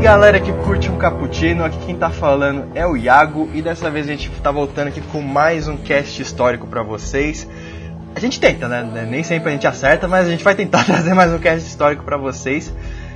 Galera 0.00 0.38
que 0.38 0.52
curte 0.52 0.88
um 0.88 0.96
cappuccino, 0.96 1.64
aqui 1.64 1.76
quem 1.84 1.96
tá 1.96 2.08
falando 2.08 2.68
é 2.72 2.86
o 2.86 2.96
Iago 2.96 3.50
e 3.52 3.60
dessa 3.60 3.90
vez 3.90 4.06
a 4.06 4.10
gente 4.10 4.30
tá 4.40 4.50
voltando 4.50 4.88
aqui 4.88 5.00
com 5.00 5.20
mais 5.20 5.66
um 5.66 5.76
cast 5.76 6.22
histórico 6.22 6.68
pra 6.68 6.84
vocês. 6.84 7.48
A 8.14 8.20
gente 8.20 8.38
tenta, 8.38 8.68
né? 8.68 9.06
Nem 9.10 9.24
sempre 9.24 9.48
a 9.48 9.52
gente 9.52 9.66
acerta, 9.66 10.06
mas 10.06 10.28
a 10.28 10.30
gente 10.30 10.44
vai 10.44 10.54
tentar 10.54 10.84
trazer 10.86 11.14
mais 11.14 11.32
um 11.32 11.38
cast 11.38 11.66
histórico 11.66 12.04
pra 12.04 12.16
vocês. 12.16 12.72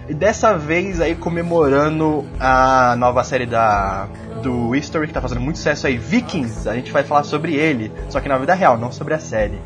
E 0.08 0.14
dessa 0.14 0.58
vez 0.58 1.00
aí 1.00 1.14
comemorando 1.14 2.26
a 2.40 2.96
nova 2.96 3.22
série 3.22 3.46
da 3.46 4.08
do 4.42 4.74
History 4.74 5.06
que 5.06 5.14
tá 5.14 5.20
fazendo 5.20 5.40
muito 5.40 5.58
sucesso 5.58 5.86
aí, 5.86 5.96
Vikings. 5.96 6.68
A 6.68 6.74
gente 6.74 6.90
vai 6.90 7.04
falar 7.04 7.22
sobre 7.22 7.54
ele, 7.54 7.92
só 8.08 8.20
que 8.20 8.28
na 8.28 8.36
vida 8.36 8.54
real, 8.54 8.76
não 8.76 8.90
sobre 8.90 9.14
a 9.14 9.20
série. 9.20 9.60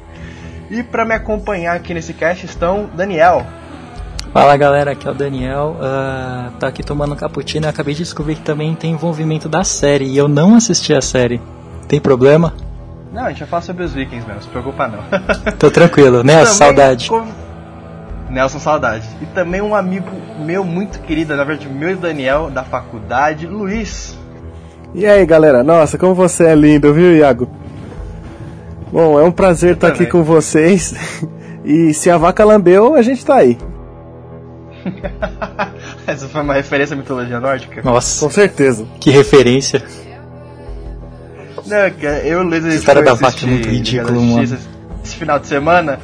E 0.70 0.82
pra 0.82 1.04
me 1.04 1.14
acompanhar 1.14 1.76
aqui 1.76 1.94
nesse 1.94 2.12
cast 2.12 2.44
estão 2.44 2.90
Daniel. 2.94 3.46
Fala 4.36 4.54
galera, 4.58 4.90
aqui 4.90 5.08
é 5.08 5.10
o 5.10 5.14
Daniel, 5.14 5.76
uh, 5.78 6.50
tá 6.60 6.66
aqui 6.68 6.82
tomando 6.82 7.14
um 7.14 7.16
cappuccino 7.16 7.64
e 7.64 7.70
acabei 7.70 7.94
de 7.94 8.02
descobrir 8.02 8.34
que 8.34 8.42
também 8.42 8.74
tem 8.74 8.92
envolvimento 8.92 9.48
da 9.48 9.64
série 9.64 10.04
e 10.04 10.18
eu 10.18 10.28
não 10.28 10.56
assisti 10.56 10.92
a 10.92 11.00
série. 11.00 11.40
Tem 11.88 11.98
problema? 11.98 12.52
Não, 13.14 13.24
a 13.24 13.30
gente 13.30 13.38
vai 13.38 13.48
falar 13.48 13.62
sobre 13.62 13.84
os 13.84 13.94
Vikings 13.94 14.26
mesmo, 14.26 14.42
se 14.42 14.48
preocupa 14.48 14.88
não. 14.88 14.98
Tô 15.58 15.70
tranquilo, 15.70 16.22
né? 16.22 16.34
Também 16.40 16.52
Saudade. 16.52 17.08
com- 17.08 17.26
Nelson 18.28 18.58
Saudade. 18.58 19.08
E 19.22 19.24
também 19.24 19.62
um 19.62 19.74
amigo 19.74 20.10
meu 20.38 20.62
muito 20.62 21.00
querido, 21.00 21.34
na 21.34 21.42
verdade, 21.42 21.70
meu 21.72 21.92
e 21.92 21.94
Daniel, 21.94 22.50
da 22.50 22.62
faculdade, 22.62 23.46
Luiz. 23.46 24.18
E 24.94 25.06
aí, 25.06 25.24
galera? 25.24 25.64
Nossa, 25.64 25.96
como 25.96 26.14
você 26.14 26.44
é 26.44 26.54
lindo, 26.54 26.92
viu, 26.92 27.16
Iago? 27.16 27.48
Bom, 28.92 29.18
é 29.18 29.22
um 29.24 29.32
prazer 29.32 29.76
estar 29.76 29.88
aqui 29.88 30.04
também. 30.04 30.12
com 30.12 30.22
vocês. 30.22 30.94
E 31.68 31.92
se 31.92 32.08
a 32.08 32.16
vaca 32.16 32.44
lambeu, 32.44 32.94
a 32.94 33.02
gente 33.02 33.26
tá 33.26 33.38
aí. 33.38 33.58
Essa 36.06 36.28
foi 36.28 36.40
uma 36.42 36.54
referência 36.54 36.94
à 36.94 36.96
mitologia 36.96 37.40
nórdica? 37.40 37.82
Nossa, 37.82 38.24
Com 38.24 38.30
certeza. 38.30 38.86
que 39.00 39.10
referência. 39.10 39.82
Não, 41.66 41.90
cara, 41.90 42.18
eu 42.20 42.40
e 42.40 42.44
o 42.44 42.48
Luiz, 42.48 42.64
a 42.64 42.68
gente 42.68 42.78
Esse 42.78 42.86
cara 42.86 43.00
foi 43.00 43.06
da 43.06 43.14
vaca 43.14 43.38
é 43.42 43.46
muito 43.46 43.68
da 43.68 44.12
mano. 44.12 44.58
Esse 45.04 45.16
final 45.16 45.38
de 45.38 45.46
semana. 45.46 45.98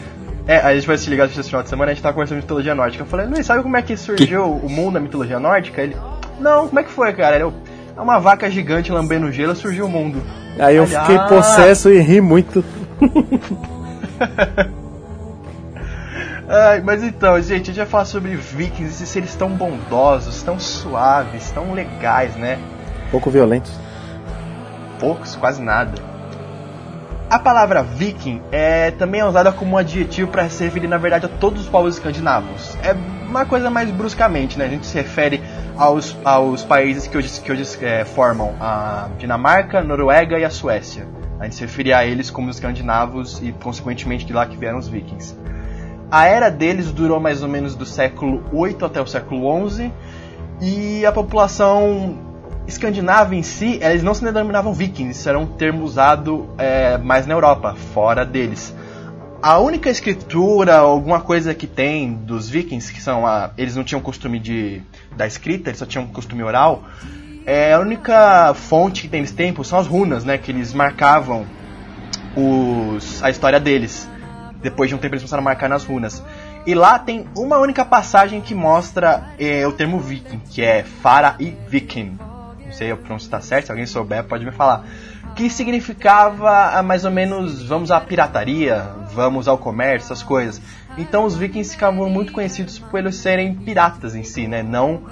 É, 0.46 0.56
a 0.56 0.74
gente 0.74 0.86
foi 0.86 0.96
assistir 0.96 1.10
Liga 1.10 1.22
da 1.22 1.28
Justiça 1.28 1.42
esse 1.42 1.50
final 1.50 1.62
de 1.62 1.68
semana 1.68 1.90
e 1.90 1.92
a 1.92 1.94
gente 1.94 2.02
tava 2.02 2.14
conversando 2.14 2.38
de 2.38 2.42
mitologia 2.42 2.74
nórdica. 2.74 3.04
Eu 3.04 3.06
falei, 3.06 3.26
Luiz, 3.26 3.46
sabe 3.46 3.62
como 3.62 3.76
é 3.76 3.82
que 3.82 3.96
surgiu 3.96 4.44
o 4.44 4.68
mundo 4.68 4.94
da 4.94 5.00
mitologia 5.00 5.38
nórdica? 5.38 5.82
Ele, 5.82 5.96
não, 6.40 6.66
como 6.66 6.80
é 6.80 6.82
que 6.82 6.90
foi, 6.90 7.12
cara? 7.12 7.36
Ele, 7.36 7.52
é 7.96 8.00
uma 8.00 8.18
vaca 8.18 8.50
gigante 8.50 8.90
lambendo 8.90 9.30
gelo, 9.30 9.54
surgiu 9.54 9.86
o 9.86 9.88
mundo. 9.88 10.20
Aí 10.58 10.76
eu 10.76 10.82
Olha, 10.82 11.00
fiquei 11.00 11.16
ah. 11.16 11.26
possesso 11.28 11.90
e 11.90 12.00
ri 12.00 12.20
muito. 12.20 12.64
Ai, 16.54 16.82
mas 16.82 17.02
então, 17.02 17.40
gente, 17.40 17.62
a 17.62 17.64
gente 17.64 17.76
vai 17.78 17.86
falar 17.86 18.04
sobre 18.04 18.36
vikings, 18.36 18.92
esses 18.92 19.08
seres 19.08 19.34
tão 19.34 19.48
bondosos, 19.48 20.42
tão 20.42 20.60
suaves, 20.60 21.50
tão 21.50 21.72
legais, 21.72 22.36
né? 22.36 22.58
Pouco 23.10 23.30
violentos. 23.30 23.72
Poucos, 25.00 25.34
quase 25.34 25.62
nada. 25.62 25.92
A 27.30 27.38
palavra 27.38 27.82
viking 27.82 28.42
é 28.52 28.90
também 28.90 29.22
é 29.22 29.24
usada 29.24 29.50
como 29.50 29.76
um 29.76 29.78
adjetivo 29.78 30.30
para 30.30 30.46
se 30.50 30.62
referir, 30.62 30.88
na 30.88 30.98
verdade, 30.98 31.24
a 31.24 31.28
todos 31.30 31.62
os 31.62 31.68
povos 31.70 31.94
escandinavos. 31.94 32.76
É 32.82 32.92
uma 33.26 33.46
coisa 33.46 33.70
mais 33.70 33.90
bruscamente, 33.90 34.58
né? 34.58 34.66
A 34.66 34.68
gente 34.68 34.84
se 34.84 34.94
refere 34.94 35.42
aos, 35.78 36.14
aos 36.22 36.62
países 36.62 37.06
que 37.06 37.16
hoje, 37.16 37.40
que 37.40 37.50
hoje 37.50 37.64
é, 37.80 38.04
formam 38.04 38.54
a 38.60 39.08
Dinamarca, 39.16 39.82
Noruega 39.82 40.38
e 40.38 40.44
a 40.44 40.50
Suécia. 40.50 41.08
A 41.40 41.44
gente 41.44 41.54
se 41.54 41.62
referia 41.62 41.96
a 41.96 42.04
eles 42.04 42.30
como 42.30 42.50
os 42.50 42.56
escandinavos 42.56 43.40
e, 43.42 43.52
consequentemente, 43.52 44.26
de 44.26 44.34
lá 44.34 44.44
que 44.44 44.58
vieram 44.58 44.78
os 44.78 44.86
vikings. 44.86 45.34
A 46.12 46.26
era 46.26 46.50
deles 46.50 46.92
durou 46.92 47.18
mais 47.18 47.42
ou 47.42 47.48
menos 47.48 47.74
do 47.74 47.86
século 47.86 48.44
8 48.52 48.84
até 48.84 49.00
o 49.00 49.06
século 49.06 49.46
11 49.46 49.90
e 50.60 51.06
a 51.06 51.10
população 51.10 52.18
escandinava 52.66 53.34
em 53.34 53.42
si, 53.42 53.78
eles 53.80 54.02
não 54.02 54.12
se 54.12 54.22
denominavam 54.22 54.74
vikings, 54.74 55.18
isso 55.18 55.26
era 55.26 55.38
um 55.38 55.46
termo 55.46 55.82
usado 55.84 56.50
é, 56.58 56.98
mais 56.98 57.26
na 57.26 57.32
Europa, 57.32 57.74
fora 57.94 58.26
deles. 58.26 58.74
A 59.40 59.58
única 59.58 59.88
escritura, 59.88 60.76
alguma 60.76 61.22
coisa 61.22 61.54
que 61.54 61.66
tem 61.66 62.12
dos 62.12 62.46
vikings, 62.46 62.92
que 62.92 63.00
são 63.00 63.26
a, 63.26 63.52
eles 63.56 63.74
não 63.74 63.82
tinham 63.82 64.02
costume 64.02 64.38
de 64.38 64.82
da 65.16 65.26
escrita, 65.26 65.70
eles 65.70 65.78
só 65.78 65.86
tinham 65.86 66.06
costume 66.08 66.42
oral. 66.42 66.84
É 67.46 67.72
a 67.72 67.80
única 67.80 68.52
fonte 68.52 69.00
que 69.00 69.08
tem 69.08 69.22
nesse 69.22 69.32
tempo 69.32 69.64
são 69.64 69.78
as 69.78 69.86
runas, 69.86 70.26
né, 70.26 70.36
que 70.36 70.50
eles 70.52 70.74
marcavam 70.74 71.46
os, 72.36 73.24
a 73.24 73.30
história 73.30 73.58
deles. 73.58 74.11
Depois 74.62 74.88
de 74.88 74.94
um 74.94 74.98
tempo 74.98 75.14
eles 75.14 75.22
começaram 75.22 75.40
a 75.42 75.44
marcar 75.44 75.68
nas 75.68 75.84
runas. 75.84 76.22
E 76.66 76.74
lá 76.74 76.98
tem 76.98 77.26
uma 77.36 77.58
única 77.58 77.84
passagem 77.84 78.40
que 78.40 78.54
mostra 78.54 79.24
é, 79.38 79.66
o 79.66 79.72
termo 79.72 79.98
viking, 79.98 80.40
que 80.50 80.62
é 80.62 80.84
Fara 80.84 81.34
e 81.40 81.56
Viking. 81.68 82.16
Não 82.64 82.72
sei 82.72 82.94
se 82.94 83.16
está 83.24 83.40
certo, 83.40 83.66
se 83.66 83.72
alguém 83.72 83.84
souber 83.86 84.24
pode 84.24 84.44
me 84.46 84.52
falar. 84.52 84.86
Que 85.34 85.50
significava 85.50 86.78
ah, 86.78 86.82
mais 86.82 87.04
ou 87.04 87.10
menos 87.10 87.62
vamos 87.62 87.90
à 87.90 88.00
pirataria, 88.00 88.86
vamos 89.12 89.48
ao 89.48 89.58
comércio, 89.58 90.06
essas 90.06 90.22
coisas. 90.22 90.60
Então 90.96 91.24
os 91.24 91.36
vikings 91.36 91.72
ficavam 91.74 92.08
muito 92.08 92.32
conhecidos 92.32 92.78
por 92.78 92.98
eles 93.00 93.16
serem 93.16 93.54
piratas 93.54 94.14
em 94.14 94.22
si, 94.22 94.46
né? 94.46 94.62
Não 94.62 95.02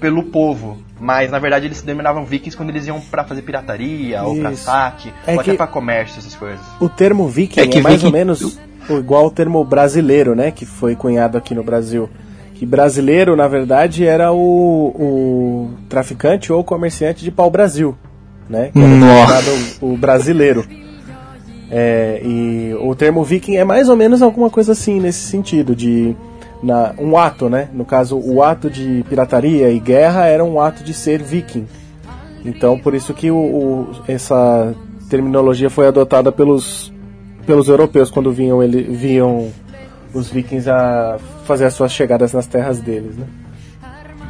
pelo 0.00 0.24
povo. 0.24 0.78
Mas 1.00 1.30
na 1.30 1.38
verdade 1.38 1.66
eles 1.66 1.78
se 1.78 1.86
denominavam 1.86 2.24
vikings 2.24 2.56
quando 2.56 2.70
eles 2.70 2.86
iam 2.86 3.00
pra 3.00 3.24
fazer 3.24 3.42
pirataria, 3.42 4.22
ou 4.22 4.38
pra 4.40 4.52
Isso. 4.52 4.64
saque, 4.64 5.12
É 5.26 5.34
ou 5.34 5.40
até 5.40 5.54
pra 5.54 5.66
comércio, 5.66 6.18
essas 6.18 6.34
coisas. 6.34 6.60
O 6.80 6.88
termo 6.88 7.28
viking 7.28 7.60
É 7.60 7.64
é, 7.64 7.66
que 7.68 7.80
mais 7.80 8.02
ou 8.02 8.10
viking- 8.10 8.58
menos 8.88 8.98
igual 8.98 9.24
ao 9.24 9.30
termo 9.30 9.62
brasileiro, 9.64 10.34
né? 10.34 10.50
Que 10.50 10.64
foi 10.66 10.94
cunhado 10.96 11.36
aqui 11.38 11.54
no 11.54 11.62
Brasil. 11.62 12.08
Que 12.54 12.66
brasileiro, 12.66 13.36
na 13.36 13.46
verdade, 13.46 14.04
era 14.04 14.32
o, 14.32 14.38
o 14.98 15.70
traficante 15.88 16.52
ou 16.52 16.64
comerciante 16.64 17.22
de 17.24 17.30
pau-brasil, 17.30 17.94
né? 18.48 18.70
Que 18.72 18.78
o, 19.82 19.92
o 19.92 19.96
brasileiro. 19.96 20.64
É, 21.70 22.20
e 22.24 22.74
o 22.80 22.94
termo 22.94 23.22
viking 23.22 23.56
é 23.56 23.64
mais 23.64 23.88
ou 23.88 23.96
menos 23.96 24.22
alguma 24.22 24.48
coisa 24.48 24.72
assim, 24.72 24.98
nesse 25.00 25.20
sentido, 25.26 25.76
de 25.76 26.16
na, 26.62 26.94
um 26.98 27.16
ato, 27.16 27.48
né? 27.48 27.68
No 27.72 27.84
caso, 27.84 28.18
o 28.18 28.42
ato 28.42 28.70
de 28.70 29.04
pirataria 29.08 29.70
e 29.70 29.78
guerra 29.78 30.26
era 30.26 30.42
um 30.44 30.60
ato 30.60 30.82
de 30.82 30.94
ser 30.94 31.22
viking. 31.22 31.66
Então, 32.44 32.78
por 32.78 32.94
isso 32.94 33.12
que 33.12 33.30
o, 33.30 33.36
o- 33.36 33.88
essa 34.08 34.74
terminologia 35.10 35.68
foi 35.68 35.86
adotada 35.86 36.32
pelos, 36.32 36.92
pelos 37.48 37.66
europeus 37.66 38.10
quando 38.10 38.30
vinham, 38.30 38.62
ele, 38.62 38.82
vinham 38.82 39.50
os 40.12 40.28
vikings 40.28 40.68
a 40.68 41.16
fazer 41.46 41.64
as 41.64 41.72
suas 41.72 41.90
chegadas 41.92 42.34
nas 42.34 42.46
terras 42.46 42.78
deles, 42.78 43.16
né? 43.16 43.26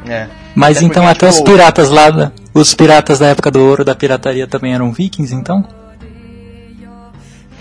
É. 0.07 0.27
Mas 0.55 0.77
Até 0.77 0.87
então 0.87 1.07
até 1.07 1.29
os 1.29 1.35
tipo, 1.39 1.51
piratas 1.51 1.91
lá, 1.91 2.11
da- 2.11 2.33
os 2.55 2.73
piratas 2.75 3.19
da 3.19 3.27
época 3.27 3.51
do 3.51 3.59
ouro 3.61 3.85
da 3.85 3.95
pirataria 3.97 4.47
também 4.47 4.73
eram 4.73 4.93
vikings, 4.93 5.35
então? 5.35 5.65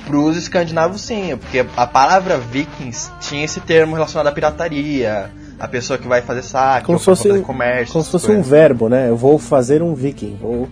Pros 0.05 0.37
escandinavos, 0.37 1.01
sim, 1.01 1.35
porque 1.37 1.65
a 1.75 1.87
palavra 1.87 2.37
vikings 2.37 3.11
tinha 3.19 3.43
esse 3.43 3.59
termo 3.59 3.95
relacionado 3.95 4.27
à 4.27 4.31
pirataria, 4.31 5.29
a 5.59 5.67
pessoa 5.67 5.97
que 5.99 6.07
vai 6.07 6.21
fazer 6.21 6.43
saque, 6.43 6.85
Como 6.85 6.97
se 6.99 7.03
fosse, 7.05 7.27
fazer 7.27 7.39
um- 7.39 7.43
comércio. 7.43 7.91
como 7.93 8.05
se 8.05 8.11
fosse 8.11 8.31
um 8.31 8.41
verbo, 8.43 8.87
né? 8.87 9.09
Eu 9.09 9.17
vou 9.17 9.37
fazer 9.39 9.81
um 9.81 9.93
viking, 9.95 10.37
vou 10.39 10.69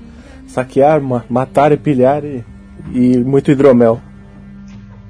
saquear, 0.47 1.01
ma- 1.01 1.25
matar 1.27 1.71
e 1.73 1.77
pilhar 1.77 2.23
e, 2.23 2.45
e 2.93 3.17
muito 3.17 3.51
hidromel. 3.51 3.99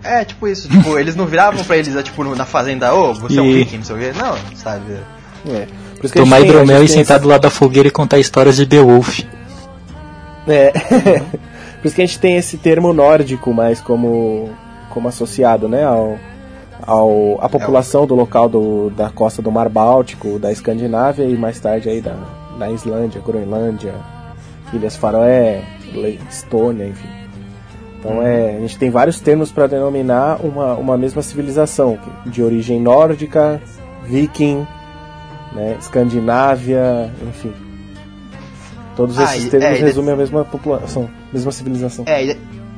É, 0.05 0.23
tipo 0.23 0.47
isso, 0.47 0.69
tipo, 0.69 0.97
eles 0.99 1.15
não 1.15 1.25
viravam 1.25 1.63
pra 1.63 1.77
eles, 1.77 1.95
é, 1.95 2.03
tipo, 2.03 2.23
na 2.35 2.45
fazenda, 2.45 2.93
ô, 2.93 3.13
você 3.13 3.39
é 3.39 3.41
um 3.41 3.51
viking, 3.53 3.77
não 3.77 3.83
sei 3.83 3.95
o 3.95 3.99
quê. 3.99 4.11
Não, 4.15 4.37
sabe? 4.55 4.99
É. 5.47 5.67
Por 5.99 6.09
Tomar 6.09 6.37
tem- 6.37 6.45
hidromel 6.45 6.83
e 6.83 6.87
sentar 6.87 7.19
do 7.19 7.27
lado 7.27 7.41
da 7.41 7.49
fogueira 7.49 7.87
e 7.87 7.91
contar 7.91 8.19
histórias 8.19 8.55
de 8.55 8.65
Beowulf. 8.65 9.21
É. 10.47 10.71
Por 11.81 11.87
isso 11.87 11.95
que 11.95 12.01
a 12.01 12.05
gente 12.05 12.19
tem 12.19 12.35
esse 12.35 12.57
termo 12.57 12.93
nórdico 12.93 13.53
mais 13.53 13.79
como, 13.79 14.49
como 14.89 15.07
associado, 15.07 15.67
né, 15.67 15.83
ao, 15.83 16.17
ao, 16.81 17.37
a 17.39 17.47
população 17.47 18.07
do 18.07 18.15
local 18.15 18.49
do, 18.49 18.89
da 18.89 19.09
costa 19.09 19.41
do 19.41 19.51
Mar 19.51 19.69
Báltico, 19.69 20.39
da 20.39 20.51
Escandinávia 20.51 21.25
e 21.25 21.37
mais 21.37 21.59
tarde 21.59 21.89
aí 21.89 22.01
da, 22.01 22.15
da 22.57 22.71
Islândia, 22.71 23.21
Groenlândia, 23.23 23.93
Ilhas 24.73 24.95
Faroé, 24.95 25.61
Estônia, 26.29 26.87
enfim. 26.87 27.07
Então 28.05 28.21
é, 28.21 28.57
a 28.57 28.59
gente 28.59 28.77
tem 28.77 28.89
vários 28.91 29.19
termos 29.19 29.51
para 29.51 29.65
denominar 29.67 30.37
uma, 30.45 30.75
uma 30.75 30.97
mesma 30.97 31.21
civilização, 31.23 31.97
de 32.25 32.43
origem 32.43 32.79
nórdica, 32.79 33.59
viking, 34.03 34.65
né, 35.53 35.75
Escandinávia, 35.79 37.11
enfim. 37.27 37.51
Todos 38.95 39.17
Ah, 39.19 39.23
esses 39.23 39.45
e- 39.45 39.49
termos 39.49 39.79
é, 39.79 39.81
resumem 39.81 40.13
a 40.13 40.17
mesma 40.17 40.45
população, 40.45 41.09
mesma 41.33 41.51
civilização. 41.51 42.05
É, 42.07 42.23
e, 42.23 42.37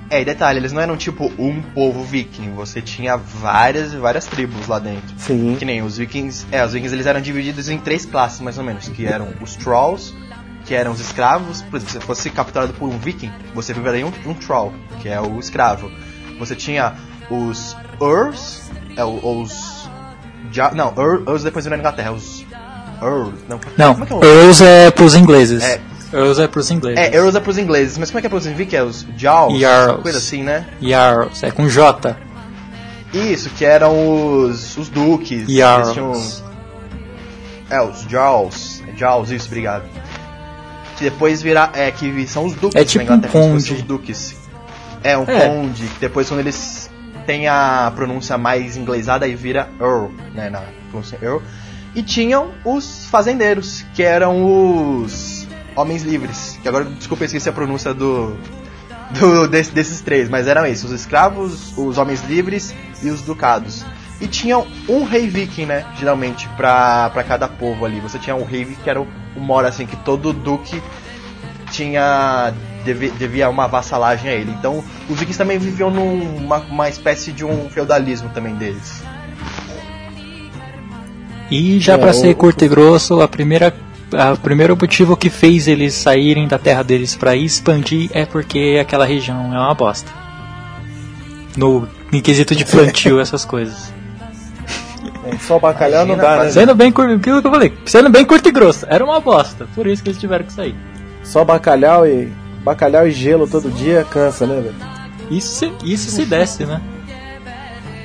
é, 0.10 0.22
e 0.22 0.26
detalhe, 0.26 0.60
eles 0.60 0.72
não 0.72 0.82
eram 0.82 0.96
tipo 0.96 1.26
um 1.38 1.62
povo 1.76 2.04
viking, 2.04 2.52
você 2.56 2.82
tinha 2.82 3.18
várias 3.18 3.94
e 3.94 3.98
várias 3.98 4.26
tribos 4.26 4.66
lá 4.68 4.80
dentro. 4.80 5.14
Sim. 5.18 5.56
Que 5.60 5.66
nem 5.66 5.82
os 5.84 5.98
vikings. 5.98 6.48
É, 6.52 6.64
os 6.66 6.72
vikings 6.72 6.96
eles 6.96 7.06
eram 7.06 7.20
divididos 7.22 7.68
em 7.70 7.78
três 7.78 8.06
classes, 8.06 8.40
mais 8.40 8.58
ou 8.58 8.64
menos. 8.64 8.88
Que 8.88 9.06
eram 9.06 9.28
os 9.42 9.56
trolls, 9.58 10.14
que 10.68 10.76
eram 10.76 10.92
os 10.92 11.00
escravos. 11.00 11.62
Por 11.64 11.78
exemplo, 11.78 11.92
se 11.94 12.00
você 12.00 12.06
fosse 12.06 12.30
capturado 12.30 12.74
por 12.74 12.88
um 12.90 12.98
viking, 13.00 13.32
você 13.56 13.74
viraria 13.74 14.06
um, 14.06 14.12
um 14.26 14.34
troll, 14.34 14.74
que 15.02 15.10
é 15.10 15.20
o 15.20 15.40
escravo. 15.40 15.90
Você 16.40 16.56
tinha 16.56 16.94
os 17.30 17.76
Urs, 18.00 18.70
é, 18.96 19.04
o- 19.04 19.42
os. 19.42 19.90
Ja, 20.52 20.72
não, 20.72 20.94
Ur, 20.96 21.24
Urs 21.28 21.44
depois 21.44 21.66
viraram 21.66 21.82
na 21.82 21.90
Inglaterra. 21.90 22.12
Os. 22.12 22.46
Urs, 23.02 23.40
não. 23.50 23.60
Não, 23.78 23.94
Como 23.94 24.04
é 24.04 24.08
que 24.08 24.14
é 24.14 24.16
o 24.16 24.24
Earls 24.24 24.64
é 24.64 24.92
pros 24.92 25.16
ingleses. 25.16 25.64
É. 25.64 25.82
Earls 26.14 26.40
é 26.42 26.48
pros 26.48 26.70
ingleses. 26.72 27.00
É, 27.14 27.22
Urs 27.22 27.36
é 27.36 27.40
pros 27.40 27.58
ingleses, 27.58 27.98
mas 27.98 28.10
como 28.12 28.20
é 28.20 28.22
que 28.22 28.28
é 28.28 28.30
pros 28.30 28.46
vikings? 28.46 28.76
É 28.76 28.84
os 28.84 29.06
Jarls, 29.18 29.60
Jarls. 29.60 30.02
coisa 30.04 30.18
assim, 30.20 30.44
né? 30.44 30.66
Jarls, 30.82 31.46
é 31.46 31.52
com 31.52 31.68
J. 31.68 32.16
Isso, 33.14 33.50
que 33.52 33.66
eram 33.66 34.40
os, 34.46 34.78
os 34.78 34.90
duques. 34.90 35.50
Jarls. 35.50 35.94
tinham- 35.94 36.14
É, 37.70 37.82
os 37.82 38.02
Jarls. 38.10 38.84
Jarls, 38.96 39.34
isso, 39.36 39.48
obrigado. 39.48 39.84
Que 40.98 41.04
depois 41.06 41.42
virar. 41.42 41.72
É, 41.76 41.92
que 41.92 42.28
são 42.28 42.46
os 42.46 42.54
duques 42.56 42.76
É 42.82 42.84
tipo 42.86 42.98
na 43.06 43.16
Inglaterra, 43.16 43.40
um 43.46 43.52
conde. 43.52 43.74
os 43.74 43.82
duques. 43.84 44.36
É, 45.04 45.18
um 45.18 45.24
É. 45.24 45.48
conde, 45.48 45.84
que 45.88 46.00
depois 46.00 46.28
quando 46.28 46.40
eles 46.40 46.90
têm 47.26 47.48
a 47.48 47.92
pronúncia 47.96 48.38
mais 48.38 48.76
inglesada, 48.78 49.26
aí 49.26 49.36
vira 49.36 49.70
Earl, 49.80 50.08
né, 50.34 50.50
na 50.50 50.64
pronúncia 50.90 51.18
Earl. 51.22 51.40
E 51.96 52.02
tinham 52.04 52.52
os 52.66 53.06
fazendeiros, 53.10 53.86
que 53.94 54.02
eram 54.04 54.44
os 55.04 55.48
homens 55.76 56.04
livres. 56.04 56.60
Que 56.62 56.68
agora, 56.68 56.86
desculpa, 56.86 57.24
eu 57.24 57.28
esqueci 57.28 57.48
a 57.50 57.54
pronúncia 57.54 57.94
do, 57.94 58.36
do 59.20 59.48
desse- 59.48 59.72
desses 59.72 60.02
três, 60.02 60.30
mas 60.30 60.48
eram 60.48 60.66
esses: 60.66 60.84
os 60.84 60.92
escravos, 60.92 61.78
os 61.78 61.98
homens 61.98 62.24
livres 62.28 62.74
e 63.04 63.10
os 63.10 63.22
ducados. 63.22 63.86
E 64.20 64.28
tinham 64.28 64.66
um 64.90 65.04
rei 65.04 65.28
viking, 65.28 65.66
né? 65.68 65.86
Geralmente, 66.00 66.48
pra, 66.58 67.10
pra 67.12 67.24
cada 67.24 67.48
povo 67.48 67.86
ali. 67.86 68.00
Você 68.00 68.18
tinha 68.18 68.36
um 68.36 68.44
rei 68.44 68.66
viking 68.66 68.82
que 68.84 68.90
era 68.90 69.00
o, 69.02 69.08
o 69.36 69.40
mora, 69.40 69.68
assim, 69.68 69.86
que 69.86 69.96
todo 69.98 70.34
duque 70.34 70.82
tinha. 71.72 72.54
Deve, 72.84 73.10
devia 73.12 73.50
uma 73.50 73.68
vassalagem 73.68 74.32
a 74.32 74.34
ele. 74.34 74.52
Então, 74.52 74.84
os 75.10 75.20
vikings 75.20 75.38
também 75.38 75.60
viviam 75.60 75.92
numa 75.92 76.58
uma 76.60 76.88
espécie 76.90 77.32
de 77.32 77.44
um 77.46 77.70
feudalismo 77.70 78.30
também 78.34 78.56
deles. 78.56 79.04
E 81.50 81.80
já 81.80 81.94
É, 81.94 81.98
pra 81.98 82.12
o- 82.12 82.14
ser 82.14 82.34
curto 82.36 82.64
e 82.66 82.68
grosso, 82.68 83.22
a 83.22 83.28
primeira 83.28 83.74
a- 84.14 84.34
o 84.34 84.38
primeiro 84.38 84.76
motivo 84.80 85.18
que 85.18 85.30
fez 85.30 85.68
eles 85.68 85.94
saírem 85.94 86.48
da 86.48 86.58
terra 86.58 86.82
deles 86.84 87.16
pra 87.16 87.36
expandir 87.36 88.10
é 88.14 88.26
porque 88.26 88.78
aquela 88.82 89.06
região 89.06 89.54
é 89.54 89.60
uma 89.60 89.74
bosta. 89.74 90.10
No 91.58 91.88
em 92.12 92.22
quesito 92.22 92.56
de 92.56 92.64
plantio, 92.66 93.20
essas 93.22 93.44
coisas. 93.44 93.94
É, 95.34 95.38
só 95.40 95.60
bacalhau 95.60 96.06
não 96.06 96.16
Imagina, 96.16 96.38
dá, 96.38 96.44
né? 96.44 96.52
Sendo 96.52 96.76
bem 96.76 96.92
curto, 96.92 97.20
que 97.20 97.30
eu 97.30 97.42
falei, 97.42 97.74
sendo 97.86 98.10
bem 98.10 98.26
curto 98.26 98.50
e 98.50 98.52
grosso, 98.52 98.86
era 98.90 99.04
uma 99.04 99.20
bosta. 99.20 99.68
Por 99.76 99.88
isso 99.88 100.04
que 100.04 100.10
eles 100.10 100.20
tiveram 100.20 100.46
que 100.46 100.54
sair. 100.54 100.76
Só 101.24 101.44
bacalhau 101.44 102.06
e 102.08 102.32
bacalhau 102.64 103.08
e 103.08 103.12
gelo 103.12 103.48
todo 103.48 103.70
dia 103.70 104.06
cansa, 104.10 104.46
né, 104.46 104.56
velho? 104.62 104.76
Isso 105.30 105.50
se, 105.50 105.72
isso 105.84 106.10
se 106.10 106.26
desce, 106.26 106.66
né? 106.66 106.82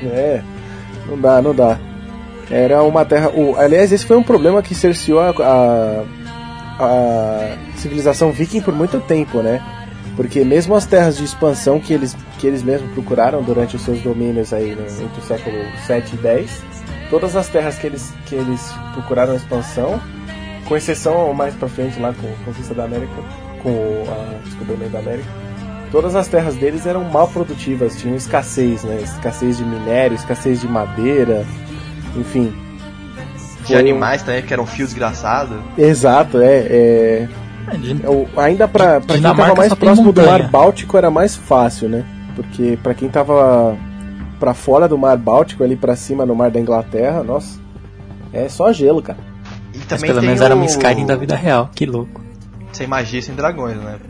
É, 0.05 0.43
não 1.09 1.21
dá, 1.21 1.41
não 1.41 1.55
dá. 1.55 1.79
Era 2.51 2.83
uma 2.83 3.05
terra. 3.05 3.31
O, 3.31 3.57
aliás, 3.57 3.93
esse 3.93 4.05
foi 4.05 4.17
um 4.17 4.23
problema 4.23 4.63
que 4.63 4.75
cerceou 4.75 5.21
a, 5.21 5.31
a, 5.31 6.05
a 6.81 7.57
civilização 7.77 8.33
viking 8.33 8.61
por 8.61 8.75
muito 8.75 9.01
tempo, 9.01 9.41
né? 9.41 9.63
Porque 10.17 10.45
mesmo 10.45 10.75
as 10.75 10.85
terras 10.85 11.17
de 11.17 11.25
expansão 11.25 11.81
que 11.81 11.93
eles, 11.93 12.17
que 12.39 12.47
eles 12.47 12.63
mesmos 12.63 12.91
procuraram 12.93 13.43
durante 13.43 13.77
os 13.77 13.83
seus 13.83 14.01
domínios 14.01 14.53
aí 14.53 14.75
né, 14.75 14.87
entre 15.01 15.21
o 15.21 15.25
século 15.25 15.57
7 15.87 16.15
e 16.15 16.19
10, 16.19 16.63
todas 17.13 17.37
as 17.37 17.47
terras 17.49 17.77
que 17.79 17.87
eles, 17.87 18.13
que 18.27 18.35
eles 18.35 18.73
procuraram 18.95 19.37
expansão, 19.37 20.01
com 20.67 20.77
exceção 20.77 21.33
mais 21.35 21.55
pra 21.55 21.69
frente 21.69 22.01
lá 22.01 22.13
com 22.13 22.27
a 22.27 22.45
conquista 22.47 22.73
da 22.75 22.85
América, 22.85 23.13
com 23.63 23.69
o- 23.69 24.05
a 24.11 24.45
descoberta 24.45 24.89
da 24.89 24.99
América, 24.99 25.29
todas 25.93 26.17
as 26.17 26.27
terras 26.27 26.55
deles 26.57 26.87
eram 26.87 27.05
mal 27.05 27.29
produtivas, 27.29 28.01
tinham 28.01 28.17
escassez, 28.17 28.83
né? 28.83 28.99
Escassez 29.03 29.59
de 29.59 29.65
minério, 29.65 30.15
escassez 30.15 30.61
de 30.63 30.67
madeira, 30.67 31.45
enfim. 32.17 32.53
De 33.61 33.67
Foi 33.69 33.77
um- 33.77 33.79
animais 33.81 34.23
também, 34.23 34.43
que 34.43 34.53
eram 34.53 34.65
fios 34.67 34.89
desgraçados. 34.89 35.57
Exato, 35.77 36.39
é. 36.41 36.47
é... 36.69 37.29
É, 37.69 38.41
ainda 38.41 38.67
pra, 38.67 39.01
pra 39.01 39.15
quem 39.15 39.23
tava 39.23 39.55
mais 39.55 39.73
próximo 39.75 40.13
do 40.13 40.21
montanha. 40.21 40.39
Mar 40.43 40.51
Báltico 40.51 40.97
era 40.99 41.11
mais 41.13 41.37
fácil, 41.37 41.89
né? 41.89 42.05
Porque 42.35 42.77
pra 42.83 42.93
quem 42.93 43.09
tava 43.09 43.77
pra 44.43 44.55
fora 44.55 44.89
do 44.89 44.99
Mar 44.99 45.17
Báltico, 45.17 45.63
ali 45.63 45.77
pra 45.77 45.95
cima 45.95 46.27
no 46.27 46.35
Mar 46.35 46.51
da 46.51 46.59
Inglaterra, 46.59 47.23
nossa, 47.23 47.61
é 48.33 48.49
só 48.49 48.73
gelo, 48.73 49.01
cara. 49.01 49.21
E 49.73 49.79
Mas 49.79 49.87
também 49.87 50.09
pelo 50.09 50.19
tem 50.19 50.27
menos 50.27 50.41
o... 50.41 50.45
era 50.45 50.55
uma 50.57 50.65
Skyrim 50.65 51.07
da 51.07 51.15
vida 51.15 51.37
real, 51.37 51.71
que 51.73 51.87
louco. 51.87 52.21
Sem 52.73 52.89
magia 52.89 53.21
e 53.21 53.23
sem 53.23 53.37
dragões, 53.37 53.77
né? 53.77 54.01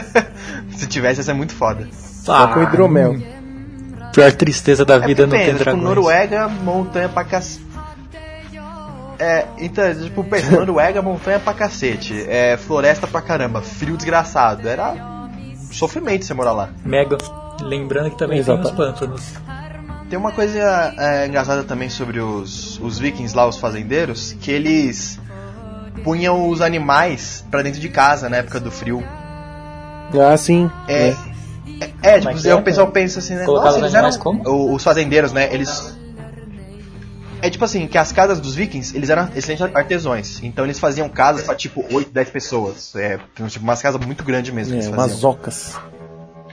Se 0.74 0.86
tivesse, 0.86 1.20
ia 1.20 1.24
ser 1.24 1.34
muito 1.34 1.52
foda. 1.52 1.86
Só 1.92 2.48
com 2.48 2.62
hidromel. 2.62 3.16
Pior 4.14 4.32
tristeza 4.32 4.82
da 4.82 4.96
vida 4.96 5.24
é 5.24 5.26
não 5.26 5.32
ter 5.32 5.38
pensa, 5.40 5.52
tipo, 5.52 5.64
dragões. 5.64 5.84
Noruega, 5.84 6.48
montanha 6.48 7.08
pra 7.10 7.24
cacete. 7.24 7.66
É, 9.18 9.46
então, 9.58 9.94
tipo, 9.94 10.24
pensa, 10.24 10.52
Noruega, 10.52 11.02
montanha 11.02 11.38
pra 11.38 11.52
cacete. 11.52 12.24
É, 12.26 12.56
floresta 12.56 13.06
pra 13.06 13.20
caramba, 13.20 13.60
frio 13.60 13.94
desgraçado. 13.94 14.66
Era 14.66 15.28
sofrimento 15.70 16.24
você 16.24 16.32
morar 16.32 16.52
lá. 16.52 16.70
Mega. 16.82 17.18
Lembrando 17.60 18.10
que 18.10 18.16
também 18.16 18.38
Exato. 18.38 18.62
tem 18.62 18.70
os 18.70 18.76
pântanos. 18.76 19.34
Tem 20.08 20.18
uma 20.18 20.32
coisa 20.32 20.94
é, 20.98 21.26
engraçada 21.26 21.64
também 21.64 21.88
sobre 21.88 22.20
os, 22.20 22.78
os 22.80 22.98
vikings 22.98 23.36
lá, 23.36 23.46
os 23.46 23.56
fazendeiros, 23.56 24.34
que 24.40 24.50
eles 24.50 25.18
punham 26.04 26.48
os 26.48 26.60
animais 26.60 27.44
pra 27.50 27.62
dentro 27.62 27.80
de 27.80 27.88
casa 27.88 28.28
na 28.28 28.36
época 28.36 28.60
do 28.60 28.70
frio. 28.70 29.02
Ah, 30.14 30.36
sim. 30.36 30.70
É, 30.86 31.08
é. 31.08 31.16
é, 31.80 32.16
é, 32.16 32.20
tipo, 32.20 32.30
é 32.30 32.34
que 32.34 32.48
é, 32.48 32.54
o 32.54 32.62
pessoal 32.62 32.86
cara? 32.86 32.94
pensa 33.00 33.18
assim, 33.18 33.34
né? 33.34 33.44
Colocava 33.44 33.78
Nossa, 33.78 33.86
os 33.86 33.94
animais 33.94 34.14
eram 34.14 34.22
como? 34.22 34.74
os 34.74 34.84
fazendeiros, 34.84 35.32
né? 35.32 35.52
Eles 35.52 35.96
é 37.42 37.50
tipo 37.50 37.64
assim, 37.64 37.86
que 37.86 37.98
as 37.98 38.12
casas 38.12 38.40
dos 38.40 38.54
vikings, 38.54 38.96
eles 38.96 39.10
eram 39.10 39.28
excelentes 39.34 39.66
artesãos. 39.74 40.40
Então 40.42 40.64
eles 40.64 40.78
faziam 40.78 41.08
casas 41.08 41.44
pra 41.44 41.54
tipo 41.54 41.84
8, 41.92 42.10
10 42.10 42.30
pessoas. 42.30 42.94
É, 42.96 43.18
tipo 43.34 43.64
umas 43.64 43.82
casas 43.82 44.04
muito 44.04 44.24
grandes 44.24 44.52
mesmo 44.52 44.72
que 44.72 44.80
É, 44.80 44.82
eles 44.84 44.92
umas 44.92 45.22
ocas. 45.22 45.78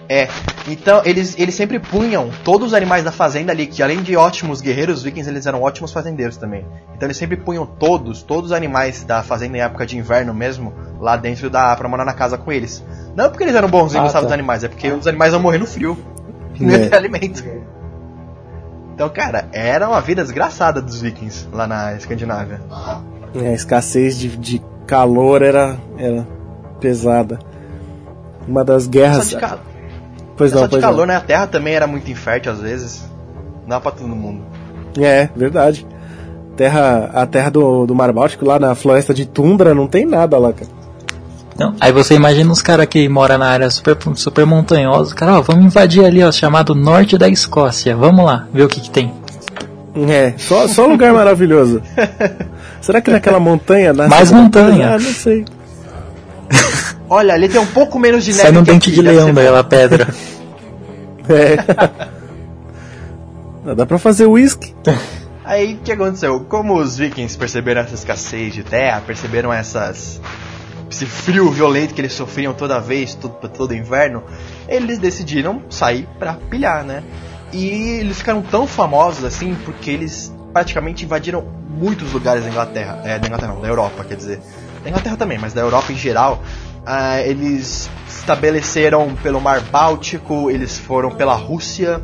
É. 0.10 0.27
Então, 0.67 1.01
eles, 1.05 1.36
eles 1.39 1.55
sempre 1.55 1.79
punham 1.79 2.29
todos 2.43 2.67
os 2.67 2.74
animais 2.74 3.03
da 3.03 3.12
fazenda 3.12 3.51
ali, 3.51 3.67
que 3.67 3.81
além 3.81 4.01
de 4.01 4.15
ótimos 4.15 4.62
guerreiros, 4.62 4.98
os 5.00 5.03
vikings 5.03 5.29
eles 5.29 5.45
eram 5.45 5.62
ótimos 5.62 5.91
fazendeiros 5.91 6.38
também. 6.38 6.65
Então 6.95 7.07
eles 7.07 7.17
sempre 7.17 7.38
punham 7.38 7.65
todos, 7.65 8.22
todos 8.22 8.51
os 8.51 8.51
animais 8.55 9.03
da 9.03 9.24
fazenda 9.24 9.57
em 9.57 9.62
época 9.62 9.86
de 9.86 9.98
inverno 9.98 10.33
mesmo, 10.33 10.74
lá 11.00 11.15
dentro 11.17 11.50
da 11.50 11.75
pra 11.75 11.88
morar 11.88 12.05
na 12.05 12.13
casa 12.13 12.38
com 12.38 12.51
eles. 12.51 12.83
Não 13.15 13.29
porque 13.29 13.43
eles 13.43 13.55
eram 13.55 13.67
bons 13.69 13.93
e 13.93 13.98
Ah, 13.98 14.01
gostavam 14.01 14.24
tá. 14.24 14.27
dos 14.27 14.33
animais, 14.33 14.63
é 14.63 14.67
porque 14.67 14.91
os 14.91 15.07
animais 15.07 15.31
iam 15.33 15.41
morrer 15.41 15.57
no 15.57 15.65
frio. 15.67 15.98
Não 16.60 16.69
ia 16.69 16.86
É. 16.86 16.89
ter 16.89 16.95
alimento. 16.95 17.43
Então, 18.93 19.10
cara, 19.10 19.48
era 19.51 19.88
uma 19.89 20.00
vida 20.01 20.22
desgraçada 20.22 20.81
dos 20.81 21.01
vikings 21.01 21.48
lá 21.51 21.65
na 21.65 21.95
Escandinávia. 21.95 22.62
É, 23.36 23.48
a 23.50 23.53
escassez 23.53 24.17
de, 24.19 24.38
de 24.38 24.62
calor 24.86 25.41
era, 25.41 25.77
era 25.98 26.27
pesada. 26.79 27.39
Uma 28.48 28.63
das 28.63 28.83
Só 28.83 28.89
guerras. 28.91 29.29
de, 29.29 29.38
cal... 29.38 29.60
Pois 30.35 30.51
só 30.51 30.57
não, 30.61 30.63
de 30.65 30.71
pois 30.71 30.81
calor, 30.81 30.99
não. 30.99 31.07
né? 31.07 31.15
A 31.15 31.21
terra 31.21 31.47
também 31.47 31.75
era 31.75 31.87
muito 31.87 32.09
infértil 32.09 32.51
às 32.51 32.59
vezes. 32.61 33.03
Não 33.61 33.69
dá 33.69 33.79
pra 33.79 33.91
todo 33.91 34.07
mundo. 34.07 34.43
É, 34.99 35.29
verdade. 35.35 35.85
Terra, 36.55 37.09
a 37.13 37.25
terra 37.25 37.49
do, 37.49 37.85
do 37.85 37.95
Mar 37.95 38.11
Báltico, 38.11 38.45
lá 38.45 38.59
na 38.59 38.75
floresta 38.75 39.13
de 39.13 39.25
Tundra, 39.25 39.73
não 39.73 39.87
tem 39.87 40.05
nada 40.05 40.37
lá, 40.37 40.53
cara. 40.53 40.69
Não, 41.57 41.75
aí 41.79 41.91
você 41.91 42.15
imagina 42.15 42.51
os 42.51 42.61
caras 42.61 42.87
que 42.87 43.07
moram 43.07 43.37
na 43.37 43.47
área 43.47 43.69
super, 43.69 43.95
super 44.15 44.45
montanhosa. 44.45 45.13
Cara, 45.13 45.37
ó, 45.37 45.41
vamos 45.41 45.65
invadir 45.65 46.03
ali, 46.03 46.23
ó, 46.23 46.31
chamado 46.31 46.73
Norte 46.73 47.17
da 47.17 47.27
Escócia. 47.29 47.95
Vamos 47.95 48.25
lá, 48.25 48.47
ver 48.51 48.63
o 48.63 48.67
que 48.67 48.81
que 48.81 48.89
tem. 48.89 49.13
É, 50.09 50.33
só, 50.37 50.67
só 50.67 50.87
lugar 50.87 51.13
maravilhoso. 51.13 51.81
Será 52.81 52.99
que 52.99 53.11
naquela 53.11 53.39
montanha 53.39 53.93
nasce 53.93 54.09
Mais 54.09 54.31
montanha. 54.31 54.95
Ah, 54.95 54.99
não 54.99 54.99
sei. 54.99 55.45
Olha, 57.13 57.36
ali 57.36 57.48
tem 57.48 57.62
um 57.62 57.65
pouco 57.67 58.00
menos 58.00 58.25
de 58.25 58.32
neve 58.32 58.41
Sai 58.41 58.51
num 58.51 58.63
que 58.63 58.72
dente 58.72 58.89
aqui, 58.89 58.96
de 58.96 59.01
leão 59.03 59.32
daquela 59.32 59.63
pedra. 59.63 60.08
É. 61.29 61.55
Dá 63.74 63.86
pra 63.86 63.98
fazer 63.98 64.25
uísque. 64.25 64.75
Aí 65.46 65.75
o 65.75 65.77
que 65.77 65.93
aconteceu? 65.93 66.41
Como 66.41 66.75
os 66.75 66.98
vikings 66.98 67.38
perceberam 67.38 67.79
essa 67.79 67.96
escassez 67.96 68.53
de 68.53 68.62
terra, 68.62 69.01
perceberam 69.08 69.53
essas 69.53 70.20
esse 70.91 71.05
frio 71.05 71.50
violento 71.50 71.93
que 71.93 72.01
eles 72.01 72.12
sofriam 72.12 72.53
toda 72.53 72.77
vez, 72.82 73.15
todo, 73.15 73.48
todo 73.48 73.74
inverno, 73.74 74.22
eles 74.67 75.00
decidiram 75.00 75.62
sair 75.70 76.05
pra 76.20 76.34
pilhar, 76.34 76.84
né? 76.84 77.01
E 77.53 78.00
eles 78.01 78.17
ficaram 78.17 78.41
tão 78.41 78.67
famosos 78.67 79.24
assim 79.24 79.55
porque 79.63 79.91
eles 79.91 80.36
praticamente 80.51 81.05
invadiram 81.05 81.41
muitos 81.70 82.12
lugares 82.12 82.43
da 82.43 82.50
Inglaterra, 82.50 83.00
é, 83.05 83.17
da 83.17 83.27
Inglaterra 83.27 83.53
não, 83.53 83.62
da 83.62 83.67
Europa, 83.70 84.03
quer 84.03 84.17
dizer, 84.17 84.41
da 84.84 84.89
Inglaterra 84.89 85.15
também, 85.15 85.38
mas 85.38 85.53
da 85.53 85.62
Europa 85.62 85.93
em 85.93 85.96
geral. 85.96 86.43
Uh, 86.83 87.25
eles 87.25 87.89
estabeleceram 88.05 89.15
pelo 89.15 89.39
Mar 89.39 89.61
Báltico, 89.61 90.51
eles 90.51 90.77
foram 90.77 91.11
pela 91.11 91.33
Rússia, 91.33 92.01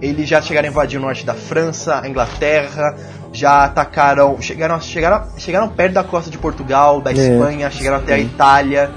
eles 0.00 0.28
já 0.28 0.40
chegaram 0.40 0.68
a 0.68 0.70
invadir 0.70 0.98
o 0.98 1.02
norte 1.02 1.26
da 1.26 1.34
França, 1.34 2.00
a 2.00 2.08
Inglaterra, 2.08 2.96
já 3.32 3.64
atacaram, 3.64 4.40
chegaram, 4.40 4.80
chegaram, 4.80 5.26
chegaram 5.36 5.68
perto 5.68 5.94
da 5.94 6.04
costa 6.04 6.30
de 6.30 6.38
Portugal, 6.38 7.00
da 7.00 7.10
é, 7.10 7.14
Espanha, 7.14 7.68
chegaram 7.68 7.96
até 7.96 8.14
a 8.14 8.18
Itália. 8.18 8.90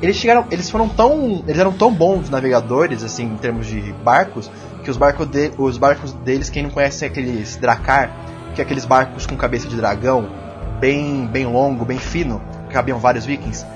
Eles 0.00 0.16
chegaram, 0.16 0.46
eles 0.50 0.70
foram 0.70 0.88
tão, 0.88 1.42
eles 1.46 1.58
eram 1.58 1.72
tão 1.72 1.92
bons 1.92 2.30
navegadores 2.30 3.02
assim 3.02 3.24
em 3.24 3.36
termos 3.36 3.66
de 3.66 3.80
barcos 4.04 4.50
que 4.82 4.90
os 4.90 4.96
barcos 4.96 5.26
de, 5.26 5.52
os 5.58 5.76
barcos 5.76 6.12
deles, 6.12 6.48
quem 6.48 6.62
não 6.62 6.70
conhece 6.70 7.04
é 7.04 7.08
aqueles 7.08 7.56
dracar, 7.56 8.10
que 8.54 8.60
é 8.60 8.64
aqueles 8.64 8.84
barcos 8.84 9.26
com 9.26 9.36
cabeça 9.36 9.68
de 9.68 9.76
dragão, 9.76 10.28
bem 10.80 11.26
bem 11.26 11.44
longo, 11.44 11.84
bem 11.84 11.98
fino, 11.98 12.40
cabiam 12.70 12.98
vários 12.98 13.26
vikings 13.26 13.66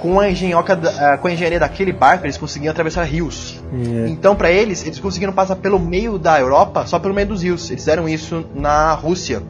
com 0.00 0.20
a, 0.20 0.30
engenhoca, 0.30 0.74
uh, 0.74 1.18
com 1.18 1.28
a 1.28 1.32
engenharia 1.32 1.60
daquele 1.60 1.92
barco, 1.92 2.24
eles 2.24 2.36
conseguiam 2.36 2.70
atravessar 2.70 3.04
rios. 3.04 3.62
Yeah. 3.72 4.10
Então, 4.10 4.36
para 4.36 4.50
eles, 4.50 4.84
eles 4.84 4.98
conseguiram 4.98 5.32
passar 5.32 5.56
pelo 5.56 5.78
meio 5.78 6.18
da 6.18 6.38
Europa 6.38 6.86
só 6.86 6.98
pelo 6.98 7.14
meio 7.14 7.28
dos 7.28 7.42
rios. 7.42 7.68
Eles 7.70 7.82
fizeram 7.82 8.08
isso 8.08 8.44
na 8.54 8.92
Rússia, 8.92 9.42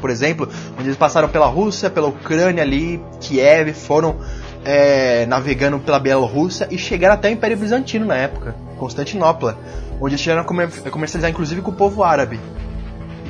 por 0.00 0.10
exemplo, 0.10 0.48
onde 0.78 0.88
eles 0.88 0.96
passaram 0.96 1.28
pela 1.28 1.46
Rússia, 1.46 1.88
pela 1.88 2.08
Ucrânia 2.08 2.62
ali, 2.62 3.00
Kiev, 3.20 3.72
foram 3.72 4.16
é, 4.64 5.26
navegando 5.26 5.78
pela 5.78 5.98
Bielorrússia 5.98 6.66
e 6.70 6.78
chegaram 6.78 7.14
até 7.14 7.28
o 7.28 7.32
Império 7.32 7.56
Bizantino 7.56 8.06
na 8.06 8.16
época, 8.16 8.54
Constantinopla, 8.78 9.58
onde 10.00 10.14
eles 10.14 10.20
chegaram 10.20 10.42
a 10.42 10.44
comer, 10.44 10.68
comercializar 10.90 11.30
inclusive 11.30 11.60
com 11.60 11.70
o 11.70 11.74
povo 11.74 12.02
árabe. 12.02 12.40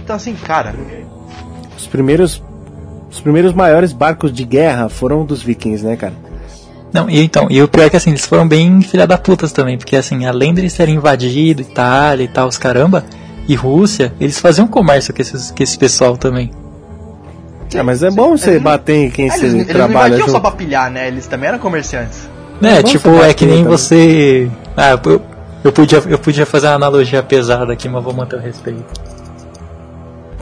Então, 0.03 0.17
assim, 0.17 0.35
cara. 0.35 0.75
Os 1.77 1.87
primeiros, 1.87 2.43
os 3.11 3.21
primeiros 3.21 3.53
maiores 3.53 3.93
barcos 3.93 4.33
de 4.33 4.45
guerra 4.45 4.89
foram 4.89 5.25
dos 5.25 5.43
vikings, 5.43 5.85
né, 5.85 5.97
cara? 5.97 6.15
Não, 6.95 7.11
e 7.11 7.21
então, 7.25 7.49
e 7.51 7.61
o 7.61 7.67
pior 7.67 7.87
é 7.87 7.91
que 7.91 7.97
assim, 7.97 8.11
eles 8.11 8.25
foram 8.25 8.47
bem 8.47 8.81
filha 8.81 9.05
da 9.05 9.19
putas 9.19 9.51
também, 9.51 9.77
porque 9.77 9.97
assim, 9.97 10.27
além 10.27 10.55
deles 10.55 10.75
terem 10.75 10.95
invadido 10.95 11.61
Itália 11.61 12.23
e 12.23 12.29
tal, 12.29 12.47
os 12.47 12.57
caramba, 12.57 13.05
e 13.49 13.57
Rússia, 13.57 14.15
eles 14.21 14.39
faziam 14.39 14.69
comércio 14.69 15.13
com, 15.13 15.21
esses, 15.21 15.51
com 15.51 15.61
esse 15.61 15.77
pessoal 15.77 16.17
também. 16.17 16.53
É, 17.75 17.83
mas 17.83 18.01
é 18.05 18.11
bom 18.13 18.37
você 18.37 18.61
bater 18.61 19.07
em 19.07 19.11
quem 19.11 19.27
é, 19.27 19.31
você 19.31 19.47
eles, 19.47 19.67
trabalha. 19.67 20.15
Eles 20.15 20.27
não 20.27 20.35
só 20.35 20.39
pra 20.39 20.53
pilhar, 20.53 20.89
né? 20.89 21.09
Eles 21.09 21.27
também 21.27 21.49
eram 21.49 21.59
comerciantes. 21.59 22.29
É, 22.63 22.79
é 22.79 22.83
tipo, 22.85 23.09
é 23.21 23.35
que 23.35 23.45
nem 23.45 23.65
também. 23.65 23.77
você. 23.77 24.49
Ah, 24.77 24.91
eu, 24.91 25.23
eu, 25.65 25.73
podia, 25.73 26.01
eu 26.07 26.19
podia 26.21 26.47
fazer 26.47 26.69
uma 26.69 26.75
analogia 26.75 27.25
pesada 27.25 27.73
aqui, 27.73 27.89
mas 27.89 28.05
vou 28.05 28.15
manter 28.15 28.37
o 28.37 28.41
respeito. 28.41 28.85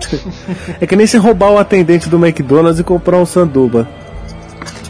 é 0.78 0.86
que 0.86 0.94
nem 0.94 1.06
você 1.06 1.16
roubar 1.16 1.50
o 1.50 1.58
atendente 1.58 2.10
do 2.10 2.22
McDonald's 2.22 2.78
e 2.78 2.84
comprar 2.84 3.16
um 3.16 3.24
sanduba. 3.24 3.88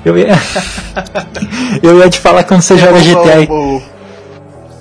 Eu 0.04 0.18
ia. 0.18 0.34
eu 1.82 1.98
ia 1.98 2.10
te 2.10 2.18
falar 2.18 2.44
quando 2.44 2.62
você 2.62 2.76
joga 2.76 2.98
GTA. 3.00 3.48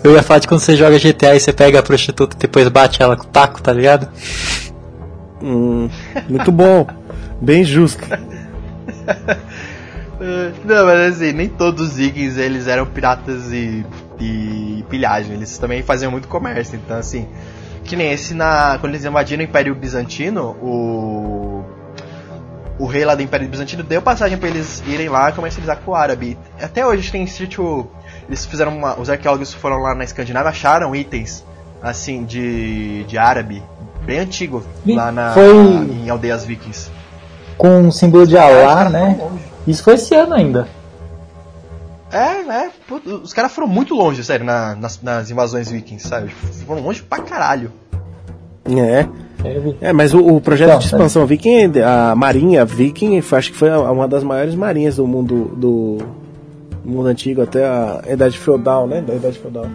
Eu 0.04 0.14
ia 0.14 0.24
falar 0.24 0.40
de 0.40 0.48
quando 0.48 0.62
você 0.62 0.76
joga 0.76 0.98
GTA 0.98 1.36
e 1.36 1.40
você 1.40 1.54
pega 1.54 1.80
a 1.80 1.84
prostituta 1.84 2.36
e 2.36 2.40
depois 2.40 2.68
bate 2.70 3.04
ela 3.04 3.16
com 3.16 3.24
o 3.24 3.28
taco, 3.28 3.62
tá 3.62 3.72
ligado? 3.72 4.10
Hum, 5.42 5.90
muito 6.28 6.52
bom. 6.52 6.88
Bem 7.40 7.64
justo. 7.64 8.04
Não, 10.64 10.86
mas 10.86 11.16
assim, 11.16 11.34
nem 11.34 11.50
todos 11.50 11.90
os 11.90 11.98
vikings 11.98 12.40
eles 12.40 12.68
eram 12.68 12.86
piratas 12.86 13.52
e, 13.52 13.84
e 14.20 14.86
pilhagem, 14.88 15.34
eles 15.34 15.58
também 15.58 15.82
faziam 15.82 16.12
muito 16.12 16.28
comércio, 16.28 16.76
então 16.76 16.98
assim, 16.98 17.28
que 17.84 17.96
nem 17.96 18.12
esse 18.12 18.36
na 18.36 18.78
quando 18.80 18.94
eles 18.94 19.04
invadiram 19.04 19.42
o 19.42 19.48
Império 19.48 19.74
Bizantino, 19.74 20.56
o 20.62 21.64
o 22.82 22.88
rei 22.88 23.06
lá 23.06 23.14
do 23.14 23.22
Império 23.22 23.48
Bizantino 23.48 23.84
deu 23.84 24.02
passagem 24.02 24.40
para 24.40 24.50
eles 24.50 24.82
irem 24.88 25.08
lá 25.08 25.32
comercializar 25.32 25.78
com 25.78 25.92
o 25.92 25.96
árabe. 25.96 26.36
Até 26.60 26.84
hoje 26.84 27.12
tem 27.12 27.28
sítio. 27.28 27.88
Eles 28.28 28.44
fizeram 28.44 28.76
uma. 28.76 29.00
Os 29.00 29.08
arqueólogos 29.08 29.54
foram 29.54 29.78
lá 29.78 29.94
na 29.94 30.04
Escandinávia 30.04 30.50
acharam 30.50 30.96
itens 30.96 31.46
assim 31.82 32.26
de, 32.26 33.04
de 33.04 33.18
árabe 33.20 33.62
bem 34.04 34.20
antigo 34.20 34.64
lá 34.86 35.12
na, 35.12 35.34
foi... 35.34 35.56
em 35.56 36.10
aldeias 36.10 36.44
vikings. 36.44 36.90
Com 37.56 37.88
o 37.88 37.92
símbolo 37.92 38.26
de 38.26 38.36
Alá, 38.36 38.90
né? 38.90 39.16
Isso 39.68 39.84
foi 39.84 39.94
esse 39.94 40.16
ano 40.16 40.34
ainda. 40.34 40.68
É, 42.12 42.44
né? 42.44 42.72
Os 43.24 43.32
caras 43.32 43.52
foram 43.52 43.68
muito 43.68 43.94
longe, 43.94 44.24
sério, 44.24 44.44
na, 44.44 44.76
nas, 44.76 45.00
nas 45.02 45.30
invasões 45.30 45.70
vikings, 45.70 46.08
sabe? 46.08 46.30
Foram 46.66 46.82
longe 46.82 47.04
pra 47.04 47.20
caralho. 47.20 47.72
É. 48.66 49.08
É, 49.82 49.92
mas 49.92 50.14
o, 50.14 50.20
o 50.20 50.40
projeto 50.40 50.70
então, 50.70 50.80
de 50.80 50.86
expansão 50.86 51.24
é. 51.24 51.26
viking, 51.26 51.80
a 51.84 52.16
marinha 52.16 52.64
viking, 52.64 53.18
acho 53.18 53.52
que 53.52 53.58
foi 53.58 53.72
uma 53.72 54.08
das 54.08 54.24
maiores 54.24 54.54
marinhas 54.54 54.98
do 54.98 55.08
mundo 55.08 55.52
do 55.58 55.98
mundo 56.86 57.08
antigo 57.08 57.42
até 57.42 57.66
a 57.66 58.04
idade 58.08 58.38
feudal, 58.38 58.88
né? 58.88 59.02
Da 59.02 59.16
idade 59.16 59.40
feudal. 59.40 59.66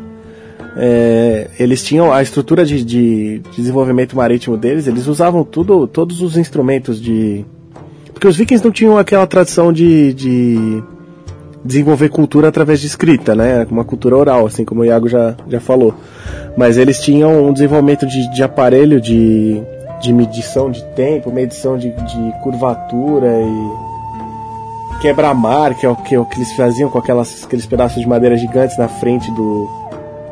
É, 0.76 1.48
eles 1.58 1.82
tinham 1.82 2.12
a 2.12 2.22
estrutura 2.22 2.64
de, 2.64 2.84
de, 2.84 3.42
desenvolvimento 3.56 4.14
marítimo 4.14 4.56
deles, 4.56 4.86
eles 4.86 5.06
usavam 5.06 5.42
tudo, 5.42 5.86
todos 5.86 6.20
os 6.20 6.36
instrumentos 6.36 7.00
de. 7.00 7.44
Porque 8.12 8.28
os 8.28 8.36
vikings 8.36 8.64
não 8.64 8.72
tinham 8.72 8.98
aquela 8.98 9.26
tradição 9.26 9.72
de, 9.72 10.12
de 10.12 10.82
desenvolver 11.66 12.08
cultura 12.08 12.48
através 12.48 12.80
de 12.80 12.86
escrita, 12.86 13.34
né? 13.34 13.66
Uma 13.70 13.84
cultura 13.84 14.16
oral, 14.16 14.46
assim 14.46 14.64
como 14.64 14.82
o 14.82 14.84
Iago 14.84 15.08
já, 15.08 15.34
já 15.48 15.60
falou. 15.60 15.94
Mas 16.56 16.78
eles 16.78 17.00
tinham 17.00 17.46
um 17.46 17.52
desenvolvimento 17.52 18.06
de, 18.06 18.30
de 18.32 18.42
aparelho 18.42 19.00
de, 19.00 19.60
de 20.00 20.12
medição 20.12 20.70
de 20.70 20.82
tempo, 20.94 21.30
medição 21.30 21.76
de, 21.76 21.90
de 21.90 22.32
curvatura 22.42 23.28
e 23.42 23.96
quebra-mar, 25.00 25.74
que 25.74 25.84
é 25.84 25.88
o 25.88 25.96
que, 25.96 26.14
é 26.14 26.18
o 26.18 26.24
que 26.24 26.38
eles 26.38 26.52
faziam 26.52 26.88
com 26.88 26.98
aquelas, 26.98 27.44
aqueles 27.44 27.66
pedaços 27.66 28.00
de 28.00 28.08
madeira 28.08 28.36
gigantes 28.36 28.78
na 28.78 28.88
frente 28.88 29.30
do, 29.30 29.68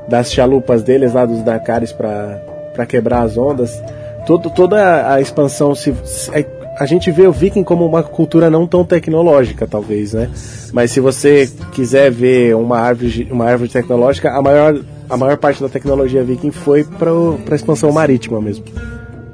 das 0.08 0.32
chalupas 0.32 0.82
deles, 0.82 1.12
lá 1.12 1.24
dos 1.26 1.42
Dakares, 1.42 1.92
para 1.92 2.86
quebrar 2.86 3.22
as 3.22 3.36
ondas. 3.36 3.82
Todo, 4.26 4.48
toda 4.48 5.12
a 5.12 5.20
expansão 5.20 5.74
se, 5.74 5.94
se 6.04 6.30
a 6.78 6.86
gente 6.86 7.10
vê 7.10 7.26
o 7.26 7.32
viking 7.32 7.62
como 7.62 7.86
uma 7.86 8.02
cultura 8.02 8.50
não 8.50 8.66
tão 8.66 8.84
tecnológica, 8.84 9.66
talvez, 9.66 10.12
né? 10.12 10.30
Mas 10.72 10.90
se 10.90 11.00
você 11.00 11.50
quiser 11.72 12.10
ver 12.10 12.56
uma 12.56 12.78
árvore, 12.78 13.28
uma 13.30 13.44
árvore 13.44 13.70
tecnológica, 13.70 14.32
a 14.32 14.42
maior, 14.42 14.80
a 15.08 15.16
maior 15.16 15.36
parte 15.36 15.62
da 15.62 15.68
tecnologia 15.68 16.24
viking 16.24 16.50
foi 16.50 16.84
para 16.84 17.10
a 17.10 17.54
expansão 17.54 17.92
marítima 17.92 18.40
mesmo, 18.40 18.64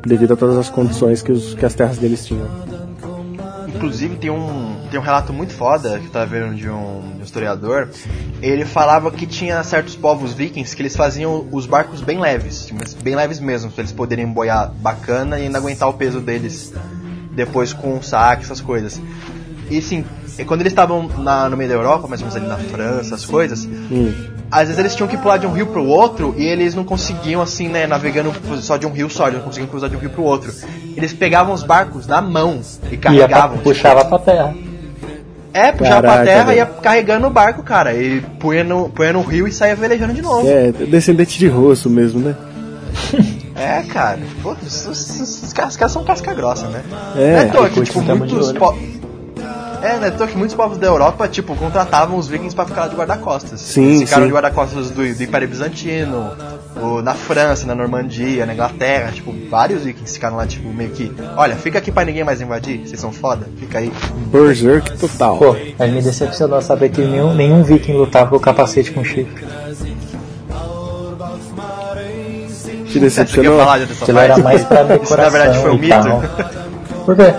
devido 0.02 0.34
a 0.34 0.36
todas 0.36 0.56
as 0.56 0.68
condições 0.68 1.22
que, 1.22 1.32
os, 1.32 1.54
que 1.54 1.64
as 1.64 1.74
terras 1.74 1.98
deles 1.98 2.26
tinham. 2.26 2.46
Inclusive 3.68 4.16
tem 4.16 4.28
um, 4.28 4.76
tem 4.90 5.00
um 5.00 5.02
relato 5.02 5.32
muito 5.32 5.54
foda 5.54 5.98
que 5.98 6.06
eu 6.06 6.10
tava 6.10 6.26
vendo 6.26 6.54
de 6.54 6.68
um, 6.68 7.00
historiador. 7.22 7.88
Ele 8.42 8.64
falava 8.66 9.10
que 9.10 9.26
tinha 9.26 9.62
certos 9.62 9.96
povos 9.96 10.34
vikings 10.34 10.76
que 10.76 10.82
eles 10.82 10.96
faziam 10.96 11.46
os 11.50 11.64
barcos 11.64 12.02
bem 12.02 12.20
leves, 12.20 12.70
bem 13.02 13.14
leves 13.14 13.40
mesmo, 13.40 13.70
para 13.70 13.82
eles 13.82 13.92
poderem 13.92 14.26
boiar 14.26 14.70
bacana 14.70 15.38
e 15.38 15.44
ainda 15.44 15.56
aguentar 15.56 15.88
o 15.88 15.94
peso 15.94 16.20
deles 16.20 16.74
depois 17.44 17.72
com 17.72 17.96
o 17.96 18.02
saque, 18.02 18.44
essas 18.44 18.60
coisas. 18.60 19.00
E 19.70 19.80
sim, 19.80 20.04
quando 20.46 20.60
eles 20.60 20.72
estavam 20.72 21.08
no 21.50 21.56
meio 21.56 21.70
da 21.70 21.76
Europa, 21.76 22.06
mais 22.06 22.20
ou 22.20 22.28
menos 22.28 22.36
ali 22.36 22.46
na 22.46 22.56
França, 22.56 23.14
as 23.14 23.24
coisas, 23.24 23.64
hum. 23.64 24.12
às 24.50 24.68
vezes 24.68 24.78
eles 24.78 24.94
tinham 24.94 25.08
que 25.08 25.16
pular 25.16 25.38
de 25.38 25.46
um 25.46 25.52
rio 25.52 25.66
pro 25.66 25.84
outro 25.84 26.34
e 26.36 26.44
eles 26.44 26.74
não 26.74 26.84
conseguiam, 26.84 27.40
assim, 27.40 27.68
né, 27.68 27.86
navegando 27.86 28.32
só 28.60 28.76
de 28.76 28.86
um 28.86 28.92
rio 28.92 29.08
só, 29.08 29.28
eles 29.28 29.38
não 29.38 29.44
conseguiam 29.44 29.68
cruzar 29.68 29.88
de 29.88 29.96
um 29.96 29.98
rio 29.98 30.10
pro 30.10 30.22
outro. 30.22 30.52
Eles 30.96 31.12
pegavam 31.12 31.54
os 31.54 31.62
barcos 31.62 32.06
na 32.06 32.20
mão 32.20 32.60
e 32.90 32.96
carregavam. 32.96 33.58
Pra, 33.58 33.64
puxava 33.64 34.04
pra 34.04 34.18
terra. 34.18 34.54
É, 35.52 35.72
puxava 35.72 36.02
Caraca, 36.02 36.24
pra 36.24 36.24
terra 36.24 36.54
e 36.54 36.56
ia 36.58 36.66
carregando 36.66 37.26
o 37.26 37.30
barco, 37.30 37.62
cara. 37.62 37.94
E 37.94 38.20
punha 38.38 38.62
no, 38.62 38.88
punha 38.88 39.12
no 39.12 39.22
rio 39.22 39.48
e 39.48 39.52
saía 39.52 39.74
velejando 39.74 40.12
de 40.12 40.22
novo. 40.22 40.48
É, 40.48 40.70
descendente 40.70 41.38
de 41.38 41.48
rosto 41.48 41.88
mesmo, 41.88 42.20
né? 42.20 42.36
É, 43.60 43.82
cara. 43.82 44.18
Pô, 44.42 44.52
os, 44.52 44.86
os, 44.86 45.20
os, 45.20 45.42
os 45.42 45.52
caras 45.52 45.92
são 45.92 46.02
casca 46.02 46.32
grossa, 46.32 46.66
né? 46.68 46.82
É, 47.14 47.42
é 47.42 47.68
que, 47.68 47.82
tipo, 47.82 48.00
muitos. 48.00 48.52
Po... 48.52 48.74
É, 49.82 49.96
né? 49.98 50.10
Tô 50.10 50.26
que 50.26 50.36
muitos 50.36 50.54
povos 50.54 50.78
da 50.78 50.86
Europa, 50.86 51.26
tipo, 51.28 51.54
contratavam 51.56 52.18
os 52.18 52.28
vikings 52.28 52.54
pra 52.54 52.64
ficar 52.64 52.88
de 52.88 52.96
guarda-costas. 52.96 53.60
Sim, 53.60 53.86
Eles 53.86 54.00
ficaram 54.00 54.22
sim. 54.22 54.28
de 54.28 54.34
guarda-costas 54.34 54.90
do, 54.90 55.14
do 55.14 55.22
Império 55.22 55.48
Bizantino, 55.48 56.32
o, 56.76 57.02
na 57.02 57.14
França, 57.14 57.66
na 57.66 57.74
Normandia, 57.74 58.44
na 58.44 58.52
Inglaterra, 58.52 59.10
tipo, 59.12 59.34
vários 59.48 59.84
vikings 59.84 60.12
ficaram 60.12 60.36
lá, 60.36 60.46
tipo, 60.46 60.68
meio 60.68 60.90
que, 60.90 61.10
olha, 61.36 61.56
fica 61.56 61.78
aqui 61.78 61.90
pra 61.90 62.04
ninguém 62.04 62.24
mais 62.24 62.40
invadir, 62.42 62.86
vocês 62.86 63.00
são 63.00 63.10
foda, 63.10 63.46
fica 63.58 63.78
aí. 63.78 63.90
Berserk 64.26 64.98
total. 64.98 65.38
Pô, 65.38 65.56
mas 65.78 65.92
me 65.92 66.02
decepcionou 66.02 66.60
saber 66.60 66.90
que 66.90 67.00
nenhum, 67.00 67.34
nenhum 67.34 67.62
viking 67.62 67.94
lutava 67.94 68.30
com 68.30 68.38
capacete 68.38 68.92
com 68.92 69.02
chifre. 69.02 69.46
Te 72.90 72.94
Você 72.94 73.00
decepcionou? 73.00 73.58
falar 73.58 73.78
dessa 73.78 74.02
Aquilo 74.02 74.18
era 74.18 74.38
mais 74.38 74.64
pra 74.64 74.82
decoração 74.82 75.16
na 75.24 75.28
verdade 75.28 75.58
foi 75.60 75.70
um 75.70 75.74
e 75.74 75.78
mito? 75.78 75.90
tal. 75.94 76.22
Por 77.04 77.16
quê? 77.16 77.34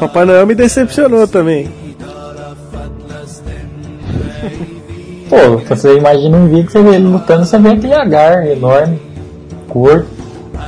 Papai 0.00 0.24
Noel 0.24 0.46
me 0.46 0.54
decepcionou 0.54 1.26
também. 1.28 1.70
Pô, 5.28 5.58
você 5.58 5.96
imagina 5.96 6.36
um 6.38 6.48
vídeo, 6.48 6.70
você 6.70 6.82
vê 6.82 6.94
ele 6.94 7.06
lutando, 7.06 7.44
você 7.44 7.58
vê 7.58 7.70
aquele 7.70 7.92
agar 7.94 8.46
enorme, 8.46 9.00
curto. 9.68 10.06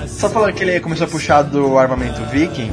Só 0.07 0.29
falando 0.29 0.53
que 0.53 0.63
ele 0.63 0.81
começou 0.81 1.07
a 1.07 1.11
puxar 1.11 1.43
do 1.43 1.79
armamento 1.79 2.21
viking, 2.31 2.71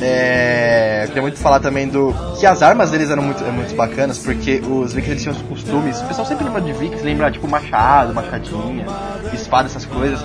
é, 0.00 1.02
eu 1.04 1.08
queria 1.08 1.22
muito 1.22 1.38
falar 1.38 1.60
também 1.60 1.88
do 1.88 2.14
que 2.38 2.46
as 2.46 2.62
armas 2.62 2.90
deles 2.90 3.10
eram 3.10 3.22
muito, 3.22 3.42
muito 3.44 3.74
bacanas, 3.74 4.18
porque 4.18 4.62
os 4.66 4.92
vikings 4.94 5.10
eles 5.10 5.22
tinham 5.22 5.36
os 5.36 5.42
costumes. 5.42 6.00
O 6.00 6.06
pessoal 6.06 6.26
sempre 6.26 6.44
lembra 6.44 6.60
de 6.60 6.72
vikings, 6.72 7.04
lembra 7.04 7.30
tipo 7.30 7.46
machado, 7.46 8.14
machadinha, 8.14 8.86
espada, 9.32 9.68
essas 9.68 9.84
coisas. 9.84 10.24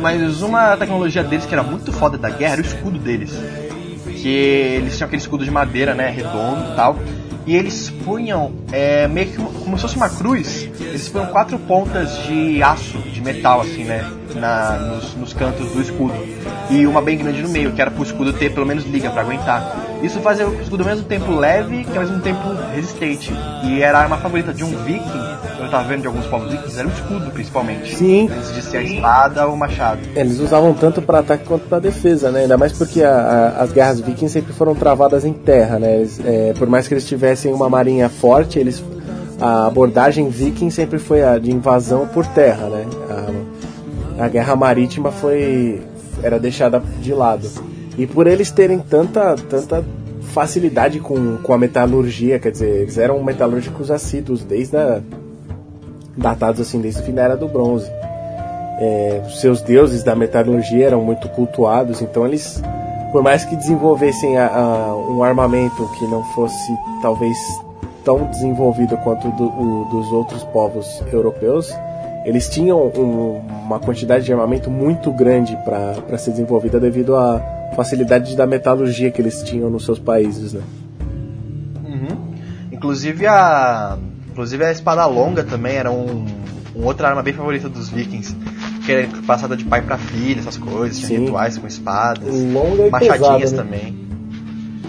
Mas 0.00 0.42
uma 0.42 0.76
tecnologia 0.76 1.22
deles 1.22 1.46
que 1.46 1.54
era 1.54 1.62
muito 1.62 1.92
foda 1.92 2.18
da 2.18 2.28
guerra 2.30 2.54
era 2.54 2.62
o 2.62 2.64
escudo 2.64 2.98
deles. 2.98 3.32
Que 4.20 4.28
eles 4.28 4.96
tinham 4.96 5.06
aquele 5.06 5.22
escudo 5.22 5.44
de 5.44 5.50
madeira, 5.50 5.94
né, 5.94 6.10
redondo 6.10 6.72
e 6.72 6.76
tal. 6.76 6.98
E 7.46 7.54
eles 7.54 7.90
punham 8.04 8.52
é, 8.72 9.06
meio 9.06 9.28
que 9.28 9.36
como 9.36 9.76
se 9.76 9.82
fosse 9.82 9.96
uma 9.96 10.10
cruz. 10.10 10.68
Eles 10.80 11.08
punham 11.08 11.26
quatro 11.26 11.58
pontas 11.60 12.24
de 12.24 12.60
aço, 12.62 12.98
de 12.98 13.20
metal, 13.22 13.60
assim, 13.60 13.84
né? 13.84 14.04
Na, 14.34 14.72
nos, 14.78 15.14
nos 15.14 15.32
cantos 15.32 15.70
do 15.72 15.80
escudo. 15.80 16.14
E 16.70 16.86
uma 16.86 17.00
bem 17.00 17.16
grande 17.16 17.42
no 17.42 17.48
meio, 17.48 17.72
que 17.72 17.80
era 17.80 17.90
pro 17.90 18.02
escudo 18.02 18.32
ter 18.32 18.52
pelo 18.52 18.66
menos 18.66 18.84
liga 18.84 19.08
pra 19.10 19.22
aguentar. 19.22 19.76
Isso 20.02 20.18
fazia 20.20 20.46
o 20.46 20.60
escudo 20.60 20.82
ao 20.82 20.90
mesmo 20.90 21.04
tempo 21.06 21.32
leve 21.32 21.86
e 21.90 21.96
ao 21.96 22.02
mesmo 22.02 22.20
tempo 22.20 22.40
resistente. 22.74 23.32
E 23.64 23.80
era 23.80 23.98
a 23.98 24.02
arma 24.02 24.18
favorita 24.18 24.52
de 24.52 24.62
um 24.64 24.68
viking, 24.84 25.36
eu 25.60 25.70
tava 25.70 25.84
vendo 25.84 26.02
de 26.02 26.06
alguns 26.06 26.26
povos 26.26 26.50
vikings, 26.50 26.78
era 26.78 26.86
o 26.88 26.90
escudo 26.90 27.30
principalmente. 27.30 27.94
Sim. 27.96 28.28
Antes 28.30 28.54
de 28.54 28.62
ser 28.62 28.76
a 28.78 28.82
espada 28.82 29.46
ou 29.46 29.54
o 29.54 29.56
machado. 29.56 30.00
Eles 30.14 30.38
usavam 30.38 30.74
tanto 30.74 31.00
para 31.00 31.20
ataque 31.20 31.44
quanto 31.44 31.66
para 31.68 31.78
defesa, 31.78 32.30
né? 32.30 32.40
Ainda 32.40 32.58
mais 32.58 32.72
porque 32.72 33.02
a- 33.02 33.54
a- 33.58 33.62
as 33.62 33.72
guerras 33.72 34.00
vikings 34.00 34.32
sempre 34.32 34.52
foram 34.52 34.74
travadas 34.74 35.24
em 35.24 35.32
terra, 35.32 35.78
né? 35.78 35.96
Eles, 35.96 36.20
é, 36.24 36.52
por 36.58 36.68
mais 36.68 36.86
que 36.86 36.94
eles 36.94 37.06
tivessem 37.06 37.52
uma 37.54 37.70
marinha 37.70 38.08
forte, 38.08 38.58
eles 38.58 38.82
a 39.38 39.66
abordagem 39.66 40.30
viking 40.30 40.70
sempre 40.70 40.98
foi 40.98 41.22
a 41.22 41.36
de 41.38 41.50
invasão 41.52 42.06
por 42.06 42.26
terra, 42.26 42.68
né? 42.68 42.86
A, 43.10 43.55
a 44.18 44.28
guerra 44.28 44.56
marítima 44.56 45.10
foi 45.12 45.80
era 46.22 46.38
deixada 46.38 46.82
de 47.00 47.12
lado. 47.12 47.48
E 47.98 48.06
por 48.06 48.26
eles 48.26 48.50
terem 48.50 48.78
tanta 48.78 49.34
tanta 49.48 49.84
facilidade 50.32 51.00
com, 51.00 51.38
com 51.38 51.52
a 51.52 51.58
metalurgia, 51.58 52.38
quer 52.38 52.50
dizer, 52.52 52.82
eles 52.82 52.98
eram 52.98 53.22
metalúrgicos 53.22 53.90
assíduos 53.90 54.42
desde 54.42 54.76
a, 54.76 55.00
datados 56.16 56.60
assim 56.60 56.80
desde 56.80 57.00
o 57.00 57.04
fim 57.04 57.12
da 57.12 57.22
era 57.22 57.36
do 57.36 57.48
bronze 57.48 57.90
é, 58.78 59.22
seus 59.40 59.62
deuses 59.62 60.02
da 60.02 60.14
metalurgia 60.14 60.86
eram 60.86 61.00
muito 61.02 61.28
cultuados, 61.30 62.02
então 62.02 62.26
eles, 62.26 62.62
por 63.10 63.22
mais 63.22 63.42
que 63.44 63.56
desenvolvessem 63.56 64.36
a- 64.36 64.48
a- 64.48 64.94
um 64.96 65.22
armamento 65.22 65.88
que 65.98 66.04
não 66.08 66.22
fosse 66.34 66.72
talvez 67.00 67.36
tão 68.04 68.24
desenvolvido 68.26 68.96
quanto 68.98 69.28
do, 69.30 69.44
o 69.44 69.88
dos 69.90 70.12
outros 70.12 70.44
povos 70.44 71.02
europeus, 71.10 71.72
eles 72.26 72.48
tinham 72.48 72.78
um- 72.88 73.38
uma 73.64 73.78
quantidade 73.78 74.24
de 74.24 74.32
armamento 74.32 74.70
muito 74.70 75.10
grande 75.12 75.56
para 75.64 76.18
ser 76.18 76.32
desenvolvida 76.32 76.78
devido 76.80 77.14
à 77.16 77.40
facilidade 77.74 78.36
da 78.36 78.46
metalurgia 78.46 79.10
que 79.10 79.20
eles 79.22 79.42
tinham 79.42 79.70
nos 79.70 79.84
seus 79.84 79.98
países, 79.98 80.52
né? 80.52 80.60
Uhum. 81.84 82.16
Inclusive 82.72 83.26
a. 83.26 83.96
Inclusive 84.30 84.64
a 84.64 84.70
espada 84.72 85.06
longa 85.06 85.42
também 85.44 85.76
era 85.76 85.90
um, 85.90 86.26
um 86.76 86.84
outra 86.84 87.08
arma 87.08 87.22
bem 87.22 87.32
favorita 87.32 87.68
dos 87.68 87.88
vikings. 87.88 88.36
Que 88.84 88.92
era 88.92 89.08
passada 89.26 89.56
de 89.56 89.64
pai 89.64 89.82
pra 89.82 89.96
filha, 89.98 90.38
essas 90.38 90.56
coisas, 90.56 90.98
tinha 91.00 91.18
rituais 91.18 91.58
com 91.58 91.66
espadas, 91.66 92.28
Longa 92.52 92.86
e 92.86 92.90
machadinhas 92.90 93.50
pesada, 93.50 93.64
né? 93.64 93.78
também. 93.78 94.05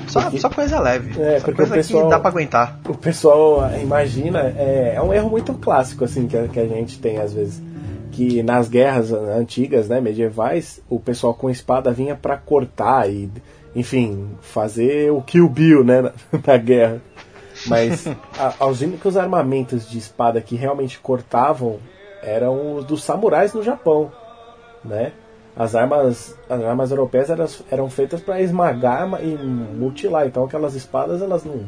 Só, 0.07 0.21
Porque- 0.21 0.39
só 0.39 0.49
coisa 0.49 0.79
leve. 0.79 1.21
É, 1.21 1.39
só 1.39 1.45
porque 1.45 1.57
coisa 1.57 1.73
o 1.73 1.75
pessoal- 1.77 2.03
que 2.05 2.09
dá 2.09 2.19
pra 2.19 2.29
aguentar. 2.29 2.79
o 2.87 2.93
pessoal 2.95 3.69
imagina, 3.81 4.39
é, 4.57 4.93
é 4.95 5.01
um 5.01 5.13
erro 5.13 5.29
muito 5.29 5.53
clássico 5.55 6.05
assim 6.05 6.27
que 6.27 6.37
a, 6.37 6.47
que 6.47 6.59
a 6.59 6.67
gente 6.67 6.99
tem 6.99 7.17
às 7.19 7.33
vezes, 7.33 7.61
que 8.11 8.41
nas 8.41 8.67
guerras 8.69 9.11
antigas, 9.11 9.87
né, 9.89 9.99
medievais, 10.01 10.81
o 10.89 10.99
pessoal 10.99 11.33
com 11.33 11.49
espada 11.49 11.91
vinha 11.91 12.15
pra 12.15 12.37
cortar 12.37 13.09
e, 13.09 13.29
enfim, 13.75 14.29
fazer 14.41 15.11
o 15.11 15.21
Kill 15.21 15.47
Bill, 15.49 15.83
né, 15.83 16.01
na, 16.01 16.11
na 16.45 16.57
guerra. 16.57 17.01
Mas 17.65 18.07
a, 18.59 18.65
os 18.67 18.81
únicos 18.81 19.17
armamentos 19.17 19.89
de 19.89 19.97
espada 19.97 20.39
que 20.41 20.55
realmente 20.55 20.99
cortavam 20.99 21.77
eram 22.23 22.75
os 22.77 22.85
dos 22.85 23.03
samurais 23.03 23.53
no 23.53 23.61
Japão, 23.63 24.11
né? 24.85 25.11
As 25.57 25.73
armas, 25.75 26.35
as 26.49 26.61
armas 26.63 26.91
europeias 26.91 27.29
eram, 27.29 27.47
eram 27.71 27.89
feitas 27.89 28.21
para 28.21 28.39
esmagar 28.41 29.07
ma- 29.07 29.19
e 29.21 29.35
mutilar, 29.35 30.27
então 30.27 30.43
aquelas 30.43 30.75
espadas 30.75 31.21
elas 31.21 31.43
não 31.43 31.65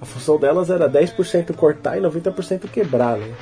a 0.00 0.04
função 0.04 0.38
delas 0.38 0.68
era 0.70 0.88
10% 0.88 1.54
cortar 1.54 1.96
e 1.96 2.00
90% 2.02 2.68
quebrar, 2.68 3.16
né? 3.16 3.32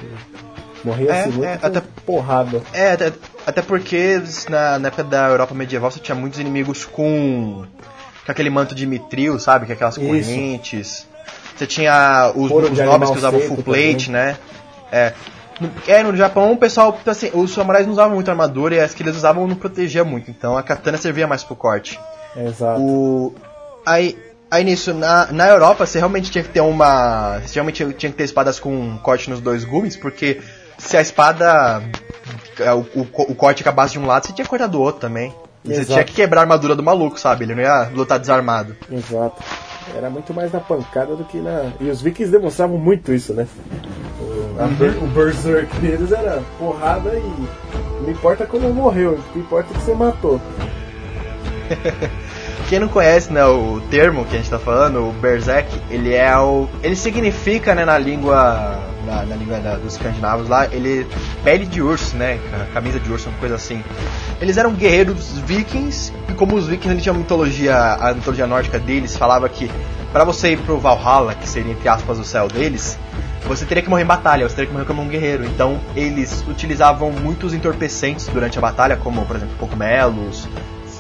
Morria 0.85 1.11
É, 1.11 1.21
assim 1.23 1.31
muito 1.33 1.45
é, 1.49 1.59
até- 1.61 1.83
porrada. 2.07 2.63
É, 2.73 2.93
até, 2.93 3.13
até 3.47 3.61
porque 3.63 4.23
na, 4.49 4.79
na 4.79 4.89
época 4.89 5.03
da 5.05 5.29
Europa 5.29 5.53
medieval 5.55 5.91
você 5.91 5.99
tinha 5.99 6.15
muitos 6.15 6.39
inimigos 6.39 6.85
com, 6.85 7.65
com 8.25 8.33
aquele 8.33 8.51
manto 8.51 8.75
de 8.75 8.87
mitril, 8.87 9.39
sabe? 9.41 9.67
Com 9.67 9.73
aquelas 9.73 9.97
Isso. 9.97 10.07
correntes. 10.07 11.09
Você 11.57 11.67
tinha 11.67 12.33
os, 12.37 12.51
os 12.51 12.79
nobres 12.79 13.11
que 13.11 13.19
usavam 13.19 13.41
full 13.41 13.63
plate, 13.63 14.11
né? 14.11 14.37
É. 14.93 15.13
No, 15.61 15.71
é, 15.87 16.03
no 16.03 16.17
Japão 16.17 16.53
o 16.53 16.57
pessoal, 16.57 16.99
assim, 17.07 17.31
os 17.33 17.53
samurais 17.53 17.87
não 17.87 17.93
usavam 17.93 18.15
muito 18.15 18.31
armadura 18.31 18.75
e 18.75 18.81
as 18.81 18.93
que 18.93 19.03
eles 19.03 19.17
usavam 19.17 19.47
não 19.47 19.55
protegia 19.55 20.05
muito, 20.05 20.31
então 20.31 20.57
a 20.57 20.63
katana 20.63 20.97
servia 20.97 21.27
mais 21.27 21.45
pro 21.45 21.55
corte. 21.55 21.99
Exato. 22.37 22.81
O, 22.81 23.35
aí, 23.87 24.19
aí 24.51 24.65
nisso, 24.65 24.93
na, 24.93 25.31
na 25.33 25.49
Europa, 25.49 25.87
você 25.87 25.99
realmente 25.99 26.31
tinha 26.31 26.43
que 26.43 26.51
ter 26.51 26.61
uma. 26.61 27.39
Você 27.41 27.55
realmente 27.55 27.85
tinha, 27.95 28.11
que 28.11 28.19
ter 28.19 28.25
espadas 28.25 28.59
com 28.59 28.99
corte 28.99 29.31
nos 29.31 29.41
dois 29.41 29.65
gumes, 29.65 29.97
porque 29.97 30.41
se 30.79 30.97
a 30.97 31.01
espada. 31.01 31.83
é, 32.59 32.73
O, 32.73 32.81
o, 32.95 33.07
o 33.31 33.35
corte 33.35 33.63
acabasse 33.63 33.93
de 33.93 33.99
um 33.99 34.07
lado, 34.07 34.27
você 34.27 34.33
tinha 34.33 34.45
que 34.45 34.51
cortar 34.51 34.67
do 34.67 34.81
outro 34.81 35.01
também. 35.01 35.33
E 35.65 35.69
você 35.69 35.81
Exato. 35.81 35.93
tinha 35.93 36.05
que 36.05 36.13
quebrar 36.13 36.43
a 36.43 36.45
armadura 36.45 36.77
do 36.77 36.83
maluco, 36.83 37.19
sabe? 37.19 37.45
Ele 37.45 37.55
não 37.55 37.63
ia 37.63 37.89
lutar 37.95 38.19
desarmado. 38.19 38.77
Exato. 38.91 39.43
Era 39.97 40.09
muito 40.09 40.33
mais 40.33 40.53
na 40.53 40.61
pancada 40.61 41.15
do 41.17 41.25
que 41.25 41.39
na. 41.39 41.73
E 41.81 41.89
os 41.91 42.01
vikings 42.01 42.31
demonstravam 42.33 42.79
muito 42.79 43.13
isso, 43.13 43.35
né? 43.35 43.47
O, 44.21 44.63
a 44.63 44.67
ber- 44.69 44.97
o 45.03 45.07
berserk 45.09 45.77
deles 45.79 46.13
era 46.13 46.43
porrada 46.59 47.11
e. 47.15 48.03
Não 48.03 48.11
importa 48.11 48.47
como 48.47 48.73
morreu, 48.73 49.13
o 49.13 49.33
que 49.33 49.39
importa 49.39 49.73
é 49.73 49.77
que 49.77 49.83
você 49.85 49.95
matou. 49.95 50.41
Quem 52.69 52.79
não 52.79 52.89
conhece, 52.89 53.33
né, 53.33 53.45
o 53.45 53.81
termo 53.91 54.25
que 54.25 54.35
a 54.35 54.39
gente 54.39 54.51
tá 54.51 54.59
falando, 54.59 55.09
o 55.09 55.13
Berserk, 55.13 55.69
ele 55.91 56.15
é 56.15 56.37
o. 56.39 56.69
Ele 56.83 56.97
significa, 56.97 57.75
né, 57.75 57.85
na 57.85 57.99
língua. 57.99 58.81
Na, 59.07 59.23
na 59.23 59.37
língua 59.37 59.59
da- 59.59 59.77
dos 59.77 59.93
escandinavos 59.95 60.49
lá, 60.49 60.67
ele. 60.73 61.07
pele 61.45 61.67
de 61.67 61.83
urso, 61.83 62.17
né? 62.17 62.39
ca- 62.51 62.67
Camisa 62.73 62.99
de 62.99 63.13
urso, 63.13 63.29
uma 63.29 63.37
coisa 63.39 63.55
assim. 63.57 63.85
Eles 64.41 64.57
eram 64.57 64.73
guerreiros 64.73 65.39
vikings, 65.41 66.11
e 66.29 66.33
como 66.33 66.55
os 66.57 66.67
vikings 66.67 67.03
tinham 67.03 67.15
mitologia. 67.15 67.77
A 68.01 68.15
mitologia 68.15 68.47
nórdica 68.47 68.79
deles 68.79 69.15
falava 69.15 69.47
que 69.49 69.71
para 70.11 70.25
você 70.25 70.53
ir 70.53 70.59
pro 70.61 70.79
Valhalla, 70.79 71.35
que 71.35 71.47
seria 71.47 71.73
entre 71.73 71.87
aspas 71.87 72.19
o 72.19 72.25
céu 72.25 72.49
deles, 72.49 72.99
você 73.47 73.67
teria 73.67 73.83
que 73.83 73.91
morrer 73.91 74.05
em 74.05 74.07
batalha, 74.07 74.49
você 74.49 74.55
teria 74.55 74.69
que 74.69 74.73
morrer 74.73 74.87
como 74.87 75.03
um 75.03 75.09
guerreiro. 75.09 75.45
Então 75.45 75.79
eles 75.95 76.43
utilizavam 76.49 77.11
muitos 77.13 77.53
entorpecentes 77.53 78.27
durante 78.29 78.57
a 78.59 78.61
batalha, 78.63 78.97
como 78.97 79.27
por 79.27 79.37
exemplo 79.37 79.55
cogumelos, 79.59 80.49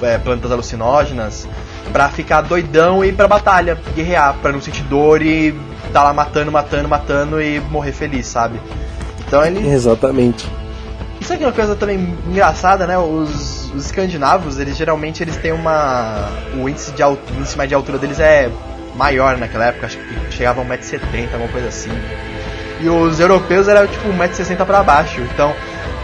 é, 0.02 0.18
plantas 0.18 0.50
alucinógenas, 0.50 1.46
pra 1.92 2.08
ficar 2.08 2.40
doidão 2.42 3.04
e 3.04 3.08
ir 3.08 3.12
pra 3.14 3.28
batalha, 3.28 3.78
guerrear, 3.94 4.34
pra 4.40 4.52
não 4.52 4.60
sentir 4.60 4.82
dor 4.84 5.22
e 5.22 5.54
tá 5.92 6.02
lá 6.02 6.12
matando, 6.12 6.50
matando, 6.50 6.88
matando 6.88 7.40
e 7.40 7.60
morrer 7.60 7.92
feliz, 7.92 8.26
sabe? 8.26 8.60
Então 9.26 9.44
ele. 9.44 9.66
Exatamente. 9.68 10.46
Isso 11.20 11.32
aqui 11.32 11.42
é 11.42 11.46
uma 11.46 11.52
coisa 11.52 11.74
também 11.74 12.14
engraçada, 12.26 12.86
né? 12.86 12.98
Os, 12.98 13.72
os 13.72 13.86
escandinavos, 13.86 14.58
eles 14.58 14.76
geralmente 14.76 15.22
eles 15.22 15.36
têm 15.36 15.52
uma. 15.52 16.28
O 16.60 16.68
índice 16.68 16.92
de 16.92 17.02
altura, 17.02 17.34
o 17.36 17.40
índice 17.40 17.66
de 17.66 17.74
altura 17.74 17.98
deles 17.98 18.20
é 18.20 18.50
maior 18.94 19.36
naquela 19.36 19.66
época, 19.66 19.86
acho 19.86 19.98
que 19.98 20.32
chegava 20.32 20.60
a 20.60 20.64
1,70m, 20.64 21.32
alguma 21.32 21.50
coisa 21.50 21.68
assim. 21.68 21.90
E 22.80 22.88
os 22.88 23.18
europeus 23.18 23.68
era 23.68 23.86
tipo 23.86 24.08
1,60m 24.08 24.64
pra 24.64 24.82
baixo. 24.82 25.20
Então, 25.22 25.54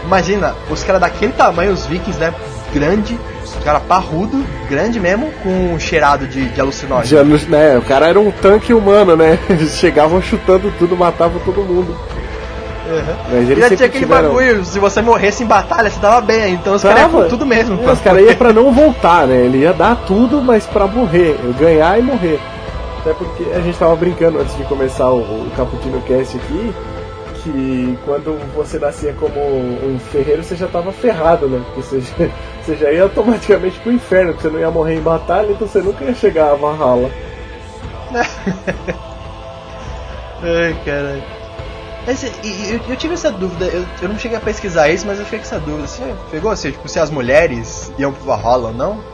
imagina, 0.03 0.55
os 0.69 0.83
caras 0.83 1.01
daquele 1.01 1.33
tamanho, 1.33 1.71
os 1.71 1.85
vikings, 1.85 2.19
né? 2.19 2.33
Grande, 2.73 3.19
cara 3.59 3.79
parrudo, 3.79 4.43
grande 4.69 4.99
mesmo, 4.99 5.29
com 5.43 5.73
um 5.73 5.79
cheirado 5.79 6.25
de, 6.27 6.45
de 6.49 6.61
alucinógeno. 6.61 7.23
No- 7.23 7.37
né, 7.49 7.77
o 7.77 7.81
cara 7.81 8.07
era 8.07 8.19
um 8.19 8.31
tanque 8.31 8.73
humano, 8.73 9.15
né? 9.15 9.37
Eles 9.49 9.77
chegavam 9.77 10.21
chutando 10.21 10.71
tudo, 10.79 10.95
matavam 10.95 11.39
todo 11.45 11.61
mundo. 11.63 11.95
Mas 13.31 13.49
E 13.49 13.55
tinha 13.55 13.65
aquele 13.67 13.89
tiveram- 14.05 14.29
bagulho, 14.29 14.65
se 14.65 14.77
você 14.79 15.01
morresse 15.01 15.43
em 15.43 15.47
batalha, 15.47 15.89
você 15.89 15.99
tava 15.99 16.19
bem, 16.21 16.55
então 16.55 16.73
os 16.75 16.81
caras 16.83 17.11
iam 17.11 17.29
tudo 17.29 17.45
mesmo. 17.45 17.79
É, 17.87 17.91
os 17.91 18.01
caras 18.01 18.21
iam 18.25 18.35
pra 18.35 18.51
não 18.51 18.71
voltar, 18.73 19.27
né? 19.27 19.37
Ele 19.45 19.59
ia 19.59 19.71
dar 19.73 19.95
tudo, 20.05 20.41
mas 20.41 20.65
pra 20.65 20.87
morrer. 20.87 21.39
Ganhar 21.57 21.97
e 21.97 22.01
morrer. 22.01 22.39
Até 22.99 23.13
porque 23.13 23.43
a 23.55 23.59
gente 23.61 23.77
tava 23.77 23.95
brincando 23.95 24.39
antes 24.39 24.55
de 24.57 24.63
começar 24.65 25.09
o, 25.09 25.19
o 25.19 25.51
Caputino 25.55 26.01
Cast 26.01 26.35
aqui, 26.37 26.73
que 27.43 27.97
quando 28.05 28.37
você 28.53 28.77
nascia 28.79 29.13
como 29.13 29.39
um 29.39 29.99
ferreiro, 29.99 30.43
você 30.43 30.55
já 30.55 30.65
estava 30.65 30.91
ferrado, 30.91 31.47
né? 31.47 31.61
Porque 31.65 31.81
você 31.81 32.01
já, 32.01 32.13
você 32.61 32.75
já 32.75 32.91
ia 32.91 33.03
automaticamente 33.03 33.79
pro 33.79 33.91
inferno, 33.91 34.33
porque 34.33 34.47
você 34.47 34.53
não 34.53 34.59
ia 34.59 34.71
morrer 34.71 34.95
em 34.95 35.01
batalha, 35.01 35.51
então 35.51 35.67
você 35.67 35.81
nunca 35.81 36.03
ia 36.03 36.13
chegar 36.13 36.51
a 36.51 36.55
Valhalla. 36.55 37.11
Ai, 40.43 40.75
caralho. 40.85 41.23
Eu, 42.07 42.79
eu 42.89 42.95
tive 42.95 43.13
essa 43.13 43.31
dúvida, 43.31 43.65
eu, 43.65 43.85
eu 44.01 44.09
não 44.09 44.17
cheguei 44.17 44.35
a 44.35 44.41
pesquisar 44.41 44.89
isso, 44.89 45.05
mas 45.05 45.19
eu 45.19 45.25
fiquei 45.25 45.39
com 45.39 45.45
essa 45.45 45.59
dúvida. 45.59 45.87
Você 45.87 46.15
pegou 46.31 46.49
assim, 46.49 46.71
tipo, 46.71 46.87
se 46.87 46.99
as 46.99 47.11
mulheres 47.11 47.91
iam 47.97 48.11
pro 48.11 48.25
Valhalla 48.25 48.69
ou 48.69 48.73
não? 48.73 49.10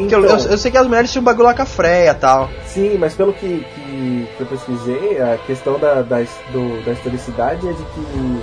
Porque 0.00 0.14
eu, 0.14 0.24
eu, 0.24 0.36
eu 0.50 0.58
sei 0.58 0.70
que 0.70 0.78
as 0.78 0.86
mulheres 0.86 1.10
tinham 1.12 1.22
um 1.22 1.24
bagulho 1.24 1.46
lá 1.46 1.54
com 1.54 1.62
a 1.62 1.66
Freia 1.66 2.10
e 2.10 2.14
tal. 2.14 2.48
Sim, 2.66 2.96
mas 2.98 3.14
pelo 3.14 3.32
que, 3.32 3.64
que 3.74 4.28
eu 4.40 4.46
pesquisei, 4.46 5.20
a 5.20 5.36
questão 5.46 5.78
da, 5.78 6.02
da, 6.02 6.18
do- 6.52 6.84
da 6.84 6.92
historicidade 6.92 7.68
é 7.68 7.72
de 7.72 7.82
que 7.82 8.42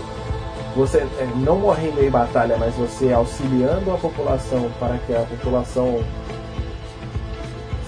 você 0.76 0.98
é, 1.00 1.28
não 1.38 1.58
morrendo 1.58 2.04
em 2.04 2.10
batalha, 2.10 2.56
mas 2.60 2.76
você 2.76 3.12
auxiliando 3.12 3.92
a 3.92 3.98
população 3.98 4.70
para 4.80 4.98
que 5.06 5.14
a 5.14 5.22
população 5.22 6.02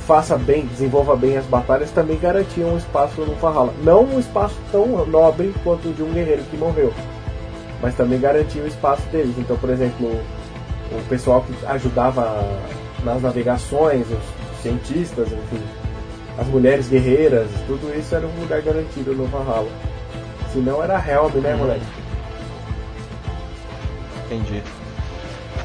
faça 0.06 0.38
bem, 0.38 0.66
desenvolva 0.66 1.16
bem 1.16 1.38
as 1.38 1.46
batalhas, 1.46 1.92
também 1.92 2.18
garantia 2.18 2.66
um 2.66 2.78
espaço 2.78 3.22
no 3.22 3.36
Valhalla. 3.36 3.72
Não 3.84 4.04
um 4.06 4.20
espaço 4.20 4.56
tão 4.72 5.06
nobre 5.06 5.54
quanto 5.64 5.90
o 5.90 5.94
de 5.94 6.02
um 6.02 6.12
guerreiro 6.12 6.42
que 6.50 6.58
morreu, 6.58 6.92
mas 7.82 7.94
também 7.96 8.20
garantia 8.20 8.64
o 8.64 8.68
espaço 8.68 9.04
deles. 9.12 9.36
Então, 9.38 9.56
por 9.58 9.70
exemplo, 9.70 10.10
o 10.92 11.02
pessoal 11.08 11.42
que 11.44 11.54
ajudava 11.68 12.44
nas 13.04 13.22
navegações, 13.22 14.06
os 14.08 14.62
cientistas, 14.62 15.28
enfim, 15.28 15.64
as 16.38 16.48
mulheres 16.48 16.88
guerreiras, 16.88 17.48
tudo 17.68 17.94
isso 17.98 18.16
era 18.16 18.26
um 18.26 18.40
lugar 18.40 18.62
garantido 18.62 19.14
no 19.14 19.26
Valhalla. 19.26 19.70
Se 20.52 20.60
não 20.60 20.84
era 20.84 20.96
Helm, 20.96 21.32
né, 21.42 21.56
moleque? 21.56 21.86
Entendi. 24.26 24.64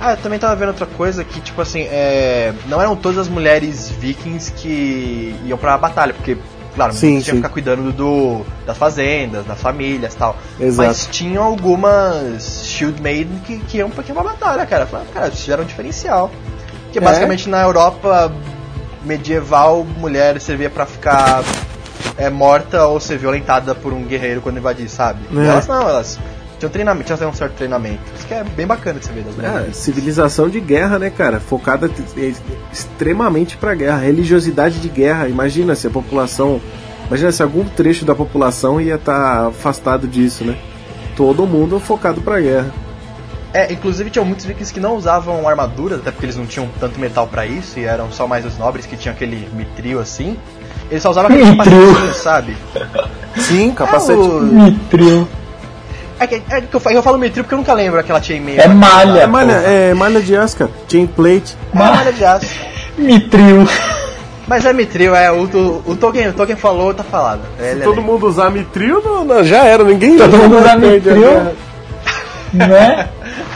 Ah, 0.01 0.13
eu 0.13 0.17
também 0.17 0.39
tava 0.39 0.55
vendo 0.57 0.69
outra 0.69 0.87
coisa 0.87 1.25
que, 1.25 1.41
tipo 1.41 1.61
assim, 1.63 1.83
é... 1.83 2.53
não 2.67 2.81
eram 2.81 2.97
todas 2.97 3.19
as 3.19 3.29
mulheres 3.29 3.89
vikings 3.89 4.53
que 4.53 5.35
iam 5.45 5.57
pra 5.57 5.79
batalha, 5.79 6.13
porque, 6.13 6.37
claro, 6.75 6.93
Sim, 6.93 7.21
sim. 7.21 7.31
que 7.31 7.37
ficar 7.37 7.49
cuidando 7.51 7.93
do, 7.93 8.45
das 8.67 8.77
fazendas, 8.77 9.47
das 9.47 9.61
famílias 9.61 10.13
e 10.13 10.17
tal. 10.17 10.37
Exato. 10.59 10.89
Mas 10.89 11.07
tinham 11.07 11.43
algumas 11.45 12.67
Shield 12.67 13.01
Maiden 13.01 13.39
que, 13.47 13.59
que 13.61 13.79
iam 13.79 13.89
pra 13.89 14.03
que 14.03 14.13
uma 14.13 14.25
batalha, 14.25 14.67
cara. 14.67 14.87
Falaram, 14.87 15.11
cara, 15.13 15.29
isso 15.29 15.51
era 15.51 15.63
um 15.63 15.65
diferencial. 15.65 16.31
Porque 16.95 17.05
É. 17.05 17.09
basicamente 17.11 17.49
na 17.49 17.61
Europa 17.61 18.33
medieval, 19.05 19.85
mulher 19.99 20.41
servia 20.41 20.71
pra 20.71 20.87
ficar 20.87 21.43
é, 22.17 22.31
morta 22.31 22.87
ou 22.87 23.01
ser 23.01 23.19
violentada 23.19 23.75
por 23.75 23.93
um 23.93 24.05
guerreiro 24.05 24.41
quando 24.41 24.59
invadir, 24.59 24.89
sabe? 24.89 25.19
É. 25.37 25.47
Elas 25.49 25.67
não, 25.67 25.89
elas 25.89 26.19
tinham 26.57 26.71
treinamento, 26.71 27.13
tinham 27.13 27.31
um 27.31 27.35
certo 27.35 27.55
treinamento. 27.55 27.99
Isso 28.17 28.27
que 28.29 28.35
é 28.35 28.45
bem 28.45 28.65
bacana 28.65 29.01
de 29.01 29.07
você 29.07 29.13
ver 29.13 29.25
das 29.25 29.37
É, 29.45 29.49
mulheres. 29.51 29.77
civilização 29.77 30.49
de 30.49 30.61
guerra, 30.61 30.99
né, 31.01 31.11
cara? 31.11 31.41
Focada 31.41 31.89
t- 31.89 32.01
extremamente 32.73 33.57
pra 33.57 33.75
guerra. 33.75 33.99
Religiosidade 33.99 34.79
de 34.79 34.89
guerra. 34.89 35.29
Imagina 35.29 35.75
se 35.75 35.89
a 35.89 35.91
população. 35.91 36.61
Imagina 37.09 37.33
se 37.33 37.43
algum 37.43 37.65
trecho 37.65 38.05
da 38.05 38.15
população 38.15 38.81
ia 38.81 38.95
estar 38.95 39.49
afastado 39.49 40.07
disso, 40.07 40.45
né? 40.45 40.57
Todo 41.17 41.45
mundo 41.45 41.81
focado 41.81 42.21
pra 42.21 42.41
guerra. 42.41 42.73
É, 43.55 43.73
inclusive 43.73 44.11
tinham 44.11 44.25
muitos 44.27 44.45
vikings 44.45 44.75
que 44.75 44.81
não 44.81 44.97
usavam 44.97 45.49
armaduras, 45.49 46.01
até 46.01 46.11
porque 46.11 46.27
eles 46.27 46.37
não 46.37 46.45
tinham 46.45 46.69
tanto 46.81 46.99
metal 46.99 47.27
pra 47.29 47.47
isso, 47.47 47.79
e 47.79 47.85
eram 47.85 48.11
só 48.11 48.27
mais 48.27 48.45
os 48.45 48.59
nobres 48.59 48.85
que 48.85 48.97
tinham 48.97 49.15
aquele 49.15 49.49
mitril 49.53 50.01
assim. 50.01 50.37
Eles 50.91 51.03
só 51.03 51.11
usavam 51.11 51.31
aquele 51.31 51.51
Mitril. 51.53 51.87
capacetinho, 51.87 52.15
sabe? 52.15 52.57
Sim, 53.37 53.71
capacete. 53.73 54.19
É, 54.19 54.23
o- 54.23 54.41
Mitril. 54.43 55.29
é 56.19 56.27
que, 56.27 56.43
é 56.51 56.61
que 56.63 56.75
eu, 56.75 56.81
fa- 56.81 56.93
eu 56.93 57.03
falo 57.03 57.17
mitril 57.17 57.45
porque 57.45 57.55
eu 57.55 57.59
nunca 57.59 57.73
lembro 57.75 57.99
aquela 58.01 58.21
chainmail. 58.21 58.61
É 58.61 58.67
malha. 58.69 59.21
É 59.21 59.27
malha, 59.27 59.53
é 59.53 59.95
malha 59.95 60.21
de 60.21 60.37
aço, 60.37 60.57
cara. 60.57 60.71
Chain 60.91 61.07
plate. 61.07 61.57
É 61.73 61.79
malha 61.79 62.13
de 62.13 62.25
aço. 62.25 62.47
Mitril. 62.99 63.69
Mas 64.47 64.67
é 64.67 64.73
mitril, 64.73 65.15
é. 65.15 65.31
O, 65.33 65.45
o, 65.45 65.83
o, 65.93 65.97
Tolkien, 65.97 66.29
o 66.29 66.33
Tolkien 66.35 66.57
falou, 66.59 66.93
tá 66.93 67.03
falado. 67.03 67.41
É, 67.59 67.73
é 67.73 67.77
Todo 67.77 68.03
mundo 68.03 68.27
usar 68.27 68.51
mitril, 68.51 69.01
não, 69.03 69.25
não, 69.25 69.43
já 69.45 69.65
era. 69.65 69.83
Ninguém 69.85 70.17
Todo 70.19 70.37
mundo 70.37 70.59
usar 70.59 70.77
mitril? 70.77 71.53
Né? 72.55 73.09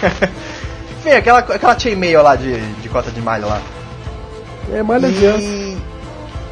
Enfim, 0.98 1.10
aquela, 1.10 1.38
aquela 1.38 1.78
chainmail 1.78 2.22
lá 2.22 2.36
de, 2.36 2.60
de 2.74 2.88
cota 2.88 3.10
de 3.10 3.20
malha 3.20 3.46
lá. 3.46 3.60
É 4.72 4.82
malha. 4.82 5.06
E. 5.06 5.76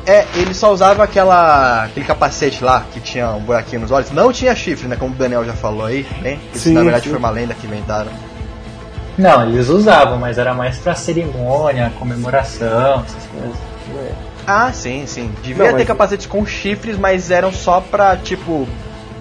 É, 0.07 0.25
ele 0.37 0.55
só 0.55 0.73
usava 0.73 1.03
aquela, 1.03 1.85
aquele 1.85 2.07
capacete 2.07 2.63
lá 2.63 2.85
que 2.93 3.01
tinha 3.01 3.29
um 3.31 3.41
buraquinho 3.41 3.81
nos 3.83 3.91
olhos. 3.91 4.13
Não 4.13 4.33
tinha 4.33 4.55
chifre, 4.55 4.87
né? 4.87 4.95
Como 4.95 5.13
o 5.13 5.17
Daniel 5.17 5.45
já 5.45 5.53
falou 5.53 5.85
aí, 5.85 6.07
hein? 6.25 6.39
Isso 6.55 6.65
Sim, 6.69 6.75
na 6.75 6.83
verdade 6.83 7.05
sim. 7.05 7.11
foi 7.11 7.19
uma 7.19 7.31
lenda 7.31 7.55
que 7.55 7.67
inventaram. 7.67 8.13
Não, 9.19 9.43
eles 9.49 9.69
usavam, 9.69 10.17
mas 10.19 10.39
era 10.39 10.55
mais 10.55 10.79
pra 10.79 10.95
cerimônia, 10.95 11.91
comemoração, 11.99 13.03
essas 13.05 13.25
coisas. 13.27 13.57
Ah, 14.47 14.71
sim, 14.73 15.05
sim. 15.07 15.33
Devia 15.43 15.65
Não, 15.65 15.73
ter 15.73 15.79
mas- 15.79 15.87
capacetes 15.89 16.27
com 16.27 16.47
chifres, 16.47 16.97
mas 16.97 17.33
eram 17.33 17.51
só 17.51 17.81
pra, 17.81 18.17
tipo, 18.17 18.69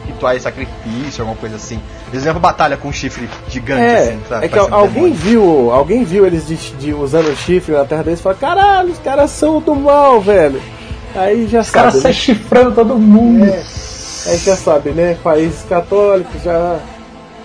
rituais 0.05 0.37
de 0.37 0.43
sacrifício, 0.43 1.21
alguma 1.23 1.37
coisa 1.37 1.55
assim. 1.55 1.81
Pra 2.23 2.33
batalha 2.33 2.77
com 2.77 2.87
um 2.89 2.93
chifre 2.93 3.29
gigante, 3.49 3.81
É, 3.81 3.97
assim, 3.99 4.19
sabe? 4.29 4.45
é 4.45 4.49
que 4.49 4.57
alguém 4.59 4.93
demônio. 4.93 5.13
viu, 5.15 5.71
alguém 5.71 6.03
viu 6.03 6.25
eles 6.25 6.47
de, 6.47 6.55
de- 6.55 6.93
usando 6.93 7.35
chifre 7.35 7.73
na 7.75 7.85
terra 7.85 8.03
deles 8.03 8.19
e 8.19 8.23
falou, 8.23 8.37
caralho, 8.37 8.91
os 8.91 8.99
caras 8.99 9.31
são 9.31 9.59
do 9.59 9.75
mal, 9.75 10.19
velho. 10.21 10.61
Aí 11.15 11.47
já 11.47 11.61
Os 11.61 11.69
caras 11.69 11.93
sabe, 11.93 12.01
saem 12.03 12.15
né? 12.15 12.19
chifrando 12.21 12.71
todo 12.73 12.95
mundo. 12.97 13.45
É. 13.45 13.63
Aí 14.31 14.37
já 14.37 14.55
sabe, 14.55 14.89
né? 14.91 15.17
Países 15.23 15.63
católicos 15.69 16.41
já. 16.43 16.77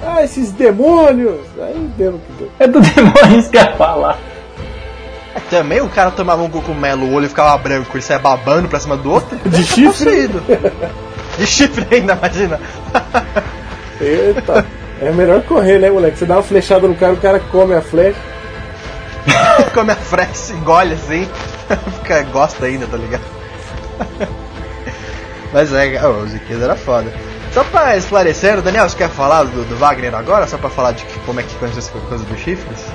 Ah, 0.03 0.25
esses 0.25 0.51
demônios! 0.51 1.37
Aí 1.61 1.91
deu 1.97 2.13
no 2.13 2.19
que 2.19 2.33
deu. 2.39 2.51
É 2.59 2.67
do 2.67 2.81
demônio 2.83 3.49
que 3.51 3.57
ia 3.57 3.73
falar. 3.77 4.19
Também 5.49 5.81
o 5.81 5.89
cara 5.89 6.11
tomava 6.11 6.43
um 6.43 6.49
cogumelo, 6.51 7.05
o 7.07 7.15
olho 7.15 7.29
ficava 7.29 7.57
branco 7.59 7.97
e 7.99 8.03
saia 8.03 8.19
babando 8.19 8.67
pra 8.69 8.81
cima 8.81 8.97
do 8.97 9.11
outro. 9.13 9.37
De 9.49 9.63
chifre? 9.63 9.85
Possuído. 9.87 10.43
De 11.39 11.47
chifre 11.47 11.87
ainda, 11.95 12.15
imagina. 12.15 12.61
Eita! 14.01 14.65
É 15.01 15.11
melhor 15.11 15.43
correr, 15.43 15.79
né, 15.79 15.91
moleque? 15.91 16.19
Você 16.19 16.27
dá 16.27 16.35
uma 16.37 16.43
flechada 16.43 16.87
no 16.87 16.95
cara, 16.95 17.13
o 17.13 17.17
cara 17.17 17.41
come 17.51 17.75
a 17.75 17.81
flecha. 17.81 18.19
Come 19.75 19.93
a 19.93 19.97
fresta, 19.97 20.55
engole 20.55 20.95
assim. 20.95 21.29
Fica, 22.01 22.23
gosta 22.25 22.65
ainda, 22.65 22.87
tá 22.87 22.97
ligado? 22.97 23.23
Mas 25.53 25.73
é, 25.75 26.07
o 26.07 26.27
Ziqueza 26.27 26.65
era 26.65 26.75
foda. 26.75 27.13
Só 27.53 27.63
pra 27.65 27.97
esclarecer, 27.97 28.61
Daniel, 28.63 28.89
você 28.89 28.97
quer 28.97 29.11
falar 29.11 29.45
do, 29.45 29.65
do 29.69 29.77
Wagner 29.77 30.15
agora? 30.15 30.47
Só 30.47 30.57
pra 30.57 30.71
falar 30.71 30.93
de 30.93 31.05
que- 31.05 31.19
como 31.21 31.39
é 31.41 31.43
que 31.43 31.55
conheceu 31.57 31.81
essa 31.81 31.93
coisa 32.09 32.25
dos 32.25 32.39
chifres? 32.41 32.87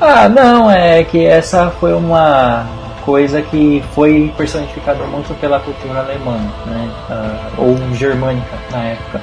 Ah, 0.00 0.28
não, 0.28 0.70
é 0.70 1.04
que 1.04 1.24
essa 1.26 1.70
foi 1.78 1.92
uma 1.92 2.66
coisa 3.04 3.42
que 3.42 3.84
foi 3.94 4.32
personificada 4.36 5.04
muito 5.04 5.34
pela 5.40 5.60
cultura 5.60 6.00
alemã, 6.00 6.38
né? 6.66 6.90
ah, 7.10 7.50
ou 7.58 7.76
germânica 7.94 8.56
na 8.70 8.78
época. 8.84 9.20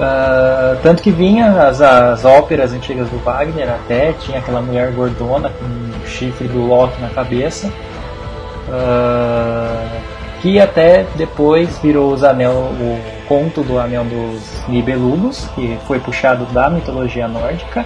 Ah, 0.00 0.76
tanto 0.82 1.02
que 1.02 1.10
vinha 1.10 1.68
as, 1.68 1.80
as 1.80 2.24
óperas 2.24 2.72
antigas 2.72 3.08
do 3.10 3.18
Wagner 3.18 3.70
até, 3.70 4.12
tinha 4.14 4.38
aquela 4.38 4.60
mulher 4.60 4.90
gordona 4.92 5.50
com 5.50 5.64
o 5.64 6.06
chifre 6.06 6.48
do 6.48 6.66
Loki 6.66 7.00
na 7.00 7.10
cabeça. 7.10 7.72
Ah, 8.70 9.86
que 10.40 10.58
até 10.58 11.04
depois 11.14 11.78
virou 11.78 12.12
os 12.12 12.24
anel, 12.24 12.52
o 12.52 13.00
conto 13.28 13.62
do 13.62 13.78
Anel 13.78 14.04
dos 14.04 14.68
Nibelungos, 14.68 15.46
que 15.54 15.78
foi 15.86 16.00
puxado 16.00 16.44
da 16.46 16.68
mitologia 16.68 17.28
nórdica. 17.28 17.84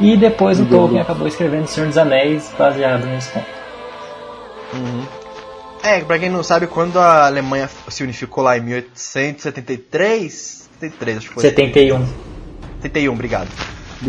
E 0.00 0.16
depois 0.16 0.58
o. 0.58 0.66
Tolkien 0.66 1.02
acabou 1.02 1.28
escrevendo 1.28 1.66
Senhor 1.66 1.86
dos 1.86 1.98
Anéis 1.98 2.50
baseado 2.58 3.04
nesse 3.04 3.30
conto. 3.30 3.46
É, 5.84 6.00
pra 6.00 6.18
quem 6.18 6.30
não 6.30 6.42
sabe, 6.42 6.66
quando 6.66 6.98
a 6.98 7.26
Alemanha 7.26 7.68
se 7.88 8.02
unificou 8.02 8.42
lá 8.42 8.56
em 8.56 8.62
1873... 8.62 10.63
73, 10.80 11.18
acho 11.18 11.28
que 11.28 11.34
foi. 11.34 11.42
71. 11.42 12.06
71, 12.80 13.12
obrigado. 13.12 13.48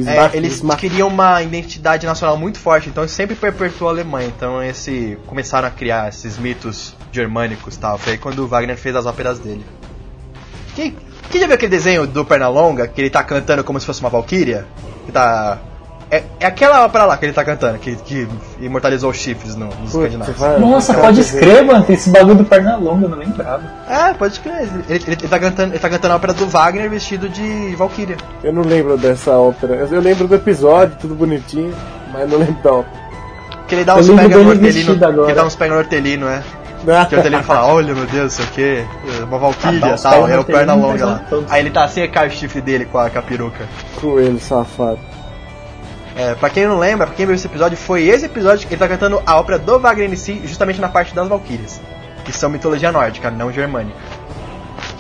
É, 0.06 0.36
eles 0.36 0.62
queriam 0.78 1.08
uma 1.08 1.42
identidade 1.42 2.06
nacional 2.06 2.38
muito 2.38 2.60
forte, 2.60 2.90
então 2.90 3.08
sempre 3.08 3.36
perpetuou 3.36 3.90
a 3.90 3.94
Alemanha. 3.94 4.28
Então 4.28 4.62
esse 4.62 5.18
começaram 5.26 5.68
a 5.68 5.72
criar 5.72 6.10
esses 6.10 6.38
mitos 6.38 6.96
germânicos 7.12 7.76
e 7.76 7.80
tal. 7.80 7.98
Foi 7.98 8.14
aí 8.14 8.18
quando 8.18 8.40
o 8.40 8.48
Wagner 8.48 8.78
fez 8.78 8.96
as 8.96 9.06
óperas 9.06 9.40
dele. 9.40 9.66
Quem, 10.76 10.96
quem 11.30 11.40
já 11.40 11.48
viu 11.48 11.56
aquele 11.56 11.72
desenho 11.72 12.06
do 12.06 12.26
Pernalonga, 12.26 12.88
que 12.88 13.00
ele 13.00 13.10
tá 13.10 13.24
cantando 13.24 13.64
como 13.64 13.80
se 13.80 13.86
fosse 13.86 14.02
uma 14.02 14.10
valquíria? 14.10 14.66
Que 15.06 15.12
tá... 15.12 15.60
É, 16.12 16.24
é 16.40 16.46
aquela 16.46 16.86
ópera 16.86 17.06
lá 17.06 17.18
que 17.18 17.26
ele 17.26 17.34
tá 17.34 17.44
cantando, 17.44 17.80
que, 17.80 17.96
que 17.96 18.28
imortalizou 18.60 19.10
os 19.10 19.18
chifres 19.18 19.56
no, 19.56 19.66
nos 19.66 19.92
Putz, 19.92 20.16
vai- 20.38 20.60
Nossa, 20.60 20.94
pode 20.94 21.20
escrever, 21.22 21.64
mano. 21.64 21.84
Tem 21.84 21.96
esse 21.96 22.10
bagulho 22.12 22.36
do 22.36 22.46
Pernalonga, 22.46 23.06
eu 23.06 23.10
não 23.10 23.18
lembrava. 23.18 23.64
É, 23.90 24.14
pode 24.14 24.40
crer. 24.40 24.62
Ele, 24.62 24.84
ele, 24.90 25.04
ele 25.08 25.28
tá 25.28 25.40
cantando, 25.40 25.72
ele 25.74 25.80
tá 25.80 25.90
cantando 25.90 26.14
a 26.14 26.18
ópera 26.18 26.34
do 26.34 26.46
Wagner 26.48 26.90
vestido 26.90 27.28
de 27.28 27.76
valquíria. 27.76 28.18
Eu 28.44 28.54
não 28.54 28.62
lembro 28.62 28.98
dessa 28.98 29.32
ópera. 29.32 29.74
Eu 29.76 29.88
eu 29.88 30.02
lembro 30.02 30.28
do 30.28 30.36
episódio, 30.36 30.96
tudo 31.00 31.16
bonitinho, 31.16 31.74
mas 32.14 32.30
não 32.30 32.38
lembro 32.38 32.62
da 32.64 32.74
ópera. 32.74 33.06
Que 33.68 33.76
ele 33.76 33.84
dá 33.84 33.96
uns 33.96 34.08
pega 34.10 34.38
no 34.38 34.50
hortelino. 34.50 34.96
Que 35.00 35.32
ele 35.32 35.34
dá 35.34 35.46
uns 35.46 35.56
pega 35.56 35.74
no 35.74 35.80
hortelino, 35.80 36.28
é. 36.28 36.44
Que 37.10 37.16
o 37.16 37.20
Otelino 37.20 37.42
fala, 37.44 37.66
olha 37.74 37.96
meu 37.96 38.06
Deus, 38.06 38.34
sei 38.34 38.46
o 38.46 38.48
que, 38.50 38.86
uma 39.24 39.38
Ah, 39.38 39.40
valquíria 39.40 39.88
e 39.88 39.94
os 39.96 40.02
tal, 40.04 40.28
é 40.28 40.38
o 40.38 40.44
perna 40.44 40.76
longa 40.76 41.04
lá. 41.04 41.22
é. 41.32 41.36
Aí 41.50 41.62
ele 41.64 41.72
tá 41.72 41.84
assim, 41.84 42.04
o 42.06 42.30
chifre 42.30 42.62
dele 42.62 42.86
com 42.86 43.00
a, 43.00 43.10
com 43.10 43.18
a 43.18 43.22
peruca. 43.24 43.66
Coelho 44.00 44.40
safado. 44.40 45.00
É, 46.16 46.34
pra 46.36 46.50
quem 46.50 46.66
não 46.66 46.80
lembra, 46.80 47.08
pra 47.08 47.16
quem 47.16 47.26
viu 47.26 47.36
esse 47.36 47.46
episódio, 47.46 47.78
foi 47.78 48.04
esse 48.08 48.26
episódio 48.26 48.68
que 48.68 48.74
ele 48.74 48.80
tá 48.80 48.88
cantando 48.88 49.22
a 49.26 49.38
ópera 49.38 49.60
do 49.60 49.78
Wagner 49.80 50.12
em 50.12 50.16
si, 50.16 50.42
justamente 50.46 50.80
na 50.80 50.88
parte 50.88 51.14
das 51.14 51.28
Valkyrias, 51.28 51.82
que 52.24 52.32
são 52.32 52.50
mitologia 52.50 52.90
nórdica, 52.92 53.30
não 53.30 53.52
germânica. 53.52 53.98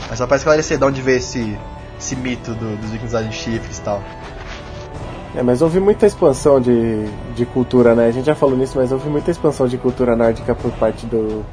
Mas 0.10 0.17
só 0.17 0.28
pra 0.28 0.36
esclarecer 0.36 0.78
de 0.78 0.84
onde 0.84 1.01
veio 1.01 1.17
esse, 1.17 1.58
esse 1.97 2.15
mito 2.17 2.54
do- 2.54 2.75
dos 2.78 2.89
vikings 2.89 3.06
usarem 3.08 3.32
chifres 3.32 3.78
e 3.78 3.82
tal. 3.82 4.04
É, 5.34 5.41
mas 5.41 5.62
houve 5.62 5.80
muita 5.80 6.06
expansão 6.06 6.60
de, 6.60 7.06
de 7.34 7.45
cultura, 7.45 7.95
né? 7.95 8.08
A 8.08 8.12
gente 8.12 8.25
já 8.25 8.36
falou 8.36 8.58
nisso, 8.58 8.73
mas 8.78 8.91
houve 8.91 9.10
muita 9.10 9.32
expansão 9.32 9.67
de 9.67 9.78
cultura 9.78 10.15
nórdica 10.15 10.54
por 10.54 10.71
parte 10.73 11.06
do. 11.06 11.45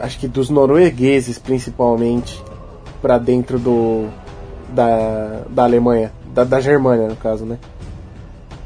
Acho 0.00 0.18
que 0.18 0.28
dos 0.28 0.48
noruegueses, 0.50 1.38
principalmente, 1.38 2.42
pra 3.00 3.16
dentro 3.18 3.58
do. 3.58 4.08
da, 4.70 5.42
da 5.48 5.64
Alemanha. 5.64 6.12
Da, 6.34 6.44
da 6.44 6.60
Germânia, 6.60 7.08
no 7.08 7.16
caso, 7.16 7.44
né? 7.46 7.56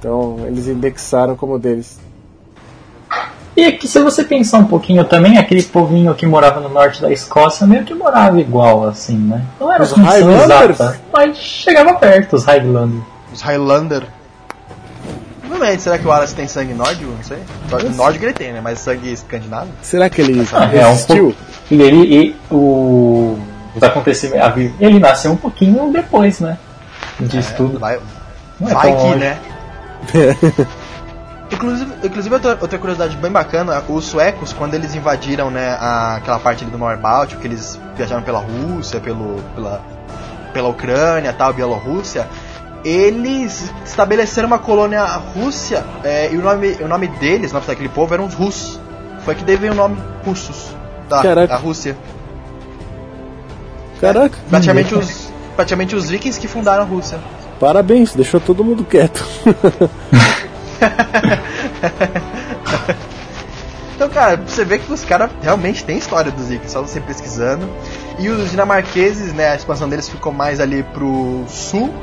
Então, 0.02 0.36
eles 0.48 0.66
indexaram 0.66 1.36
como 1.36 1.60
deles. 1.60 2.00
E 3.56 3.64
aqui, 3.66 3.86
se 3.86 4.00
você 4.00 4.24
pensar 4.24 4.58
um 4.58 4.64
pouquinho 4.64 5.04
também, 5.04 5.38
aquele 5.38 5.62
povinho 5.62 6.12
que 6.12 6.26
morava 6.26 6.58
no 6.58 6.68
norte 6.68 7.00
da 7.00 7.12
Escócia 7.12 7.64
meio 7.68 7.84
que 7.84 7.94
morava 7.94 8.40
igual, 8.40 8.88
assim, 8.88 9.16
né? 9.16 9.44
Não 9.60 9.72
era 9.72 9.80
Os 9.84 9.92
Highlanders? 9.92 10.70
exata, 10.80 11.00
mas 11.12 11.36
chegava 11.36 11.94
perto, 11.94 12.34
os 12.34 12.44
Highlanders. 12.44 13.04
Os 13.32 13.40
Highlander. 13.42 14.02
Provavelmente, 15.40 15.82
será 15.82 15.98
que 15.98 16.04
o 16.04 16.08
Wallace 16.08 16.34
tem 16.34 16.48
sangue 16.48 16.74
nórdico? 16.74 17.12
Não 17.12 17.22
sei. 17.22 17.38
Nórdico 17.94 18.24
ele 18.24 18.32
tem, 18.32 18.52
né? 18.52 18.60
Mas 18.60 18.80
sangue 18.80 19.12
escandinavo? 19.12 19.68
Será 19.82 20.10
que 20.10 20.20
ele 20.20 20.44
Ah, 20.52 20.64
é, 20.74 20.84
um 20.86 20.90
resistiu? 20.90 21.16
pouco. 21.26 21.38
E 21.70 21.80
ele, 21.80 21.96
e 22.16 22.36
o, 22.50 23.38
os 23.76 23.82
acontecimentos, 23.84 24.72
ele 24.80 24.98
nasceu 24.98 25.30
um 25.30 25.36
pouquinho 25.36 25.92
depois, 25.92 26.40
né? 26.40 26.58
Disso 27.20 27.54
tudo. 27.56 27.78
Vai, 27.78 28.00
Não 28.58 28.68
é 28.68 28.74
vai 28.74 28.88
tão 28.88 28.96
que, 28.96 29.02
longe. 29.04 29.18
né? 29.18 29.38
Inclusive, 31.52 31.92
inclusive 32.02 32.34
outra, 32.34 32.58
outra 32.62 32.78
curiosidade 32.78 33.14
bem 33.18 33.30
bacana, 33.30 33.82
os 33.86 34.06
suecos, 34.06 34.54
quando 34.54 34.72
eles 34.72 34.94
invadiram 34.94 35.50
né, 35.50 35.76
a- 35.78 36.16
aquela 36.16 36.38
parte 36.38 36.64
ali 36.64 36.72
do 36.72 36.78
Mar 36.78 36.96
Báltico, 36.96 37.42
que 37.42 37.46
eles 37.46 37.78
viajaram 37.94 38.22
pela 38.22 38.38
Rússia, 38.38 38.98
pelo, 39.00 39.36
pela, 39.54 39.82
pela 40.54 40.68
Ucrânia 40.70 41.30
tal, 41.32 41.52
Bielorrússia, 41.52 42.26
eles 42.82 43.70
estabeleceram 43.84 44.46
uma 44.48 44.58
colônia 44.58 45.04
Rússia 45.04 45.84
é, 46.02 46.32
e 46.32 46.38
o 46.38 46.42
nome, 46.42 46.72
o 46.80 46.88
nome 46.88 47.06
deles, 47.06 47.50
o 47.50 47.54
nome 47.54 47.66
daquele 47.66 47.90
povo, 47.90 48.14
eram 48.14 48.24
os 48.24 48.32
russos. 48.34 48.80
Foi 49.22 49.34
que 49.34 49.44
daí 49.44 49.56
o 49.68 49.74
nome 49.74 49.98
russos 50.24 50.74
da, 51.08 51.22
Caraca. 51.22 51.48
da 51.48 51.56
Rússia. 51.56 51.96
Caraca, 54.00 54.36
Praticamente 54.48 54.94
os, 54.94 55.30
praticamente 55.54 55.94
os 55.94 56.08
vikings 56.08 56.40
que 56.40 56.48
fundaram 56.48 56.82
a 56.82 56.86
Rússia. 56.86 57.18
Parabéns, 57.62 58.12
deixou 58.12 58.40
todo 58.40 58.64
mundo 58.64 58.82
quieto. 58.82 59.24
Então, 63.94 64.08
cara, 64.08 64.36
você 64.36 64.64
vê 64.64 64.80
que 64.80 64.92
os 64.92 65.04
caras 65.04 65.30
realmente 65.40 65.84
têm 65.84 65.96
história 65.96 66.32
dos 66.32 66.48
Vikings, 66.48 66.72
só 66.72 66.82
você 66.82 67.00
pesquisando. 67.00 67.68
E 68.18 68.28
os 68.28 68.50
dinamarqueses, 68.50 69.32
né, 69.32 69.50
a 69.50 69.54
expansão 69.54 69.88
deles 69.88 70.08
ficou 70.08 70.32
mais 70.32 70.58
ali 70.58 70.82
pro 70.82 71.44
sul, 71.46 71.94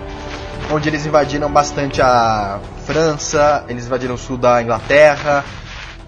onde 0.71 0.87
eles 0.87 1.05
invadiram 1.05 1.51
bastante 1.51 2.01
a 2.01 2.61
França, 2.85 3.65
eles 3.67 3.85
invadiram 3.85 4.15
o 4.15 4.17
sul 4.17 4.37
da 4.37 4.61
Inglaterra. 4.61 5.43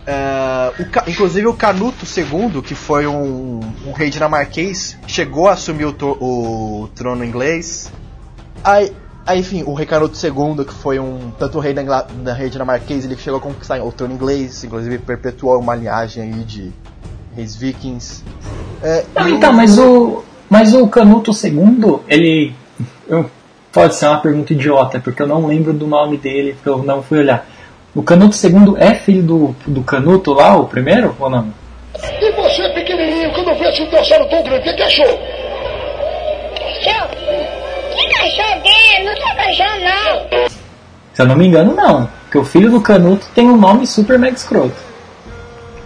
É, 0.08 0.72
o 0.80 1.10
inclusive 1.10 1.48
o 1.48 1.54
Canuto 1.54 2.06
II, 2.06 2.62
que 2.62 2.74
foi 2.74 3.06
um, 3.06 3.60
um 3.86 3.92
rei 3.92 4.10
dinamarquês, 4.10 4.98
chegou 5.06 5.50
a 5.50 5.54
assumir 5.54 5.84
o, 5.84 5.94
o 6.22 6.90
trono 6.96 7.26
inglês. 7.26 7.92
Aí, 8.64 8.96
aí, 9.25 9.39
enfim, 9.39 9.63
o 9.65 9.73
rei 9.73 9.86
Canuto 9.86 10.15
II, 10.25 10.65
que 10.65 10.73
foi 10.73 10.99
um 10.99 11.31
tanto 11.38 11.57
o 11.57 11.62
rei 11.62 11.73
da, 11.73 11.81
Ingla- 11.81 12.07
da 12.23 12.34
rei 12.34 12.49
dinamarquês, 12.49 13.05
ele 13.05 13.15
chegou 13.17 13.39
a 13.39 13.41
conquistar 13.41 13.81
o 13.84 13.91
trono 13.91 14.13
inglês, 14.13 14.63
inclusive 14.63 14.97
perpetuou 14.99 15.60
uma 15.60 15.75
linhagem 15.75 16.23
aí 16.23 16.43
de 16.43 16.71
reis 17.36 17.55
vikings. 17.55 18.23
É, 18.84 19.03
Não, 19.15 19.27
e 19.29 19.34
então, 19.34 19.53
mas 19.53 19.77
o, 19.77 20.23
mas 20.49 20.73
o 20.73 20.88
Canuto 20.88 21.31
II, 21.31 21.99
ele. 22.07 22.53
eu- 23.07 23.29
pode 23.71 23.95
ser 23.95 24.07
uma 24.07 24.19
pergunta 24.19 24.51
idiota, 24.51 24.99
porque 24.99 25.21
eu 25.21 25.27
não 25.27 25.45
lembro 25.47 25.71
do 25.71 25.88
nome 25.88 26.17
dele, 26.17 26.53
porque 26.53 26.67
eu 26.69 26.84
não 26.84 27.01
fui 27.01 27.19
olhar. 27.19 27.47
O 27.95 28.03
Canuto 28.03 28.36
II 28.36 28.75
é 28.77 28.93
filho 28.95 29.23
do, 29.23 29.55
do 29.65 29.81
Canuto 29.84 30.34
lá, 30.34 30.57
o 30.57 30.65
primeiro, 30.67 31.15
ou 31.19 31.29
não? 31.29 31.53
E 31.95 32.31
você, 32.34 32.67
pequenininho, 32.73 33.31
quando 33.34 33.57
vê 33.57 33.69
esse 33.69 33.86
dinossauro 33.86 34.27
tão 34.29 34.43
grande, 34.43 34.69
o 34.69 34.75
que 34.75 34.81
achou? 34.81 35.05
Não 39.04 39.13
tem 39.13 39.36
cachorro, 39.36 39.80
não. 39.82 40.49
Se 41.13 41.21
eu 41.21 41.25
não 41.25 41.36
me 41.36 41.47
engano, 41.47 41.73
não. 41.75 42.10
Porque 42.23 42.38
o 42.38 42.45
filho 42.45 42.71
do 42.71 42.80
Canuto 42.82 43.27
tem 43.36 43.49
um 43.49 43.58
nome 43.58 43.86
super 43.86 44.17
mega 44.17 44.36
escroto. 44.36 44.73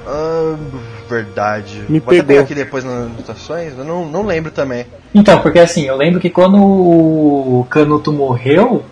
Ah, 0.07 0.55
verdade. 1.09 1.83
Me 1.89 1.99
Vou 1.99 2.09
até 2.09 2.17
pegou. 2.17 2.25
pegar 2.27 2.41
aqui 2.41 2.55
depois 2.55 2.83
nas 2.83 2.93
anotações, 2.93 3.73
eu 3.77 3.83
não, 3.83 4.05
não 4.05 4.23
lembro 4.25 4.51
também. 4.51 4.85
Então, 5.13 5.39
porque 5.39 5.59
assim, 5.59 5.85
eu 5.85 5.95
lembro 5.97 6.19
que 6.19 6.29
quando 6.29 6.57
o 6.61 7.65
Canuto 7.69 8.11
morreu. 8.13 8.83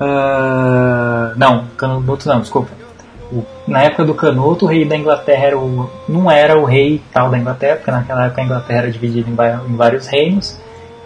ah, 0.00 1.32
não, 1.36 1.66
Canuto 1.76 2.28
não, 2.28 2.40
desculpa. 2.40 2.70
O- 3.32 3.44
na 3.66 3.82
época 3.84 4.04
do 4.04 4.14
Canuto, 4.14 4.66
o 4.66 4.68
rei 4.68 4.84
da 4.84 4.96
Inglaterra 4.96 5.46
era 5.46 5.58
o, 5.58 5.90
não 6.08 6.30
era 6.30 6.58
o 6.58 6.64
rei 6.64 7.00
tal 7.12 7.30
da 7.30 7.38
Inglaterra, 7.38 7.76
porque 7.76 7.90
naquela 7.90 8.26
época 8.26 8.42
a 8.42 8.44
Inglaterra 8.44 8.78
era 8.80 8.90
dividida 8.90 9.28
em, 9.28 9.72
em 9.72 9.76
vários 9.76 10.06
reinos. 10.06 10.58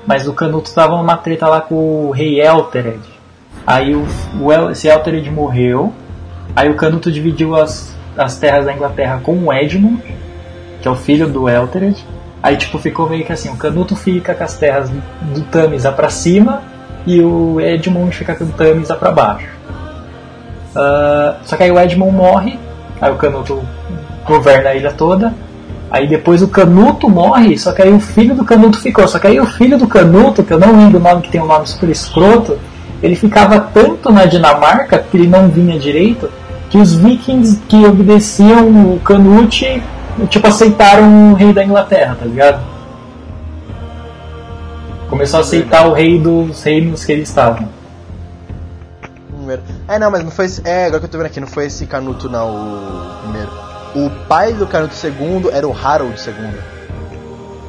Mas 0.06 0.26
o 0.28 0.32
Canuto 0.32 0.68
estava 0.68 0.96
numa 0.96 1.16
treta 1.16 1.48
lá 1.48 1.60
com 1.60 2.06
o 2.06 2.10
rei 2.10 2.40
Eltered. 2.40 3.00
Aí 3.66 3.94
o, 3.94 4.06
o 4.40 4.52
El- 4.52 4.70
esse 4.70 4.86
Eltered 4.88 5.28
morreu. 5.30 5.92
Aí 6.54 6.70
o 6.70 6.74
Canuto 6.76 7.10
dividiu 7.10 7.56
as, 7.56 7.94
as 8.16 8.36
terras 8.38 8.64
da 8.66 8.72
Inglaterra 8.72 9.20
com 9.22 9.32
o 9.36 9.52
Edmund, 9.52 10.00
que 10.80 10.86
é 10.86 10.90
o 10.90 10.94
filho 10.94 11.26
do 11.28 11.48
Eltered. 11.48 11.96
Aí 12.42 12.56
tipo 12.56 12.78
ficou 12.78 13.08
meio 13.08 13.24
que 13.24 13.32
assim, 13.32 13.50
o 13.52 13.56
Canuto 13.56 13.96
fica 13.96 14.32
com 14.34 14.44
as 14.44 14.56
terras 14.56 14.88
do 14.88 15.40
Tamisa 15.50 15.90
pra 15.90 16.08
cima 16.08 16.62
e 17.04 17.20
o 17.20 17.60
Edmund 17.60 18.14
fica 18.14 18.36
com 18.36 18.44
o 18.44 18.48
Tamisa 18.48 18.94
pra 18.94 19.10
baixo. 19.10 19.48
Ah, 20.74 21.36
só 21.44 21.56
que 21.56 21.64
aí 21.64 21.70
o 21.72 21.80
Edmund 21.80 22.12
morre, 22.14 22.58
aí 23.00 23.10
o 23.10 23.16
Canuto 23.16 23.60
governa 24.24 24.70
a 24.70 24.74
ilha 24.76 24.92
toda. 24.92 25.34
Aí 25.90 26.08
depois 26.08 26.42
o 26.42 26.48
Canuto 26.48 27.08
morre, 27.08 27.56
só 27.56 27.72
que 27.72 27.80
aí 27.80 27.92
o 27.92 28.00
filho 28.00 28.34
do 28.34 28.44
Canuto 28.44 28.78
ficou. 28.78 29.06
Só 29.06 29.18
que 29.18 29.26
aí 29.26 29.38
o 29.38 29.46
filho 29.46 29.78
do 29.78 29.86
Canuto, 29.86 30.42
que 30.42 30.52
eu 30.52 30.58
não 30.58 30.76
lembro 30.76 30.98
o 30.98 31.02
nome, 31.02 31.22
que 31.22 31.30
tem 31.30 31.40
um 31.40 31.46
nome 31.46 31.66
super 31.66 31.88
escroto, 31.88 32.58
ele 33.02 33.14
ficava 33.14 33.60
tanto 33.60 34.12
na 34.12 34.24
Dinamarca, 34.24 34.98
porque 34.98 35.16
ele 35.16 35.28
não 35.28 35.48
vinha 35.48 35.78
direito, 35.78 36.28
que 36.68 36.78
os 36.78 36.94
vikings 36.94 37.60
que 37.68 37.84
obedeciam 37.84 38.94
o 38.94 39.00
Canute, 39.00 39.82
tipo, 40.28 40.46
aceitaram 40.46 41.32
o 41.32 41.34
rei 41.34 41.52
da 41.52 41.64
Inglaterra, 41.64 42.16
tá 42.18 42.24
ligado? 42.24 42.60
Começou 45.08 45.38
a 45.38 45.40
aceitar 45.42 45.86
o 45.86 45.92
rei 45.92 46.18
dos 46.18 46.62
reinos 46.64 47.04
que 47.04 47.12
eles 47.12 47.28
estavam. 47.28 47.68
Primeiro. 49.28 49.62
É, 49.86 49.98
não, 50.00 50.10
mas 50.10 50.24
não 50.24 50.32
foi 50.32 50.46
esse. 50.46 50.60
É, 50.64 50.86
agora 50.86 50.98
que 50.98 51.06
eu 51.06 51.10
tô 51.10 51.18
vendo 51.18 51.26
aqui, 51.26 51.38
não 51.38 51.46
foi 51.46 51.66
esse 51.66 51.86
Canuto, 51.86 52.28
não, 52.28 52.48
o 52.50 53.22
primeiro. 53.22 53.65
O 53.96 54.10
pai 54.28 54.52
do 54.52 54.66
Canuto 54.66 54.94
II 55.02 55.50
era 55.52 55.66
o 55.66 55.72
Harold 55.76 56.14
II, 56.20 56.34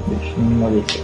Deixa 0.08 0.36
eu 0.38 0.80
aqui. 0.80 1.04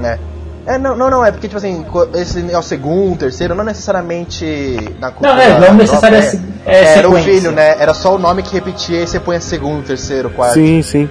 né? 0.00 0.18
É, 0.66 0.78
não, 0.78 0.96
não, 0.96 1.10
não, 1.10 1.24
é 1.26 1.30
porque, 1.30 1.46
tipo 1.48 1.58
assim, 1.58 1.84
esse 2.14 2.50
é 2.50 2.56
o 2.58 2.62
segundo, 2.62 3.18
terceiro, 3.18 3.54
não 3.54 3.64
necessariamente 3.64 4.78
na 4.98 5.10
cultura 5.10 5.34
Não, 5.34 5.42
é, 5.42 5.48
não 5.50 5.56
própria, 5.58 5.74
necessário 5.74 6.16
é 6.18 6.22
se- 6.22 6.40
é 6.64 6.84
Era 6.98 7.10
o 7.10 7.16
filho, 7.16 7.50
né? 7.52 7.76
Era 7.78 7.92
só 7.92 8.14
o 8.14 8.18
nome 8.18 8.42
que 8.42 8.54
repetia 8.54 9.02
e 9.02 9.06
você 9.06 9.20
põe 9.20 9.38
segundo, 9.40 9.84
terceiro, 9.84 10.30
quarto. 10.30 10.54
Sim, 10.54 10.80
sim. 10.82 11.10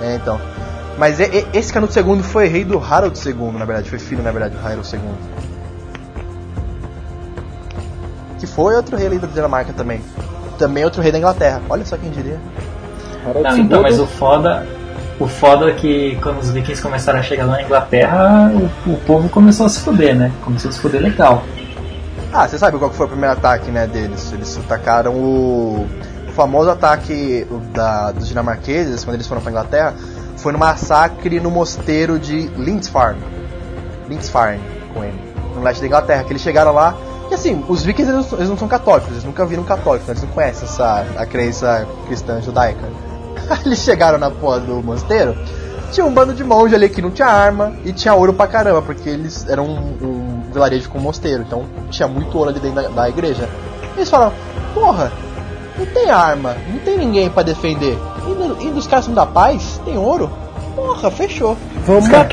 É, 0.00 0.14
então. 0.14 0.40
Mas 0.96 1.18
e- 1.18 1.24
e- 1.24 1.46
esse 1.58 1.72
Canuto 1.72 1.98
II 1.98 2.22
foi 2.22 2.46
rei 2.46 2.64
do 2.64 2.78
Harold 2.78 3.18
II, 3.18 3.34
na 3.58 3.64
verdade, 3.64 3.90
foi 3.90 3.98
filho, 3.98 4.22
na 4.22 4.30
verdade, 4.30 4.54
do 4.56 4.64
Harold 4.64 4.88
II. 4.94 5.00
Que 8.38 8.46
foi 8.46 8.74
outro 8.76 8.96
rei 8.96 9.06
ali 9.06 9.18
da 9.18 9.26
Dinamarca 9.26 9.72
também. 9.72 10.00
Também 10.58 10.84
outro 10.84 11.02
rei 11.02 11.12
da 11.12 11.18
Inglaterra. 11.18 11.60
Olha 11.68 11.84
só 11.84 11.96
quem 11.96 12.10
diria. 12.10 12.38
Harald 13.26 13.42
Não, 13.42 13.58
então, 13.58 13.82
mas 13.82 13.98
o 13.98 14.06
foda, 14.06 14.66
o 15.18 15.26
foda 15.26 15.70
é 15.70 15.72
que 15.72 16.18
quando 16.22 16.40
os 16.40 16.50
vikings 16.50 16.82
começaram 16.82 17.18
a 17.18 17.22
chegar 17.22 17.46
lá 17.46 17.52
na 17.52 17.62
Inglaterra, 17.62 18.52
o, 18.54 18.90
o 18.92 18.96
povo 19.06 19.28
começou 19.28 19.66
a 19.66 19.68
se 19.68 19.80
fuder, 19.80 20.14
né? 20.14 20.30
Começou 20.44 20.68
a 20.68 20.72
se 20.72 20.80
fuder 20.80 21.00
legal. 21.00 21.42
Ah, 22.32 22.48
você 22.48 22.58
sabe 22.58 22.78
qual 22.78 22.90
foi 22.90 23.06
o 23.06 23.08
primeiro 23.08 23.32
ataque, 23.32 23.70
né, 23.70 23.86
deles? 23.86 24.32
Eles 24.32 24.58
atacaram 24.58 25.12
o, 25.12 25.86
o 26.28 26.32
famoso 26.32 26.68
ataque 26.68 27.46
da, 27.72 28.10
dos 28.10 28.26
dinamarqueses, 28.26 29.04
quando 29.04 29.14
eles 29.14 29.26
foram 29.26 29.40
pra 29.40 29.52
Inglaterra, 29.52 29.94
foi 30.36 30.52
no 30.52 30.58
massacre 30.58 31.38
no 31.38 31.50
mosteiro 31.50 32.18
de 32.18 32.48
Lindisfarne. 32.56 33.22
Lindisfarne, 34.08 34.60
com 34.92 35.04
ele. 35.04 35.18
No 35.54 35.62
leste 35.62 35.80
da 35.80 35.86
Inglaterra, 35.86 36.24
que 36.24 36.32
eles 36.32 36.42
chegaram 36.42 36.72
lá. 36.72 36.96
E 37.30 37.34
assim, 37.34 37.64
os 37.68 37.82
vikings 37.82 38.12
eles, 38.12 38.32
eles 38.32 38.48
não 38.48 38.56
são 38.56 38.68
católicos, 38.68 39.10
eles 39.10 39.24
nunca 39.24 39.44
viram 39.46 39.64
católicos, 39.64 40.06
né? 40.06 40.12
eles 40.12 40.22
não 40.22 40.30
conhecem 40.30 40.64
essa, 40.64 41.06
a 41.16 41.26
crença 41.26 41.86
cristã 42.06 42.40
judaica. 42.40 42.88
Eles 43.66 43.80
chegaram 43.80 44.16
na 44.16 44.30
porra 44.30 44.60
do 44.60 44.82
mosteiro, 44.82 45.36
tinha 45.94 46.04
um 46.04 46.12
bando 46.12 46.34
de 46.34 46.42
monge 46.42 46.74
ali 46.74 46.88
que 46.88 47.00
não 47.00 47.10
tinha 47.10 47.28
arma 47.28 47.72
e 47.84 47.92
tinha 47.92 48.14
ouro 48.14 48.32
pra 48.32 48.46
caramba, 48.46 48.82
porque 48.82 49.08
eles 49.08 49.46
eram 49.48 49.66
um, 49.66 49.78
um 50.02 50.42
vilarejo 50.52 50.88
com 50.88 50.98
mosteiro, 50.98 51.44
então 51.46 51.64
tinha 51.90 52.08
muito 52.08 52.36
ouro 52.36 52.50
ali 52.50 52.58
dentro 52.58 52.82
da, 52.82 52.88
da 52.88 53.08
igreja. 53.08 53.48
Eles 53.96 54.10
falaram, 54.10 54.32
porra, 54.74 55.12
não 55.78 55.86
tem 55.86 56.10
arma, 56.10 56.56
não 56.68 56.78
tem 56.80 56.98
ninguém 56.98 57.30
pra 57.30 57.42
defender. 57.42 57.96
E, 58.26 58.66
e 58.66 58.70
dos 58.70 58.86
caras 58.86 59.06
da 59.08 59.24
paz, 59.24 59.80
tem 59.84 59.96
ouro? 59.96 60.30
Porra, 60.74 61.10
fechou. 61.10 61.56
Vamos 61.86 62.04
Os 62.04 62.10
caras 62.10 62.28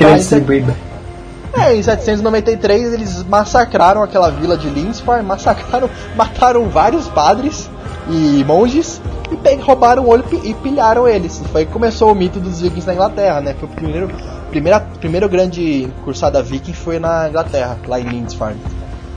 É, 1.54 1.74
em 1.76 1.82
793 1.82 2.94
eles 2.94 3.22
massacraram 3.24 4.02
aquela 4.02 4.30
vila 4.30 4.56
de 4.56 4.68
Linsfar, 4.70 5.22
massacraram, 5.22 5.88
mataram 6.16 6.68
vários 6.68 7.08
padres 7.08 7.68
e 8.08 8.42
monges 8.46 9.00
e 9.30 9.36
pe- 9.36 9.56
roubaram 9.56 10.04
o 10.04 10.08
olho 10.08 10.24
e 10.42 10.54
pilharam 10.54 11.06
eles. 11.06 11.42
Foi 11.52 11.66
que 11.66 11.72
começou 11.72 12.10
o 12.10 12.14
mito 12.14 12.40
dos 12.40 12.60
vikings 12.60 12.86
na 12.86 12.94
Inglaterra, 12.94 13.40
né? 13.42 13.54
Foi 13.60 13.68
o 13.68 13.72
primeiro, 13.72 14.10
primeira, 14.50 14.80
primeiro 14.80 15.28
grande 15.28 15.88
cursada 16.04 16.42
viking 16.42 16.72
foi 16.72 16.98
na 16.98 17.28
Inglaterra, 17.28 17.76
lá 17.86 18.00
em 18.00 18.04
Lindisfarne. 18.04 18.60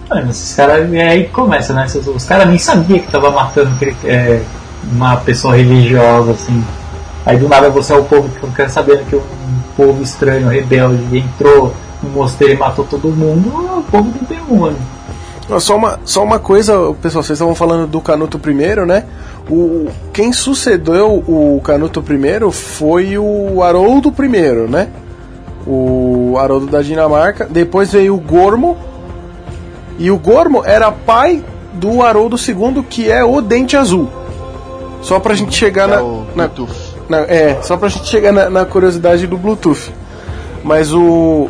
Mano, 0.10 0.30
esses 0.30 0.54
caras. 0.54 0.94
É 0.94 1.08
aí 1.08 1.28
começa, 1.30 1.74
né? 1.74 1.88
Os 2.14 2.26
caras 2.26 2.48
nem 2.48 2.58
sabiam 2.60 3.00
que 3.00 3.12
tava 3.12 3.32
matando 3.32 3.72
é, 4.04 4.42
uma 4.92 5.18
pessoa 5.18 5.56
religiosa, 5.56 6.32
assim. 6.32 6.64
Aí 7.26 7.38
do 7.38 7.48
nada 7.50 7.70
você 7.70 7.94
é 7.94 7.96
o 7.96 8.04
povo 8.04 8.30
que 8.30 8.46
fica 8.46 8.70
sabendo 8.70 9.04
que 9.06 9.16
um 9.16 9.24
povo 9.76 10.04
estranho, 10.04 10.48
rebelde, 10.48 11.18
entrou 11.18 11.74
no 12.06 12.12
mosteiro 12.12 12.54
e 12.54 12.58
matou 12.58 12.86
todo 12.86 13.08
mundo. 13.10 13.50
O 13.80 13.84
povo 13.84 14.12
um, 14.50 14.56
mano. 14.58 14.78
Ó, 15.50 15.60
Só 15.60 15.76
uma, 15.76 16.00
só 16.06 16.24
uma 16.24 16.40
coisa, 16.40 16.74
pessoal, 17.02 17.24
vocês 17.24 17.38
estavam 17.38 17.54
falando 17.56 17.88
do 17.88 18.02
Canuto 18.02 18.40
I, 18.50 18.86
né? 18.86 19.04
O, 19.50 19.88
quem 20.12 20.34
sucedeu 20.34 21.24
o 21.28 21.62
Canuto 21.64 22.04
I 22.10 22.52
foi 22.52 23.18
o 23.18 23.62
Haroldo 23.62 24.14
I, 24.20 24.70
né? 24.70 24.88
O 25.68 26.36
Haroldo 26.40 26.68
da 26.68 26.82
Dinamarca. 26.82 27.48
Depois 27.50 27.92
veio 27.92 28.16
o 28.16 28.20
Gormo. 28.20 28.78
E 29.98 30.12
o 30.12 30.18
Gormo 30.18 30.64
era 30.66 30.92
pai 30.92 31.44
do 31.74 32.02
Haroldo 32.02 32.36
II, 32.38 32.84
que 32.90 33.10
é 33.12 33.24
o 33.24 33.42
Dente 33.42 33.78
Azul. 33.78 34.10
Só 35.02 35.20
pra 35.20 35.34
gente 35.36 35.56
chegar 35.56 35.88
É 35.90 35.96
na, 35.96 36.04
o 36.04 36.26
na, 36.36 36.48
Bluetooth. 36.48 36.96
na- 37.08 37.20
é, 37.22 37.60
só 37.62 37.78
pra 37.78 37.88
gente 37.90 38.08
chegar 38.08 38.32
na, 38.34 38.50
na 38.50 38.66
curiosidade 38.66 39.28
do 39.28 39.38
Bluetooth. 39.38 39.94
Mas 40.64 40.92
o, 40.94 41.48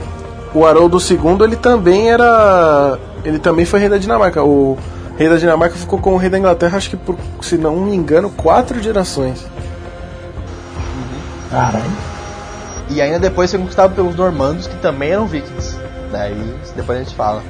o 0.56 0.65
Haroldo 0.65 0.98
II, 0.98 1.44
ele 1.44 1.58
também 1.58 2.10
era. 2.10 2.98
Ele 3.26 3.38
também 3.38 3.65
foi 3.65 3.82
rei 3.82 3.89
da 3.89 3.98
Dinamarca. 3.98 4.41
O 4.41 4.78
rei 5.18 5.28
da 5.28 5.36
Dinamarca 5.36 5.76
ficou 5.76 6.00
com 6.00 6.13
o 6.13 6.18
rei 6.18 6.30
da 6.30 6.39
Inglaterra, 6.39 6.78
acho 6.78 6.89
que 6.89 6.98
por, 6.98 7.18
se 7.41 7.58
não 7.58 7.76
me 7.76 7.94
engano, 7.94 8.30
quatro 8.30 8.82
gerações. 8.82 9.46
Caralho. 11.52 11.84
E 12.89 13.02
ainda 13.02 13.20
depois 13.20 13.52
foi 13.52 13.60
conquistado 13.60 13.94
pelos 13.94 14.15
normandos, 14.15 14.68
que 14.68 14.76
também 14.78 15.12
eram 15.12 15.28
vikings. 15.28 15.78
Daí 16.12 16.56
depois 16.76 17.00
a 17.00 17.04
gente 17.04 17.15
fala. 17.15 17.44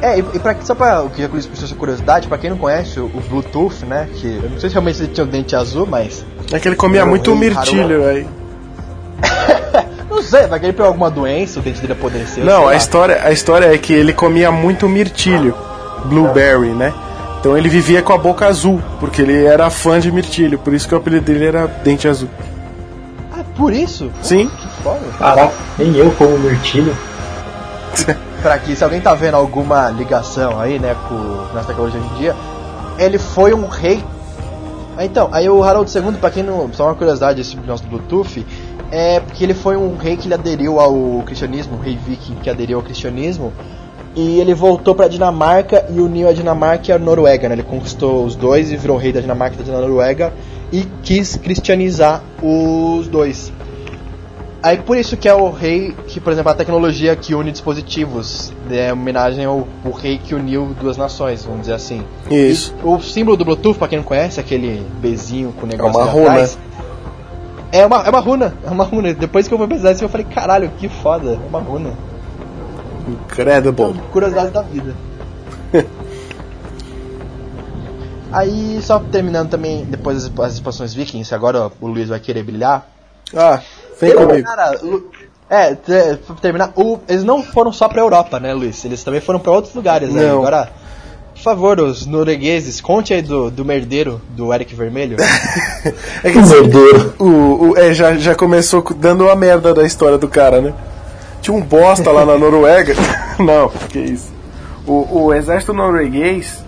É, 0.00 0.18
e, 0.18 0.24
e 0.34 0.38
pra, 0.38 0.56
só 0.62 0.74
pra 0.74 1.02
o 1.02 1.10
que 1.10 1.20
já 1.20 1.28
por 1.28 1.40
sua 1.42 1.76
curiosidade, 1.76 2.28
pra 2.28 2.38
quem 2.38 2.50
não 2.50 2.56
conhece 2.56 2.98
o, 2.98 3.06
o 3.06 3.22
Bluetooth, 3.28 3.84
né? 3.84 4.08
Que 4.14 4.36
eu 4.42 4.50
não 4.50 4.58
sei 4.58 4.70
se 4.70 4.74
realmente 4.74 5.02
ele 5.02 5.12
tinha 5.12 5.24
o 5.24 5.28
dente 5.28 5.54
azul, 5.54 5.86
mas. 5.86 6.24
É 6.50 6.58
que 6.58 6.66
ele 6.68 6.76
comia 6.76 7.04
muito 7.04 7.34
mirtilho 7.36 8.06
aí. 8.06 8.26
Não 10.16 10.22
sei, 10.22 10.46
vai 10.46 10.58
que 10.58 10.64
ele 10.66 10.72
pegou 10.72 10.86
alguma 10.86 11.10
doença, 11.10 11.60
o 11.60 11.62
dente 11.62 11.78
dele 11.80 11.92
apodreceu. 11.92 12.42
Não, 12.42 12.62
a 12.62 12.66
lá. 12.66 12.74
história, 12.74 13.20
a 13.22 13.30
história 13.30 13.66
é 13.66 13.76
que 13.76 13.92
ele 13.92 14.14
comia 14.14 14.50
muito 14.50 14.88
mirtilho, 14.88 15.54
blueberry, 16.06 16.70
né? 16.70 16.94
Então 17.38 17.56
ele 17.56 17.68
vivia 17.68 18.00
com 18.02 18.14
a 18.14 18.18
boca 18.18 18.46
azul, 18.46 18.80
porque 18.98 19.20
ele 19.20 19.44
era 19.44 19.68
fã 19.68 20.00
de 20.00 20.10
mirtilho, 20.10 20.58
por 20.58 20.72
isso 20.72 20.88
que 20.88 20.94
o 20.94 20.98
apelido 20.98 21.26
dele 21.26 21.44
era 21.44 21.66
Dente 21.66 22.08
Azul. 22.08 22.30
Ah, 23.30 23.44
por 23.56 23.74
isso? 23.74 24.10
Sim. 24.22 24.48
Que 24.48 24.82
foda. 24.82 25.00
Caraca, 25.18 25.52
nem 25.78 25.94
eu 25.96 26.10
como 26.12 26.38
mirtilho. 26.38 26.96
Pra 28.42 28.58
que, 28.58 28.74
se 28.74 28.82
alguém 28.82 29.00
tá 29.00 29.12
vendo 29.14 29.34
alguma 29.34 29.90
ligação 29.90 30.58
aí, 30.60 30.78
né, 30.78 30.96
com 31.08 31.14
nossa 31.54 31.66
tecnologia 31.68 32.00
hoje 32.00 32.10
em 32.14 32.18
dia, 32.18 32.36
ele 32.98 33.18
foi 33.18 33.52
um 33.52 33.66
rei. 33.66 34.02
Ah, 34.96 35.04
Então, 35.04 35.28
aí 35.30 35.48
o 35.48 35.62
Harald 35.62 35.90
II, 35.94 36.12
pra 36.12 36.30
quem 36.30 36.42
não. 36.42 36.72
Só 36.72 36.86
uma 36.86 36.94
curiosidade 36.94 37.40
esse 37.40 37.54
nosso 37.56 37.84
Bluetooth, 37.84 38.46
é 38.90 39.20
porque 39.20 39.44
ele 39.44 39.54
foi 39.54 39.76
um 39.76 39.96
rei 39.96 40.16
que 40.16 40.32
aderiu 40.32 40.80
ao 40.80 41.22
cristianismo, 41.24 41.76
um 41.76 41.80
rei 41.80 41.96
viking 41.96 42.36
que 42.36 42.50
aderiu 42.50 42.78
ao 42.78 42.84
cristianismo, 42.84 43.52
e 44.14 44.40
ele 44.40 44.54
voltou 44.54 44.94
pra 44.94 45.08
Dinamarca 45.08 45.86
e 45.90 46.00
uniu 46.00 46.28
a 46.28 46.32
Dinamarca 46.32 46.90
e 46.90 46.92
a 46.92 46.98
Noruega, 46.98 47.48
né? 47.48 47.54
Ele 47.54 47.62
conquistou 47.62 48.24
os 48.24 48.34
dois 48.34 48.72
e 48.72 48.76
virou 48.76 48.96
rei 48.96 49.12
da 49.12 49.20
Dinamarca 49.20 49.56
e 49.60 49.62
da 49.62 49.78
Noruega 49.78 50.32
e 50.72 50.86
quis 51.02 51.36
cristianizar 51.36 52.22
os 52.42 53.06
dois. 53.08 53.52
Aí 54.62 54.78
por 54.78 54.96
isso 54.96 55.16
que 55.16 55.28
é 55.28 55.34
o 55.34 55.50
rei 55.50 55.94
que, 56.08 56.18
por 56.18 56.32
exemplo, 56.32 56.50
a 56.50 56.54
tecnologia 56.54 57.14
que 57.14 57.34
une 57.34 57.52
dispositivos 57.52 58.52
é 58.70 58.92
homenagem 58.92 59.44
ao, 59.44 59.68
ao 59.84 59.92
rei 59.92 60.18
que 60.18 60.34
uniu 60.34 60.74
duas 60.80 60.96
nações, 60.96 61.44
vamos 61.44 61.60
dizer 61.60 61.74
assim. 61.74 62.02
Isso. 62.30 62.74
E 62.82 62.86
o 62.86 62.98
símbolo 63.00 63.36
do 63.36 63.44
Bluetooth, 63.44 63.78
pra 63.78 63.86
quem 63.86 63.98
não 63.98 64.04
conhece, 64.04 64.40
aquele 64.40 64.84
bezinho 64.98 65.52
com 65.52 65.66
o 65.66 65.68
negócio 65.68 66.00
uma 66.00 66.08
aqui 66.08 66.18
runa. 66.18 66.30
atrás, 66.30 66.58
É 67.72 67.84
uma, 67.84 68.02
é 68.02 68.10
uma 68.10 68.20
runa, 68.20 68.54
é 68.64 68.70
uma 68.70 68.84
runa. 68.84 69.12
Depois 69.14 69.46
que 69.48 69.54
eu 69.54 69.58
fui 69.58 69.66
pesquisar 69.66 69.92
isso, 69.92 70.04
eu 70.04 70.08
falei, 70.08 70.26
caralho, 70.26 70.70
que 70.78 70.88
foda, 70.88 71.32
é 71.32 71.48
uma 71.48 71.58
runa. 71.60 71.92
Incredible. 73.08 73.94
Curiosidade 74.12 74.50
da 74.50 74.62
vida. 74.62 74.94
Aí, 78.32 78.80
só 78.82 78.98
terminando 78.98 79.50
também, 79.50 79.84
depois 79.84 80.28
das 80.28 80.46
as 80.46 80.54
expansões 80.54 80.92
vikings, 80.92 81.32
agora 81.34 81.70
o 81.80 81.86
Luiz 81.86 82.08
vai 82.08 82.20
querer 82.20 82.42
brilhar. 82.42 82.86
Ah, 83.34 83.60
vem 84.00 84.10
Tem 84.14 84.26
comigo. 84.26 84.46
Cara, 84.46 84.78
é, 85.48 85.74
terminar, 86.40 86.72
o- 86.76 86.98
eles 87.08 87.24
não 87.24 87.42
foram 87.42 87.72
só 87.72 87.88
pra 87.88 88.00
Europa, 88.02 88.38
né, 88.40 88.52
Luiz? 88.52 88.84
Eles 88.84 89.02
também 89.04 89.20
foram 89.20 89.38
pra 89.38 89.52
outros 89.52 89.74
lugares 89.74 90.10
aí. 90.14 90.26
Não. 90.26 90.38
Agora, 90.38 90.68
por 91.36 91.42
favor, 91.42 91.78
os 91.80 92.06
noruegueses, 92.06 92.80
conte 92.80 93.12
aí 93.14 93.22
do, 93.22 93.50
do 93.50 93.64
merdeiro 93.64 94.20
do 94.30 94.52
Eric 94.52 94.74
Vermelho. 94.74 95.16
É 96.24 96.30
que 96.32 96.40
Deus. 96.40 97.12
o, 97.20 97.24
o- 97.70 97.74
é, 97.78 97.94
já, 97.94 98.14
já 98.16 98.34
começou 98.34 98.82
dando 98.96 99.28
a 99.30 99.36
merda 99.36 99.72
da 99.72 99.84
história 99.84 100.18
do 100.18 100.26
cara, 100.26 100.60
né? 100.60 100.74
Tinha 101.40 101.56
um 101.56 101.60
bosta 101.62 102.10
lá 102.10 102.24
na 102.26 102.36
Noruega. 102.38 102.94
Não, 103.38 103.68
que 103.68 103.98
isso. 104.00 104.32
O, 104.86 105.26
o 105.26 105.34
exército 105.34 105.72
norueguês 105.72 106.58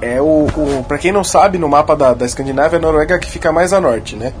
é 0.00 0.20
o, 0.22 0.46
o. 0.46 0.84
Pra 0.88 0.96
quem 0.96 1.12
não 1.12 1.22
sabe, 1.24 1.58
no 1.58 1.68
mapa 1.68 1.94
da, 1.96 2.14
da 2.14 2.24
Escandinávia, 2.24 2.78
a 2.78 2.82
Noruega 2.82 3.14
é 3.16 3.18
que 3.18 3.30
fica 3.30 3.52
mais 3.52 3.72
a 3.72 3.80
norte, 3.80 4.16
né? 4.16 4.32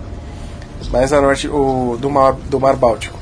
Mais 0.90 1.12
a 1.12 1.20
norte 1.20 1.48
o, 1.48 1.96
do, 2.00 2.08
mar, 2.10 2.34
do 2.48 2.58
Mar 2.60 2.76
Báltico. 2.76 3.18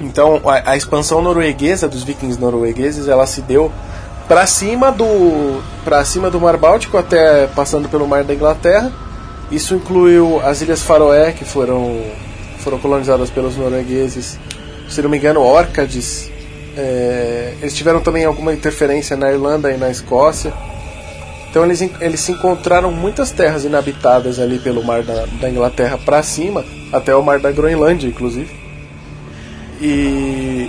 Então, 0.00 0.40
a, 0.44 0.70
a 0.72 0.76
expansão 0.76 1.20
norueguesa 1.22 1.88
dos 1.88 2.02
vikings 2.04 2.40
noruegueses, 2.40 3.08
ela 3.08 3.26
se 3.26 3.40
deu 3.42 3.70
para 4.28 4.46
cima 4.46 4.90
do 4.90 5.62
para 5.84 6.04
cima 6.04 6.30
do 6.30 6.40
Mar 6.40 6.56
Báltico 6.56 6.98
até 6.98 7.46
passando 7.48 7.88
pelo 7.88 8.06
Mar 8.06 8.24
da 8.24 8.34
Inglaterra. 8.34 8.92
Isso 9.50 9.74
incluiu 9.74 10.40
as 10.44 10.60
Ilhas 10.60 10.82
Faroé 10.82 11.32
que 11.32 11.44
foram 11.44 12.02
foram 12.58 12.78
colonizadas 12.78 13.30
pelos 13.30 13.56
noruegueses. 13.56 14.38
Se 14.88 15.00
não 15.00 15.08
me 15.08 15.18
engano, 15.18 15.40
Orcades. 15.40 16.30
É, 16.76 17.54
eles 17.60 17.74
tiveram 17.74 18.00
também 18.00 18.24
alguma 18.24 18.52
interferência 18.52 19.16
na 19.16 19.30
Irlanda 19.30 19.70
e 19.70 19.76
na 19.76 19.88
Escócia. 19.88 20.52
Então 21.48 21.64
eles, 21.64 21.80
eles 22.00 22.20
se 22.20 22.32
encontraram 22.32 22.92
muitas 22.92 23.30
terras 23.30 23.64
inabitadas 23.64 24.38
ali 24.38 24.58
pelo 24.58 24.84
mar 24.84 25.02
da, 25.02 25.24
da 25.40 25.48
Inglaterra 25.48 25.96
para 25.96 26.22
cima, 26.22 26.64
até 26.92 27.14
o 27.14 27.22
mar 27.22 27.38
da 27.38 27.50
Groenlândia, 27.50 28.08
inclusive. 28.08 28.54
E 29.80 30.68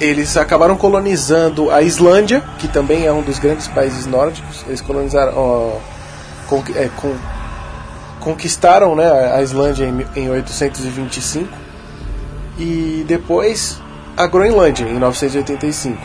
eles 0.00 0.36
acabaram 0.36 0.76
colonizando 0.76 1.70
a 1.70 1.82
Islândia, 1.82 2.42
que 2.58 2.68
também 2.68 3.06
é 3.06 3.12
um 3.12 3.22
dos 3.22 3.38
grandes 3.38 3.68
países 3.68 4.06
nórdicos. 4.06 4.64
Eles 4.66 4.80
colonizaram, 4.80 5.32
ó, 5.36 5.76
con- 6.48 6.62
é, 6.74 6.88
con- 6.96 7.14
conquistaram 8.20 8.94
né, 8.96 9.32
a 9.34 9.42
Islândia 9.42 9.84
em, 9.84 10.04
em 10.22 10.30
825 10.30 11.48
e 12.58 13.04
depois 13.06 13.80
a 14.16 14.26
Groenlândia 14.26 14.84
em 14.84 14.98
985. 14.98 15.98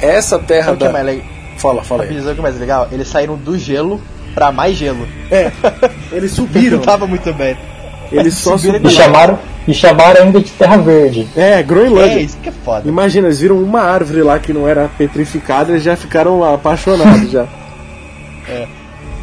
Essa 0.00 0.38
terra 0.38 0.66
Sabe 0.66 0.76
o 0.76 0.78
que 0.78 0.84
é 0.84 0.86
da 0.86 0.92
mais 0.92 1.06
legal? 1.06 1.26
fala, 1.58 1.82
fala 1.82 2.02
aí. 2.04 2.16
Sabe 2.18 2.30
o 2.30 2.34
que 2.34 2.40
é 2.40 2.42
mais 2.42 2.58
legal? 2.60 2.88
Eles 2.92 3.08
saíram 3.08 3.36
do 3.36 3.58
gelo 3.58 4.00
pra 4.34 4.52
mais 4.52 4.76
gelo. 4.76 5.06
É, 5.30 5.50
eles 6.12 6.32
subiram. 6.32 6.78
Não 6.78 6.84
tava 6.84 7.06
muito 7.06 7.32
bem. 7.34 7.56
Eles 8.12 8.34
só 8.34 8.56
Subiram 8.56 8.76
E 8.76 8.80
subiram. 8.82 9.04
chamaram, 9.04 9.38
e 9.68 9.74
chamaram 9.74 10.24
ainda 10.24 10.40
de 10.40 10.50
Terra 10.50 10.78
Verde. 10.78 11.28
É, 11.36 11.60
É, 11.60 11.62
Groenlândia. 11.62 12.18
isso 12.20 12.38
que 12.42 12.48
é 12.48 12.52
foda. 12.64 12.88
Imagina, 12.88 13.28
eles 13.28 13.38
viram 13.40 13.56
uma 13.62 13.82
árvore 13.82 14.22
lá 14.22 14.38
que 14.40 14.52
não 14.52 14.66
era 14.66 14.88
petrificada 14.98 15.76
e 15.76 15.78
já 15.78 15.94
ficaram 15.96 16.42
apaixonados 16.42 17.30
já. 17.30 17.46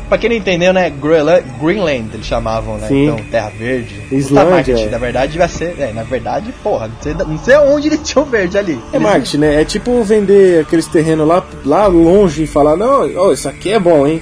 Pra 0.07 0.19
quem 0.19 0.29
não 0.29 0.37
entendeu, 0.37 0.71
né? 0.71 0.87
Groenland, 0.91 1.43
Greenland 1.59 2.09
eles 2.13 2.27
chamavam, 2.27 2.77
né? 2.77 2.87
Sim. 2.87 3.05
Então, 3.05 3.19
Terra 3.31 3.51
Verde. 3.57 3.95
Islândia, 4.11 4.43
Puta 4.45 4.55
marketing, 4.55 4.83
é. 4.83 4.89
Na 4.91 4.97
verdade, 4.99 5.31
devia 5.31 5.47
ser. 5.47 5.75
É, 5.79 5.91
na 5.95 6.03
verdade, 6.03 6.53
porra, 6.63 6.87
não 6.89 6.95
sei, 7.01 7.13
não 7.15 7.37
sei 7.39 7.57
onde 7.57 7.87
eles 7.87 8.01
tinham 8.07 8.23
verde 8.23 8.55
ali. 8.55 8.79
É 8.93 8.97
Eles- 8.97 9.01
marketing, 9.07 9.37
né? 9.37 9.61
É 9.61 9.65
tipo 9.65 10.03
vender 10.03 10.61
aqueles 10.61 10.85
terrenos 10.85 11.27
lá, 11.27 11.43
lá 11.65 11.87
longe 11.87 12.43
e 12.43 12.47
falar, 12.47 12.77
não, 12.77 13.09
ó, 13.17 13.31
isso 13.31 13.49
aqui 13.49 13.71
é 13.73 13.79
bom, 13.79 14.05
hein? 14.05 14.21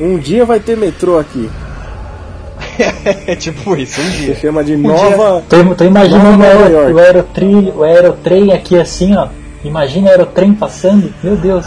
Um 0.00 0.16
dia 0.16 0.46
vai 0.46 0.58
ter 0.58 0.78
metrô 0.78 1.18
aqui. 1.18 1.50
É 3.26 3.34
tipo 3.36 3.76
isso, 3.76 4.00
um 4.00 4.04
Se 4.04 4.10
dia. 4.18 4.34
chama 4.36 4.62
de 4.64 4.76
Nova. 4.76 5.42
Tô, 5.48 5.74
tô 5.74 5.84
imaginando 5.84 6.24
Nova 6.24 6.36
o, 6.36 6.38
Nova 6.38 6.62
aero, 6.64 6.72
York. 6.74 6.92
o, 6.92 6.98
aerotrem, 6.98 7.72
o 7.76 7.82
aerotrem 7.82 8.52
aqui 8.52 8.78
assim, 8.78 9.14
ó. 9.16 9.28
Imagina 9.64 10.08
o 10.08 10.10
aerotrem 10.10 10.52
passando. 10.54 11.12
Meu 11.22 11.36
Deus. 11.36 11.66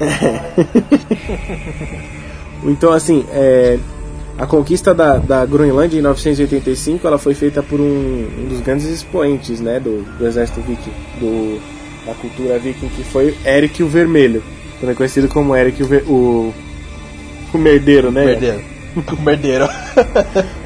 Então, 2.64 2.92
assim, 2.92 3.24
é, 3.32 3.78
a 4.38 4.46
conquista 4.46 4.94
da, 4.94 5.18
da 5.18 5.44
Groenlândia 5.46 5.98
em 5.98 6.02
985 6.02 7.06
ela 7.06 7.18
foi 7.18 7.34
feita 7.34 7.62
por 7.62 7.80
um, 7.80 7.84
um 8.38 8.46
dos 8.48 8.60
grandes 8.60 8.86
expoentes 8.86 9.60
né, 9.60 9.78
do, 9.78 10.02
do 10.18 10.26
exército 10.26 10.60
viking, 10.62 10.90
do, 11.20 11.60
da 12.04 12.14
cultura 12.14 12.58
viking, 12.58 12.88
que 12.88 13.04
foi 13.04 13.36
Eric 13.44 13.82
o 13.82 13.88
Vermelho, 13.88 14.42
também 14.80 14.94
conhecido 14.96 15.28
como 15.28 15.54
Eric 15.54 15.82
o, 15.82 15.86
Ver- 15.86 16.04
o, 16.08 16.52
o 17.54 17.58
Merdeiro, 17.58 18.10
né? 18.10 18.24
Merdeiro. 18.24 18.60
O 19.18 19.22
merdeiro. 19.22 19.68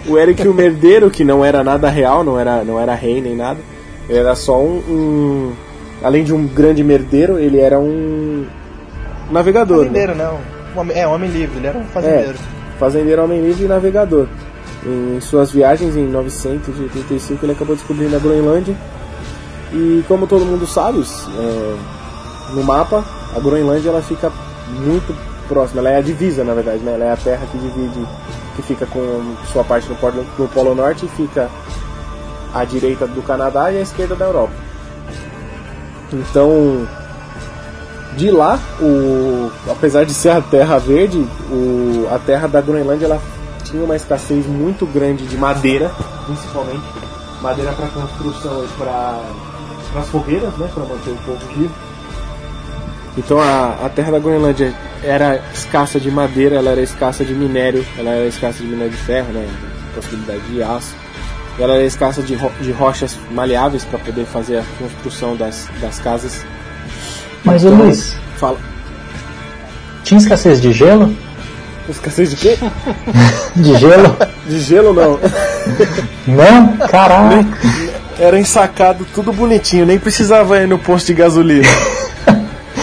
O 0.07 0.17
Eric 0.19 0.47
o 0.47 0.55
Merdeiro, 0.55 1.11
que 1.11 1.25
não 1.25 1.45
era 1.45 1.63
nada 1.65 1.89
real, 1.89 2.23
não 2.25 2.39
era, 2.39 2.63
não 2.65 2.79
era 2.81 2.95
rei 2.95 3.21
nem 3.21 3.35
nada, 3.37 3.59
ele 4.09 4.19
era 4.19 4.35
só 4.35 4.59
um, 4.61 4.79
um- 4.89 5.53
Além 6.03 6.25
de 6.25 6.33
um 6.33 6.47
grande 6.47 6.83
merdeiro, 6.83 7.39
ele 7.39 7.59
era 7.61 7.79
um 7.79 8.47
navegador. 9.31 9.79
né? 9.85 9.85
Fazendeiro, 9.87 10.15
não. 10.15 10.39
Um 10.77 10.81
homem- 10.81 10.97
é, 10.97 11.07
homem 11.07 11.31
livre, 11.31 11.59
ele 11.59 11.67
era 11.67 11.79
um 11.79 11.85
fazendeiro. 11.85 12.31
É, 12.31 12.79
fazendeiro, 12.79 13.23
homem 13.25 13.43
livre 13.43 13.65
e 13.65 13.69
navegador. 13.69 14.27
Em 14.87 15.21
suas 15.21 15.51
viagens 15.51 15.95
em 15.97 16.07
985 16.07 17.45
ele 17.45 17.53
acabou 17.53 17.77
descobrindo 17.77 18.17
a 18.17 18.19
Groenlândia. 18.19 18.75
E 19.73 20.03
como 20.09 20.27
todo 20.27 20.47
mundo 20.47 20.67
sabe, 20.67 21.01
é, 21.39 21.75
no 22.55 22.65
mapa, 22.65 23.05
a 23.37 23.41
Groenlândia 23.41 23.91
ela 23.91 24.01
fica 24.01 24.33
muito 24.83 25.15
próxima. 25.51 25.81
Ela 25.81 25.91
é 25.91 25.97
a 25.99 26.01
divisa, 26.01 26.45
na 26.45 26.55
verdade, 26.55 26.79
né? 26.79 26.95
Ela 26.95 27.05
é 27.07 27.13
a 27.13 27.17
terra 27.17 27.45
que 27.51 27.59
divide, 27.59 28.07
que 28.55 28.63
fica 28.63 28.87
com 28.87 29.35
sua 29.53 29.65
parte 29.65 29.89
no 29.89 29.97
polo, 29.97 30.25
no 30.39 30.49
polo 30.49 30.75
Norte 30.77 31.07
e 31.07 31.09
fica 31.09 31.51
à 32.55 32.65
direita 32.65 33.07
do 33.07 33.21
Canadá 33.23 33.73
e 33.73 33.79
à 33.79 33.81
esquerda 33.81 34.15
da 34.15 34.27
Europa. 34.27 34.53
Então, 36.13 36.87
de 38.17 38.31
lá, 38.31 38.59
o, 38.81 39.51
apesar 39.69 40.05
de 40.05 40.15
ser 40.15 40.31
a 40.31 40.41
Terra 40.41 40.79
Verde, 40.79 41.19
o, 41.51 42.09
a 42.13 42.19
terra 42.19 42.47
da 42.47 42.61
Groenlândia 42.61 43.07
ela 43.07 43.21
tinha 43.65 43.83
uma 43.83 43.97
escassez 43.97 44.47
muito 44.47 44.87
grande 44.87 45.27
de 45.27 45.37
madeira, 45.37 45.91
principalmente 46.27 46.85
madeira 47.41 47.73
para 47.73 47.87
construção 47.89 48.65
e 48.65 48.69
para 48.79 49.21
as 50.01 50.09
fogueiras, 50.09 50.53
né, 50.55 50.69
para 50.73 50.85
manter 50.85 51.11
o 51.11 51.17
povo 51.25 51.47
vivo. 51.55 51.90
Então 53.25 53.39
a, 53.39 53.77
a 53.85 53.89
terra 53.91 54.13
da 54.13 54.19
Groenlândia 54.19 54.73
era 55.05 55.41
escassa 55.55 56.01
de 56.01 56.11
madeira, 56.11 56.57
ela 56.57 56.71
era 56.71 56.81
escassa 56.81 57.23
de 57.23 57.35
minério, 57.35 57.85
ela 57.99 58.11
era 58.11 58.27
escassa 58.27 58.59
de 58.63 58.65
minério 58.65 58.91
de 58.91 58.97
ferro, 58.97 59.29
né, 59.33 59.47
possibilidade 59.95 60.41
de 60.51 60.63
aço. 60.63 60.95
Ela 61.59 61.75
era 61.75 61.85
escassa 61.85 62.23
de, 62.23 62.35
ro- 62.35 62.53
de 62.63 62.73
rochas 62.73 63.19
maleáveis 63.31 63.85
para 63.85 63.99
poder 63.99 64.25
fazer 64.25 64.59
a 64.59 64.65
construção 64.79 65.37
das, 65.37 65.69
das 65.83 65.99
casas. 65.99 66.45
Mas, 67.45 67.63
Então, 67.63 67.77
Luiz, 67.77 68.17
Fala. 68.39 68.57
tinha 70.03 70.19
escassez 70.19 70.59
de 70.61 70.73
gelo? 70.73 71.15
Escassez 71.89 72.31
de 72.31 72.37
quê? 72.37 72.57
De 73.57 73.75
gelo? 73.77 74.17
De 74.49 74.61
gelo 74.61 74.95
não. 74.95 75.19
Não? 76.27 76.77
Caraca. 76.89 77.45
Era 78.19 78.39
ensacado 78.39 79.05
tudo 79.15 79.33
bonitinho, 79.33 79.85
nem 79.85 79.99
precisava 79.99 80.59
ir 80.59 80.69
no 80.69 80.79
posto 80.79 81.09
de 81.09 81.15
gasolina. 81.15 81.67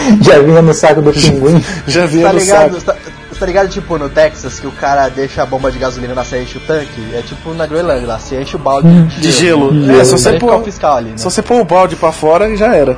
Já 0.22 0.38
vinha 0.40 0.62
no 0.62 0.74
saco 0.74 1.02
do 1.02 1.12
pinguim. 1.12 1.64
Já 1.86 2.06
vinha 2.06 2.26
Tá 2.26 2.32
no 2.32 2.38
ligado? 2.38 2.80
saco. 2.80 2.84
Tá, 2.84 2.96
tá 3.38 3.46
ligado, 3.46 3.68
tipo, 3.68 3.96
no 3.98 4.08
Texas, 4.08 4.58
que 4.58 4.66
o 4.66 4.72
cara 4.72 5.08
deixa 5.08 5.42
a 5.42 5.46
bomba 5.46 5.70
de 5.70 5.78
gasolina 5.78 6.12
lá, 6.14 6.24
você 6.24 6.42
enche 6.42 6.58
o 6.58 6.60
tanque? 6.62 7.14
É 7.14 7.22
tipo 7.22 7.54
na 7.54 7.66
Groenlândia, 7.66 8.06
lá, 8.08 8.18
você 8.18 8.40
enche 8.40 8.56
o 8.56 8.58
balde 8.58 8.88
De 9.18 9.30
gelo. 9.30 9.72
De 9.72 9.90
É, 9.90 9.94
gelo. 9.94 10.04
só 10.04 10.14
Aí 10.16 10.20
você 10.22 10.32
pôr, 10.38 10.54
o 10.54 10.64
fiscal 10.64 10.96
ali, 10.96 11.10
né? 11.10 11.16
só 11.18 11.30
você 11.30 11.42
pôr 11.42 11.60
o 11.60 11.64
balde 11.64 11.94
pra 11.96 12.10
fora 12.12 12.48
e 12.50 12.56
já 12.56 12.74
era. 12.74 12.96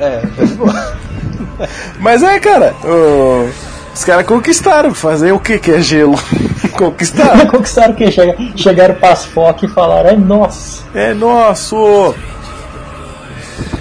É, 0.00 0.22
é 0.38 0.46
tipo... 0.46 0.64
Mas 2.00 2.22
é, 2.22 2.40
cara, 2.40 2.74
o- 2.84 3.48
os 3.94 4.04
caras 4.04 4.26
conquistaram. 4.26 4.92
Fazer 4.94 5.32
o 5.32 5.38
que 5.38 5.58
que 5.58 5.70
é 5.70 5.80
gelo? 5.82 6.18
conquistaram. 6.76 7.46
Conquistaram 7.46 7.92
o 7.92 7.96
quê? 7.96 8.10
Chega- 8.10 8.36
Chegaram 8.56 8.94
para 8.94 9.10
as 9.12 9.24
focas 9.26 9.70
e 9.70 9.72
falaram, 9.74 10.10
é 10.10 10.16
nossa. 10.16 10.82
É 10.94 11.12
nosso. 11.14 12.14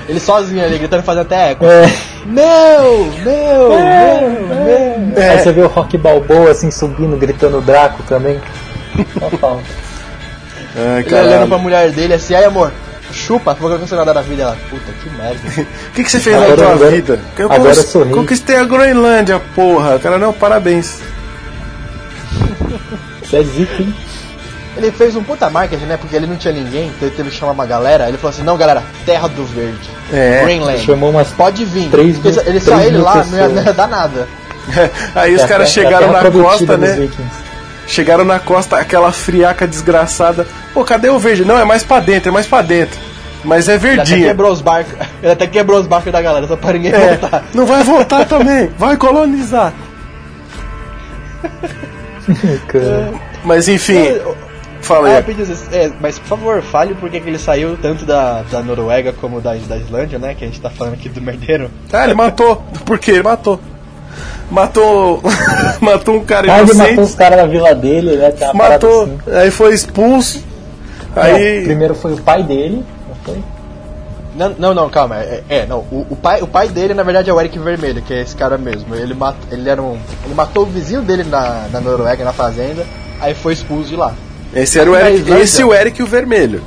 Ele 0.08 0.20
sozinho 0.20 0.64
ali, 0.64 0.78
gritando, 0.78 1.02
fazendo 1.04 1.22
até 1.22 1.52
eco. 1.52 1.66
É. 1.66 1.92
Meu, 2.26 3.06
meu, 3.24 3.70
meu, 3.70 4.30
meu. 5.16 5.32
Aí 5.32 5.40
você 5.40 5.52
vê 5.52 5.62
o 5.62 5.68
Rock 5.68 5.98
Balboa 5.98 6.52
assim 6.52 6.70
subindo, 6.72 7.18
gritando 7.18 7.62
Draco 7.62 8.04
também. 8.04 8.40
Só 9.20 9.30
falta. 9.38 9.64
Ai, 10.76 11.02
Ele 11.06 11.16
olhando 11.16 11.48
pra 11.50 11.58
mulher 11.58 11.90
dele 11.92 12.14
assim, 12.14 12.34
aí 12.36 12.46
amor, 12.46 12.72
chupa, 13.12 13.54
por 13.56 13.72
que 13.78 13.86
você 13.88 13.96
não 13.96 14.06
dá 14.06 14.14
da 14.14 14.22
vida? 14.22 14.44
Ela, 14.44 14.58
puta, 14.70 14.92
que 15.04 15.10
merda. 15.10 15.40
O 15.90 15.92
que, 15.94 16.04
que 16.04 16.12
você 16.12 16.20
fez 16.20 16.36
Agora- 16.36 16.50
na 16.52 16.56
tua 16.56 16.74
agora- 16.74 16.92
vida? 16.92 17.20
Eu 17.38 17.52
agora 17.52 17.76
conquist- 17.76 17.96
rei. 17.96 18.12
conquistei 18.14 18.56
a 18.58 18.64
Groenlândia, 18.64 19.42
porra. 19.56 20.00
Cara, 20.00 20.18
não, 20.18 20.32
parabéns. 20.32 21.00
Isso 23.24 23.36
é 23.36 23.44
zica, 23.44 23.82
hein? 23.84 23.94
Ele 24.78 24.92
fez 24.92 25.16
um 25.16 25.24
puta 25.24 25.50
marketing, 25.50 25.84
né? 25.86 25.98
Porque 25.98 26.16
ele 26.16 26.26
não 26.28 26.38
tinha 26.38 26.54
ninguém, 26.54 26.88
então 26.88 27.08
ele 27.08 27.16
teve 27.16 27.30
que 27.30 27.36
chamar 27.36 27.52
uma 27.52 27.66
galera. 27.66 28.08
Ele 28.08 28.18
falou 28.18 28.30
assim: 28.34 28.44
não, 28.44 28.56
galera, 28.58 28.82
Terra 29.06 29.28
do 29.28 29.44
Verde. 29.46 29.90
É. 30.14 30.42
Greenland. 30.44 30.80
Chamou 30.86 31.10
umas 31.10 31.28
Pode 31.30 31.66
vir. 31.66 31.90
Três 31.90 32.18
mil- 32.18 32.42
ele 32.46 32.60
só 32.60 32.72
três 32.72 32.88
ele 32.88 32.98
mil 32.98 33.04
lá 33.06 33.24
não 33.24 33.38
ia, 33.38 33.48
não 33.50 33.64
ia 33.64 33.74
dar 33.74 33.88
nada. 33.88 34.28
Aí 35.16 35.36
os 35.36 35.42
a 35.44 35.48
caras 35.48 35.70
chegaram 35.72 36.12
na 36.12 36.32
costa, 36.32 36.78
né? 36.78 37.10
Chegaram 37.88 38.24
na 38.24 38.40
costa, 38.40 38.78
aquela 38.78 39.12
friaca 39.12 39.68
desgraçada. 39.68 40.48
Pô, 40.74 40.86
cadê 40.86 41.10
o 41.10 41.20
verde? 41.20 41.44
Não, 41.44 41.58
é 41.60 41.66
mais 41.66 41.84
pra 41.84 42.00
dentro, 42.00 42.30
é 42.30 42.32
mais 42.32 42.48
pra 42.48 42.62
dentro. 42.62 42.98
Mas 43.44 43.68
é 43.68 43.74
Ele 43.74 44.00
até 44.00 44.18
quebrou 44.18 44.52
os 44.52 44.62
barcos. 44.62 44.94
Ele 45.22 45.32
até 45.32 45.48
quebrou 45.48 45.80
os 45.80 45.88
barcos 45.88 46.14
da 46.14 46.22
galera, 46.22 46.48
só 46.48 46.56
pra 46.56 46.74
ninguém 46.74 46.94
É, 46.94 47.18
voltar. 47.18 47.44
não 47.54 47.66
vai 47.66 47.84
voltar 47.84 48.24
também, 48.26 48.70
vai 48.78 48.96
colonizar. 48.96 49.74
Mas 53.44 53.68
enfim, 53.68 54.20
fala 54.82 55.10
Ah, 55.10 55.24
aí. 55.26 55.42
isso. 55.42 55.68
É, 55.72 55.92
mas 56.00 56.18
por 56.20 56.28
favor, 56.28 56.62
fale 56.62 56.94
por 56.96 57.10
que 57.10 57.18
ele 57.18 57.38
saiu 57.40 57.78
tanto 57.82 58.06
da, 58.06 58.42
da 58.44 58.62
Noruega 58.62 59.14
como 59.14 59.40
da, 59.42 59.54
da 59.56 59.78
Islândia, 59.78 60.18
né? 60.20 60.34
Que 60.36 60.44
a 60.44 60.48
gente 60.48 60.60
tá 60.62 60.70
falando 60.70 60.94
aqui 60.94 61.10
do 61.10 61.22
merdeiro. 61.22 61.70
Ah, 61.92 62.04
ele 62.06 62.14
matou. 62.14 62.58
Por 62.86 62.98
quê? 63.00 63.12
Ele 63.12 63.24
matou. 63.24 63.60
Matou. 64.50 65.22
matou 65.80 66.16
um 66.18 66.26
cara 66.26 66.52
Ah, 66.54 66.62
ele 66.62 66.74
matou 66.74 66.92
os 66.92 66.94
inocente. 66.98 67.18
caras 67.18 67.38
na 67.40 67.46
vila 67.46 67.74
dele, 67.74 68.18
né? 68.18 68.34
Matou. 68.54 69.04
assim. 69.04 69.18
Aí 69.38 69.52
foi 69.52 69.74
expulso. 69.74 70.44
Não, 71.16 71.24
Aí. 71.24 71.64
primeiro 71.66 71.94
foi 71.96 72.14
o 72.14 72.18
pai 72.22 72.42
dele, 72.44 72.86
não 73.08 73.16
foi? 73.24 73.44
Não, 74.34 74.56
não, 74.58 74.74
não, 74.74 74.90
calma. 74.90 75.18
É, 75.18 75.44
é, 75.50 75.66
não. 75.66 75.80
O, 75.92 76.08
o 76.10 76.16
pai, 76.16 76.42
o 76.42 76.48
pai 76.48 76.70
dele, 76.70 76.94
na 76.94 77.04
verdade, 77.04 77.30
é 77.30 77.34
o 77.34 77.40
Eric 77.40 77.58
Vermelho, 77.60 78.02
que 78.02 78.14
é 78.14 78.22
esse 78.22 78.36
cara 78.36 78.58
mesmo. 78.58 78.96
Ele, 78.96 79.14
mat, 79.14 79.36
ele, 79.52 79.70
era 79.70 79.82
um, 79.82 79.98
ele 80.26 80.34
matou 80.34 80.64
o 80.64 80.66
vizinho 80.68 81.02
dele 81.02 81.24
na, 81.26 81.68
na 81.72 81.82
Noruega, 81.82 82.24
na 82.24 82.32
fazenda, 82.32 82.86
aí 83.20 83.34
foi 83.36 83.52
expulso 83.54 83.90
de 83.90 83.96
lá. 83.98 84.14
Esse 84.54 84.80
era 84.80 84.90
o 84.92 84.96
Eric. 84.96 85.22
Islândia. 85.22 85.44
Esse 85.44 85.62
e 85.62 85.66
o 85.66 85.74
Eric 85.74 86.04
o 86.04 86.06
Vermelho. 86.08 86.62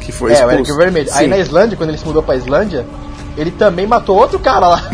Que 0.00 0.12
foi 0.12 0.30
é, 0.30 0.34
expulso. 0.34 0.54
o 0.54 0.58
Eric 0.58 0.72
Vermelho. 0.76 1.08
Aí 1.12 1.24
Sim. 1.24 1.30
na 1.30 1.38
Islândia, 1.38 1.76
quando 1.76 1.90
ele 1.90 1.98
se 1.98 2.06
mudou 2.06 2.22
pra 2.22 2.36
Islândia, 2.36 2.84
ele 3.36 3.50
também 3.50 3.86
matou 3.86 4.16
outro 4.16 4.38
cara 4.38 4.68
lá. 4.68 4.90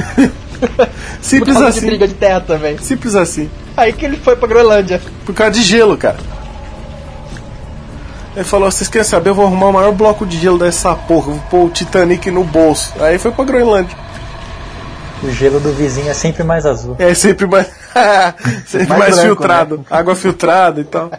Simples 1.20 1.54
causa 1.56 1.72
de 1.72 1.78
assim. 1.78 1.86
briga 1.86 2.06
de 2.08 2.14
terra 2.14 2.40
também. 2.40 2.78
Simples 2.78 3.14
assim. 3.14 3.50
Aí 3.76 3.92
que 3.92 4.04
ele 4.04 4.16
foi 4.16 4.36
pra 4.36 4.46
Groenlândia. 4.48 5.00
Por 5.24 5.34
causa 5.34 5.52
de 5.52 5.62
gelo, 5.62 5.96
cara. 5.96 6.16
Ele 8.36 8.44
falou, 8.44 8.70
vocês 8.70 8.88
querem 8.88 9.06
saber, 9.06 9.30
eu 9.30 9.34
vou 9.34 9.46
arrumar 9.46 9.66
o 9.66 9.72
maior 9.72 9.92
bloco 9.92 10.26
de 10.26 10.36
gelo 10.38 10.58
dessa 10.58 10.92
porra, 10.94 11.26
vou 11.32 11.40
pôr 11.50 11.64
o 11.66 11.70
Titanic 11.70 12.30
no 12.30 12.42
bolso. 12.42 12.92
Aí 12.98 13.16
foi 13.16 13.30
pra 13.30 13.44
Groenlândia. 13.44 13.96
O 15.22 15.30
gelo 15.30 15.60
do 15.60 15.72
vizinho 15.72 16.10
é 16.10 16.14
sempre 16.14 16.42
mais 16.42 16.66
azul. 16.66 16.96
É 16.98 17.14
sempre 17.14 17.46
mais, 17.46 17.68
sempre 18.66 18.88
mais, 18.88 19.00
Mais 19.00 19.14
branco, 19.14 19.28
filtrado. 19.36 19.76
né? 19.78 19.84
Água 19.88 20.16
filtrada 20.16 20.80
e 20.80 20.84
tal. 20.84 21.10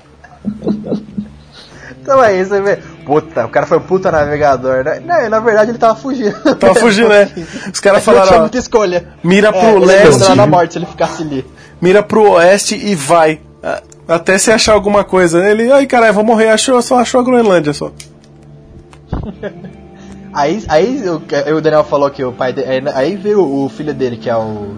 Então 2.06 2.22
aí 2.22 2.45
você 2.45 2.62
vê. 2.62 2.76
Puta, 3.03 3.45
o 3.45 3.49
cara 3.49 3.66
foi 3.66 3.80
um 3.80 3.82
puta 3.82 4.12
navegador, 4.12 4.84
né? 4.84 5.01
Não, 5.03 5.28
na 5.28 5.39
verdade 5.39 5.72
ele 5.72 5.80
tava 5.80 5.95
fugindo. 5.95 6.36
Tava 6.56 6.76
fugindo, 6.76 7.10
né? 7.10 7.32
Os 7.74 7.80
caras 7.80 8.06
Não 8.06 8.14
tinha 8.14 8.24
falaram, 8.24 8.38
ó, 8.38 8.39
muita 8.41 8.60
escolha. 8.60 9.08
mira 9.24 9.51
pro 9.51 9.60
é, 9.62 9.72
ele 9.72 9.86
leste. 9.86 10.12
condenar 10.12 10.36
na 10.36 10.45
morte 10.45 10.74
se 10.74 10.78
ele 10.78 10.86
ficasse 10.86 11.24
ali. 11.24 11.43
mira 11.82 12.03
pro 12.03 12.30
oeste 12.34 12.76
e 12.76 12.93
vai. 12.93 13.41
Até 14.08 14.38
se 14.38 14.51
achar 14.51 14.74
alguma 14.74 15.03
coisa. 15.03 15.43
Ele, 15.49 15.72
ai 15.72 15.88
caralho, 15.88 16.14
vou 16.14 16.24
morrer, 16.24 16.49
achou, 16.49 16.80
só 16.80 16.99
achou 16.99 17.20
a 17.22 17.24
Groenlândia 17.24 17.74
só. 17.74 17.91
Aí, 20.34 20.62
aí 20.68 21.10
o, 21.10 21.22
aí 21.45 21.53
o 21.53 21.62
Daniel 21.62 21.86
falou 21.86 22.12
que 22.12 22.22
o 22.22 22.34
pai 22.34 22.51
dele. 22.51 22.89
Aí 22.93 23.16
veio 23.16 23.41
o 23.41 23.70
filho 23.70 23.93
dele, 23.93 24.18
que 24.18 24.30
é 24.30 24.36
o. 24.36 24.76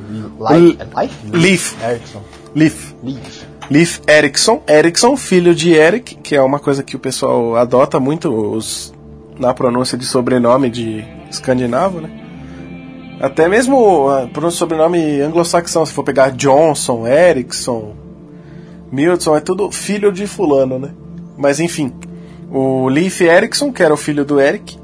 Life? 0.52 0.78
é 0.80 1.02
Life? 1.02 1.16
Leaf. 1.34 1.76
Erickson. 1.84 2.22
Leaf. 2.54 2.94
Leaf. 3.04 3.44
Leaf 3.70 4.00
Erickson. 4.08 4.62
Erickson, 4.68 5.18
filho 5.18 5.54
de 5.54 5.74
Eric, 5.74 6.16
que 6.16 6.36
é 6.36 6.42
uma 6.42 6.60
coisa 6.60 6.84
que 6.84 6.96
o 6.96 7.00
pessoal 7.00 7.56
adota 7.56 8.00
muito 8.00 8.30
os, 8.30 8.94
na 9.40 9.54
pronúncia 9.54 9.98
de 9.98 10.06
sobrenome 10.06 10.70
de 10.70 11.04
escandinavo, 11.30 12.02
né? 12.02 12.10
Até 13.20 13.48
mesmo 13.48 14.08
pronúncia 14.32 14.56
de 14.56 14.60
sobrenome 14.60 15.22
anglo-saxão, 15.22 15.86
se 15.86 15.94
for 15.94 16.04
pegar 16.04 16.32
Johnson, 16.32 17.08
Erickson, 17.08 17.96
Mildson 18.92 19.36
é 19.36 19.42
tudo 19.42 19.72
filho 19.72 20.12
de 20.12 20.28
fulano, 20.28 20.80
né? 20.80 20.92
Mas 21.38 21.60
enfim, 21.60 21.92
o 22.50 22.88
Leif 22.88 23.22
Erikson, 23.22 23.72
que 23.72 23.84
era 23.84 23.94
o 23.94 23.98
filho 23.98 24.24
do 24.24 24.40
Eric, 24.40 24.78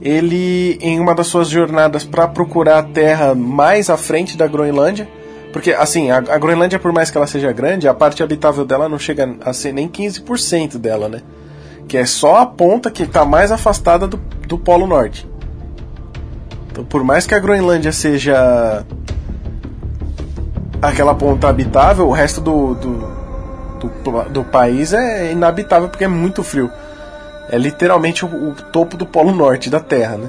ele 0.00 0.78
em 0.80 1.00
uma 1.00 1.14
das 1.14 1.26
suas 1.26 1.48
jornadas 1.48 2.04
para 2.04 2.28
procurar 2.28 2.78
a 2.78 2.82
terra 2.82 3.34
mais 3.34 3.90
à 3.90 3.96
frente 3.96 4.36
da 4.36 4.46
Groenlândia, 4.46 5.08
porque 5.52 5.72
assim, 5.72 6.10
a, 6.10 6.18
a, 6.18 6.38
Groenlândia 6.38 6.78
por 6.78 6.92
mais 6.92 7.10
que 7.10 7.16
ela 7.16 7.26
seja 7.26 7.52
grande, 7.52 7.88
a 7.88 7.94
parte 7.94 8.22
habitável 8.22 8.64
dela 8.64 8.88
não 8.88 8.98
chega 8.98 9.36
a 9.44 9.52
ser 9.52 9.72
nem 9.72 9.88
15% 9.88 10.78
dela, 10.78 11.08
né? 11.08 11.22
Que 11.88 11.96
é 11.96 12.06
só 12.06 12.36
a 12.36 12.46
ponta 12.46 12.90
que 12.90 13.02
está 13.02 13.24
mais 13.24 13.50
afastada 13.50 14.06
do, 14.06 14.16
do 14.46 14.58
Polo 14.58 14.86
Norte. 14.86 15.28
Então, 16.70 16.84
por 16.84 17.02
mais 17.02 17.26
que 17.26 17.34
a 17.34 17.38
Groenlândia 17.38 17.90
seja 17.90 18.84
aquela 20.80 21.14
ponta 21.14 21.48
habitável, 21.48 22.06
o 22.06 22.12
resto 22.12 22.40
do, 22.40 22.74
do 22.74 23.20
do, 23.88 24.22
do 24.28 24.44
país 24.44 24.92
é 24.92 25.32
inabitável 25.32 25.88
porque 25.88 26.04
é 26.04 26.08
muito 26.08 26.42
frio. 26.42 26.70
É 27.48 27.58
literalmente 27.58 28.24
o, 28.24 28.28
o, 28.28 28.54
topo 28.54 28.96
do 28.96 29.06
Polo 29.06 29.32
Norte 29.32 29.70
da 29.70 29.80
Terra, 29.80 30.16
né? 30.16 30.28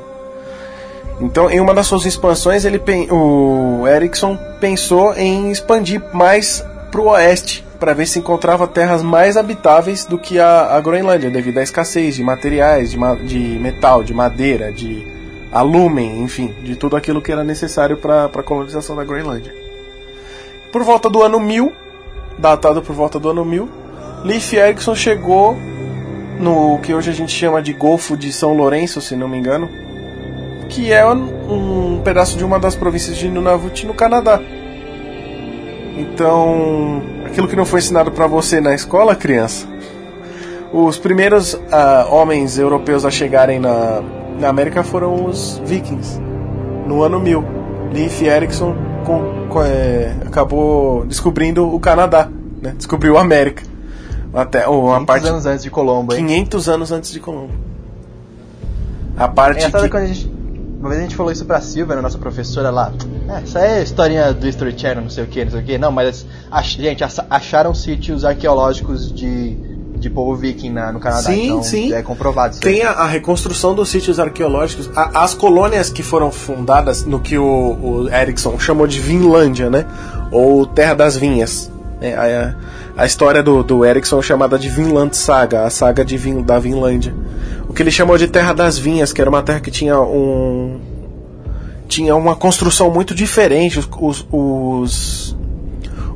Então, 1.22 1.50
em 1.50 1.60
uma 1.60 1.74
das 1.74 1.86
suas 1.86 2.06
expansões, 2.06 2.66
ele 2.66 2.82
o 3.12 3.88
Ericsson 3.88 4.38
pensou 4.60 5.14
em 5.14 5.52
expandir 5.52 6.02
mais 6.12 6.66
para 6.90 7.00
o 7.00 7.10
oeste, 7.10 7.64
para 7.80 7.94
ver 7.94 8.08
se 8.08 8.18
encontrava 8.18 8.68
terras 8.68 9.04
mais 9.04 9.38
habitáveis 9.38 10.04
do 10.04 10.18
que 10.18 10.40
a, 10.40 10.76
a 10.76 10.82
Groenlândia, 10.82 11.30
devido 11.30 11.60
à 11.60 11.64
escassez 11.64 12.16
de 12.16 12.24
materiais, 12.24 12.90
de, 12.90 12.98
de 13.26 13.60
metal, 13.60 14.04
de 14.04 14.14
madeira, 14.14 14.72
de 14.72 15.08
alumen, 15.52 16.24
enfim, 16.24 16.56
de 16.64 16.76
tudo 16.76 16.96
aquilo 16.96 17.22
que 17.22 17.32
era 17.32 17.44
necessário 17.44 17.98
para 17.98 18.26
a 18.26 18.44
colonização 18.44 18.96
da 18.96 19.04
Groenlândia. 19.04 19.54
Por 20.72 20.84
volta 20.84 21.08
do 21.10 21.22
ano 21.22 21.40
1000, 21.40 21.72
datado 22.40 22.82
por 22.82 22.96
volta 22.96 23.20
do 23.20 23.30
ano 23.30 23.46
1000, 23.46 23.70
Leif 24.24 24.56
Erikson 24.56 24.96
chegou 24.96 25.56
no 26.40 26.80
que 26.80 26.94
hoje 26.94 27.12
a 27.12 27.14
gente 27.14 27.32
chama 27.32 27.62
de 27.62 27.74
Golfo 27.74 28.18
de 28.18 28.34
São 28.34 28.56
Lourenço, 28.56 29.02
se 29.02 29.16
não 29.16 29.28
me 29.28 29.38
engano, 29.38 29.70
que 30.72 30.92
é 30.92 31.06
um, 31.06 32.02
pedaço 32.04 32.38
de 32.38 32.46
uma 32.46 32.58
das 32.58 32.76
províncias 32.76 33.18
de 33.18 33.28
Nunavut 33.28 33.86
no 33.86 33.94
Canadá. 33.94 34.42
Então, 35.98 37.04
aquilo 37.26 37.48
que 37.48 37.56
não 37.56 37.66
foi 37.66 37.80
ensinado 37.80 38.10
para 38.12 38.26
você 38.26 38.62
na 38.62 38.74
escola, 38.74 39.14
criança, 39.14 39.68
os 40.74 40.98
primeiros 40.98 41.54
uh, 41.54 41.60
homens 42.10 42.58
europeus 42.58 43.04
a 43.04 43.12
chegarem 43.12 43.60
na, 43.60 44.02
na 44.40 44.48
América 44.48 44.82
foram 44.82 45.26
os 45.26 45.62
vikings, 45.66 46.20
no 46.88 47.04
ano 47.04 47.20
1000. 47.20 47.44
Leif 47.94 48.24
Erikson 48.24 48.74
com, 49.06 49.48
com, 49.50 49.62
é, 49.62 50.16
acabou 50.26 51.06
descobrindo 51.06 51.68
o 51.68 51.80
Canadá, 51.82 52.30
né? 52.62 52.74
descobriu 52.78 53.18
a 53.18 53.22
América. 53.22 53.64
Até, 54.34 54.66
uma 54.66 54.94
500 54.94 55.06
parte, 55.06 55.28
anos 55.28 55.46
antes 55.46 55.64
de 55.64 55.70
Colombo, 55.70 56.14
hein? 56.14 56.26
500 56.26 56.70
anos 56.70 56.92
antes 56.94 57.12
de 57.12 57.20
Colombo. 57.20 57.54
A 59.18 59.28
parte 59.28 59.66
é, 59.66 59.70
que... 59.70 59.90
quando 59.90 60.04
a 60.04 60.08
gente, 60.08 60.31
uma 60.82 60.90
vez 60.90 61.00
a 61.00 61.04
gente 61.04 61.16
falou 61.16 61.32
isso 61.32 61.46
pra 61.46 61.62
Silvia, 61.62 61.96
né, 61.96 62.02
nossa 62.02 62.18
professora 62.18 62.72
lá. 62.72 62.92
É, 63.30 63.42
isso 63.44 63.58
aí 63.58 63.70
é 63.80 63.84
historinha 63.84 64.34
do 64.34 64.48
History 64.48 64.78
Channel, 64.78 65.04
não 65.04 65.10
sei 65.10 65.24
o 65.24 65.28
que, 65.28 65.46
não 65.46 65.52
sei 65.52 65.62
o 65.62 65.64
que. 65.64 65.78
Não, 65.78 65.92
mas, 65.92 66.26
ach, 66.50 66.76
gente, 66.76 67.04
acharam 67.30 67.74
sítios 67.74 68.26
arqueológicos 68.26 69.14
de 69.14 69.72
de 70.02 70.10
povo 70.10 70.36
viking 70.36 70.72
na, 70.72 70.92
no 70.92 71.00
Canadá. 71.00 71.30
Sim, 71.30 71.46
então, 71.46 71.64
sim. 71.64 71.94
É 71.94 72.02
comprovado. 72.02 72.60
Tem 72.60 72.82
a, 72.82 72.90
a, 72.90 73.06
reconstrução 73.06 73.76
dos 73.76 73.88
sítios 73.88 74.20
arqueológicos. 74.20 74.90
A, 74.96 75.24
as 75.24 75.36
colônias 75.36 75.92
que 75.92 76.02
foram 76.02 76.32
fundadas 76.32 77.06
no 77.06 77.20
que 77.20 77.38
o, 77.38 77.46
o 77.46 78.10
Erickson 78.10 78.58
chamou 78.58 78.88
de 78.88 79.00
Vinlândia, 79.00 79.70
né? 79.70 79.86
Ou 80.32 80.66
Terra 80.66 80.96
das 80.96 81.16
Vinhas. 81.16 81.72
É, 82.02 82.16
a, 82.16 82.56
a, 82.98 83.06
história 83.06 83.44
do, 83.44 83.64
do 83.64 83.86
Erickson 83.86 84.18
é 84.18 84.22
chamada 84.24 84.58
de 84.58 84.70
Vinland 84.70 85.16
Saga, 85.16 85.66
a 85.66 85.70
saga 85.70 86.04
de 86.04 86.18
Vin, 86.18 86.42
da 86.42 86.58
Vinlândia. 86.58 87.14
O 87.72 87.74
que 87.74 87.82
ele 87.82 87.90
chamou 87.90 88.18
de 88.18 88.28
Terra 88.28 88.52
das 88.52 88.78
Vinhas, 88.78 89.14
que 89.14 89.22
era 89.22 89.30
uma 89.30 89.42
terra 89.42 89.62
que 89.62 89.72
tinha 89.72 89.98
um. 89.98 90.78
tinha 91.88 92.14
uma 92.18 92.36
construção 92.36 92.92
muito 92.92 93.16
diferente. 93.16 93.80
Os, 93.80 93.88
os, 93.98 94.28
os 94.30 95.38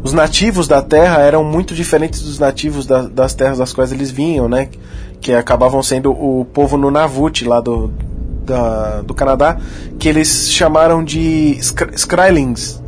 os 0.03 0.11
nativos 0.11 0.67
da 0.67 0.81
terra 0.81 1.21
eram 1.21 1.45
muito 1.45 1.73
diferentes 1.73 2.21
dos 2.23 2.39
nativos 2.39 2.85
da, 2.85 3.03
das 3.03 3.33
terras 3.33 3.59
das 3.59 3.71
quais 3.71 3.93
eles 3.93 4.11
vinham, 4.11 4.49
né? 4.49 4.67
Que 5.21 5.31
acabavam 5.31 5.81
sendo 5.81 6.11
o 6.11 6.43
povo 6.43 6.75
Nunavut 6.75 7.45
lá 7.45 7.61
do, 7.61 7.89
da, 8.45 9.01
do 9.01 9.13
Canadá, 9.13 9.57
que 9.97 10.09
eles 10.09 10.51
chamaram 10.51 11.05
de 11.05 11.57
Skrylings, 11.93 12.83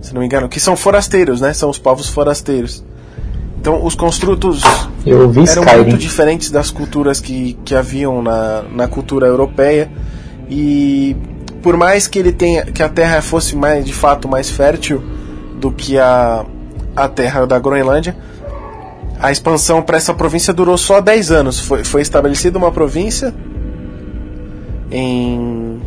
se 0.00 0.14
não 0.14 0.20
me 0.20 0.26
engano, 0.26 0.48
que 0.48 0.58
são 0.58 0.76
forasteiros, 0.76 1.42
né? 1.42 1.52
São 1.52 1.68
os 1.68 1.78
povos 1.78 2.08
forasteiros. 2.08 2.82
Então, 3.62 3.84
os 3.86 3.94
construtos 3.94 4.60
eram 5.06 5.82
muito 5.84 5.96
diferentes 5.96 6.50
das 6.50 6.68
culturas 6.68 7.20
que, 7.20 7.56
que 7.64 7.76
haviam 7.76 8.20
na, 8.20 8.62
na 8.62 8.88
cultura 8.88 9.28
europeia. 9.28 9.88
E 10.50 11.16
por 11.62 11.76
mais 11.76 12.08
que 12.08 12.18
ele 12.18 12.32
tenha 12.32 12.66
que 12.66 12.82
a 12.82 12.88
terra 12.88 13.22
fosse 13.22 13.54
mais 13.54 13.84
de 13.84 13.92
fato 13.92 14.26
mais 14.26 14.50
fértil, 14.50 15.00
do 15.60 15.70
que 15.70 15.96
a, 15.96 16.44
a 16.96 17.08
terra 17.08 17.46
da 17.46 17.56
Groenlândia. 17.60 18.16
A 19.20 19.30
expansão 19.30 19.80
para 19.80 19.96
essa 19.96 20.12
província 20.12 20.52
durou 20.52 20.76
só 20.76 21.00
10 21.00 21.30
anos. 21.30 21.60
Foi, 21.60 21.84
foi 21.84 22.02
estabelecida 22.02 22.58
uma 22.58 22.72
província 22.72 23.32
em 24.90 25.80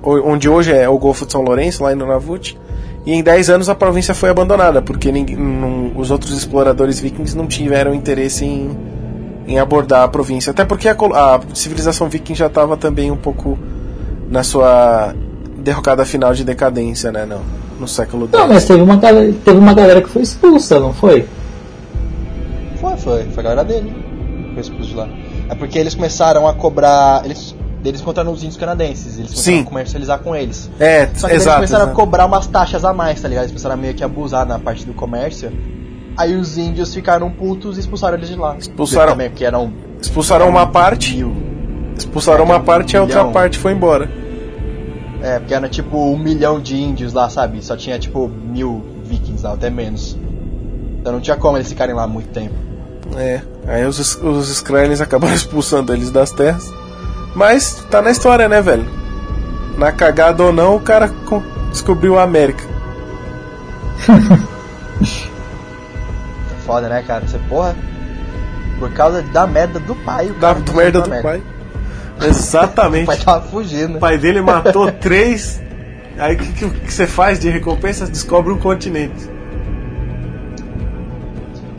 onde 0.00 0.48
hoje 0.48 0.70
é 0.72 0.88
o 0.88 0.96
Golfo 0.96 1.26
de 1.26 1.32
São 1.32 1.42
Lourenço, 1.42 1.82
lá 1.82 1.92
em 1.92 1.96
Nunavut. 1.96 2.56
E 3.06 3.12
em 3.12 3.22
10 3.22 3.50
anos 3.50 3.68
a 3.68 3.74
província 3.74 4.14
foi 4.14 4.28
abandonada, 4.28 4.82
porque 4.82 5.10
ninguém, 5.10 5.36
não, 5.36 5.92
os 5.96 6.10
outros 6.10 6.36
exploradores 6.36 7.00
vikings 7.00 7.36
não 7.36 7.46
tiveram 7.46 7.94
interesse 7.94 8.44
em, 8.44 8.76
em 9.46 9.58
abordar 9.58 10.02
a 10.02 10.08
província. 10.08 10.50
Até 10.50 10.64
porque 10.64 10.88
a, 10.88 10.92
a 10.92 11.40
civilização 11.54 12.08
viking 12.08 12.34
já 12.34 12.46
estava 12.46 12.76
também 12.76 13.10
um 13.10 13.16
pouco 13.16 13.58
na 14.30 14.42
sua 14.42 15.14
derrocada 15.56 16.04
final 16.04 16.34
de 16.34 16.44
decadência, 16.44 17.10
né? 17.10 17.24
Não 17.24 17.40
no 17.80 17.88
século 17.88 18.26
X. 18.26 18.32
Não, 18.32 18.46
mas 18.46 18.64
teve 18.66 18.82
uma, 18.82 18.96
galera, 18.96 19.34
teve 19.44 19.58
uma 19.58 19.74
galera 19.74 20.02
que 20.02 20.08
foi 20.08 20.22
expulsa, 20.22 20.78
não 20.78 20.92
foi? 20.92 21.26
Foi, 22.76 22.96
foi. 22.98 23.24
Foi 23.24 23.40
a 23.40 23.42
galera 23.42 23.64
dele. 23.64 23.92
Foi 24.52 24.60
expulso 24.60 24.90
de 24.90 24.94
lá. 24.94 25.08
É 25.48 25.54
porque 25.54 25.78
eles 25.78 25.94
começaram 25.94 26.46
a 26.46 26.52
cobrar. 26.52 27.22
Eles, 27.24 27.56
eles 27.84 28.00
encontraram 28.00 28.32
os 28.32 28.42
índios 28.42 28.56
canadenses. 28.56 29.18
Eles 29.18 29.30
começaram 29.32 29.60
a 29.60 29.64
comercializar 29.64 30.18
com 30.18 30.36
eles. 30.36 30.70
É, 30.78 31.06
Só 31.14 31.28
que 31.28 31.34
exato, 31.34 31.34
eles 31.34 31.44
começaram 31.44 31.84
exato. 31.84 31.90
a 31.90 31.94
cobrar 31.94 32.26
umas 32.26 32.46
taxas 32.46 32.84
a 32.84 32.92
mais, 32.92 33.20
tá 33.20 33.28
ligado? 33.28 33.44
Eles 33.44 33.52
começaram 33.52 33.74
a 33.74 33.78
meio 33.78 33.94
que 33.94 34.04
abusar 34.04 34.46
na 34.46 34.58
parte 34.58 34.84
do 34.84 34.92
comércio. 34.92 35.50
Aí 36.16 36.36
os 36.36 36.58
índios 36.58 36.92
ficaram 36.92 37.30
putos 37.30 37.76
e 37.76 37.80
expulsaram 37.80 38.16
eles 38.16 38.28
de 38.28 38.36
lá. 38.36 38.56
Expulsaram. 38.58 39.12
Também, 39.12 39.30
porque 39.30 39.44
eram. 39.44 39.72
Expulsaram 40.00 40.48
uma 40.48 40.66
parte. 40.66 41.16
Mil. 41.16 41.34
Expulsaram 41.96 42.44
uma 42.44 42.60
parte 42.60 42.94
e 42.94 42.96
a 42.96 43.02
outra 43.02 43.24
parte 43.26 43.58
foi 43.58 43.72
embora. 43.72 44.10
É, 45.22 45.38
porque 45.38 45.52
era 45.52 45.68
tipo 45.68 45.98
um 45.98 46.18
milhão 46.18 46.60
de 46.60 46.76
índios 46.76 47.12
lá, 47.12 47.28
sabe? 47.28 47.62
Só 47.64 47.76
tinha 47.76 47.98
tipo 47.98 48.28
mil 48.28 48.84
vikings 49.04 49.44
lá, 49.44 49.52
até 49.52 49.68
menos. 49.68 50.16
Então 50.98 51.12
não 51.12 51.20
tinha 51.20 51.36
como 51.36 51.56
eles 51.56 51.68
ficarem 51.68 51.94
lá 51.94 52.06
muito 52.06 52.28
tempo. 52.28 52.54
É, 53.16 53.42
aí 53.66 53.84
os, 53.84 53.98
os 54.22 54.50
Skrulls 54.50 55.00
acabaram 55.02 55.34
expulsando 55.34 55.92
eles 55.92 56.10
das 56.10 56.30
terras. 56.30 56.72
Mas 57.34 57.84
tá 57.90 58.02
na 58.02 58.10
história, 58.10 58.48
né, 58.48 58.60
velho? 58.60 58.86
Na 59.76 59.92
cagada 59.92 60.42
ou 60.42 60.52
não, 60.52 60.76
o 60.76 60.80
cara 60.80 61.10
descobriu 61.70 62.18
a 62.18 62.22
América. 62.22 62.64
Foda, 66.66 66.88
né, 66.88 67.02
cara? 67.06 67.26
Você, 67.26 67.38
porra, 67.48 67.74
por 68.78 68.90
causa 68.92 69.22
da 69.22 69.46
merda 69.46 69.78
do 69.78 69.94
pai. 69.94 70.30
O 70.30 70.34
da 70.34 70.54
merda 70.54 71.02
do 71.02 71.22
pai. 71.22 71.42
Exatamente. 72.22 73.04
o 73.04 73.06
pai 73.06 73.18
tava 73.18 73.46
fugindo. 73.48 73.96
O 73.96 74.00
pai 74.00 74.18
dele 74.18 74.40
matou 74.40 74.90
três. 74.92 75.60
Aí 76.18 76.34
o 76.34 76.38
que, 76.38 76.70
que, 76.70 76.92
você 76.92 77.06
faz 77.06 77.38
de 77.38 77.48
recompensa? 77.48 78.06
Descobre 78.06 78.52
um 78.52 78.58
continente. 78.58 79.28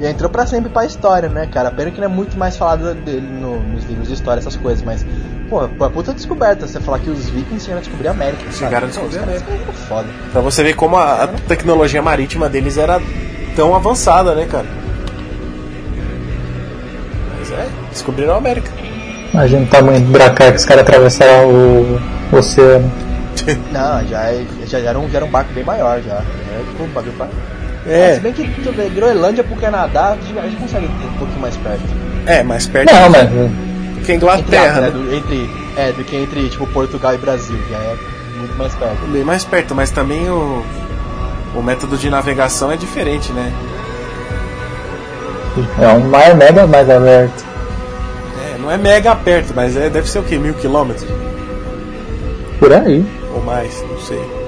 E 0.01 0.07
entrou 0.07 0.31
pra 0.31 0.47
sempre 0.47 0.67
pra 0.71 0.83
história, 0.83 1.29
né, 1.29 1.45
cara? 1.45 1.69
Pena 1.69 1.91
que 1.91 1.99
não 1.99 2.05
é 2.05 2.09
muito 2.09 2.35
mais 2.35 2.57
falado 2.57 2.95
dele 2.95 3.21
no, 3.21 3.59
nos 3.59 3.85
livros 3.85 4.07
de 4.07 4.15
história, 4.15 4.39
essas 4.39 4.55
coisas, 4.55 4.83
mas. 4.83 5.05
Pô, 5.47 5.63
uma 5.65 5.91
puta 5.91 6.11
descoberta 6.11 6.65
você 6.65 6.79
falar 6.79 6.97
que 6.97 7.09
os 7.11 7.29
vikings 7.29 7.63
chegaram 7.63 7.77
a 7.77 7.81
descobrir 7.81 8.07
a 8.07 8.11
América. 8.11 8.51
Chegaram 8.51 8.87
a 8.87 8.89
descobrir 8.89 9.19
a 9.19 9.23
América. 9.23 9.45
É 9.51 9.71
foda. 9.87 10.07
Pra 10.31 10.41
você 10.41 10.63
ver 10.63 10.73
como 10.73 10.97
a, 10.97 11.25
a 11.25 11.27
tecnologia 11.27 12.01
marítima 12.01 12.49
deles 12.49 12.79
era 12.79 12.99
tão 13.55 13.75
avançada, 13.75 14.33
né, 14.33 14.47
cara? 14.49 14.65
Mas 17.37 17.51
é, 17.51 17.67
descobriram 17.91 18.33
a 18.33 18.37
América. 18.37 18.71
Imagina 19.31 19.65
o 19.65 19.67
tamanho 19.67 19.99
do 19.99 20.07
buraco 20.07 20.35
que 20.35 20.55
os 20.55 20.65
caras 20.65 20.81
atravessaram 20.81 21.47
o, 21.47 21.99
o 22.31 22.37
oceano. 22.37 22.91
Não, 23.71 24.03
já, 24.07 24.31
é, 24.31 24.43
já, 24.65 24.79
era 24.79 24.97
um, 24.97 25.07
já 25.07 25.17
era 25.17 25.25
um 25.25 25.31
barco 25.31 25.53
bem 25.53 25.63
maior 25.63 26.01
já. 26.01 26.15
É 26.15 26.63
tipo 26.71 26.85
um 26.85 26.87
bagulho 26.87 27.13
pra... 27.13 27.27
É. 27.87 28.15
se 28.15 28.19
bem 28.19 28.33
que 28.33 28.61
tu 28.61 28.71
vê, 28.71 28.89
Groenlândia 28.89 29.43
pro 29.43 29.55
Canadá, 29.55 30.11
a 30.11 30.47
gente 30.47 30.57
consegue 30.57 30.87
ter 30.87 31.07
um 31.07 31.17
pouquinho 31.17 31.39
mais 31.39 31.57
perto. 31.57 31.83
É, 32.25 32.43
mais 32.43 32.67
perto. 32.67 32.93
Não, 32.93 33.09
mas. 33.09 33.29
Que 34.05 34.13
Inglaterra, 34.13 34.67
entre, 34.67 34.81
né? 34.81 34.91
Do, 34.91 35.15
entre, 35.15 35.49
é, 35.77 35.91
do 35.91 36.03
que 36.03 36.15
entre 36.15 36.49
tipo 36.49 36.65
Portugal 36.67 37.13
e 37.13 37.17
Brasil, 37.17 37.57
já 37.69 37.77
é 37.77 37.95
muito 38.37 38.57
mais 38.57 38.73
perto. 38.75 39.07
Bem 39.07 39.23
mais 39.23 39.45
perto, 39.45 39.75
mas 39.75 39.91
também 39.91 40.29
o, 40.29 40.63
o 41.55 41.61
método 41.61 41.97
de 41.97 42.09
navegação 42.09 42.71
é 42.71 42.77
diferente, 42.77 43.31
né? 43.31 43.51
É 45.79 45.87
um 45.89 46.07
mar 46.07 46.35
mega 46.35 46.65
mais 46.65 46.89
aberto. 46.89 47.45
É, 48.43 48.57
não 48.57 48.71
é 48.71 48.77
mega 48.77 49.15
perto, 49.15 49.53
mas 49.55 49.75
é, 49.75 49.89
deve 49.89 50.09
ser 50.09 50.19
o 50.19 50.23
quê? 50.23 50.37
Mil 50.37 50.53
quilômetros? 50.53 51.07
Por 52.59 52.73
aí. 52.73 53.05
Ou 53.33 53.41
mais, 53.41 53.83
não 53.89 53.99
sei. 53.99 54.40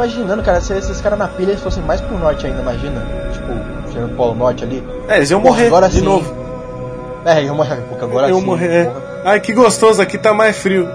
Imaginando, 0.00 0.42
cara, 0.42 0.62
se 0.62 0.72
esses 0.72 0.98
caras 1.02 1.18
na 1.18 1.28
pilha 1.28 1.50
eles 1.50 1.60
fossem 1.62 1.82
mais 1.82 2.00
pro 2.00 2.16
norte 2.16 2.46
ainda, 2.46 2.62
imagina. 2.62 3.06
Tipo, 3.34 3.92
chegando 3.92 4.12
no 4.12 4.16
Polo 4.16 4.34
Norte 4.34 4.64
ali. 4.64 4.82
É, 5.06 5.18
eles 5.18 5.30
iam 5.30 5.42
morrer 5.42 5.66
agora 5.66 5.90
de 5.90 5.98
sim. 5.98 6.04
novo. 6.04 6.34
É, 7.22 7.42
iam 7.44 7.54
morrer, 7.54 7.82
porque 7.86 8.02
agora 8.02 8.30
iam 8.30 8.40
sim. 8.40 8.46
morrer. 8.46 8.72
é. 8.72 8.84
porra. 8.84 9.02
Ai, 9.26 9.40
que 9.40 9.52
gostoso, 9.52 10.00
aqui 10.00 10.16
tá 10.16 10.32
mais 10.32 10.56
frio. 10.56 10.88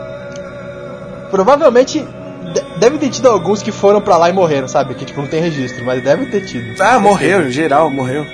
Provavelmente 1.30 2.00
de- 2.00 2.80
deve 2.80 2.98
ter 2.98 3.10
tido 3.12 3.30
alguns 3.30 3.62
que 3.62 3.72
foram 3.72 4.02
pra 4.02 4.18
lá 4.18 4.28
e 4.28 4.34
morreram, 4.34 4.68
sabe? 4.68 4.96
Que 4.96 5.06
tipo, 5.06 5.22
não 5.22 5.28
tem 5.28 5.40
registro, 5.40 5.86
mas 5.86 6.04
deve 6.04 6.26
ter 6.26 6.42
tido. 6.42 6.82
Ah, 6.82 7.00
morreu, 7.00 7.48
em 7.48 7.52
geral, 7.52 7.92
morreu. 7.92 8.26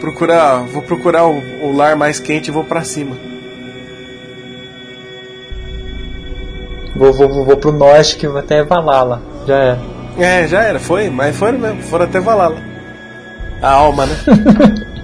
Procurar, 0.00 0.64
vou 0.66 0.82
procurar 0.82 1.24
o, 1.24 1.38
o 1.62 1.74
lar 1.74 1.96
mais 1.96 2.20
quente 2.20 2.48
e 2.48 2.50
vou 2.50 2.64
pra 2.64 2.84
cima. 2.84 3.16
Vou, 6.94 7.10
vou, 7.10 7.26
vou, 7.26 7.44
vou 7.46 7.56
pro 7.56 7.72
norte 7.72 8.16
que 8.18 8.28
vai 8.28 8.42
até 8.42 8.62
Valhalla. 8.62 9.22
Já 9.46 9.56
é. 9.56 9.93
É, 10.18 10.46
já 10.46 10.62
era, 10.62 10.78
foi, 10.78 11.10
mas 11.10 11.36
foram 11.36 11.58
mesmo, 11.58 11.82
foram 11.82 12.04
até 12.04 12.20
Valhalla. 12.20 12.56
A 13.60 13.72
alma, 13.72 14.06
né? 14.06 14.16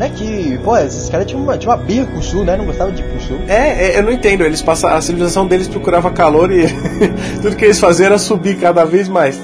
É 0.00 0.08
que, 0.10 0.58
pô, 0.58 0.76
esses 0.76 1.08
caras 1.08 1.26
tinham 1.26 1.42
uma, 1.42 1.56
tinham 1.56 1.74
uma 1.74 1.82
birra 1.82 2.06
com 2.06 2.18
o 2.18 2.22
sul, 2.22 2.44
né? 2.44 2.56
Não 2.56 2.66
gostavam 2.66 2.92
de 2.92 3.02
ir 3.02 3.04
pro 3.06 3.20
sul. 3.20 3.38
É, 3.48 3.86
é, 3.86 3.98
eu 3.98 4.02
não 4.02 4.12
entendo, 4.12 4.44
eles 4.44 4.62
passam, 4.62 4.90
a 4.90 5.00
civilização 5.00 5.46
deles 5.46 5.66
procurava 5.66 6.10
calor 6.10 6.52
e 6.52 6.66
tudo 7.40 7.56
que 7.56 7.64
eles 7.64 7.80
faziam 7.80 8.06
era 8.06 8.18
subir 8.18 8.58
cada 8.58 8.84
vez 8.84 9.08
mais. 9.08 9.40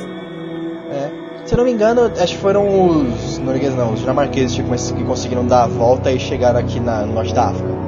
É. 0.92 1.09
Se 1.47 1.55
eu 1.55 1.59
não 1.59 1.64
me 1.64 1.72
engano, 1.72 2.12
acho 2.18 2.34
que 2.34 2.40
foram 2.40 2.90
os 2.90 3.38
noruegueses, 3.38 3.76
não, 3.76 3.95
os 3.95 4.01
dinamarqueses 4.01 4.55
tipo, 4.55 4.70
que 4.70 5.05
conseguiram 5.05 5.45
dar 5.45 5.64
a 5.64 5.66
volta 5.66 6.12
e 6.12 6.20
chegaram 6.20 6.61
aqui 6.61 6.78
na, 6.78 7.05
no 7.07 7.14
norte 7.14 7.34
da 7.34 7.47
África. 7.47 7.84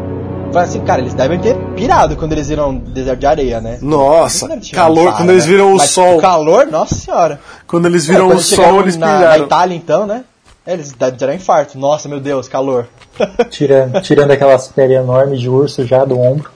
Falaram 0.53 0.71
assim, 0.71 0.81
cara, 0.81 1.01
eles 1.03 1.15
devem 1.15 1.39
ter 1.39 1.55
pirado 1.75 2.17
quando 2.17 2.33
eles 2.33 2.49
viram 2.49 2.77
deserto 2.77 3.21
de 3.21 3.27
areia, 3.27 3.61
né? 3.61 3.79
Nossa, 3.83 4.49
calor, 4.73 5.15
quando 5.17 5.31
eles 5.31 5.45
né? 5.45 5.51
viram 5.51 5.73
o 5.75 5.77
Mas, 5.77 5.91
sol. 5.91 6.19
O 6.19 6.21
calor, 6.21 6.67
nossa 6.67 6.95
senhora. 6.95 7.41
Quando 7.67 7.87
eles 7.87 8.07
viram 8.07 8.23
É, 8.23 8.25
o 8.25 8.29
quando 8.31 8.43
chegaram 8.43 8.71
sol, 8.71 8.81
eles 8.81 8.97
na, 8.97 9.07
na 9.07 9.19
piraram. 9.19 9.45
Itália, 9.45 9.77
então, 9.77 10.07
né? 10.07 10.25
É, 10.67 10.73
Eles 10.73 10.93
deram 10.93 11.35
infarto. 11.35 11.79
Nossa, 11.79 12.09
meu 12.09 12.19
Deus, 12.19 12.49
calor. 12.49 12.89
Tirando, 13.51 14.01
tirando 14.01 14.31
aquelas 14.33 14.67
pele 14.69 14.95
enormes 14.95 15.41
de 15.41 15.49
urso 15.49 15.87
já 15.87 16.05
do 16.05 16.19
ombro. 16.19 16.51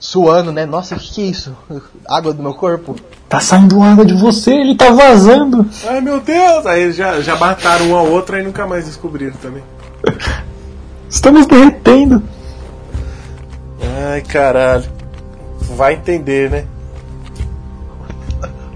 Suando, 0.00 0.50
né? 0.50 0.64
Nossa, 0.64 0.94
o 0.96 0.98
que, 0.98 1.12
que 1.14 1.22
é 1.22 1.26
isso? 1.26 1.54
Água 2.08 2.32
do 2.32 2.42
meu 2.42 2.54
corpo? 2.54 2.96
Tá 3.28 3.40
saindo 3.40 3.80
água 3.82 4.04
de 4.04 4.14
você, 4.14 4.52
ele 4.52 4.74
tá 4.74 4.90
vazando. 4.90 5.66
Ai 5.86 6.00
meu 6.00 6.18
Deus! 6.20 6.66
Aí 6.66 6.82
eles 6.82 6.96
já, 6.96 7.20
já 7.20 7.36
mataram 7.36 7.90
um 7.90 7.96
ao 7.96 8.06
outro 8.08 8.36
e 8.38 8.42
nunca 8.42 8.66
mais 8.66 8.86
descobriram 8.86 9.34
também. 9.40 9.62
Estamos 11.08 11.46
derretendo. 11.46 12.22
Ai 13.82 14.20
caralho. 14.22 14.84
Vai 15.76 15.94
entender, 15.94 16.50
né? 16.50 16.64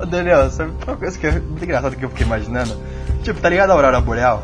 Ô, 0.00 0.04
Daniel, 0.06 0.50
sabe 0.50 0.72
uma 0.86 0.96
coisa 0.96 1.18
que 1.18 1.26
é 1.26 1.32
muito 1.32 1.62
engraçada 1.64 1.94
que 1.96 2.04
eu 2.04 2.08
fiquei 2.10 2.26
imaginando? 2.26 2.76
Tipo, 3.22 3.40
tá 3.40 3.48
ligado 3.48 3.70
a 3.70 3.74
Aurora 3.74 4.00
Boreal? 4.00 4.42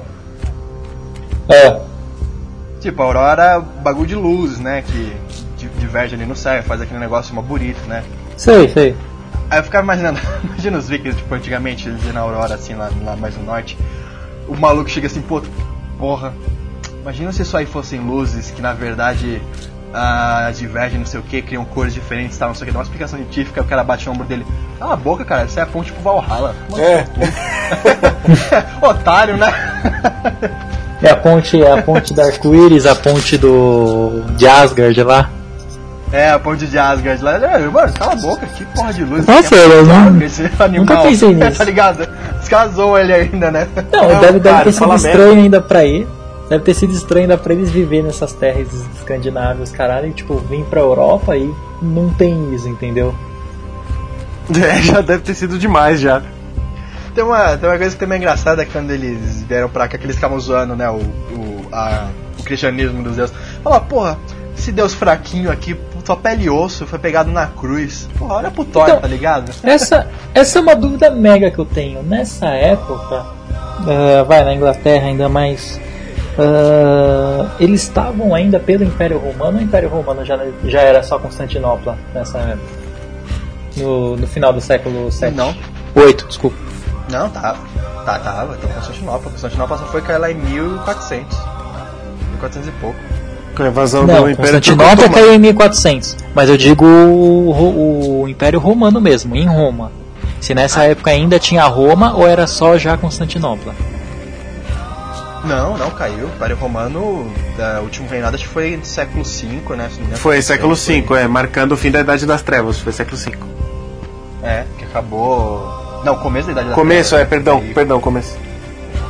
É. 1.48 1.80
Tipo, 2.80 3.02
a 3.02 3.04
Aurora 3.06 3.42
é 3.44 3.60
bagulho 3.82 4.06
de 4.08 4.14
luzes, 4.14 4.58
né? 4.58 4.82
Que 4.82 5.16
di- 5.56 5.68
diverge 5.78 6.14
ali 6.14 6.26
no 6.26 6.34
céu, 6.34 6.58
e 6.58 6.62
faz 6.62 6.80
aquele 6.80 6.98
negócio 7.00 7.34
mó 7.34 7.42
bonito, 7.42 7.80
né? 7.86 8.02
Sei, 8.36 8.68
sei. 8.68 8.96
Aí 9.50 9.58
eu 9.58 9.64
ficava 9.64 9.84
imaginando, 9.84 10.18
imagina 10.44 10.78
os 10.78 10.88
vikings, 10.88 11.18
tipo, 11.18 11.34
antigamente, 11.34 11.88
eles 11.88 12.02
iam 12.04 12.14
na 12.14 12.20
Aurora, 12.20 12.54
assim, 12.54 12.74
lá, 12.74 12.90
lá 13.04 13.14
mais 13.16 13.36
no 13.36 13.44
norte. 13.44 13.78
O 14.48 14.56
maluco 14.56 14.88
chega 14.90 15.06
assim, 15.06 15.20
pô, 15.20 15.42
porra, 15.98 16.32
imagina 17.02 17.30
se 17.32 17.42
isso 17.42 17.56
aí 17.56 17.66
fossem 17.66 18.00
luzes 18.00 18.50
que 18.50 18.60
na 18.62 18.72
verdade 18.72 19.40
ah, 19.94 20.50
divergem, 20.56 20.98
não 20.98 21.06
sei 21.06 21.20
o 21.20 21.22
que, 21.22 21.42
criam 21.42 21.64
cores 21.64 21.92
diferentes, 21.94 22.36
tal, 22.38 22.48
não 22.48 22.54
sei 22.54 22.64
o 22.64 22.66
que, 22.66 22.72
dá 22.72 22.78
uma 22.78 22.82
explicação 22.84 23.18
científica, 23.18 23.60
o 23.60 23.64
cara 23.64 23.82
bate 23.84 24.06
no 24.06 24.12
ombro 24.12 24.26
dele. 24.26 24.46
Cala 24.78 24.94
a 24.94 24.96
boca, 24.96 25.24
cara, 25.24 25.44
isso 25.44 25.58
é 25.58 25.62
a 25.62 25.66
ponte 25.66 25.92
pro 25.92 26.02
Valhalla. 26.02 26.54
É. 26.78 27.04
Otário, 28.86 29.36
né? 29.36 29.52
É 31.02 31.10
a 31.10 31.16
ponte, 31.16 31.60
é 31.62 31.72
a 31.72 31.82
ponte 31.82 32.14
da 32.14 32.24
Arco-Íris, 32.26 32.86
a 32.86 32.94
ponte 32.94 33.36
do. 33.36 34.22
de 34.36 34.46
Asgard 34.46 35.02
lá. 35.02 35.30
É, 36.12 36.30
a 36.30 36.38
ponte 36.38 36.66
de 36.66 36.78
Asgard 36.78 37.22
lá. 37.24 37.36
É, 37.36 37.58
Mano, 37.58 37.92
cala 37.94 38.12
a 38.12 38.16
boca, 38.16 38.46
que 38.46 38.64
porra 38.66 38.92
de 38.92 39.02
luz. 39.04 39.26
Nossa, 39.26 39.54
é 39.56 39.64
eu 39.64 39.84
não- 39.86 39.96
Asgard, 39.96 40.24
esse 40.24 40.42
animal. 40.58 40.68
nunca 40.70 40.96
pensei 40.98 41.34
nisso. 41.34 41.58
tá 41.58 41.64
ligado? 41.64 42.08
Zoam 42.74 42.98
ele 42.98 43.12
ainda, 43.14 43.50
né? 43.50 43.66
Não, 43.90 44.02
Não, 44.02 44.08
deve, 44.20 44.38
deve 44.38 44.40
cara, 44.50 44.64
ter 44.64 44.72
sido 44.72 44.94
estranho 44.94 45.18
merda. 45.28 45.40
ainda 45.40 45.60
pra 45.62 45.84
ele. 45.84 46.06
Deve 46.52 46.64
ter 46.64 46.74
sido 46.74 46.92
estranho 46.92 47.22
ainda 47.24 47.38
pra 47.38 47.54
eles 47.54 47.70
viver 47.70 48.02
nessas 48.02 48.34
terras 48.34 48.68
escandinavas, 48.94 49.72
caralho, 49.72 50.08
e 50.08 50.12
tipo, 50.12 50.36
vir 50.36 50.62
pra 50.64 50.80
Europa 50.80 51.34
e 51.34 51.50
não 51.80 52.10
tem 52.10 52.54
isso, 52.54 52.68
entendeu? 52.68 53.14
É, 54.54 54.82
já 54.82 55.00
deve 55.00 55.22
ter 55.22 55.34
sido 55.34 55.58
demais 55.58 55.98
já. 56.00 56.20
Tem 57.14 57.24
uma, 57.24 57.56
tem 57.56 57.68
uma 57.68 57.78
coisa 57.78 57.94
que 57.94 58.00
também 58.00 58.16
é 58.16 58.18
engraçada 58.20 58.66
quando 58.66 58.90
eles 58.90 59.42
vieram 59.44 59.68
pra 59.70 59.88
cá, 59.88 59.96
que 59.96 60.04
eles 60.04 60.16
ficavam 60.16 60.38
zoando, 60.38 60.74
né, 60.76 60.90
o, 60.90 60.96
o, 60.96 61.66
a- 61.72 62.08
o 62.38 62.42
cristianismo 62.42 63.02
dos 63.02 63.16
deuses. 63.16 63.34
Fala, 63.64 63.80
porra, 63.80 64.18
esse 64.58 64.70
deus 64.72 64.92
fraquinho 64.92 65.50
aqui, 65.50 65.74
sua 66.04 66.16
pele 66.16 66.44
e 66.44 66.50
osso, 66.50 66.86
foi 66.86 66.98
pegado 66.98 67.30
na 67.30 67.46
cruz. 67.46 68.08
Porra, 68.18 68.34
olha 68.34 68.50
pro 68.50 68.64
Thor, 68.64 68.84
Então- 68.88 69.00
tá 69.00 69.06
ligado? 69.08 69.52
Essa, 69.62 70.06
essa 70.34 70.58
é 70.58 70.60
uma 70.62 70.74
dúvida 70.76 71.10
mega 71.10 71.50
que 71.50 71.58
eu 71.58 71.64
tenho. 71.64 72.02
Nessa 72.02 72.48
época, 72.48 73.24
ah, 73.86 74.22
vai 74.26 74.44
na 74.44 74.52
Inglaterra 74.54 75.06
ainda 75.06 75.28
mais. 75.30 75.80
Ah, 76.38 77.50
eles 77.60 77.82
estavam 77.82 78.34
ainda 78.34 78.58
pelo 78.58 78.84
Império 78.84 79.18
Romano 79.18 79.58
ou 79.58 79.62
o 79.62 79.64
Império 79.64 79.88
Romano 79.88 80.24
já, 80.24 80.38
já 80.64 80.80
era 80.80 81.02
só 81.02 81.18
Constantinopla 81.18 81.96
nessa 82.14 82.38
época? 82.38 82.82
No, 83.76 84.16
no 84.16 84.26
final 84.26 84.52
do 84.52 84.60
século 84.60 85.10
VII? 85.10 85.30
Não. 85.30 85.54
8, 85.94 86.26
desculpa. 86.26 86.56
Não, 87.10 87.28
tava. 87.28 87.58
Tá, 88.04 88.18
tava. 88.18 88.56
Então 88.56 88.70
Constantinopla. 88.70 89.30
Constantinopla 89.30 89.78
só 89.78 89.86
foi 89.86 90.02
cair 90.02 90.18
lá 90.18 90.30
em 90.30 90.34
1400. 90.34 91.38
1400 92.32 92.68
e 92.68 92.72
pouco. 92.72 92.98
Com 93.56 93.62
a 93.64 93.68
invasão 93.68 94.06
Não, 94.06 94.22
do 94.22 94.30
Império 94.30 94.54
Constantinopla 94.54 95.08
caiu 95.10 95.34
em 95.34 95.38
1400. 95.38 96.16
Mas 96.34 96.48
eu 96.48 96.56
digo 96.56 96.86
o, 96.86 98.22
o 98.22 98.28
Império 98.28 98.58
Romano 98.58 99.00
mesmo, 99.00 99.36
em 99.36 99.46
Roma. 99.46 99.92
Se 100.40 100.54
nessa 100.54 100.84
época 100.84 101.10
ainda 101.10 101.38
tinha 101.38 101.62
Roma 101.64 102.14
ou 102.16 102.26
era 102.26 102.46
só 102.46 102.76
já 102.76 102.96
Constantinopla? 102.96 103.74
Não, 105.44 105.76
não, 105.76 105.90
caiu. 105.90 106.26
O 106.26 106.28
Império 106.28 106.56
Romano, 106.56 107.30
é, 107.58 107.78
o 107.80 107.82
último 107.82 108.08
reinado 108.08 108.36
acho 108.36 108.44
que 108.46 108.50
foi 108.52 108.76
no 108.76 108.84
século 108.84 109.24
V, 109.24 109.76
né? 109.76 109.90
Foi 110.14 110.40
século 110.40 110.74
V, 110.74 111.04
é, 111.18 111.26
marcando 111.26 111.72
o 111.72 111.76
fim 111.76 111.90
da 111.90 112.00
Idade 112.00 112.24
das 112.26 112.42
Trevas, 112.42 112.78
foi 112.78 112.92
século 112.92 113.16
V. 113.16 113.32
É, 114.42 114.64
que 114.78 114.84
acabou. 114.84 116.02
Não, 116.04 116.16
começo 116.16 116.46
da 116.46 116.52
Idade 116.52 116.68
da 116.70 116.74
Começo, 116.74 117.14
é, 117.14 117.18
Trevas, 117.24 117.28
perdão, 117.30 117.58
aí, 117.58 117.74
perdão, 117.74 118.00
começo. 118.00 118.36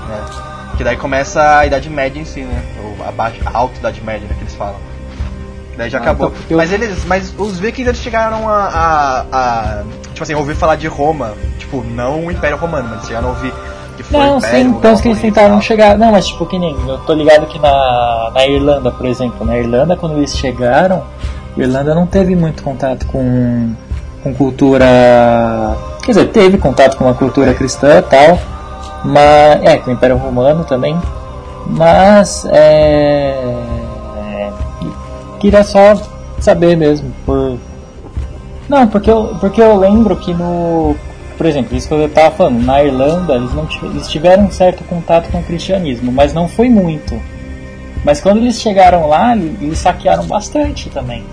né? 0.09 0.25
Que 0.77 0.85
daí 0.85 0.97
começa 0.97 1.59
a 1.59 1.67
Idade 1.67 1.89
Média 1.91 2.19
em 2.21 2.25
si, 2.25 2.41
né? 2.41 2.63
Ou 2.83 3.07
a, 3.07 3.13
baixa, 3.13 3.37
a 3.45 3.57
alta 3.59 3.79
Idade 3.79 4.01
Média, 4.03 4.27
né? 4.27 4.35
Que 4.37 4.43
eles 4.45 4.55
falam. 4.55 4.77
Daí 5.77 5.89
já 5.91 5.99
Ah, 5.99 6.03
acabou. 6.03 6.29
então, 6.29 6.43
eu- 6.51 6.57
Mas 6.59 6.73
eles. 6.73 7.05
Mas 7.07 7.33
os 7.39 7.59
vikings 7.59 7.89
eles 7.89 8.01
chegaram 8.01 8.49
a, 8.49 8.57
a, 8.69 9.21
a. 9.33 9.83
Tipo 10.13 10.23
assim, 10.23 10.35
ouvir 10.35 10.55
falar 10.55 10.77
de 10.77 10.87
Roma. 10.87 11.35
Tipo, 11.59 11.83
não 11.83 12.27
o 12.27 12.31
Império 12.31 12.57
Romano, 12.59 12.85
mas 12.89 12.99
eles 12.99 13.07
chegaram 13.07 13.29
a 13.29 13.31
ouvir 13.33 13.53
que 14.03 14.11
foi 14.11 14.21
Não, 14.21 14.41
sim, 14.41 14.65
Romano 14.65 14.81
tanto 14.81 15.03
que 15.03 15.09
eles 15.09 15.21
tentaram 15.21 15.61
chegar. 15.61 15.97
Não, 15.97 16.13
mas 16.13 16.27
tipo, 16.27 16.45
que 16.47 16.59
nem. 16.59 16.77
Eu 16.87 16.99
tô 16.99 17.13
ligado 17.13 17.47
que 17.47 17.59
na, 17.59 18.31
na 18.35 18.47
Irlanda, 18.47 18.91
por 18.91 19.07
exemplo. 19.07 19.47
Na 19.47 19.59
Irlanda, 19.59 19.97
quando 19.97 20.17
eles 20.17 20.37
chegaram, 20.37 21.03
a 21.57 21.61
Irlanda 21.61 21.95
não 21.95 22.07
teve 22.07 22.35
muito 22.37 22.63
contato 22.63 23.07
com, 23.07 23.75
com 24.23 24.35
cultura. 24.35 24.87
Quer 26.03 26.13
dizer, 26.13 26.27
teve 26.27 26.59
contato 26.59 26.97
com 26.97 27.05
uma 27.05 27.15
cultura 27.15 27.55
cristã 27.55 27.99
e 27.99 28.03
tal. 28.03 28.39
Mas. 29.05 29.63
É, 29.65 29.77
com 29.79 29.91
o 29.91 29.95
Império 29.95 30.17
Romano 30.17 30.65
também. 30.65 30.97
Mas. 31.67 32.47
É. 32.47 33.37
é, 34.27 34.53
Queria 35.41 35.65
só 35.65 35.95
saber 36.41 36.77
mesmo. 36.77 37.13
Por, 37.25 37.59
não, 38.69 38.87
porque 38.87 39.11
eu, 39.11 39.37
porque 39.41 39.61
eu 39.61 39.77
lembro 39.77 40.17
que 40.17 40.33
no. 40.33 40.97
Por 41.43 41.49
exemplo, 41.49 41.77
isso 41.77 41.89
que 41.89 41.95
eu 41.95 42.09
tava 42.09 42.31
falando, 42.31 42.65
na 42.65 42.85
Irlanda 42.85 43.35
eles, 43.35 43.53
não 43.53 43.67
eles 43.83 44.09
tiveram 44.09 44.45
um 44.45 44.51
certo 44.53 44.85
contato 44.85 45.29
com 45.29 45.41
o 45.41 45.43
cristianismo, 45.43 46.13
mas 46.13 46.33
não 46.33 46.47
foi 46.47 46.69
muito. 46.69 47.21
Mas 48.05 48.21
quando 48.21 48.37
eles 48.37 48.61
chegaram 48.61 49.09
lá, 49.09 49.37
eles 49.37 49.79
saquearam 49.79 50.25
bastante 50.25 50.89
também. 50.89 51.25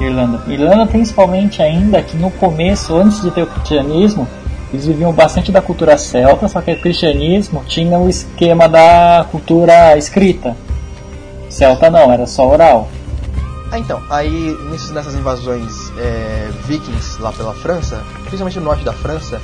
Irlanda. 0.00 0.42
Irlanda 0.48 0.84
principalmente 0.84 1.62
ainda 1.62 2.02
que 2.02 2.16
no 2.16 2.28
começo, 2.28 2.92
antes 2.96 3.22
de 3.22 3.30
ter 3.30 3.44
o 3.44 3.46
cristianismo, 3.46 4.26
eles 4.72 4.84
viviam 4.84 5.12
bastante 5.12 5.52
da 5.52 5.62
cultura 5.62 5.96
celta, 5.96 6.48
só 6.48 6.60
que 6.60 6.72
o 6.72 6.80
cristianismo 6.80 7.62
tinha 7.68 8.00
o 8.00 8.08
esquema 8.08 8.68
da 8.68 9.24
cultura 9.30 9.96
escrita. 9.96 10.56
Celta 11.48 11.88
não, 11.88 12.12
era 12.12 12.26
só 12.26 12.50
oral. 12.50 12.88
Ah, 13.70 13.78
então, 13.78 14.02
aí 14.10 14.56
nessas 14.92 15.14
invasões 15.14 15.81
é, 15.98 16.50
vikings 16.66 17.20
lá 17.20 17.32
pela 17.32 17.54
França, 17.54 18.02
principalmente 18.22 18.58
no 18.58 18.64
norte 18.64 18.84
da 18.84 18.92
França, 18.92 19.40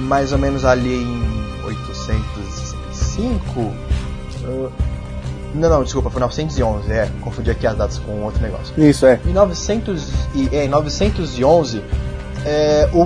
mais 0.00 0.32
ou 0.32 0.38
menos 0.38 0.64
ali 0.64 1.02
em 1.02 1.64
800 1.64 2.56
905. 3.16 3.72
ah, 4.44 4.70
não, 5.54 5.70
não, 5.70 5.84
desculpa, 5.84 6.10
foi 6.10 6.20
911, 6.20 6.92
é, 6.92 7.10
confundi 7.22 7.50
aqui 7.50 7.66
as 7.66 7.76
datas 7.76 7.98
com 7.98 8.22
outro 8.22 8.42
negócio. 8.42 8.74
Isso, 8.76 9.06
é. 9.06 9.18
Em, 9.24 9.32
900 9.32 10.12
e, 10.34 10.48
é, 10.54 10.64
em 10.66 10.68
911, 10.68 11.82
é, 12.44 12.88
o, 12.92 13.04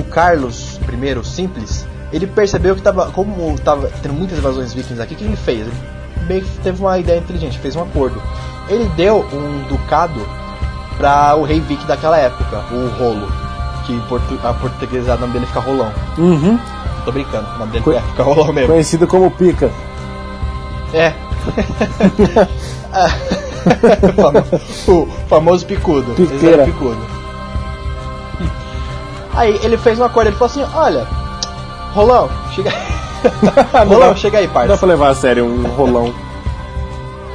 o 0.00 0.04
Carlos 0.04 0.80
I, 0.88 1.24
simples, 1.24 1.86
ele 2.12 2.26
percebeu 2.26 2.74
que 2.74 2.82
tava, 2.82 3.12
como 3.12 3.56
tava 3.60 3.88
tendo 4.02 4.14
muitas 4.14 4.38
invasões 4.38 4.74
vikings 4.74 5.00
aqui, 5.00 5.14
o 5.14 5.16
que 5.16 5.24
ele 5.24 5.36
fez? 5.36 5.60
Ele 5.60 5.72
meio 6.26 6.42
que 6.42 6.58
teve 6.58 6.80
uma 6.80 6.98
ideia 6.98 7.18
inteligente, 7.18 7.58
fez 7.58 7.76
um 7.76 7.82
acordo. 7.82 8.20
Ele 8.68 8.88
deu 8.96 9.24
um 9.32 9.68
ducado 9.68 10.20
para 10.98 11.36
o 11.36 11.44
rei 11.44 11.60
viking 11.60 11.86
daquela 11.86 12.18
época, 12.18 12.62
o 12.72 12.88
Rolo, 12.98 13.28
que 13.86 13.98
portu, 14.08 14.38
a 14.44 14.52
portuguesada 14.52 15.20
nome 15.20 15.32
dele 15.34 15.46
fica 15.46 15.60
Rolão. 15.60 15.92
Uhum. 16.18 16.58
Tô 17.04 17.12
brincando, 17.12 17.46
o 17.54 17.58
nome 17.60 17.72
dele 17.72 17.84
Co- 17.84 17.92
é, 17.92 18.00
fica 18.00 18.22
Rolão 18.22 18.52
mesmo. 18.52 18.72
Conhecido 18.72 19.06
como 19.06 19.30
Pica. 19.30 19.70
É. 20.92 21.12
O 24.86 25.06
famoso 25.28 25.66
picudo. 25.66 26.12
Esse 26.12 26.26
Piqueira. 26.32 26.64
picudo. 26.64 26.96
Aí 29.34 29.58
ele 29.62 29.76
fez 29.76 29.98
um 30.00 30.04
acordo, 30.04 30.28
ele 30.28 30.36
falou 30.36 30.50
assim, 30.50 30.64
olha, 30.74 31.06
Rolão, 31.92 32.28
chega 32.54 32.72
Rolão, 33.86 34.16
chega 34.16 34.38
aí, 34.38 34.46
Não 34.46 34.52
dá 34.54 34.60
parça. 34.60 34.78
pra 34.78 34.88
levar 34.88 35.08
a 35.10 35.14
sério 35.14 35.44
um 35.44 35.66
rolão. 35.68 36.12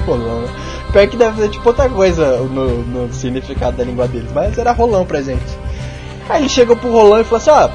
Rolão, 0.06 0.42
né? 0.42 0.48
Pior 0.94 1.08
que 1.08 1.18
deve 1.18 1.42
ser 1.42 1.50
tipo 1.50 1.68
outra 1.68 1.90
coisa 1.90 2.38
no, 2.44 2.84
no 2.84 3.12
significado 3.12 3.76
da 3.76 3.84
língua 3.84 4.08
deles, 4.08 4.32
mas 4.32 4.56
era 4.56 4.72
rolão 4.72 5.04
pra 5.04 5.24
gente. 5.24 5.58
Aí 6.30 6.44
ele 6.44 6.50
chegou 6.50 6.76
pro 6.76 6.92
rolão 6.92 7.20
e 7.20 7.24
falou 7.24 7.38
assim, 7.38 7.50
ó, 7.50 7.68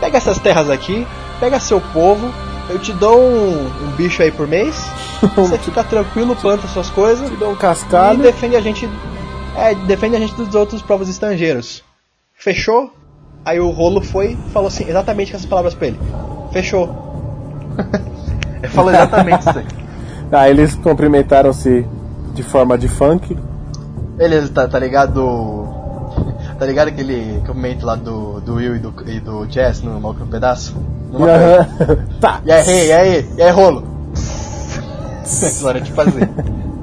pega 0.00 0.18
essas 0.18 0.38
terras 0.40 0.68
aqui, 0.68 1.06
pega 1.38 1.60
seu 1.60 1.80
povo, 1.80 2.32
eu 2.68 2.80
te 2.80 2.92
dou 2.92 3.20
um, 3.20 3.66
um 3.66 3.90
bicho 3.96 4.22
aí 4.22 4.32
por 4.32 4.48
mês, 4.48 4.74
você 5.36 5.56
fica 5.56 5.84
tranquilo, 5.84 6.34
planta 6.34 6.66
suas 6.66 6.90
coisas 6.90 7.30
Te 7.30 7.36
dá 7.36 7.48
um 7.48 7.52
e 7.52 7.56
cascalho. 7.56 8.18
defende 8.18 8.56
a 8.56 8.60
gente. 8.60 8.90
É, 9.56 9.72
defende 9.86 10.16
a 10.16 10.18
gente 10.18 10.34
dos 10.34 10.52
outros 10.56 10.82
povos 10.82 11.08
estrangeiros. 11.08 11.84
Fechou? 12.34 12.92
Aí 13.44 13.60
o 13.60 13.70
rolo 13.70 14.02
foi 14.02 14.32
e 14.32 14.50
falou 14.50 14.66
assim, 14.66 14.84
exatamente 14.88 15.30
com 15.30 15.36
essas 15.36 15.48
palavras 15.48 15.74
pra 15.74 15.86
ele. 15.86 16.00
Fechou. 16.52 16.88
ele 18.60 18.72
falou 18.72 18.90
exatamente 18.90 19.48
isso 19.48 19.58
aí. 19.58 19.66
Ah, 20.32 20.50
eles 20.50 20.74
cumprimentaram-se 20.74 21.86
de 22.36 22.42
forma 22.42 22.76
de 22.76 22.86
funk. 22.86 23.36
Beleza, 24.16 24.52
tá, 24.52 24.68
tá 24.68 24.78
ligado? 24.78 25.66
Tá 26.58 26.64
ligado 26.64 26.88
aquele 26.88 27.42
momento 27.46 27.84
lá 27.84 27.96
do, 27.96 28.40
do 28.40 28.54
Will 28.54 28.76
e 28.76 28.78
do, 28.78 28.94
e 29.06 29.20
do 29.20 29.44
Jess 29.46 29.82
no 29.82 30.00
Maluco 30.00 30.20
no 30.20 30.26
Pedaço? 30.26 30.74
Numa 31.12 31.26
tá. 32.18 32.40
E 32.46 32.50
aí, 32.50 32.86
e 32.86 32.92
aí, 32.92 33.28
e 33.36 33.42
aí, 33.42 33.50
rolo? 33.50 33.84
Essa 35.22 35.68
hora 35.68 35.82
de 35.82 35.92
fazer. 35.92 36.30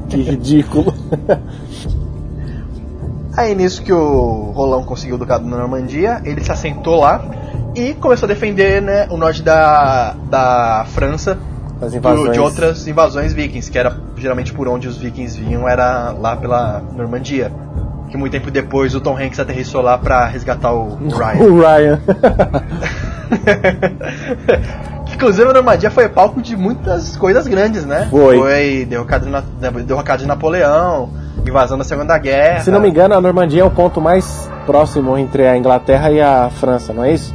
Que 0.10 0.22
ridículo. 0.22 0.94
Aí 3.36 3.56
nisso 3.56 3.82
que 3.82 3.92
o 3.92 4.52
Rolão 4.52 4.84
conseguiu 4.84 5.16
o 5.16 5.18
ducado 5.18 5.44
na 5.44 5.58
Normandia, 5.58 6.22
ele 6.24 6.44
se 6.44 6.52
assentou 6.52 7.00
lá 7.00 7.26
e 7.74 7.96
começou 7.96 8.28
a 8.28 8.32
defender 8.32 8.80
né, 8.80 9.08
o 9.10 9.18
norte 9.18 9.42
da, 9.42 10.16
da 10.30 10.86
França 10.90 11.40
As 11.86 11.92
do- 11.92 11.98
invasões. 11.98 12.32
de 12.34 12.40
outras 12.40 12.88
invasões 12.88 13.34
vikings, 13.34 13.72
que 13.72 13.78
era 13.78 13.96
geralmente 14.18 14.54
por 14.54 14.68
onde 14.68 14.88
os 14.88 14.98
vikings 14.98 15.40
vinham, 15.40 15.68
era 15.68 16.12
lá 16.12 16.36
pela 16.36 16.82
Normandia. 16.96 17.52
Que 18.10 18.18
muito 18.18 18.32
tempo 18.32 18.52
depois 18.52 18.94
o 18.94 19.02
Tom 19.02 19.18
Hanks 19.18 19.40
aterrissou 19.40 19.82
lá 19.82 19.98
pra 19.98 20.26
resgatar 20.28 20.72
o 20.74 20.96
Ryan. 20.98 21.42
O 21.44 21.60
Ryan. 21.60 22.00
Inclusive 25.14 25.50
a 25.50 25.54
Normandia 25.54 25.92
foi 25.92 26.08
palco 26.10 26.42
de 26.42 26.56
muitas 26.56 27.16
coisas 27.18 27.48
grandes, 27.48 27.86
né? 27.86 28.08
Foi. 28.10 28.38
Foi 28.38 28.86
derrocada 28.90 29.26
de, 29.26 29.32
Na- 29.32 29.44
derrocada 29.86 30.20
de 30.20 30.28
Napoleão, 30.28 31.10
invasão 31.46 31.78
da 31.78 31.84
Segunda 31.84 32.18
Guerra. 32.18 32.62
Se 32.62 32.72
não 32.72 32.80
me 32.80 32.90
engano, 32.90 33.14
a 33.16 33.22
Normandia 33.22 33.62
é 33.62 33.66
o 33.66 33.72
ponto 33.72 34.02
mais 34.02 34.50
próximo 34.66 35.18
entre 35.18 35.48
a 35.48 35.58
Inglaterra 35.58 36.12
e 36.12 36.22
a 36.22 36.50
França, 36.50 36.94
não 36.94 37.04
é 37.04 37.14
isso? 37.14 37.34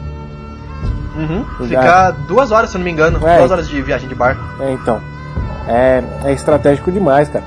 Uhum. 1.18 1.44
Fica 1.66 2.12
duas 2.28 2.50
horas, 2.52 2.70
se 2.70 2.78
não 2.78 2.84
me 2.84 2.90
engano. 2.90 3.18
É. 3.26 3.38
Duas 3.38 3.50
horas 3.50 3.68
de 3.68 3.82
viagem 3.82 4.08
de 4.08 4.14
barco. 4.14 4.40
É, 4.60 4.70
então. 4.72 5.00
É, 5.66 6.02
é 6.24 6.32
estratégico 6.32 6.90
demais, 6.92 7.28
cara. 7.28 7.44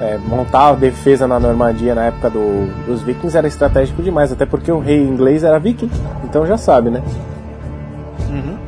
É, 0.00 0.18
montar 0.18 0.68
a 0.68 0.72
defesa 0.74 1.26
na 1.26 1.40
Normandia 1.40 1.94
na 1.94 2.04
época 2.06 2.28
do- 2.28 2.66
dos 2.84 3.00
vikings 3.02 3.34
era 3.38 3.46
estratégico 3.48 4.02
demais, 4.02 4.30
até 4.30 4.44
porque 4.44 4.70
o 4.70 4.78
rei 4.78 5.02
inglês 5.02 5.42
era 5.42 5.58
viking, 5.58 5.90
então 6.24 6.44
já 6.46 6.58
sabe, 6.58 6.90
né? 6.90 7.02
Uhum. 8.28 8.58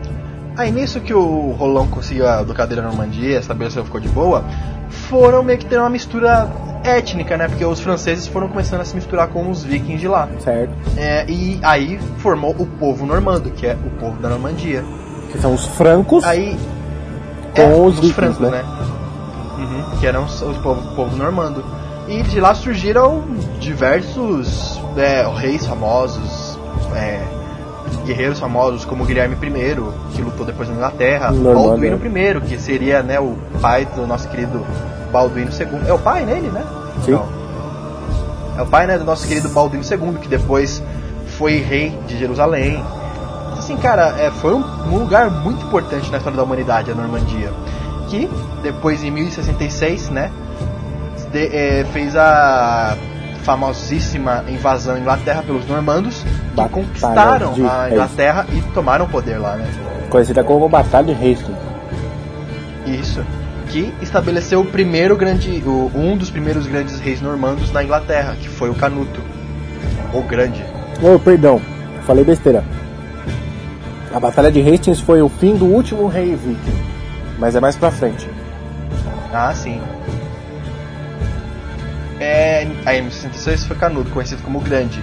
Aí 0.57 0.71
nisso 0.71 1.01
que 1.01 1.13
o 1.13 1.51
Rolão 1.53 1.87
conseguiu 1.87 2.27
a 2.27 2.43
Ducadeira 2.43 2.83
Normandia, 2.83 3.39
estabeleceu 3.39 3.85
ficou 3.85 4.01
de 4.01 4.09
boa, 4.09 4.43
foram 4.89 5.43
meio 5.43 5.59
que 5.59 5.67
ter 5.67 5.79
uma 5.79 5.91
mistura 5.91 6.51
étnica, 6.85 7.37
né? 7.37 7.49
Porque 7.49 7.65
os 7.65 7.81
franceses 7.81 8.27
foram 8.27 8.49
começando 8.49 8.81
a 8.81 8.85
se 8.85 8.95
misturar 8.95 9.29
com 9.29 9.51
os 9.51 9.63
vikings 9.63 10.01
de 10.01 10.09
lá. 10.09 10.29
Certo? 10.41 10.73
É, 10.97 11.25
e 11.29 11.59
aí 11.63 11.99
formou 12.19 12.55
o 12.59 12.67
povo 12.67 13.07
normando, 13.07 13.51
que 13.51 13.67
é 13.67 13.75
o 13.75 13.91
povo 13.99 14.21
da 14.21 14.29
Normandia. 14.29 14.85
Que 15.31 15.39
são 15.39 15.55
os 15.55 15.67
francos. 15.67 16.25
Aí. 16.25 16.59
Com 17.55 17.63
é, 17.63 17.75
os 17.75 17.95
vikings, 17.95 18.15
francos, 18.15 18.39
né? 18.39 18.51
né? 18.51 18.65
Uhum, 19.59 19.99
que 19.99 20.07
eram 20.07 20.25
os, 20.25 20.41
os 20.41 20.57
povo, 20.59 20.95
povo 20.95 21.17
normando. 21.17 21.65
E 22.07 22.23
de 22.23 22.41
lá 22.41 22.55
surgiram 22.55 23.23
diversos 23.61 24.81
é, 24.97 25.29
reis 25.37 25.67
famosos, 25.67 26.59
é, 26.95 27.23
guerreiros 28.05 28.39
famosos, 28.39 28.85
como 28.85 29.05
Guilherme 29.05 29.35
I, 29.35 30.15
que 30.15 30.23
lutou 30.23 30.45
depois 30.47 30.69
na 30.69 30.75
Inglaterra, 30.77 31.31
Normando, 31.31 31.69
Balduíno 31.69 32.01
é. 32.07 32.31
I, 32.37 32.41
que 32.43 32.59
seria 32.59 33.03
né, 33.03 33.19
o 33.21 33.37
pai 33.61 33.85
do 33.87 34.07
nosso 34.07 34.29
querido 34.29 34.65
Balduíno 35.13 35.51
II. 35.51 35.89
É 35.89 35.93
o 35.93 35.99
pai 35.99 36.25
nele, 36.25 36.49
né? 36.49 36.63
Sim. 37.05 37.13
Não. 37.13 37.27
É 38.59 38.63
o 38.63 38.67
pai 38.67 38.87
né, 38.87 38.99
do 38.99 39.05
nosso 39.05 39.27
querido 39.27 39.49
Balduíno 39.49 39.85
II, 39.85 40.19
que 40.21 40.29
depois 40.29 40.83
foi 41.39 41.59
rei 41.59 41.97
de 42.07 42.19
Jerusalém. 42.19 42.83
Assim, 43.57 43.77
cara, 43.77 44.15
é, 44.19 44.31
foi 44.31 44.55
um, 44.55 44.65
um 44.93 44.99
lugar 44.99 45.31
muito 45.31 45.65
importante 45.67 46.11
na 46.11 46.19
história 46.19 46.37
da 46.37 46.43
humanidade, 46.43 46.91
a 46.91 46.95
Normandia. 46.95 47.53
Que 48.09 48.29
depois, 48.63 49.03
em 49.05 49.11
1066, 49.11 50.11
né, 50.11 50.31
de- 51.33 51.47
é, 51.55 51.85
fez 51.93 52.17
a 52.17 52.97
famosíssima 53.49 54.45
invasão 54.47 54.95
à 54.97 54.99
Inglaterra 54.99 55.43
pelos 55.43 55.67
normandos, 55.67 56.23
que 56.23 56.55
Batalha 56.55 56.69
conquistaram 56.69 57.53
de 57.55 57.63
a. 57.63 57.89
Inglaterra 57.91 58.47
e 58.53 58.61
tomaram 58.75 59.07
o 59.07 59.09
poder 59.09 59.39
lá, 59.39 59.57
né? 59.57 59.67
Conhecida 60.11 60.45
como 60.45 60.69
Batalha 60.69 61.07
de 61.07 61.13
Hastings. 61.13 61.57
Isso. 62.87 63.25
Que 63.69 63.93
estabeleceu 64.03 64.61
o 64.61 64.67
primeiro 64.67 65.17
grande. 65.17 65.63
o- 65.67 65.91
um 65.95 66.15
dos 66.17 66.31
primeiros 66.31 66.67
grandes 66.67 67.01
reis 67.01 67.23
normandos 67.23 67.73
na 67.73 67.83
Inglaterra, 67.83 68.37
que 68.39 68.49
foi 68.49 68.69
o 68.69 68.75
Canuto. 68.75 69.21
O 70.13 70.23
Grande. 70.23 70.63
Oh, 71.03 71.19
perdão, 71.19 71.61
falei 72.07 72.25
besteira. 72.25 72.63
A 74.15 74.21
Batalha 74.21 74.51
de 74.53 74.61
Hastings 74.61 75.01
foi 75.01 75.21
o 75.23 75.29
fim 75.29 75.55
do 75.55 75.67
último 75.67 76.07
rei 76.07 76.35
viking, 76.35 76.79
mas 77.39 77.55
é 77.55 77.61
mais 77.61 77.77
pra 77.77 77.91
frente. 77.91 78.29
Ah, 79.33 79.53
sim. 79.55 79.81
É, 82.21 82.67
aí 82.85 83.01
em 83.01 83.11
66 83.11 83.65
foi 83.67 83.77
Canuto, 83.77 84.11
conhecido 84.11 84.43
como 84.43 84.61
Grande. 84.61 85.03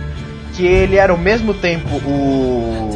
Que 0.53 0.65
ele 0.65 0.97
era 0.97 1.11
ao 1.11 1.17
mesmo 1.17 1.53
tempo 1.53 1.95
o. 2.07 2.89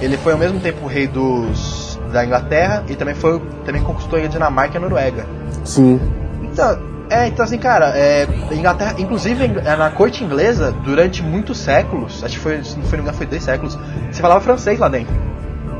Ele 0.00 0.16
foi 0.16 0.32
ao 0.32 0.38
mesmo 0.38 0.60
tempo 0.60 0.84
o 0.84 0.88
rei 0.88 1.06
dos. 1.06 1.98
da 2.12 2.24
Inglaterra 2.24 2.84
e 2.88 2.94
também 2.94 3.14
foi 3.14 3.38
também 3.66 3.82
conquistou 3.82 4.18
a 4.18 4.26
Dinamarca 4.26 4.74
e 4.74 4.78
a 4.78 4.80
Noruega. 4.80 5.26
Sim. 5.64 6.00
Então, 6.42 6.78
é, 7.10 7.26
então 7.28 7.44
assim, 7.44 7.58
cara, 7.58 7.92
é, 7.96 8.26
Inglaterra, 8.52 8.94
inclusive 8.98 9.44
em- 9.44 9.76
na 9.76 9.90
corte 9.90 10.24
inglesa, 10.24 10.72
durante 10.84 11.22
muitos 11.22 11.58
séculos, 11.58 12.24
acho 12.24 12.36
que 12.36 12.40
foi, 12.40 12.62
se 12.64 12.76
não 12.78 12.84
foi, 12.84 12.98
engano, 12.98 13.14
foi 13.16 13.26
dois 13.26 13.42
séculos, 13.42 13.78
se 14.10 14.20
falava 14.22 14.40
francês 14.40 14.78
lá 14.78 14.88
dentro. 14.88 15.14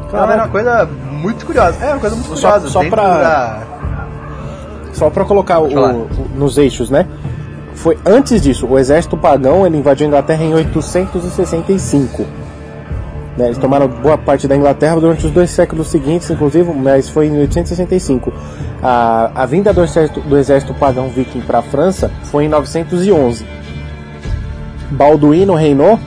Então 0.07 0.23
era 0.31 0.43
uma 0.43 0.49
coisa 0.49 0.87
muito 1.13 1.47
curiosa. 1.47 1.83
É 1.83 1.91
uma 1.93 1.99
coisa 2.01 2.15
muito 2.17 2.29
Só- 2.37 2.51
curiosa. 2.53 2.69
só 2.69 2.81
dentro 2.81 2.97
pra- 2.97 3.19
da- 3.23 3.63
Só 4.93 5.11
pra 5.11 5.25
colocar 5.25 5.61
o- 5.61 5.67
o- 5.69 6.09
nos 6.35 6.59
eixos, 6.59 6.91
né? 6.91 7.07
Foi 7.79 7.97
antes 8.05 8.43
disso, 8.43 8.67
o 8.67 8.77
exército 8.77 9.17
pagão 9.17 9.65
ele 9.65 9.77
invadiu 9.77 10.05
a 10.07 10.09
Inglaterra 10.09 10.43
em 10.45 10.53
865. 10.53 12.25
Né, 13.37 13.47
eles 13.47 13.59
tomaram 13.59 13.87
boa 13.87 14.19
parte 14.19 14.49
da 14.49 14.57
Inglaterra 14.57 14.97
durante 14.97 15.25
os 15.25 15.31
dois 15.31 15.51
séculos 15.51 15.87
seguintes, 15.87 16.29
inclusive, 16.29 16.73
mas 16.73 17.09
foi 17.09 17.29
em 17.29 17.39
865. 17.39 18.33
A, 18.83 19.31
a 19.33 19.47
vinda 19.47 19.73
do 19.73 19.85
exército, 19.85 20.21
do 20.21 20.37
exército 20.37 20.75
pagão 20.75 21.09
viking 21.09 21.41
para 21.43 21.61
a 21.61 21.63
França 21.63 22.11
foi 22.25 22.47
em 22.47 22.49
911. 22.49 23.47
Balduíno 24.91 25.55
reinou, 25.55 26.01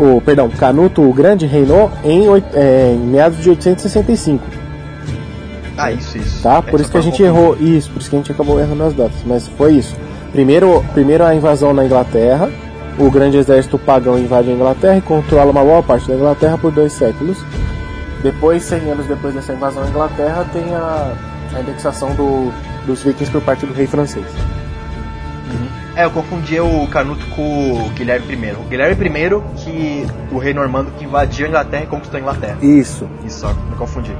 o 0.00 0.20
perdão, 0.20 0.50
Canuto 0.50 1.00
o 1.08 1.12
Grande 1.12 1.46
reinou 1.46 1.92
em, 2.02 2.24
é, 2.54 2.92
em 2.92 2.98
meados 3.06 3.38
de 3.40 3.50
865 3.50 4.44
Ah, 5.78 5.92
isso, 5.92 6.18
isso. 6.18 6.42
tá? 6.42 6.60
Por 6.60 6.80
isso 6.80 6.90
que 6.90 6.98
a 6.98 7.00
gente 7.00 7.22
errou 7.22 7.56
isso, 7.60 7.88
por 7.92 8.00
isso 8.00 8.10
que 8.10 8.16
a 8.16 8.18
gente 8.18 8.32
acabou 8.32 8.58
errando 8.58 8.82
as 8.82 8.94
datas, 8.94 9.18
mas 9.24 9.46
foi 9.46 9.74
isso. 9.74 9.94
Primeiro, 10.36 10.84
primeiro 10.92 11.24
a 11.24 11.34
invasão 11.34 11.72
na 11.72 11.82
Inglaterra, 11.82 12.50
o 12.98 13.10
grande 13.10 13.38
exército 13.38 13.78
pagão 13.78 14.18
invade 14.18 14.50
a 14.50 14.52
Inglaterra 14.52 14.98
e 14.98 15.00
controla 15.00 15.50
uma 15.50 15.64
boa 15.64 15.82
parte 15.82 16.06
da 16.08 16.14
Inglaterra 16.14 16.58
por 16.58 16.70
dois 16.70 16.92
séculos. 16.92 17.38
Depois, 18.22 18.62
100 18.64 18.90
anos 18.90 19.06
depois 19.06 19.34
dessa 19.34 19.54
invasão 19.54 19.82
à 19.82 19.88
Inglaterra, 19.88 20.46
tem 20.52 20.74
a, 20.74 21.14
a 21.54 21.60
indexação 21.62 22.14
do, 22.16 22.52
dos 22.84 23.02
vikings 23.02 23.32
por 23.32 23.40
parte 23.40 23.64
do 23.64 23.72
rei 23.72 23.86
francês. 23.86 24.26
É, 25.96 26.04
eu 26.04 26.10
confundi 26.10 26.60
o 26.60 26.86
Canuto 26.88 27.26
com 27.28 27.86
o 27.86 27.88
Guilherme 27.94 28.34
I. 28.34 28.52
O 28.60 28.64
Guilherme 28.64 29.08
I, 29.08 29.42
que 29.56 30.06
o 30.30 30.36
rei 30.36 30.52
normando 30.52 30.90
que 30.98 31.06
invadiu 31.06 31.46
a 31.46 31.48
Inglaterra 31.48 31.84
e 31.84 31.86
conquistou 31.86 32.18
a 32.18 32.20
Inglaterra. 32.20 32.58
Isso. 32.60 33.08
Isso, 33.24 33.40
só, 33.40 33.54
me 33.54 33.74
confundi. 33.78 34.12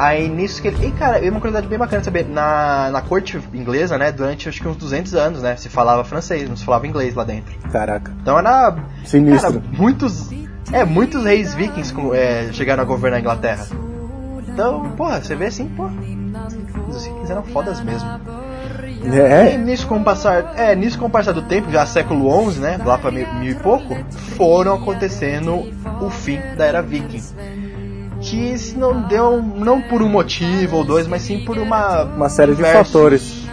Aí 0.00 0.30
nisso 0.30 0.62
que 0.62 0.68
ele. 0.68 0.86
E 0.86 0.92
cara, 0.92 1.18
é 1.18 1.28
uma 1.28 1.40
curiosidade 1.40 1.68
bem 1.68 1.78
bacana 1.78 2.02
saber. 2.02 2.26
Na, 2.26 2.88
na 2.90 3.02
corte 3.02 3.38
inglesa, 3.52 3.98
né, 3.98 4.10
durante 4.10 4.48
acho 4.48 4.58
que 4.58 4.66
uns 4.66 4.76
200 4.76 5.14
anos, 5.14 5.42
né, 5.42 5.56
se 5.56 5.68
falava 5.68 6.02
francês, 6.04 6.48
não 6.48 6.56
se 6.56 6.64
falava 6.64 6.86
inglês 6.86 7.14
lá 7.14 7.22
dentro. 7.22 7.54
Caraca. 7.70 8.10
Então 8.22 8.38
era. 8.38 8.78
Sinistro. 9.04 9.60
Cara, 9.60 9.64
muitos. 9.76 10.30
É, 10.72 10.86
muitos 10.86 11.24
reis 11.24 11.54
vikings 11.54 11.94
é, 12.14 12.48
chegaram 12.52 12.82
a 12.82 12.86
governar 12.86 13.18
a 13.18 13.20
Inglaterra. 13.20 13.66
Então, 14.48 14.90
porra, 14.92 15.22
você 15.22 15.34
vê 15.36 15.46
assim, 15.46 15.68
porra. 15.68 15.92
Os 16.88 17.04
vikings 17.04 17.30
eram 17.30 17.42
fodas 17.42 17.82
mesmo. 17.82 18.08
E 19.04 19.18
É, 19.18 19.56
nisso 19.58 19.86
com 19.86 19.98
o 19.98 20.04
passar, 20.04 20.54
é, 20.56 20.74
nisso 20.74 20.98
com 20.98 21.06
o 21.06 21.10
passar 21.10 21.32
do 21.32 21.42
tempo, 21.42 21.70
já 21.70 21.84
século 21.84 22.50
XI, 22.50 22.60
né, 22.60 22.80
lá 22.84 22.98
para 22.98 23.10
mil, 23.10 23.26
mil 23.34 23.50
e 23.50 23.54
pouco, 23.54 23.96
foram 24.36 24.74
acontecendo 24.74 25.72
o 26.00 26.10
fim 26.10 26.38
da 26.56 26.64
era 26.64 26.82
viking. 26.82 27.22
Que 28.30 28.56
se 28.56 28.76
não 28.76 29.02
deu, 29.08 29.42
não 29.42 29.82
por 29.82 30.02
um 30.02 30.08
motivo 30.08 30.76
ou 30.76 30.84
dois, 30.84 31.08
mas 31.08 31.22
sim 31.22 31.44
por 31.44 31.58
uma 31.58 32.04
uma 32.04 32.28
série 32.28 32.54
de 32.54 32.62
fatores. 32.62 33.44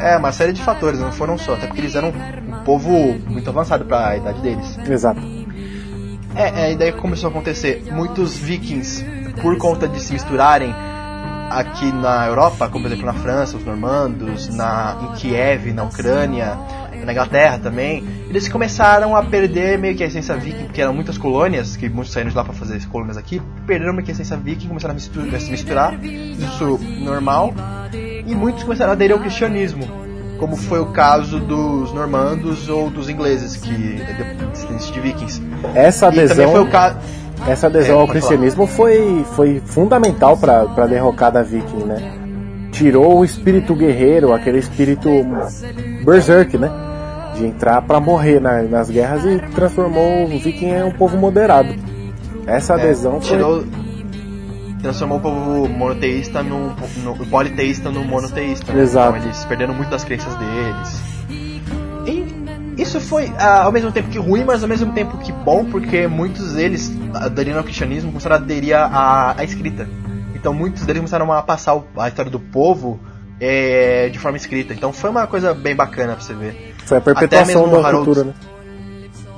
É, 0.00 0.16
uma 0.16 0.32
série 0.32 0.52
de 0.52 0.60
fatores, 0.60 0.98
não 0.98 1.12
foram 1.12 1.38
só, 1.38 1.54
até 1.54 1.68
porque 1.68 1.80
eles 1.80 1.94
eram 1.94 2.08
um 2.08 2.64
povo 2.64 2.90
muito 3.28 3.48
avançado 3.48 3.84
para 3.84 4.08
a 4.08 4.16
idade 4.16 4.40
deles. 4.40 4.76
Exato. 4.88 5.20
É, 6.34 6.64
é, 6.64 6.72
e 6.72 6.76
daí 6.76 6.90
começou 6.90 7.28
a 7.28 7.30
acontecer 7.30 7.84
muitos 7.92 8.36
vikings, 8.36 9.04
por 9.40 9.56
conta 9.56 9.86
de 9.86 10.00
se 10.00 10.12
misturarem 10.12 10.74
aqui 11.50 11.92
na 11.92 12.26
Europa, 12.26 12.68
como 12.68 12.84
por 12.84 12.92
exemplo 12.92 13.06
na 13.06 13.14
França, 13.14 13.56
os 13.56 13.64
normandos, 13.64 14.48
na, 14.54 14.96
em 15.02 15.16
Kiev, 15.16 15.72
na 15.72 15.84
Ucrânia, 15.84 16.58
na 17.04 17.12
Inglaterra 17.12 17.58
também, 17.58 18.04
eles 18.28 18.48
começaram 18.48 19.14
a 19.14 19.22
perder 19.22 19.78
meio 19.78 19.94
que 19.94 20.02
a 20.02 20.06
essência 20.06 20.36
viking, 20.36 20.64
porque 20.64 20.80
eram 20.80 20.94
muitas 20.94 21.18
colônias, 21.18 21.76
que 21.76 21.88
muitos 21.88 22.12
saíram 22.12 22.30
de 22.30 22.36
lá 22.36 22.44
para 22.44 22.54
fazer 22.54 22.76
as 22.76 22.84
colônias 22.84 23.16
aqui, 23.16 23.40
perderam 23.66 23.92
meio 23.92 24.04
que 24.04 24.10
a 24.10 24.14
essência 24.14 24.36
viking, 24.36 24.68
começaram 24.68 24.92
a 24.92 24.94
misturar, 24.94 25.34
a 25.34 25.40
se 25.40 25.50
misturar, 25.50 26.04
isso 26.04 26.80
normal, 27.00 27.52
e 27.92 28.34
muitos 28.34 28.62
começaram 28.62 28.90
a 28.90 28.94
aderir 28.94 29.14
ao 29.14 29.20
cristianismo, 29.20 29.86
como 30.38 30.56
foi 30.56 30.80
o 30.80 30.86
caso 30.86 31.38
dos 31.38 31.92
normandos 31.92 32.68
ou 32.68 32.90
dos 32.90 33.08
ingleses, 33.08 33.56
que 33.56 34.02
descendentes 34.52 34.90
de 34.90 35.00
vikings. 35.00 35.42
Essa 35.74 36.06
E 36.06 36.10
também 36.10 36.24
adesão, 36.24 36.52
foi 36.52 36.60
o 36.62 36.70
caso. 36.70 36.98
Essa 37.46 37.66
adesão 37.66 37.98
É, 37.98 38.00
ao 38.00 38.08
cristianismo 38.08 38.66
foi, 38.66 39.24
foi 39.34 39.60
fundamental 39.64 40.36
para 40.36 40.62
a 40.62 40.86
derrocada 40.86 41.42
viking, 41.42 41.84
né? 41.84 42.12
Tirou 42.72 43.18
o 43.20 43.24
espírito 43.24 43.74
guerreiro, 43.74 44.32
aquele 44.32 44.58
espírito 44.58 45.08
berserk, 46.04 46.56
né? 46.58 46.70
De 47.36 47.46
entrar 47.46 47.82
para 47.82 48.00
morrer 48.00 48.40
na- 48.40 48.62
nas 48.62 48.88
guerras 48.90 49.24
e 49.24 49.38
transformou 49.54 50.24
o 50.24 50.28
viking 50.38 50.66
em 50.70 50.84
um 50.84 50.90
povo 50.92 51.16
moderado. 51.16 51.74
Essa 52.46 52.74
adesão 52.74 53.20
foi... 53.20 53.30
É, 53.34 53.36
tirou, 53.38 53.64
transformou 54.82 55.18
o 55.18 55.20
povo 55.20 55.68
monoteísta 55.68 56.42
no, 56.42 56.72
no 57.02 57.26
politeísta 57.26 57.90
no 57.90 58.04
monoteísta. 58.04 58.72
né? 58.72 58.82
Exato. 58.82 59.16
Então 59.16 59.26
eles 59.28 59.44
perderam 59.44 59.74
muito 59.74 59.90
das 59.90 60.04
crenças 60.04 60.34
deles. 60.36 61.02
Isso 62.76 63.00
foi 63.00 63.32
ah, 63.38 63.62
ao 63.64 63.72
mesmo 63.72 63.92
tempo 63.92 64.08
que 64.10 64.18
ruim, 64.18 64.44
mas 64.44 64.62
ao 64.62 64.68
mesmo 64.68 64.92
tempo 64.92 65.16
que 65.18 65.30
bom, 65.32 65.64
porque 65.64 66.06
muitos 66.08 66.54
deles, 66.54 66.92
aderindo 67.14 67.58
ao 67.58 67.64
cristianismo, 67.64 68.10
começaram 68.10 68.36
a 68.36 68.38
aderir 68.38 68.76
à, 68.76 69.34
à 69.38 69.44
escrita. 69.44 69.88
Então 70.34 70.52
muitos 70.52 70.84
deles 70.84 71.00
começaram 71.00 71.32
a 71.32 71.42
passar 71.42 71.80
a 71.96 72.08
história 72.08 72.30
do 72.30 72.40
povo 72.40 72.98
eh, 73.40 74.08
de 74.12 74.18
forma 74.18 74.36
escrita. 74.36 74.74
Então 74.74 74.92
foi 74.92 75.10
uma 75.10 75.26
coisa 75.26 75.54
bem 75.54 75.74
bacana 75.74 76.14
pra 76.14 76.22
você 76.24 76.34
ver. 76.34 76.74
Foi 76.84 76.98
a 76.98 77.00
perpetuação 77.00 77.68
da 77.70 77.78
Harold- 77.88 78.04
cultura, 78.06 78.24
né? 78.24 78.34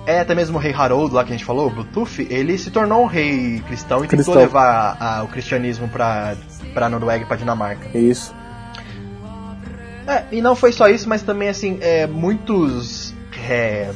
É, 0.06 0.20
até 0.20 0.34
mesmo 0.36 0.56
o 0.56 0.60
rei 0.60 0.72
Harold 0.72 1.12
lá 1.12 1.24
que 1.24 1.30
a 1.30 1.36
gente 1.36 1.44
falou, 1.44 1.66
o 1.66 1.70
Bluetooth, 1.70 2.26
ele 2.30 2.56
se 2.56 2.70
tornou 2.70 3.02
um 3.02 3.06
rei 3.06 3.60
cristão 3.66 4.04
e 4.04 4.08
Cristão. 4.08 4.34
tentou 4.34 4.40
levar 4.40 4.96
a- 5.00 5.22
o 5.24 5.28
cristianismo 5.28 5.88
pra, 5.88 6.34
pra 6.72 6.88
Noruega 6.88 7.24
e 7.24 7.26
pra 7.26 7.36
Dinamarca. 7.36 7.96
Isso. 7.98 8.32
É, 10.06 10.22
e 10.30 10.40
não 10.40 10.54
foi 10.54 10.70
só 10.70 10.88
isso, 10.88 11.08
mas 11.08 11.22
também, 11.22 11.48
assim, 11.48 11.78
é, 11.80 12.06
muitos. 12.06 13.05
É, 13.48 13.90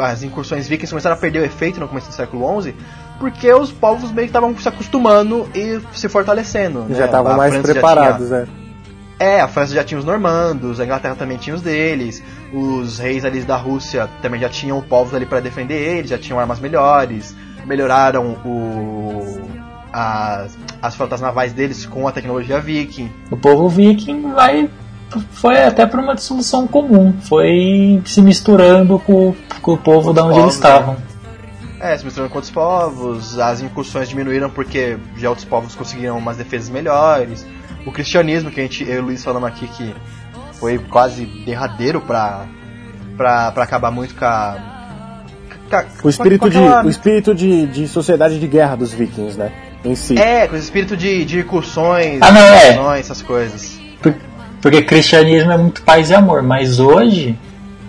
as 0.00 0.22
incursões 0.22 0.66
vikings 0.68 0.90
começaram 0.92 1.16
a 1.16 1.18
perder 1.18 1.40
o 1.40 1.44
efeito 1.44 1.78
no 1.80 1.88
começo 1.88 2.08
do 2.08 2.14
século 2.14 2.62
XI, 2.62 2.74
porque 3.18 3.52
os 3.52 3.70
povos 3.70 4.10
meio 4.10 4.26
que 4.26 4.30
estavam 4.30 4.56
se 4.56 4.68
acostumando 4.68 5.48
e 5.54 5.80
se 5.92 6.08
fortalecendo. 6.08 6.80
né? 6.84 6.96
Já 6.96 7.04
estavam 7.06 7.36
mais 7.36 7.52
França 7.54 7.72
preparados, 7.72 8.26
tinha- 8.28 8.40
né? 8.40 8.46
É, 9.18 9.40
a 9.40 9.46
França 9.46 9.72
já 9.72 9.84
tinha 9.84 9.98
os 10.00 10.04
normandos, 10.04 10.80
a 10.80 10.84
Inglaterra 10.84 11.14
também 11.14 11.36
tinha 11.36 11.54
os 11.54 11.62
deles, 11.62 12.20
os 12.52 12.98
reis 12.98 13.24
ali 13.24 13.40
da 13.42 13.56
Rússia 13.56 14.08
também 14.20 14.40
já 14.40 14.48
tinham 14.48 14.80
povos 14.82 15.14
ali 15.14 15.26
para 15.26 15.38
defender 15.38 15.74
eles, 15.76 16.10
já 16.10 16.18
tinham 16.18 16.40
armas 16.40 16.58
melhores, 16.58 17.36
melhoraram 17.64 18.32
o, 18.44 19.40
as, 19.92 20.56
as 20.80 20.94
frotas 20.96 21.20
navais 21.20 21.52
deles 21.52 21.86
com 21.86 22.08
a 22.08 22.12
tecnologia 22.12 22.58
viking. 22.58 23.10
O 23.30 23.36
povo 23.36 23.68
viking 23.68 24.32
vai 24.32 24.68
foi 25.32 25.62
até 25.64 25.86
por 25.86 26.00
uma 26.00 26.14
dissolução 26.14 26.66
comum, 26.66 27.12
foi 27.22 28.00
se 28.04 28.20
misturando 28.22 28.98
com, 28.98 29.34
com 29.60 29.72
o 29.72 29.78
povo 29.78 30.12
da 30.12 30.24
onde 30.24 30.38
eles 30.40 30.56
povos, 30.56 30.60
né? 30.60 30.70
estavam. 30.78 30.96
É, 31.80 31.96
se 31.98 32.04
misturando 32.04 32.30
com 32.30 32.38
outros 32.38 32.52
povos, 32.52 33.38
as 33.38 33.60
incursões 33.60 34.08
diminuíram 34.08 34.48
porque 34.48 34.96
já 35.16 35.28
outros 35.28 35.44
povos 35.44 35.74
conseguiram 35.74 36.16
umas 36.18 36.36
defesas 36.36 36.68
melhores. 36.68 37.44
O 37.84 37.90
cristianismo, 37.90 38.50
que 38.50 38.60
a 38.60 38.62
gente, 38.62 38.84
eu 38.88 38.96
e 38.96 38.98
o 38.98 39.02
Luiz 39.02 39.24
falamos 39.24 39.48
aqui, 39.48 39.66
que 39.66 39.92
foi 40.60 40.78
quase 40.78 41.24
derradeiro 41.44 42.00
pra, 42.00 42.44
pra, 43.16 43.50
pra 43.50 43.64
acabar 43.64 43.90
muito 43.90 44.14
com 44.14 44.24
a. 44.24 44.56
com 45.68 45.76
a- 45.76 45.84
O 46.04 46.08
espírito, 46.08 46.40
com 46.42 46.48
de, 46.48 46.58
o 46.58 46.88
espírito 46.88 47.34
de, 47.34 47.66
de 47.66 47.88
sociedade 47.88 48.38
de 48.38 48.46
guerra 48.46 48.76
dos 48.76 48.92
vikings, 48.92 49.36
né? 49.36 49.50
Em 49.84 49.96
si. 49.96 50.16
É, 50.16 50.46
com 50.46 50.54
esse 50.54 50.66
espírito 50.66 50.96
de, 50.96 51.24
de 51.24 51.40
incursões, 51.40 52.20
Ah, 52.22 52.30
não, 52.30 52.40
é. 52.40 52.70
incursões, 52.70 53.00
essas 53.00 53.22
coisas. 53.22 53.80
Por- 54.00 54.14
Porque 54.62 54.80
cristianismo 54.80 55.50
é 55.50 55.58
muito 55.58 55.82
paz 55.82 56.08
e 56.08 56.14
amor, 56.14 56.40
mas 56.40 56.78
hoje 56.78 57.36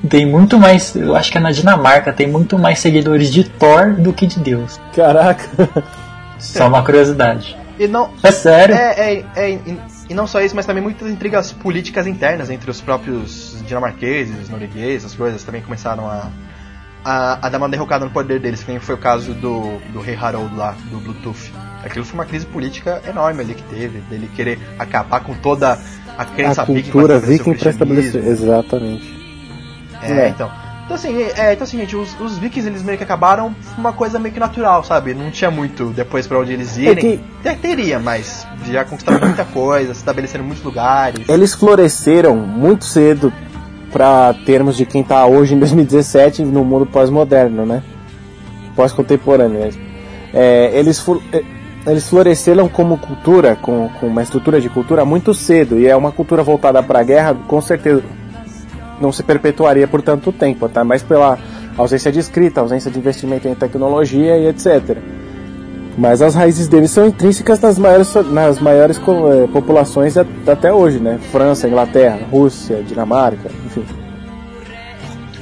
tem 0.09 0.25
muito 0.25 0.57
mais, 0.57 0.95
eu 0.95 1.15
acho 1.15 1.31
que 1.31 1.37
é 1.37 1.41
na 1.41 1.51
Dinamarca, 1.51 2.11
tem 2.11 2.27
muito 2.27 2.57
mais 2.57 2.79
seguidores 2.79 3.31
de 3.31 3.43
Thor 3.43 3.93
do 3.93 4.11
que 4.11 4.25
de 4.25 4.39
Deus. 4.39 4.81
Caraca. 4.93 5.47
Só 6.39 6.67
uma 6.67 6.83
curiosidade. 6.83 7.55
E 7.79 7.87
não. 7.87 8.09
É 8.21 8.31
sério? 8.31 8.75
É, 8.75 9.13
é, 9.13 9.25
é, 9.35 9.59
e, 10.09 10.13
não 10.13 10.27
só 10.27 10.41
isso, 10.41 10.55
mas 10.55 10.65
também 10.65 10.83
muitas 10.83 11.09
intrigas 11.09 11.51
políticas 11.51 12.05
internas 12.05 12.49
entre 12.49 12.69
os 12.69 12.81
próprios 12.81 13.63
dinamarqueses, 13.65 14.49
noruegueses, 14.49 15.05
essas 15.05 15.15
coisas 15.15 15.43
também 15.43 15.61
começaram 15.61 16.07
a, 16.07 16.27
a, 17.05 17.47
a 17.47 17.49
dar 17.49 17.57
uma 17.57 17.69
derrocada 17.69 18.03
no 18.03 18.11
poder 18.11 18.39
deles, 18.39 18.63
que 18.63 18.71
nem 18.71 18.79
foi 18.79 18.95
o 18.95 18.97
caso 18.97 19.33
do, 19.33 19.77
do 19.91 20.01
rei 20.01 20.15
Harold 20.15 20.55
lá, 20.55 20.75
do 20.89 20.99
Bluetooth. 20.99 21.51
Aquilo 21.83 22.05
foi 22.05 22.13
uma 22.15 22.25
crise 22.25 22.45
política 22.45 23.01
enorme 23.07 23.41
ali 23.41 23.53
que 23.53 23.63
teve, 23.63 23.99
dele 24.01 24.29
querer 24.35 24.59
acabar 24.79 25.21
com 25.21 25.33
toda 25.35 25.79
a 26.17 26.25
crença 26.25 26.61
A 26.61 26.65
viking 26.65 26.91
cultura 26.91 27.17
o 27.17 27.19
viking 27.21 27.53
para 27.55 27.69
estabelecer. 27.69 28.25
Exatamente. 28.27 29.13
É, 30.01 30.11
É. 30.11 30.29
então. 30.29 30.51
Então 30.85 30.95
assim, 30.97 31.17
é, 31.37 31.53
então 31.53 31.63
assim, 31.63 31.77
gente, 31.77 31.95
os, 31.95 32.19
os 32.19 32.37
vikings 32.37 32.67
eles 32.67 32.83
meio 32.83 32.97
que 32.97 33.03
acabaram 33.05 33.55
uma 33.77 33.93
coisa 33.93 34.19
meio 34.19 34.33
que 34.33 34.39
natural, 34.39 34.83
sabe? 34.83 35.13
Não 35.13 35.31
tinha 35.31 35.49
muito 35.49 35.85
depois 35.85 36.27
pra 36.27 36.37
onde 36.39 36.51
eles 36.51 36.75
irem. 36.77 36.91
É 36.91 36.95
que- 36.95 37.55
teria, 37.55 37.99
mas 37.99 38.45
já 38.65 38.83
conquistaram 38.83 39.25
muita 39.25 39.45
coisa, 39.45 39.93
se 39.93 40.01
estabeleceram 40.01 40.43
muitos 40.43 40.61
lugares. 40.63 41.27
Eles 41.29 41.53
floresceram 41.53 42.35
muito 42.35 42.83
cedo 42.83 43.31
para 43.93 44.33
termos 44.45 44.75
de 44.75 44.85
quem 44.85 45.03
tá 45.03 45.25
hoje 45.25 45.55
em 45.55 45.59
2017 45.59 46.43
no 46.43 46.65
mundo 46.65 46.85
pós-moderno, 46.85 47.65
né? 47.65 47.81
Pós-contemporâneo 48.75 49.59
mesmo. 49.61 49.81
É, 50.33 50.71
eles, 50.77 51.03
é, 51.31 51.43
eles 51.85 52.07
floresceram 52.07 52.69
como 52.69 52.97
cultura, 52.97 53.55
com, 53.55 53.89
com 53.99 54.07
uma 54.07 54.23
estrutura 54.23 54.61
de 54.61 54.69
cultura 54.69 55.03
muito 55.03 55.33
cedo, 55.33 55.79
e 55.79 55.87
é 55.87 55.95
uma 55.95 56.11
cultura 56.11 56.41
voltada 56.43 56.81
para 56.81 56.99
a 56.99 57.03
guerra, 57.03 57.35
com 57.47 57.61
certeza 57.61 58.03
não 59.01 59.11
se 59.11 59.23
perpetuaria 59.23 59.87
por 59.87 60.01
tanto 60.01 60.31
tempo, 60.31 60.69
tá? 60.69 60.83
Mas 60.83 61.03
pela 61.03 61.37
ausência 61.77 62.11
de 62.11 62.19
escrita, 62.19 62.61
ausência 62.61 62.89
de 62.89 62.97
investimento 62.97 63.47
em 63.47 63.55
tecnologia 63.55 64.37
e 64.37 64.47
etc. 64.47 64.97
Mas 65.97 66.21
as 66.21 66.33
raízes 66.33 66.67
deles 66.67 66.89
são 66.89 67.05
intrínsecas 67.05 67.59
nas 67.59 67.77
maiores, 67.77 68.13
nas 68.31 68.59
maiores 68.59 68.97
eh, 68.97 69.47
populações 69.51 70.15
até 70.17 70.73
hoje, 70.73 70.99
né? 70.99 71.19
França, 71.31 71.67
Inglaterra, 71.67 72.19
Rússia, 72.31 72.81
Dinamarca, 72.83 73.49
enfim. 73.65 73.83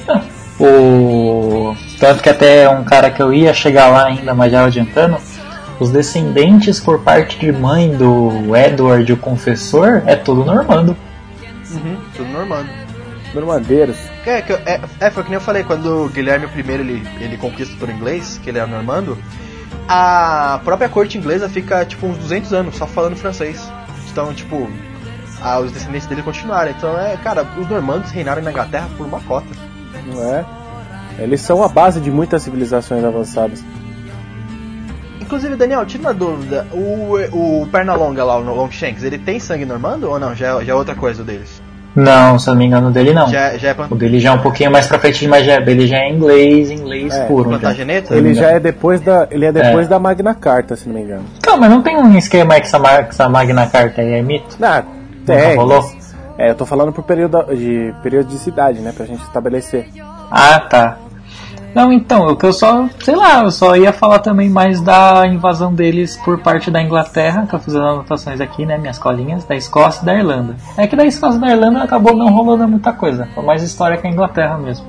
O... 0.64 1.76
Tanto 2.00 2.22
que 2.22 2.30
até 2.30 2.70
um 2.70 2.84
cara 2.84 3.10
que 3.10 3.20
eu 3.20 3.34
ia 3.34 3.52
chegar 3.52 3.88
lá 3.88 4.06
ainda, 4.06 4.32
mas 4.36 4.52
já 4.52 4.64
adiantando, 4.64 5.18
os 5.82 5.90
descendentes 5.90 6.80
por 6.80 7.00
parte 7.00 7.40
de 7.40 7.52
mãe 7.52 7.90
do 7.96 8.56
Edward, 8.56 9.12
o 9.12 9.18
confessor, 9.18 10.04
é 10.06 10.16
tudo 10.16 10.46
normando. 10.46 10.96
Uhum, 11.72 11.98
tudo 12.16 12.30
normando. 12.30 12.70
Normandeiros. 13.34 13.98
É, 14.24 14.42
que 14.44 14.52
eu- 14.54 14.60
é, 14.64 14.80
é, 15.00 15.10
foi 15.10 15.24
que 15.24 15.30
nem 15.30 15.38
eu 15.38 15.42
falei, 15.42 15.64
quando 15.64 16.06
o 16.06 16.10
Guilherme 16.10 16.46
I 16.46 16.72
ele, 16.72 17.08
ele 17.20 17.38
conquista 17.38 17.76
por 17.80 17.90
inglês, 17.90 18.40
que 18.44 18.50
ele 18.52 18.60
é 18.60 18.66
normando, 18.68 19.18
a 19.88 20.60
própria 20.64 20.88
corte 20.88 21.18
inglesa 21.18 21.50
fica 21.50 21.84
tipo 21.84 22.06
uns 22.06 22.18
200 22.20 22.54
anos 22.54 22.76
só 22.76 22.86
falando 22.86 23.16
francês. 23.16 23.68
Então, 24.12 24.32
tipo, 24.36 24.70
ah, 25.42 25.60
os 25.62 25.72
descendentes 25.72 26.06
dele 26.08 26.22
continuaram. 26.22 26.70
Então, 26.70 26.96
é, 27.00 27.18
cara, 27.18 27.44
os 27.58 27.68
normandos 27.68 28.12
reinaram 28.12 28.44
na 28.44 28.52
Inglaterra 28.52 28.88
por 28.98 29.08
uma 29.08 29.20
cota. 29.22 29.48
Não 30.14 30.24
é? 30.32 30.46
Eles 31.18 31.42
são 31.42 31.64
a 31.64 31.68
base 31.68 32.00
de 32.00 32.12
muitas 32.12 32.44
civilizações 32.44 33.04
avançadas. 33.04 33.64
Inclusive, 35.32 35.56
Daniel, 35.56 35.86
tira 35.86 36.04
uma 36.04 36.14
dúvida. 36.14 36.68
O, 36.74 37.16
o 37.62 37.68
Pernalonga 37.72 38.22
lá, 38.22 38.38
o 38.38 38.42
Longshanks, 38.54 39.02
ele 39.02 39.18
tem 39.18 39.40
sangue 39.40 39.64
normando 39.64 40.10
ou 40.10 40.20
não? 40.20 40.36
Já, 40.36 40.60
é- 40.60 40.66
já 40.66 40.74
é 40.74 40.76
outra 40.76 40.94
coisa 40.94 41.24
deles? 41.24 41.62
Não, 41.96 42.38
se 42.38 42.50
eu 42.50 42.54
não 42.54 42.60
me 42.60 42.66
engano, 42.66 42.90
o 42.90 42.92
dele 42.92 43.14
não. 43.14 43.30
Já, 43.30 43.58
já 43.58 43.70
é 43.70 43.74
plan- 43.74 43.88
O 43.90 43.96
dele 43.96 44.20
já 44.20 44.32
é 44.32 44.34
um 44.34 44.40
pouquinho 44.42 44.70
mais 44.70 44.88
pra 44.88 45.00
frente, 45.00 45.26
mas 45.30 45.46
já, 45.46 45.56
ele 45.62 45.88
já 45.88 46.00
é 46.00 46.10
inglês, 46.10 46.70
inglês 46.70 47.14
É, 47.14 47.24
puro. 47.28 47.44
já. 47.50 47.50
plantageneta? 47.60 48.14
Ele 48.14 48.34
já 48.34 48.50
é 48.52 48.60
depois 48.60 49.00
da, 49.00 49.26
ele 49.32 49.46
é 49.46 49.54
depois 49.54 49.88
da 49.88 49.98
Magna 50.00 50.36
Carta, 50.36 50.76
se 50.76 50.86
não 50.90 50.96
me 50.96 51.02
engano. 51.02 51.24
Calma, 51.42 51.62
mas 51.62 51.70
não 51.70 51.82
tem 51.82 51.96
um 51.96 52.18
esquema 52.18 52.56
aí 52.56 52.60
que 52.60 52.68
essa, 52.68 52.78
essa 52.78 53.30
Magna 53.30 53.68
Carta 53.68 54.02
aí 54.02 54.12
é 54.16 54.22
mito? 54.22 54.58
Ah, 54.62 54.84
tem. 55.26 55.56
rolou? 55.56 55.82
É, 56.38 56.50
eu 56.50 56.56
tô 56.56 56.66
falando 56.66 56.92
por 56.92 57.04
período 57.06 57.42
de 57.56 57.94
periodicidade, 58.04 58.80
né, 58.82 58.92
pra 58.96 59.06
gente 59.06 59.24
estabelecer. 59.24 59.88
Ah, 60.30 60.60
tá. 60.60 60.98
Não, 61.74 61.92
então, 61.92 62.28
o 62.28 62.36
que 62.36 62.46
eu 62.46 62.54
só, 62.54 62.88
sei 63.00 63.16
lá, 63.16 63.44
eu 63.44 63.52
só 63.52 63.76
ia 63.76 63.94
falar 63.94 64.20
também 64.20 64.50
mais 64.50 64.82
da 64.82 65.26
invasão 65.26 65.74
deles 65.74 66.18
por 66.18 66.40
parte 66.40 66.70
da 66.70 66.82
Inglaterra, 66.82 67.48
que 67.48 67.56
eu 67.56 67.60
fiz 67.60 67.76
as 67.76 67.82
anotações 67.82 68.42
aqui, 68.42 68.66
né, 68.66 68.78
minhas 68.78 69.00
colinhas, 69.00 69.46
da 69.46 69.56
Escócia 69.56 70.02
e 70.02 70.06
da 70.06 70.14
Irlanda. 70.14 70.56
É 70.78 70.86
que 70.86 70.96
da 70.96 71.06
Escócia 71.06 71.38
e 71.38 71.42
da 71.42 71.50
Irlanda 71.50 71.84
acabou 71.84 72.16
não 72.16 72.34
rolando 72.34 72.68
muita 72.68 72.92
coisa, 72.92 73.28
foi 73.34 73.44
mais 73.46 73.64
história 73.64 73.98
que 73.98 74.06
a 74.06 74.10
Inglaterra 74.10 74.58
mesmo. 74.58 74.86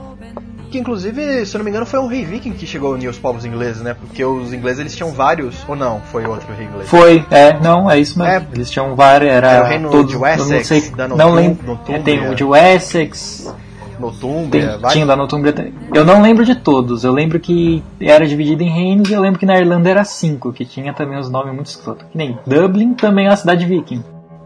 Que 0.72 0.78
inclusive, 0.78 1.44
se 1.44 1.54
eu 1.54 1.58
não 1.58 1.64
me 1.66 1.70
engano, 1.70 1.84
foi 1.84 2.00
um 2.00 2.06
rei 2.06 2.24
viking 2.24 2.52
que 2.52 2.66
chegou 2.66 2.92
a 2.92 2.94
unir 2.94 3.06
os 3.06 3.18
povos 3.18 3.44
ingleses, 3.44 3.82
né? 3.82 3.92
Porque 3.92 4.24
os 4.24 4.54
ingleses 4.54 4.80
eles 4.80 4.96
tinham 4.96 5.10
vários, 5.10 5.62
ou 5.68 5.76
não? 5.76 6.00
Foi 6.00 6.24
outro 6.24 6.50
rei 6.54 6.66
inglês? 6.66 6.88
Foi, 6.88 7.22
é, 7.30 7.60
não, 7.60 7.90
é 7.90 8.00
isso 8.00 8.18
mesmo. 8.18 8.32
É. 8.32 8.46
Eles 8.54 8.70
tinham 8.70 8.96
vários, 8.96 9.30
era, 9.30 9.50
Era 9.50 9.64
o 9.64 9.68
reino 9.68 9.90
todos, 9.90 10.08
de 10.08 10.14
eu 10.14 10.22
Wessex, 10.22 10.48
não 10.48 10.64
sei, 10.64 11.08
não 11.18 11.34
lembro, 11.34 11.78
é, 11.88 11.98
tem 11.98 12.26
o 12.26 12.34
de 12.34 12.42
Wessex, 12.42 13.54
Northumbria, 14.02 14.78
Tem, 14.78 14.90
tinha 14.90 15.06
da 15.06 15.16
Northumbria 15.16 15.52
também. 15.52 15.74
Eu 15.94 16.04
não 16.04 16.22
lembro 16.22 16.44
de 16.44 16.54
todos. 16.54 17.04
Eu 17.04 17.12
lembro 17.12 17.40
que 17.40 17.82
era 18.00 18.26
dividido 18.26 18.62
em 18.62 18.70
reinos 18.70 19.08
e 19.08 19.12
eu 19.12 19.20
lembro 19.20 19.38
que 19.38 19.46
na 19.46 19.58
Irlanda 19.58 19.88
era 19.88 20.04
cinco, 20.04 20.52
que 20.52 20.64
tinha 20.64 20.92
também 20.92 21.18
os 21.18 21.30
nomes 21.30 21.54
muito 21.54 21.66
escrotos. 21.66 22.06
Que 22.10 22.18
nem 22.18 22.38
Dublin 22.46 22.94
também 22.94 23.26
é 23.26 23.30
uma 23.30 23.36
cidade 23.36 23.64
viking. 23.64 24.02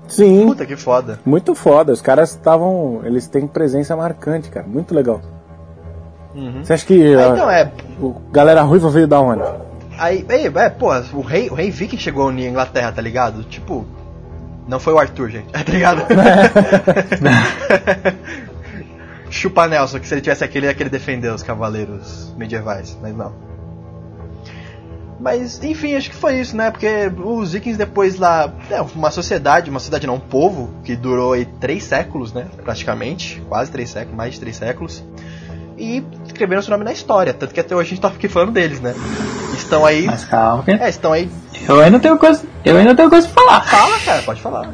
Sim, 0.09 0.47
Puta 0.47 0.65
que 0.65 0.77
foda. 0.77 1.19
muito 1.27 1.55
foda. 1.55 1.93
Os 1.93 2.01
caras 2.01 2.31
estavam. 2.31 3.01
Eles 3.05 3.27
têm 3.27 3.47
presença 3.47 3.97
marcante, 3.97 4.49
cara. 4.51 4.67
Muito 4.67 4.95
legal. 4.95 5.21
Uhum. 6.35 6.63
Você 6.63 6.75
acha 6.75 6.87
que 6.87 7.15
Ah, 7.15 7.31
a, 7.31 7.33
então 7.33 7.51
é. 7.51 7.73
o 8.01 8.15
Galera 8.31 8.63
Ruiva 8.63 8.89
veio 8.91 9.09
da 9.09 9.21
onde? 9.21 9.43
Aí, 9.99 10.25
aí, 10.29 10.47
é, 10.55 10.69
pô, 10.69 10.91
o 11.15 11.21
rei, 11.23 11.49
o 11.49 11.55
rei 11.55 11.71
viking 11.71 11.97
chegou 11.97 12.25
a 12.25 12.27
unir 12.27 12.47
a 12.47 12.51
Inglaterra, 12.51 12.93
tá 12.93 13.03
ligado? 13.03 13.43
Tipo. 13.45 13.85
Não 14.69 14.81
foi 14.81 14.93
o 14.93 14.99
Arthur, 14.99 15.31
gente. 15.31 15.47
Tá 15.53 15.63
ligado? 15.73 16.03
Chupa 19.31 19.67
Nelson, 19.67 19.99
que 19.99 20.07
se 20.07 20.15
ele 20.15 20.21
tivesse 20.21 20.45
aqui, 20.45 20.59
ele 20.59 20.67
ia 20.67 20.75
querer 20.75 20.91
defender 20.91 21.33
os 21.33 21.43
cavaleiros 21.43 22.33
medievais, 22.37 22.97
mas 23.03 23.15
não. 23.17 23.33
Mas, 25.19 25.63
enfim, 25.65 25.95
acho 25.95 26.11
que 26.11 26.17
foi 26.17 26.39
isso, 26.41 26.55
né? 26.57 26.71
Porque 26.71 27.11
os 27.25 27.53
vikings 27.53 27.79
depois 27.79 28.19
lá. 28.19 28.53
É, 28.71 28.81
uma 28.83 29.11
sociedade, 29.11 29.71
uma 29.71 29.79
sociedade 29.81 30.07
não, 30.07 30.17
um 30.17 30.21
povo, 30.21 30.71
que 30.85 30.95
durou 30.95 31.33
aí 31.33 31.47
três 31.47 31.85
séculos, 31.85 32.33
né? 32.35 32.47
Praticamente. 32.63 33.43
Quase 33.49 33.71
três 33.71 33.89
séculos, 33.89 34.15
mais 34.17 34.35
de 34.35 34.41
três 34.41 34.57
séculos. 34.57 35.03
E 35.79 36.05
escreveram 36.27 36.61
seu 36.61 36.71
nome 36.71 36.85
na 36.85 36.93
história. 36.93 37.33
Tanto 37.33 37.55
que 37.55 37.61
até 37.61 37.75
hoje 37.75 37.87
a 37.87 37.91
gente 37.91 38.01
tá 38.03 38.09
aqui 38.09 38.29
falando 38.29 38.53
deles, 38.53 38.79
né? 38.81 38.95
Estão 39.55 39.87
aí. 39.87 40.05
Mas 40.05 40.25
calma, 40.27 40.63
que 40.63 40.71
É, 40.73 40.89
estão 40.91 41.13
aí. 41.15 41.31
eu 41.67 41.81
ainda 41.81 41.99
tenho 41.99 42.19
coisa, 42.19 42.43
eu 42.63 42.77
ainda 42.77 42.95
tenho 42.95 43.09
coisa 43.09 43.27
pra 43.27 43.43
falar. 43.43 43.61
Fala, 43.63 43.99
cara, 44.01 44.23
pode 44.23 44.41
falar. 44.43 44.71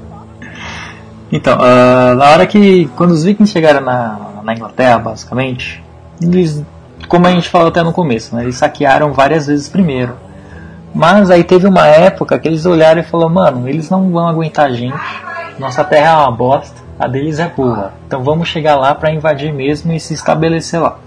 Então, 1.30 1.56
ah, 1.60 2.14
na 2.16 2.30
hora 2.30 2.46
que 2.48 2.86
quando 2.96 3.12
os 3.12 3.22
vikings 3.24 3.52
chegaram 3.52 3.80
na, 3.80 4.18
na 4.42 4.54
Inglaterra, 4.54 4.98
basicamente, 4.98 5.82
eles, 6.20 6.62
como 7.08 7.26
a 7.26 7.30
gente 7.30 7.48
falou 7.48 7.68
até 7.68 7.82
no 7.82 7.92
começo, 7.92 8.34
né, 8.34 8.42
eles 8.42 8.56
saquearam 8.56 9.12
várias 9.12 9.46
vezes 9.46 9.68
primeiro. 9.68 10.16
Mas 10.94 11.30
aí 11.30 11.42
teve 11.42 11.66
uma 11.66 11.86
época 11.86 12.38
que 12.38 12.46
eles 12.46 12.66
olharam 12.66 13.00
e 13.00 13.04
falaram, 13.04 13.32
mano, 13.32 13.68
eles 13.68 13.88
não 13.88 14.10
vão 14.10 14.28
aguentar 14.28 14.66
a 14.66 14.72
gente. 14.72 14.94
Nossa 15.58 15.82
terra 15.84 16.10
é 16.10 16.16
uma 16.16 16.30
bosta, 16.30 16.82
a 16.98 17.08
deles 17.08 17.38
é 17.38 17.48
boa. 17.48 17.92
Então 18.06 18.22
vamos 18.22 18.48
chegar 18.48 18.76
lá 18.76 18.94
pra 18.94 19.12
invadir 19.12 19.52
mesmo 19.52 19.92
e 19.92 19.98
se 19.98 20.12
estabelecer 20.12 20.80
lá. 20.80 20.98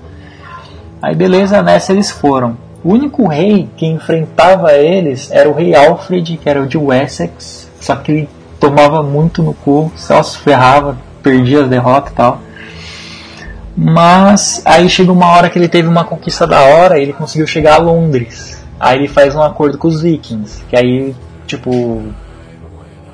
Aí 1.02 1.16
beleza, 1.16 1.62
nessa 1.62 1.92
eles 1.92 2.10
foram. 2.10 2.58
O 2.84 2.94
único 2.94 3.28
rei 3.28 3.70
que 3.76 3.86
enfrentava 3.86 4.74
eles 4.74 5.32
era 5.32 5.50
o 5.50 5.54
rei 5.54 5.76
Alfred, 5.76 6.38
que 6.38 6.50
era 6.50 6.62
o 6.62 6.68
de 6.68 6.78
Wessex, 6.78 7.70
só 7.80 7.96
que 7.96 8.12
ele 8.12 8.30
tomava 8.60 9.04
muito 9.04 9.44
no 9.44 9.54
cu, 9.54 9.92
só 9.96 10.22
se 10.24 10.38
ferrava, 10.38 10.98
perdia 11.22 11.64
as 11.64 11.70
derrotas 11.70 12.12
e 12.12 12.16
tal. 12.16 12.40
Mas 13.78 14.61
aí 14.65 14.89
chegou 14.89 15.13
uma 15.15 15.28
hora 15.32 15.49
que 15.49 15.59
ele 15.59 15.67
teve 15.67 15.88
uma 15.88 16.05
conquista 16.05 16.47
da 16.47 16.61
hora 16.61 16.97
e 16.97 17.01
ele 17.01 17.13
conseguiu 17.13 17.45
chegar 17.45 17.76
a 17.76 17.78
Londres. 17.78 18.63
Aí 18.80 18.99
ele 18.99 19.07
faz 19.07 19.36
um 19.36 19.41
acordo 19.41 19.78
com 19.78 19.88
os 19.88 20.01
vikings, 20.01 20.63
que 20.69 20.76
aí, 20.78 21.13
tipo, 21.45 22.03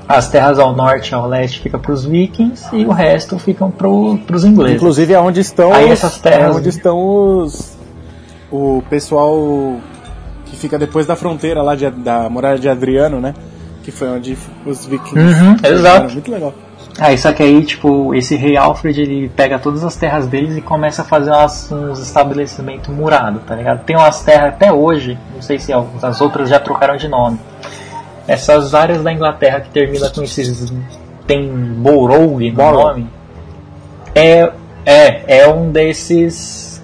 as 0.07 0.27
terras 0.29 0.59
ao 0.59 0.75
norte 0.75 1.09
e 1.09 1.15
ao 1.15 1.27
leste 1.27 1.59
ficam 1.61 1.79
pros 1.79 2.05
vikings 2.05 2.67
e 2.73 2.85
o 2.85 2.91
resto 2.91 3.39
ficam 3.39 3.71
pro, 3.71 4.17
pros 4.27 4.43
ingleses. 4.45 4.75
Inclusive 4.77 5.13
é 5.13 5.19
onde 5.19 5.39
estão 5.39 5.73
Aí 5.73 5.85
os, 5.85 5.91
essas 5.91 6.17
terras- 6.19 6.55
é 6.55 6.59
onde 6.59 6.69
estão 6.69 6.99
os 6.99 7.77
o 8.51 8.83
pessoal 8.89 9.77
que 10.45 10.57
fica 10.57 10.77
depois 10.77 11.05
da 11.05 11.15
fronteira 11.15 11.61
lá 11.63 11.73
de, 11.73 11.89
da 11.89 12.29
muralha 12.29 12.59
de 12.59 12.67
Adriano, 12.67 13.21
né? 13.21 13.33
Que 13.81 13.91
foi 13.91 14.09
onde 14.09 14.37
os 14.65 14.85
vikings. 14.85 15.17
Uhum, 15.17 15.55
exato. 15.63 16.13
Muito 16.13 16.29
legal. 16.31 16.53
Aí 17.03 17.17
só 17.17 17.33
que 17.33 17.41
aí, 17.41 17.65
tipo, 17.65 18.13
esse 18.13 18.35
rei 18.35 18.55
Alfred, 18.55 19.01
ele 19.01 19.27
pega 19.29 19.57
todas 19.57 19.83
as 19.83 19.95
terras 19.95 20.27
deles 20.27 20.55
e 20.55 20.61
começa 20.61 21.01
a 21.01 21.05
fazer 21.05 21.31
umas, 21.31 21.71
uns 21.71 21.97
estabelecimentos 21.99 22.89
murados, 22.93 23.41
tá 23.43 23.55
ligado? 23.55 23.83
Tem 23.85 23.95
umas 23.95 24.21
terras 24.21 24.49
até 24.53 24.71
hoje, 24.71 25.17
não 25.33 25.41
sei 25.41 25.57
se 25.57 25.73
algumas- 25.73 26.03
as 26.03 26.21
outras 26.21 26.47
já 26.47 26.59
trocaram 26.59 26.95
de 26.97 27.07
nome. 27.07 27.39
Essas 28.27 28.75
áreas 28.75 29.01
da 29.01 29.11
Inglaterra 29.11 29.61
que 29.61 29.69
termina 29.71 30.11
com 30.11 30.21
esses... 30.21 30.71
tem 31.25 31.49
Borough 31.51 32.39
no 32.39 32.51
Borough. 32.51 32.83
nome. 32.89 33.09
É, 34.13 34.51
é, 34.85 35.39
é 35.39 35.49
um 35.49 35.71
desses... 35.71 36.83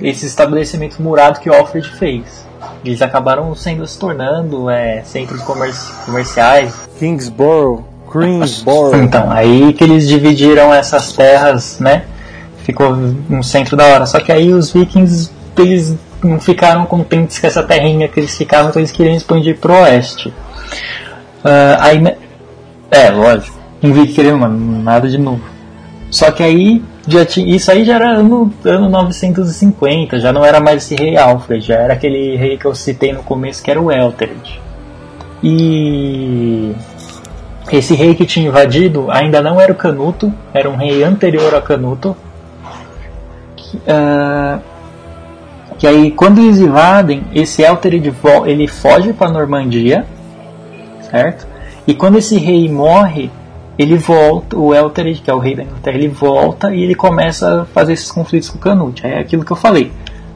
esses 0.00 0.24
estabelecimentos 0.24 0.98
murados 0.98 1.38
que 1.38 1.48
o 1.48 1.54
Alfred 1.54 1.88
fez. 1.88 2.44
Eles 2.84 3.00
acabaram 3.00 3.54
sendo 3.54 3.86
se 3.86 3.96
tornando 3.96 4.68
é, 4.68 5.02
centros 5.04 5.40
comerci- 5.42 5.92
comerciais, 6.04 6.74
Kingsborough, 6.98 7.84
Greensboro. 8.12 8.96
então, 9.02 9.30
aí 9.30 9.72
que 9.72 9.84
eles 9.84 10.08
dividiram 10.08 10.72
essas 10.72 11.12
terras, 11.12 11.78
né? 11.78 12.04
Ficou 12.64 12.92
um 13.30 13.42
centro 13.42 13.76
da 13.76 13.84
hora. 13.84 14.06
Só 14.06 14.20
que 14.20 14.32
aí 14.32 14.52
os 14.52 14.72
vikings, 14.72 15.30
eles 15.56 15.96
não 16.22 16.38
ficaram 16.38 16.84
contentes 16.84 17.38
com 17.38 17.46
essa 17.46 17.62
terrinha 17.62 18.08
que 18.08 18.20
eles 18.20 18.36
ficavam, 18.36 18.70
então 18.70 18.80
eles 18.80 18.92
queriam 18.92 19.14
expandir 19.14 19.58
pro 19.58 19.72
oeste. 19.72 20.32
Ah, 21.44 21.78
aí, 21.80 22.02
é, 22.90 23.10
lógico. 23.10 23.58
Um 23.82 23.92
viking 23.92 24.14
querendo 24.14 24.38
mano, 24.38 24.82
nada 24.82 25.08
de 25.08 25.16
novo. 25.16 25.42
Só 26.10 26.30
que 26.30 26.42
aí, 26.42 26.82
já 27.06 27.24
tinha, 27.24 27.54
isso 27.54 27.70
aí 27.70 27.84
já 27.84 27.94
era 27.94 28.10
ano, 28.10 28.52
ano 28.64 28.88
950, 28.90 30.18
já 30.18 30.32
não 30.32 30.44
era 30.44 30.60
mais 30.60 30.84
esse 30.84 30.96
rei 30.96 31.16
Alfred, 31.16 31.64
já 31.64 31.76
era 31.76 31.94
aquele 31.94 32.36
rei 32.36 32.58
que 32.58 32.66
eu 32.66 32.74
citei 32.74 33.12
no 33.12 33.22
começo, 33.22 33.62
que 33.62 33.70
era 33.70 33.80
o 33.80 33.90
Eltered. 33.90 34.60
E 35.42 36.74
esse 37.72 37.94
rei 37.94 38.14
que 38.14 38.24
tinha 38.26 38.48
invadido 38.48 39.10
ainda 39.10 39.40
não 39.40 39.60
era 39.60 39.72
o 39.72 39.74
Canuto, 39.76 40.32
era 40.52 40.68
um 40.68 40.76
rei 40.76 41.02
anterior 41.02 41.54
a 41.54 41.60
Canuto. 41.62 42.16
Que, 43.56 43.78
ah, 43.86 44.58
que 45.78 45.86
aí, 45.86 46.10
quando 46.10 46.38
eles 46.40 46.58
invadem, 46.58 47.22
esse 47.34 47.62
Elterid 47.62 48.10
vo- 48.10 48.46
ele 48.46 48.66
foge 48.66 49.12
para 49.12 49.30
Normandia, 49.30 50.04
certo? 51.10 51.46
E 51.86 51.94
quando 51.94 52.18
esse 52.18 52.36
rei 52.36 52.68
morre, 52.70 53.30
ele 53.78 53.96
volta, 53.96 54.58
o 54.58 54.74
Elterid, 54.74 55.22
que 55.22 55.30
é 55.30 55.34
o 55.34 55.38
rei 55.38 55.54
da 55.54 55.62
Inglaterra, 55.62 55.96
ele 55.96 56.08
volta 56.08 56.74
e 56.74 56.82
ele 56.82 56.94
começa 56.94 57.62
a 57.62 57.64
fazer 57.64 57.94
esses 57.94 58.10
conflitos 58.12 58.50
com 58.50 58.58
o 58.58 58.60
Canute. 58.60 59.06
É 59.06 59.18
aquilo 59.18 59.44
que 59.44 59.50
eu 59.50 59.56
falei. 59.56 59.90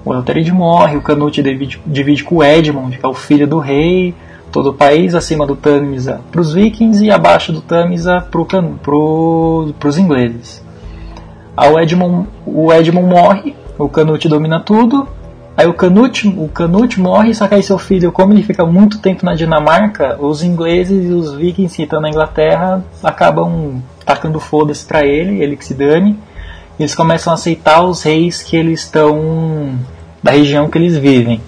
O 0.05 0.15
Elterid 0.15 0.51
morre, 0.51 0.97
o 0.97 1.03
Canute 1.03 1.43
divide, 1.43 1.81
divide 1.87 2.25
com 2.25 2.37
o 2.37 2.45
Edmund, 2.45 2.97
que 2.97 3.05
é 3.05 3.09
o 3.09 3.15
filho 3.15 3.47
do 3.47 3.59
rei, 3.59 4.15
todo 4.55 4.71
o 4.71 4.73
país 4.73 5.17
acima 5.17 5.45
do 5.45 5.57
Tamisa 5.57 6.21
para 6.31 6.41
os 6.41 6.53
vikings 6.53 7.05
e 7.05 7.11
abaixo 7.11 7.53
do 7.53 7.61
Tamisa 7.61 8.21
para 8.21 8.63
pro, 8.81 9.75
os 9.85 9.99
ingleses. 9.99 10.65
Aí 11.57 11.73
o 11.73 11.81
Edmund, 11.81 12.29
o 12.47 12.73
Edmund 12.73 13.09
morre, 13.09 13.57
o 13.77 13.89
Canute 13.89 14.29
domina 14.29 14.61
tudo. 14.61 15.09
Aí 15.57 15.67
o 15.67 15.75
Canute, 15.75 16.29
o 16.29 16.47
Canute 16.47 17.01
morre, 17.01 17.35
só 17.35 17.49
que 17.49 17.57
aí 17.57 17.65
seu 17.65 17.79
filho, 17.79 18.13
como 18.13 18.33
ele 18.33 18.45
fica 18.45 18.65
muito 18.65 19.01
tempo 19.01 19.27
na 19.27 19.35
Dinamarca, 19.35 20.17
os 20.21 20.45
ingleses 20.45 21.05
e 21.05 21.13
os 21.13 21.35
vikings 21.35 21.75
que 21.75 21.83
estão 21.83 22.01
na 22.01 22.09
Inglaterra 22.09 22.85
acabam 23.03 23.83
tacando 24.05 24.39
foda-se 24.39 24.85
pra 24.87 25.05
ele, 25.05 25.43
ele 25.43 25.57
que 25.57 25.65
se 25.65 25.75
dane. 25.75 26.17
Eles 26.79 26.95
começam 26.95 27.33
a 27.33 27.35
aceitar 27.35 27.83
os 27.83 28.05
reis 28.05 28.41
que 28.41 28.57
eles 28.57 28.83
estão 28.83 29.77
da 30.23 30.31
região 30.31 30.69
que 30.71 30.79
eles 30.79 30.97
vivem. 30.97 31.41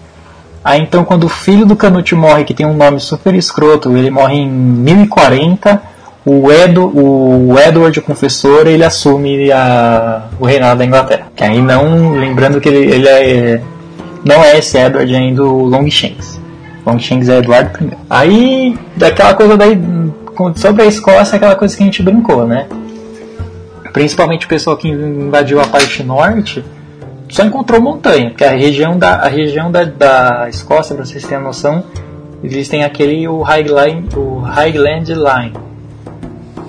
Aí 0.67 0.81
então 0.81 1.05
quando 1.05 1.23
o 1.23 1.29
filho 1.29 1.65
do 1.65 1.77
Canute 1.77 2.13
morre, 2.17 2.43
que 2.43 2.53
tem 2.53 2.67
um 2.67 2.75
nome 2.75 2.99
super 2.99 3.33
escroto, 3.37 3.97
ele 3.97 4.11
morre 4.11 4.35
em 4.35 4.51
1040, 4.51 5.81
o, 6.25 6.51
Edo, 6.51 6.91
o 6.93 7.57
Edward, 7.57 7.97
o 7.97 8.03
confessor, 8.03 8.67
ele 8.67 8.83
assume 8.83 9.53
a, 9.53 10.25
o 10.41 10.45
reinado 10.45 10.81
da 10.81 10.85
Inglaterra. 10.85 11.29
Que 11.37 11.45
aí 11.45 11.63
não, 11.63 12.15
lembrando 12.15 12.61
que 12.61 12.69
ele, 12.69 12.79
ele 12.79 13.09
é, 13.09 13.61
não 14.25 14.43
é 14.43 14.59
esse 14.59 14.77
Edward 14.77 15.15
ainda 15.15 15.45
o 15.45 15.67
Longshanks. 15.67 16.41
Longshanks 16.85 17.29
é 17.29 17.39
Eduardo 17.39 17.85
I. 17.85 17.97
Aí, 18.11 18.79
daquela 18.97 19.35
coisa 19.35 19.57
daí, 19.57 19.81
sobre 20.57 20.83
a 20.83 20.87
Escócia, 20.87 21.37
aquela 21.37 21.55
coisa 21.55 21.77
que 21.77 21.85
a 21.85 21.87
gente 21.87 22.03
brincou, 22.03 22.45
né? 22.45 22.67
Principalmente 23.93 24.47
o 24.47 24.49
pessoal 24.49 24.77
que 24.77 24.89
invadiu 24.89 25.61
a 25.61 25.65
parte 25.69 26.03
norte, 26.03 26.65
só 27.29 27.45
encontrou 27.45 27.81
montanha, 27.81 28.31
porque 28.31 28.45
a 28.45 28.53
região 28.53 28.99
da, 28.99 29.17
a 29.17 29.29
região 29.29 29.71
da, 29.71 29.85
da 29.85 30.49
Escócia, 30.49 30.95
para 30.95 31.05
vocês 31.05 31.25
terem 31.25 31.43
noção, 31.43 31.83
existem 32.43 32.85
aquele 32.85 33.27
o 33.27 33.43
Highline, 33.43 34.09
o 34.17 34.41
Highland 34.41 35.13
Line, 35.13 35.53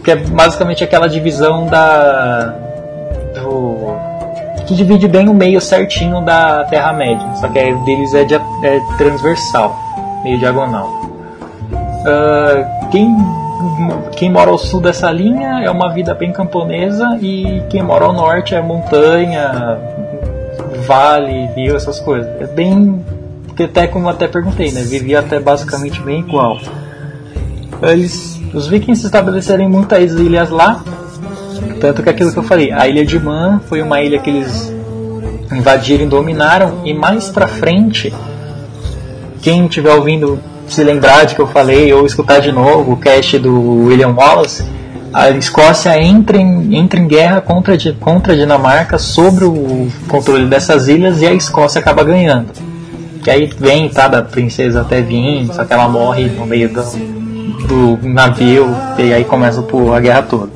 que 0.03 0.12
é 0.12 0.16
basicamente 0.16 0.84
aquela 0.84 1.08
divisão 1.08 1.68
da 1.68 2.55
do, 3.36 3.95
que 4.66 4.74
divide 4.74 5.08
bem 5.08 5.30
o 5.30 5.34
meio 5.34 5.62
certinho 5.62 6.22
da 6.22 6.64
Terra 6.66 6.91
Média, 6.93 7.26
só 7.36 7.47
que 7.47 7.60
a 7.60 7.74
deles 7.86 8.14
é, 8.14 8.24
de, 8.24 8.36
é 8.36 8.82
transversal, 8.97 9.76
meio 10.24 10.39
diagonal. 10.39 10.88
Uh, 12.01 12.89
quem 12.89 13.16
quem 14.16 14.32
mora 14.32 14.51
ao 14.51 14.58
sul 14.58 14.80
dessa 14.80 15.12
linha 15.12 15.62
é 15.64 15.70
uma 15.70 15.91
vida 15.91 16.14
bem 16.14 16.32
camponesa 16.32 17.18
e 17.22 17.62
quem 17.70 17.82
mora 17.82 18.05
ao 18.05 18.14
norte 18.14 18.55
é 18.55 18.62
montanha, 18.62 19.78
vale, 20.88 21.47
rio, 21.55 21.75
essas 21.75 21.99
coisas. 21.99 22.27
É 22.41 22.47
bem. 22.47 23.03
Porque 23.45 23.63
até 23.63 23.88
como 23.88 24.07
até 24.07 24.27
perguntei, 24.27 24.71
né? 24.71 24.81
Vivia 24.81 25.19
até 25.19 25.39
basicamente 25.39 26.01
bem 26.01 26.19
igual. 26.19 26.59
Eles, 27.81 28.39
os 28.53 28.67
vikings 28.67 29.05
estabeleceram 29.05 29.69
muitas 29.69 30.13
ilhas 30.13 30.49
lá. 30.49 30.83
Tanto 31.79 32.01
que 32.01 32.09
aquilo 32.09 32.31
que 32.31 32.39
eu 32.39 32.43
falei, 32.43 32.71
a 32.71 32.88
ilha 32.88 33.05
de 33.05 33.19
Man 33.19 33.61
foi 33.67 33.81
uma 33.81 34.01
ilha 34.01 34.19
que 34.19 34.29
eles 34.29 34.73
invadiram 35.51 36.05
e 36.05 36.07
dominaram. 36.07 36.81
E 36.85 36.93
mais 36.93 37.29
pra 37.29 37.47
frente, 37.47 38.13
quem 39.41 39.65
estiver 39.65 39.93
ouvindo 39.93 40.39
se 40.67 40.83
lembrar 40.83 41.25
de 41.25 41.35
que 41.35 41.41
eu 41.41 41.47
falei 41.47 41.93
ou 41.93 42.05
escutar 42.05 42.39
de 42.39 42.51
novo 42.51 42.93
o 42.93 42.97
cast 42.97 43.38
do 43.39 43.85
William 43.85 44.13
Wallace, 44.13 44.65
a 45.14 45.30
Escócia 45.32 46.01
entra 46.01 46.38
em, 46.38 46.76
entra 46.76 46.99
em 46.99 47.08
guerra 47.08 47.41
contra, 47.41 47.78
contra 47.99 48.34
a 48.34 48.36
Dinamarca 48.36 48.97
sobre 48.97 49.45
o 49.45 49.88
controle 50.08 50.45
dessas 50.45 50.88
ilhas 50.88 51.22
e 51.22 51.28
a 51.28 51.34
Escócia 51.34 51.80
acaba 51.80 52.03
ganhando. 52.03 52.51
Que 53.24 53.32
aí 53.32 53.45
vem, 53.58 53.89
tá, 53.89 54.08
da 54.08 54.22
princesa 54.22 54.82
até 54.82 55.01
vir, 55.01 55.47
só 55.47 55.66
que 55.66 55.74
ela 55.74 55.88
morre 55.89 56.26
no 56.28 56.45
meio 56.45 56.70
do, 56.70 57.97
do 57.97 58.08
navio 58.08 58.68
e 58.97 59.14
aí 59.14 59.24
começa 59.24 59.62
pô, 59.62 59.93
a 59.93 59.99
guerra 59.99 60.22
toda. 60.24 60.51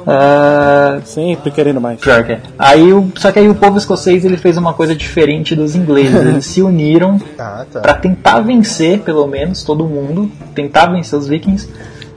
Uh, 0.00 1.00
Sempre 1.04 1.50
querendo 1.50 1.80
mais. 1.80 2.00
Pior 2.00 2.24
que 2.24 2.32
é. 2.32 2.40
Aí, 2.58 2.92
o, 2.92 3.12
só 3.16 3.30
que 3.30 3.38
aí 3.38 3.48
o 3.48 3.54
povo 3.54 3.78
escocês 3.78 4.24
ele 4.24 4.36
fez 4.36 4.56
uma 4.56 4.72
coisa 4.72 4.94
diferente 4.94 5.54
dos 5.54 5.76
ingleses. 5.76 6.14
Eles 6.14 6.46
se 6.46 6.62
uniram 6.62 7.20
ah, 7.38 7.64
tá. 7.70 7.80
para 7.80 7.94
tentar 7.94 8.40
vencer, 8.40 9.00
pelo 9.00 9.26
menos, 9.26 9.62
todo 9.62 9.84
mundo, 9.84 10.30
tentar 10.54 10.86
vencer 10.86 11.18
os 11.18 11.28
vikings, 11.28 11.68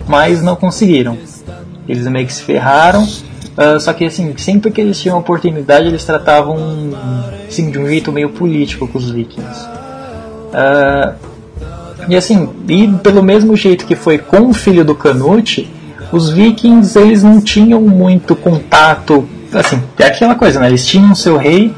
mas 0.07 0.41
não 0.41 0.55
conseguiram. 0.55 1.17
Eles 1.87 2.07
meio 2.07 2.25
que 2.25 2.33
se 2.33 2.43
ferraram. 2.43 3.03
Uh, 3.03 3.79
só 3.79 3.93
que 3.93 4.05
assim, 4.05 4.33
sempre 4.37 4.71
que 4.71 4.81
eles 4.81 4.99
tinham 4.99 5.17
oportunidade, 5.17 5.87
eles 5.87 6.03
tratavam 6.03 6.57
assim, 7.47 7.69
de 7.69 7.77
um 7.77 7.87
jeito 7.87 8.11
meio 8.11 8.29
político 8.29 8.87
com 8.87 8.97
os 8.97 9.11
vikings. 9.11 9.67
Uh, 10.53 11.13
e 12.07 12.15
assim, 12.15 12.49
e 12.67 12.87
pelo 13.03 13.23
mesmo 13.23 13.55
jeito 13.55 13.85
que 13.85 13.95
foi 13.95 14.17
com 14.17 14.49
o 14.49 14.53
filho 14.53 14.83
do 14.83 14.95
Canute, 14.95 15.71
os 16.11 16.29
vikings 16.29 16.97
eles 16.97 17.23
não 17.23 17.39
tinham 17.39 17.81
muito 17.81 18.35
contato. 18.35 19.27
Assim, 19.53 19.81
é 19.99 20.05
aquela 20.05 20.35
coisa, 20.35 20.59
né? 20.59 20.67
Eles 20.67 20.85
tinham 20.85 21.13
seu 21.13 21.37
rei, 21.37 21.73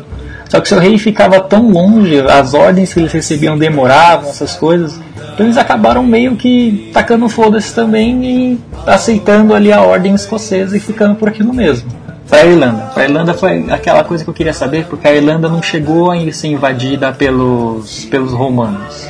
só 0.49 0.61
que 0.61 0.69
seu 0.69 0.79
rei 0.79 0.97
ficava 0.97 1.41
tão 1.41 1.69
longe, 1.69 2.19
as 2.21 2.53
ordens 2.53 2.93
que 2.93 2.99
eles 2.99 3.11
recebiam 3.11 3.57
demoravam, 3.57 4.29
essas 4.29 4.55
coisas. 4.55 4.99
Então 5.35 5.45
eles 5.45 5.57
acabaram 5.57 6.01
meio 6.01 6.37
que 6.37 6.89
tacando 6.93 7.27
foda-se 7.27 7.75
também 7.75 8.23
e 8.25 8.59
aceitando 8.87 9.53
ali 9.53 9.71
a 9.71 9.81
ordem 9.81 10.15
escocesa 10.15 10.77
e 10.77 10.79
ficando 10.79 11.15
por 11.15 11.27
aquilo 11.27 11.53
mesmo. 11.53 11.91
Para 12.29 12.39
a 12.39 12.45
Irlanda. 12.45 12.83
Para 12.93 13.03
a 13.03 13.05
Irlanda 13.05 13.33
foi 13.33 13.65
aquela 13.69 14.01
coisa 14.05 14.23
que 14.23 14.29
eu 14.29 14.33
queria 14.33 14.53
saber, 14.53 14.85
porque 14.85 15.05
a 15.05 15.13
Irlanda 15.13 15.49
não 15.49 15.61
chegou 15.61 16.09
a 16.09 16.31
ser 16.31 16.47
invadida 16.47 17.11
pelos, 17.11 18.05
pelos 18.05 18.31
romanos. 18.31 19.09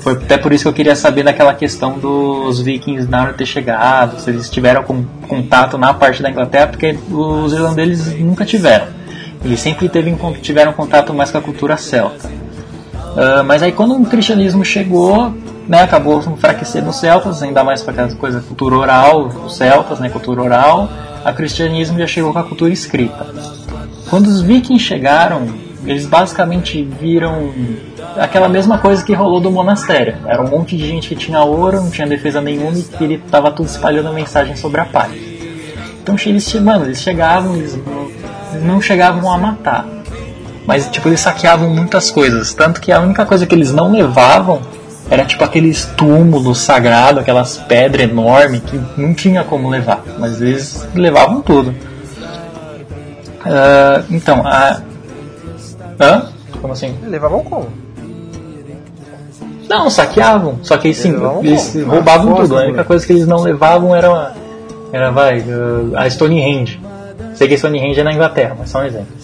Foi 0.00 0.14
até 0.14 0.36
por 0.36 0.52
isso 0.52 0.64
que 0.64 0.68
eu 0.68 0.72
queria 0.72 0.96
saber 0.96 1.22
daquela 1.22 1.54
questão 1.54 1.96
dos 1.96 2.60
vikings 2.60 3.08
na 3.08 3.22
hora 3.22 3.32
de 3.32 3.38
ter 3.38 3.46
chegado, 3.46 4.20
se 4.20 4.28
eles 4.28 4.50
tiveram 4.50 4.82
contato 5.28 5.78
na 5.78 5.94
parte 5.94 6.24
da 6.24 6.28
Inglaterra, 6.28 6.66
porque 6.66 6.98
os 7.08 7.52
irlandeses 7.52 8.18
nunca 8.18 8.44
tiveram. 8.44 8.88
Eles 9.44 9.60
sempre 9.60 9.88
tiveram 10.42 10.72
contato 10.72 11.14
mais 11.14 11.30
com 11.30 11.38
a 11.38 11.42
cultura 11.42 11.76
celta. 11.76 12.28
Uh, 13.16 13.42
mas 13.44 13.62
aí 13.62 13.72
quando 13.72 13.96
o 13.96 14.04
cristianismo 14.04 14.62
chegou, 14.62 15.34
né, 15.66 15.82
acabou 15.82 16.20
enfraquecendo 16.20 16.90
os 16.90 16.96
celtas, 16.96 17.42
ainda 17.42 17.64
mais 17.64 17.82
para 17.82 17.92
aquela 17.92 18.14
coisa 18.14 18.40
cultura 18.40 18.76
oral, 18.76 19.28
os 19.46 19.56
celtas, 19.56 19.98
né, 19.98 20.10
cultura 20.10 20.42
oral, 20.42 20.90
a 21.24 21.32
cristianismo 21.32 21.98
já 21.98 22.06
chegou 22.06 22.30
com 22.32 22.38
a 22.38 22.44
cultura 22.44 22.70
escrita. 22.70 23.26
Quando 24.10 24.26
os 24.26 24.42
vikings 24.42 24.84
chegaram, 24.84 25.48
eles 25.86 26.04
basicamente 26.04 26.82
viram 26.82 27.52
aquela 28.16 28.48
mesma 28.48 28.78
coisa 28.78 29.02
que 29.04 29.14
rolou 29.14 29.40
do 29.40 29.50
monastério. 29.50 30.16
Era 30.26 30.42
um 30.42 30.48
monte 30.48 30.76
de 30.76 30.86
gente 30.86 31.08
que 31.08 31.16
tinha 31.16 31.40
ouro, 31.40 31.80
não 31.80 31.90
tinha 31.90 32.06
defesa 32.06 32.40
nenhuma 32.40 32.78
e 32.78 32.82
que 32.82 33.02
ele 33.02 33.14
estava 33.14 33.50
tudo 33.50 33.66
espalhando 33.66 34.12
mensagem 34.12 34.56
sobre 34.56 34.80
a 34.80 34.84
paz. 34.84 35.12
Então 36.02 36.16
eles, 36.26 36.54
mano, 36.54 36.84
eles 36.84 37.00
chegavam, 37.00 37.56
eles 37.56 37.78
não 38.62 38.80
chegavam 38.80 39.32
a 39.32 39.38
matar, 39.38 39.86
mas, 40.66 40.88
tipo, 40.88 41.08
eles 41.08 41.20
saqueavam 41.20 41.70
muitas 41.70 42.10
coisas. 42.10 42.52
Tanto 42.52 42.80
que 42.80 42.90
a 42.90 43.00
única 43.00 43.24
coisa 43.24 43.46
que 43.46 43.54
eles 43.54 43.72
não 43.72 43.92
levavam 43.92 44.60
era, 45.08 45.24
tipo, 45.24 45.44
aqueles 45.44 45.86
túmulos 45.96 46.58
sagrados, 46.58 47.22
aquelas 47.22 47.56
pedras 47.58 48.10
enormes 48.10 48.62
que 48.62 48.80
não 48.96 49.14
tinha 49.14 49.44
como 49.44 49.70
levar. 49.70 50.02
Mas 50.18 50.40
eles 50.40 50.86
levavam 50.94 51.40
tudo. 51.40 51.70
Uh, 53.46 54.04
então, 54.10 54.44
a. 54.44 54.82
Hã? 56.00 56.28
Como 56.60 56.72
assim? 56.72 56.96
Levavam 57.06 57.44
como? 57.44 57.68
Não, 59.68 59.88
saqueavam. 59.88 60.58
Só 60.62 60.76
que 60.76 60.92
sim, 60.92 61.14
eles, 61.42 61.74
eles 61.74 61.86
roubavam 61.86 62.34
tudo. 62.34 62.58
A 62.58 62.62
única 62.62 62.84
coisa 62.84 63.06
que 63.06 63.12
eles 63.12 63.26
não 63.26 63.40
levavam 63.40 63.94
era. 63.94 64.34
Era, 64.92 65.10
vai, 65.10 65.40
uh, 65.40 65.92
a 65.96 66.08
Stonehenge. 66.08 66.80
Sei 67.34 67.46
que 67.46 67.56
Stonehenge 67.56 68.00
é 68.00 68.04
na 68.04 68.12
Inglaterra, 68.12 68.56
mas 68.58 68.70
só 68.70 68.80
um 68.80 68.84
exemplo. 68.84 69.15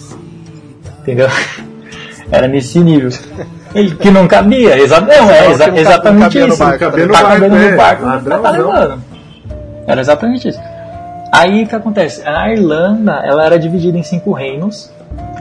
Entendeu? 1.03 1.27
Era 2.31 2.47
nesse 2.47 2.79
nível. 2.79 3.11
Ele, 3.75 3.95
que 3.95 4.09
não 4.09 4.27
cabia. 4.27 4.79
Exa 4.79 4.99
não, 5.01 5.29
é 5.29 5.51
exa 5.51 5.69
exatamente 5.75 6.39
isso. 6.39 6.57
Barco, 6.57 6.79
tá 6.79 7.23
cabendo 7.23 7.55
no 7.55 7.77
barco, 7.77 8.03
tá, 8.03 8.39
tá 8.39 8.49
levando. 8.49 9.03
Era 9.85 10.01
exatamente 10.01 10.47
isso. 10.47 10.59
Aí 11.31 11.63
o 11.63 11.67
que 11.67 11.75
acontece? 11.75 12.27
A 12.27 12.51
Irlanda 12.51 13.21
ela 13.25 13.45
era 13.45 13.59
dividida 13.59 13.97
em 13.97 14.03
cinco 14.03 14.31
reinos, 14.31 14.91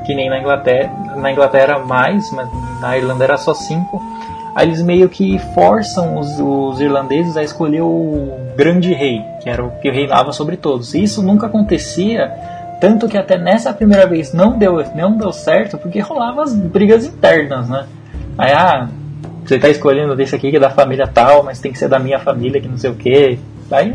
que 0.05 0.15
nem 0.15 0.29
na 0.29 0.39
Inglaterra. 0.39 0.91
Na 1.17 1.31
Inglaterra 1.31 1.79
mais, 1.79 2.31
mas 2.33 2.49
na 2.81 2.97
Irlanda 2.97 3.25
era 3.25 3.37
só 3.37 3.55
cinco. 3.55 4.03
Aí 4.55 4.67
eles 4.67 4.83
meio 4.83 5.09
que 5.09 5.39
forçam 5.55 6.19
os, 6.19 6.39
os, 6.39 6.81
irlandeses 6.81 7.37
a 7.39 7.43
escolher 7.43 7.81
o 7.81 8.33
grande 8.55 8.93
rei, 8.93 9.23
que 9.43 9.49
era 9.49 9.65
o 9.65 9.71
que 9.81 9.91
reinava 9.91 10.33
sobre 10.33 10.59
todos. 10.59 10.93
E 10.95 11.03
isso 11.03 11.23
nunca 11.23 11.47
acontecia 11.47 12.31
tanto 12.83 13.07
que 13.07 13.17
até 13.17 13.39
nessa 13.39 13.73
primeira 13.73 14.09
vez 14.09 14.33
não 14.33 14.59
deu, 14.59 14.85
não 14.97 15.17
deu 15.17 15.33
certo 15.33 15.79
porque 15.79 16.01
rolava 16.01 16.43
as 16.43 16.53
brigas 16.53 17.05
internas, 17.05 17.69
né? 17.69 17.87
Aí, 18.37 18.51
ah, 18.51 18.89
você 19.45 19.57
tá 19.57 19.69
escolhendo 19.69 20.17
desse 20.17 20.35
aqui 20.35 20.51
que 20.51 20.57
é 20.57 20.61
da 20.61 20.69
família 20.69 21.07
tal, 21.07 21.45
mas 21.45 21.61
tem 21.61 21.71
que 21.71 21.79
ser 21.79 21.89
da 21.89 22.01
minha 22.01 22.19
família 22.19 22.61
que 22.61 22.67
não 22.67 22.77
sei 22.77 22.91
o 22.91 22.97
que. 22.97 23.39
Aí 23.71 23.95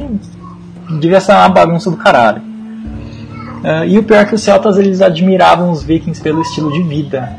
devia 1.02 1.20
ser 1.20 1.34
uma 1.34 1.50
bagunça 1.50 1.92
do 1.92 1.98
caralho. 1.98 2.42
Uh, 2.42 3.84
e 3.90 4.00
o 4.00 4.04
pior 4.04 4.22
é 4.22 4.26
que 4.26 4.36
os 4.36 4.42
celtas 4.42 4.78
eles 4.78 5.02
admiravam 5.02 5.70
os 5.70 5.84
vikings 5.84 6.22
pelo 6.22 6.42
estilo 6.42 6.72
de 6.72 6.82
vida. 6.82 7.30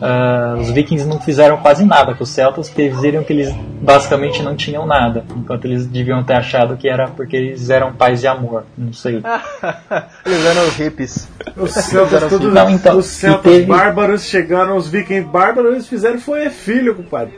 Uh, 0.00 0.58
os 0.60 0.70
vikings 0.70 1.06
não 1.06 1.20
fizeram 1.20 1.58
quase 1.58 1.84
nada 1.84 2.14
com 2.14 2.24
os 2.24 2.30
celtas, 2.30 2.68
porque 2.68 2.82
eles 2.82 2.98
viram 2.98 3.22
que 3.22 3.34
eles 3.34 3.54
basicamente 3.82 4.42
não 4.42 4.56
tinham 4.56 4.86
nada, 4.86 5.26
enquanto 5.36 5.66
eles 5.66 5.86
deviam 5.86 6.24
ter 6.24 6.32
achado 6.32 6.74
que 6.78 6.88
era 6.88 7.08
porque 7.08 7.36
eles 7.36 7.68
eram 7.68 7.92
pais 7.92 8.22
de 8.22 8.26
amor, 8.26 8.64
não 8.78 8.94
sei. 8.94 9.16
eles 10.24 10.46
eram 10.46 10.62
os 10.66 10.74
hippies. 10.76 11.28
Os 11.54 11.72
celtas, 11.72 12.30
todos, 12.30 12.50
não, 12.52 12.70
então, 12.70 12.96
os 12.96 13.06
celtas 13.06 13.42
teve... 13.42 13.66
bárbaros 13.66 14.24
chegaram, 14.24 14.74
os 14.76 14.88
vikings 14.88 15.28
bárbaros, 15.28 15.72
eles 15.72 15.88
fizeram 15.88 16.18
foi 16.18 16.48
filho, 16.48 16.94
compadre. 16.94 17.34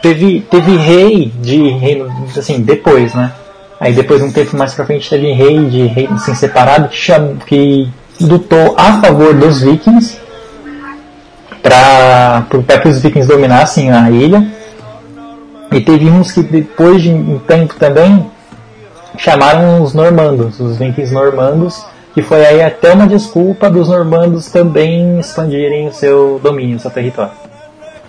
Teve, 0.00 0.40
teve 0.50 0.76
rei 0.76 1.32
de 1.38 1.68
reino, 1.68 2.10
assim, 2.34 2.62
depois, 2.62 3.14
né? 3.14 3.30
Aí 3.78 3.92
depois, 3.92 4.22
um 4.22 4.32
tempo 4.32 4.56
mais 4.56 4.72
pra 4.72 4.86
frente, 4.86 5.10
teve 5.10 5.32
rei 5.32 5.66
de 5.66 5.86
reino 5.86 6.14
assim, 6.14 6.34
separado 6.34 6.88
que, 6.88 6.96
cham... 6.96 7.36
que 7.46 7.90
lutou 8.20 8.74
a 8.78 9.00
favor 9.02 9.34
dos 9.34 9.60
vikings 9.60 10.23
para 11.64 12.44
que 12.82 12.88
os 12.88 13.00
vikings 13.00 13.26
dominassem 13.26 13.90
a 13.90 14.10
ilha. 14.10 14.46
E 15.72 15.80
teve 15.80 16.08
uns 16.10 16.30
que 16.30 16.42
depois 16.42 17.02
de 17.02 17.10
um 17.10 17.38
tempo 17.38 17.74
também 17.74 18.30
chamaram 19.16 19.82
os 19.82 19.94
normandos, 19.94 20.60
os 20.60 20.76
vikings 20.76 21.12
normandos, 21.12 21.84
que 22.12 22.22
foi 22.22 22.44
aí 22.46 22.62
até 22.62 22.92
uma 22.92 23.06
desculpa 23.06 23.70
dos 23.70 23.88
normandos 23.88 24.50
também 24.50 25.18
expandirem 25.18 25.88
o 25.88 25.92
seu 25.92 26.38
domínio, 26.42 26.76
o 26.76 26.80
seu 26.80 26.90
território. 26.90 27.32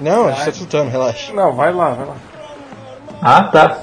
Não, 0.02 0.28
a 0.28 0.32
gente 0.34 0.46
tá 0.46 0.52
chutando, 0.52 0.92
relaxa. 0.92 1.34
Não, 1.34 1.54
vai 1.56 1.74
lá, 1.74 1.92
vai 1.92 2.06
lá. 2.06 2.16
Ah, 3.22 3.44
tá. 3.44 3.78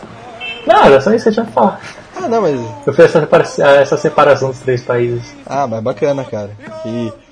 Não, 0.66 0.84
era 0.84 1.00
só 1.00 1.12
isso 1.12 1.24
que 1.24 1.28
eu 1.30 1.32
tinha 1.34 1.46
que 1.46 1.52
falar. 1.52 1.80
Ah, 2.14 2.28
não, 2.28 2.42
mas. 2.42 2.60
Eu 2.86 2.92
fiz 2.92 3.06
essa, 3.06 3.20
separa- 3.20 3.80
essa 3.80 3.96
separação 3.96 4.50
dos 4.50 4.60
três 4.60 4.82
países. 4.82 5.34
Ah, 5.46 5.66
mas 5.66 5.82
bacana, 5.82 6.22
cara. 6.22 6.50
E 6.84 7.10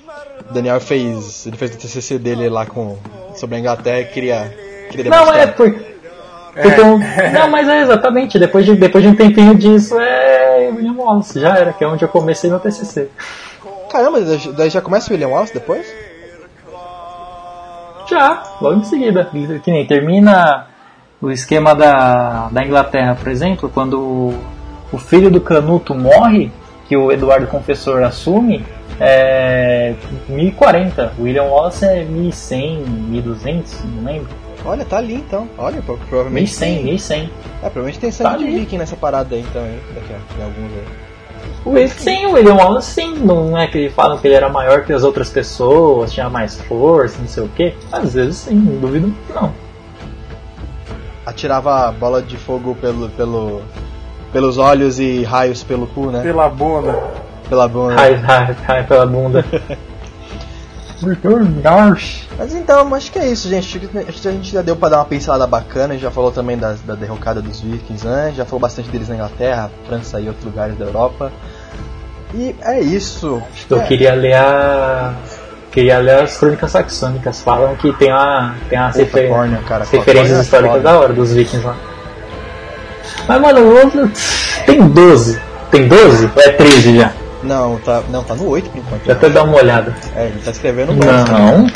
Daniel 0.53 0.79
fez. 0.79 1.45
Ele 1.45 1.57
fez 1.57 1.73
o 1.73 1.77
TCC 1.77 2.17
dele 2.19 2.49
lá 2.49 2.65
com. 2.65 2.97
sobre 3.35 3.55
a 3.55 3.59
Inglaterra 3.59 3.99
e 4.01 4.05
queria. 4.05 4.55
queria 4.89 5.09
Não, 5.09 5.33
é 5.33 5.47
por. 5.47 5.71
porque 6.53 6.81
um- 6.81 6.99
Não, 7.33 7.49
mas 7.49 7.67
é 7.67 7.81
exatamente. 7.81 8.37
Depois 8.37 8.65
de, 8.65 8.75
depois 8.75 9.03
de 9.03 9.09
um 9.09 9.15
tempinho 9.15 9.55
disso 9.55 9.97
é 9.99 10.69
William 10.75 10.93
Wallace, 10.97 11.39
já 11.39 11.55
era, 11.57 11.73
que 11.73 11.83
é 11.83 11.87
onde 11.87 12.03
eu 12.03 12.09
comecei 12.09 12.49
meu 12.49 12.59
TCC. 12.59 13.09
Caramba, 13.91 14.21
daí 14.21 14.37
daí 14.55 14.69
já 14.69 14.81
começa 14.81 15.09
o 15.09 15.13
William 15.13 15.29
Wallace 15.29 15.53
depois? 15.53 15.85
Já, 18.09 18.43
logo 18.61 18.79
em 18.79 18.83
seguida. 18.83 19.29
Que 19.63 19.71
nem 19.71 19.85
termina 19.85 20.67
o 21.21 21.29
esquema 21.31 21.73
da, 21.75 22.49
da 22.51 22.63
Inglaterra, 22.63 23.15
por 23.15 23.29
exemplo, 23.29 23.69
quando 23.73 24.33
o 24.91 24.97
filho 24.97 25.29
do 25.29 25.39
Canuto 25.39 25.93
morre, 25.95 26.51
que 26.87 26.97
o 26.97 27.11
Eduardo 27.11 27.47
Confessor 27.47 28.03
assume, 28.03 28.65
é 29.03 29.95
1040. 30.29 31.13
O 31.17 31.23
William 31.23 31.43
Wallace 31.43 31.83
é 31.85 32.03
1100, 32.05 32.77
1200, 32.85 33.83
não 33.95 34.03
lembro. 34.11 34.29
Olha, 34.63 34.85
tá 34.85 34.97
ali 34.97 35.15
então. 35.15 35.49
Olha, 35.57 35.81
pro- 35.81 35.97
provavelmente. 36.07 36.51
1100, 36.51 36.75
tem- 36.75 36.83
1100. 36.85 37.23
É, 37.23 37.29
provavelmente 37.61 37.99
tem 37.99 38.11
sangue 38.11 38.29
Tá 38.29 38.37
de 38.37 38.43
ali. 38.43 38.59
viking 38.59 38.77
nessa 38.77 38.95
parada 38.95 39.33
aí 39.35 39.41
então, 39.41 39.65
hein? 39.65 39.79
Daqui 39.95 40.13
a 40.13 40.43
alguns 40.45 40.71
aí. 40.71 40.85
O 41.65 41.71
Will- 41.71 41.89
Sim, 41.89 42.25
o 42.27 42.31
William 42.33 42.53
Wallace 42.55 42.91
sim, 42.91 43.15
não 43.15 43.57
é 43.57 43.65
que 43.67 43.89
falam 43.89 44.17
que 44.19 44.27
ele 44.27 44.35
era 44.35 44.49
maior 44.49 44.83
que 44.85 44.93
as 44.93 45.03
outras 45.03 45.29
pessoas, 45.31 46.11
tinha 46.13 46.29
mais 46.29 46.61
força, 46.61 47.17
não 47.19 47.27
sei 47.27 47.43
o 47.43 47.47
que. 47.49 47.73
Às 47.91 48.13
vezes 48.13 48.37
sim, 48.37 48.53
não 48.55 48.79
duvido 48.79 49.11
não. 49.33 49.51
Atirava 51.25 51.91
bola 51.91 52.21
de 52.21 52.35
fogo 52.37 52.75
pelo, 52.75 53.09
pelo, 53.09 53.61
pelos 54.33 54.57
olhos 54.57 54.99
e 54.99 55.23
raios 55.23 55.63
pelo 55.63 55.87
cu, 55.87 56.07
né? 56.11 56.21
Pela 56.21 56.49
bunda. 56.49 56.99
Pela 57.51 57.67
bunda. 57.67 57.99
Ai, 57.99 58.23
ai, 58.25 58.55
ai, 58.65 58.83
pela 58.85 59.05
bunda. 59.05 59.43
Mas 62.37 62.53
então, 62.55 62.95
acho 62.95 63.11
que 63.11 63.19
é 63.19 63.27
isso, 63.27 63.49
gente. 63.49 63.81
Acho 64.07 64.21
que 64.21 64.27
a 64.27 64.31
gente 64.31 64.51
já 64.53 64.61
deu 64.61 64.75
pra 64.77 64.87
dar 64.87 64.97
uma 64.99 65.05
pincelada 65.05 65.45
bacana. 65.45 65.97
Já 65.97 66.09
falou 66.09 66.31
também 66.31 66.57
das- 66.57 66.79
da 66.79 66.95
derrocada 66.95 67.41
dos 67.41 67.59
vikings, 67.59 68.07
né? 68.07 68.31
Já 68.37 68.45
falou 68.45 68.61
bastante 68.61 68.87
deles 68.89 69.09
na 69.09 69.15
Inglaterra, 69.15 69.69
França 69.85 70.21
e 70.21 70.27
outros 70.27 70.45
lugares 70.45 70.77
da 70.77 70.85
Europa. 70.85 71.29
E 72.33 72.55
é 72.61 72.79
isso. 72.79 73.41
Eu 73.69 73.81
É, 73.81 73.83
queria 73.83 74.13
ler 74.13 74.35
a. 74.35 75.13
Queria 75.71 75.97
ler 75.99 76.21
as 76.23 76.37
crônicas 76.37 76.71
saxônicas. 76.71 77.41
Falam 77.41 77.75
que 77.75 77.91
tem 77.93 78.13
uma. 78.13 78.55
Tem 78.69 78.79
Puta, 78.79 78.97
refer- 78.99 79.29
Córnea, 79.29 79.59
cara, 79.67 79.83
referências 79.83 80.05
Córnea 80.15 80.37
é 80.37 80.41
históricas 80.41 80.71
foda. 80.77 80.83
da 80.83 80.99
hora 80.99 81.13
dos 81.13 81.33
vikings 81.33 81.65
lá. 81.67 81.75
Mas 83.27 83.41
mano, 83.41 83.59
o 83.59 83.75
outro. 83.77 84.09
Tem 84.65 84.87
12. 84.87 85.41
Tem 85.69 85.87
12? 85.87 86.29
Ou 86.33 86.41
é 86.43 86.49
13 86.51 86.97
já? 86.97 87.11
Não, 87.43 87.77
tá, 87.79 88.03
não, 88.09 88.23
tá 88.23 88.35
no 88.35 88.47
8 88.47 88.69
por 88.69 88.77
enquanto. 88.79 89.05
Já 89.05 89.13
até 89.13 89.29
dar 89.29 89.43
uma 89.43 89.57
olhada. 89.57 89.95
É, 90.15 90.27
ele 90.27 90.39
tá 90.41 90.51
escrevendo 90.51 90.93
né? 90.93 91.05
Não. 91.29 91.63
Deixa 91.65 91.75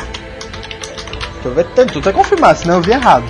eu 1.46 1.54
ver 1.54 1.66
tanto, 1.76 1.94
tu 1.94 2.02
vai 2.02 2.14
confirmar, 2.14 2.56
senão 2.56 2.76
eu 2.76 2.82
vi 2.82 2.92
errado. 2.92 3.26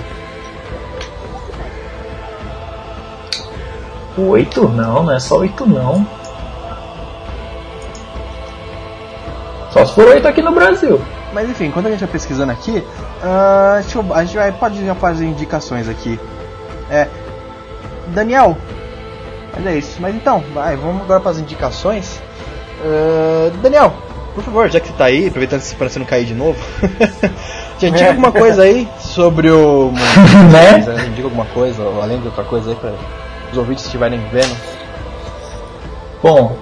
8? 4.18 4.68
Não, 4.68 5.02
não 5.04 5.12
é 5.12 5.20
só 5.20 5.38
8 5.38 5.66
não. 5.66 6.06
Só 9.70 9.84
se 9.84 9.94
for 9.94 10.08
8 10.08 10.26
aqui 10.26 10.40
no 10.42 10.52
Brasil. 10.52 11.00
Mas 11.32 11.50
enfim, 11.50 11.66
enquanto 11.66 11.86
a 11.86 11.90
gente 11.90 12.00
vai 12.00 12.08
pesquisando 12.08 12.50
aqui, 12.52 12.82
deixa 13.82 13.98
eu- 13.98 14.14
a 14.14 14.24
gente 14.24 14.36
vai, 14.36 14.52
pode 14.52 14.84
já 14.84 14.94
fazer 14.94 15.26
indicações 15.26 15.88
aqui. 15.88 16.18
É. 16.90 17.08
Daniel. 18.08 18.56
Mas 19.54 19.66
é 19.66 19.76
isso. 19.76 19.96
Mas 20.00 20.14
então, 20.14 20.42
vai, 20.54 20.76
vamos 20.76 21.02
agora 21.02 21.20
para 21.20 21.32
as 21.32 21.38
indicações. 21.38 22.15
Ah, 22.84 23.50
Daniel, 23.62 23.94
por 24.34 24.44
favor, 24.44 24.70
já 24.70 24.78
que 24.78 24.88
você 24.88 24.92
tá 24.94 25.06
aí, 25.06 25.28
aproveitando 25.28 25.60
se 25.60 25.74
para 25.74 25.88
você 25.88 25.98
não 25.98 26.06
cair 26.06 26.26
de 26.26 26.34
novo. 26.34 26.58
já 27.80 27.88
diga 27.88 28.08
alguma 28.08 28.30
coisa 28.30 28.62
aí 28.62 28.88
sobre 29.00 29.50
o. 29.50 29.92
Né? 30.52 31.10
Diga 31.14 31.26
alguma 31.26 31.46
coisa, 31.46 31.82
ou 31.82 32.02
além 32.02 32.20
de 32.20 32.26
outra 32.26 32.44
coisa 32.44 32.70
aí 32.70 32.76
para 32.76 32.92
os 33.50 33.58
ouvintes 33.58 33.84
estiverem 33.86 34.20
vendo. 34.30 34.54
Bom, 36.22 36.56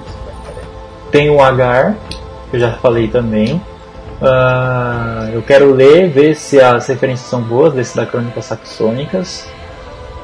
tem 1.10 1.30
o 1.30 1.42
Agar, 1.42 1.96
que 2.50 2.56
eu 2.56 2.60
já 2.60 2.72
falei 2.74 3.08
também. 3.08 3.60
Ah, 4.22 5.28
eu 5.32 5.42
quero 5.42 5.74
ler, 5.74 6.10
ver 6.10 6.36
se 6.36 6.60
as 6.60 6.86
referências 6.86 7.28
são 7.28 7.42
boas, 7.42 7.74
desse 7.74 7.96
da 7.96 8.06
Crônicas 8.06 8.44
Saxônicas. 8.44 9.48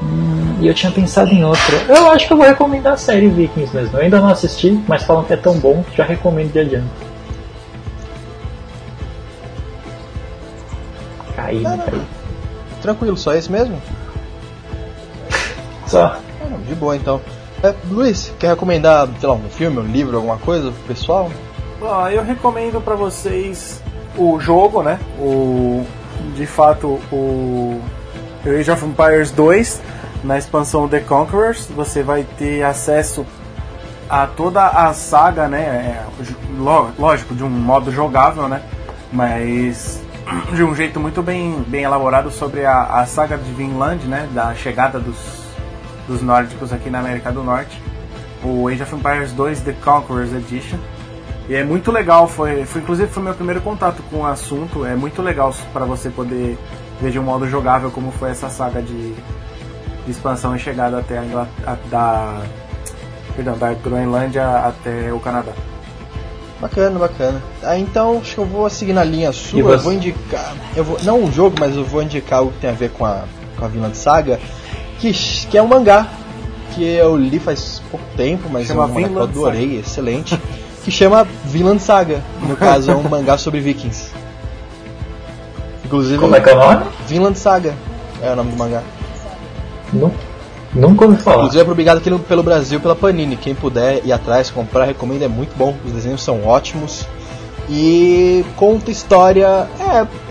Hum, 0.01 0.57
e 0.59 0.67
eu 0.67 0.73
tinha 0.73 0.91
pensado 0.91 1.31
em 1.31 1.43
outra. 1.43 1.77
Eu 1.87 2.09
acho 2.11 2.27
que 2.27 2.33
eu 2.33 2.37
vou 2.37 2.45
recomendar 2.45 2.93
a 2.93 2.97
série 2.97 3.27
Vikings 3.29 3.75
mesmo. 3.75 3.97
Eu 3.97 4.03
ainda 4.03 4.19
não 4.19 4.29
assisti, 4.29 4.71
mas 4.87 5.03
falam 5.03 5.23
que 5.23 5.33
é 5.33 5.37
tão 5.37 5.57
bom 5.59 5.83
que 5.83 5.97
já 5.97 6.03
recomendo 6.03 6.51
de 6.51 6.59
adiante. 6.59 6.89
Caí, 11.35 11.59
né? 11.59 11.83
Caí. 11.85 12.01
Tranquilo, 12.81 13.15
só 13.15 13.33
esse 13.33 13.51
mesmo? 13.51 13.79
Só. 15.85 16.05
Ah, 16.05 16.19
não, 16.49 16.59
de 16.61 16.73
boa 16.73 16.95
então. 16.95 17.21
É, 17.63 17.75
Luiz, 17.91 18.33
quer 18.39 18.49
recomendar, 18.49 19.07
sei 19.19 19.29
lá, 19.29 19.35
um 19.35 19.49
filme, 19.49 19.77
um 19.77 19.85
livro, 19.85 20.17
alguma 20.17 20.37
coisa 20.37 20.71
pro 20.71 20.81
pessoal? 20.87 21.29
Ó, 21.79 22.09
eu 22.09 22.23
recomendo 22.23 22.81
pra 22.81 22.95
vocês 22.95 23.83
o 24.17 24.39
jogo, 24.39 24.81
né? 24.81 24.99
O 25.19 25.85
de 26.35 26.45
fato 26.45 26.99
o 27.11 27.79
Age 28.45 28.71
of 28.71 28.85
Empires 28.85 29.31
2 29.31 29.81
na 30.23 30.37
expansão 30.37 30.87
The 30.87 30.99
Conquerors, 30.99 31.67
você 31.67 32.03
vai 32.03 32.23
ter 32.37 32.63
acesso 32.63 33.25
a 34.09 34.27
toda 34.27 34.67
a 34.67 34.93
saga, 34.93 35.47
né? 35.47 35.61
É, 35.61 36.05
Lógico, 36.99 37.33
de 37.33 37.43
um 37.43 37.49
modo 37.49 37.91
jogável, 37.91 38.47
né? 38.47 38.61
Mas 39.11 40.01
de 40.53 40.63
um 40.63 40.75
jeito 40.75 40.99
muito 40.99 41.23
bem, 41.23 41.63
bem 41.67 41.83
elaborado 41.83 42.29
sobre 42.29 42.65
a, 42.65 42.83
a 42.83 43.05
saga 43.05 43.37
de 43.37 43.51
Vinland, 43.53 44.05
né? 44.05 44.27
Da 44.33 44.53
chegada 44.53 44.99
dos, 44.99 45.17
dos 46.07 46.21
nórdicos 46.21 46.73
aqui 46.73 46.89
na 46.89 46.99
América 46.99 47.31
do 47.31 47.43
Norte. 47.43 47.81
O 48.43 48.67
Age 48.67 48.83
of 48.83 48.95
Empires 48.95 49.31
2 49.33 49.61
The 49.61 49.73
Conquerors 49.83 50.33
Edition. 50.33 50.77
E 51.47 51.55
é 51.55 51.63
muito 51.63 51.91
legal, 51.91 52.27
foi, 52.27 52.65
foi 52.65 52.81
inclusive 52.81 53.11
foi 53.11 53.23
meu 53.23 53.33
primeiro 53.33 53.61
contato 53.61 54.01
com 54.09 54.17
o 54.17 54.25
assunto. 54.25 54.85
É 54.85 54.95
muito 54.95 55.21
legal 55.21 55.53
para 55.73 55.85
você 55.85 56.09
poder 56.09 56.57
de 57.09 57.17
um 57.17 57.23
modo 57.23 57.47
jogável 57.47 57.89
como 57.89 58.11
foi 58.11 58.29
essa 58.31 58.49
saga 58.49 58.81
de, 58.81 59.13
de 59.13 60.11
expansão 60.11 60.55
e 60.55 60.59
chegada 60.59 60.99
até 60.99 61.17
a, 61.17 61.47
a- 61.65 61.77
da 61.89 62.41
perdão, 63.35 63.57
da 63.57 63.73
Groenlândia 63.73 64.45
até 64.67 65.11
o 65.13 65.19
Canadá. 65.19 65.53
Bacana, 66.59 66.99
bacana. 66.99 67.41
Ah, 67.63 67.77
então 67.79 68.19
acho 68.21 68.35
que 68.35 68.37
eu 68.39 68.45
vou 68.45 68.69
seguir 68.69 68.93
na 68.93 69.03
linha 69.03 69.31
sua. 69.31 69.57
E 69.57 69.61
Eu 69.61 69.65
você? 69.67 69.77
vou 69.83 69.93
indicar. 69.93 70.53
Eu 70.75 70.83
vou, 70.83 70.97
não 71.01 71.23
um 71.23 71.31
jogo, 71.31 71.55
mas 71.59 71.75
eu 71.75 71.83
vou 71.83 72.03
indicar 72.03 72.39
algo 72.39 72.51
que 72.51 72.59
tem 72.59 72.69
a 72.69 72.73
ver 72.73 72.91
com 72.91 73.03
a, 73.03 73.23
com 73.57 73.65
a 73.65 73.67
Vinland 73.67 73.97
Saga. 73.97 74.39
Que, 74.99 75.11
que 75.11 75.57
é 75.57 75.61
um 75.63 75.67
mangá. 75.67 76.07
Que 76.75 76.83
eu 76.83 77.17
li 77.17 77.39
faz 77.39 77.81
pouco 77.89 78.05
tempo, 78.15 78.47
mas 78.49 78.67
Chama 78.67 78.83
é 78.83 78.85
um 78.85 78.89
mangá 78.89 79.07
que 79.09 79.15
eu 79.15 79.23
adorei, 79.23 79.79
excelente. 79.79 80.39
Que 80.83 80.91
chama 80.91 81.27
Vinland 81.45 81.81
Saga. 81.81 82.21
No 82.43 82.55
caso, 82.55 82.91
é 82.91 82.95
um 82.95 83.03
mangá 83.09 83.37
sobre 83.39 83.59
vikings. 83.59 84.10
Inclusive. 85.91 86.19
Como 86.19 86.33
é 86.35 86.39
que 86.39 86.49
é 86.49 86.53
o 86.53 86.57
nome? 86.57 86.85
Vinland 87.05 87.37
Saga 87.37 87.73
é 88.23 88.31
o 88.31 88.35
nome 88.37 88.51
do 88.51 88.57
mangá. 88.57 88.81
Nu- 89.91 90.13
Nunca 90.73 91.03
ouvi 91.03 91.21
falar. 91.21 91.37
Inclusive 91.39 91.61
é 91.61 91.65
publicado 91.65 91.99
aqui 91.99 92.09
no- 92.09 92.19
pelo 92.19 92.41
Brasil 92.41 92.79
pela 92.79 92.95
Panini. 92.95 93.35
Quem 93.35 93.53
puder 93.53 94.05
ir 94.05 94.13
atrás, 94.13 94.49
comprar, 94.49 94.85
recomendo, 94.85 95.23
é 95.23 95.27
muito 95.27 95.53
bom. 95.57 95.75
Os 95.85 95.91
desenhos 95.91 96.23
são 96.23 96.45
ótimos. 96.47 97.05
E 97.69 98.45
conta 98.55 98.89
história. 98.89 99.67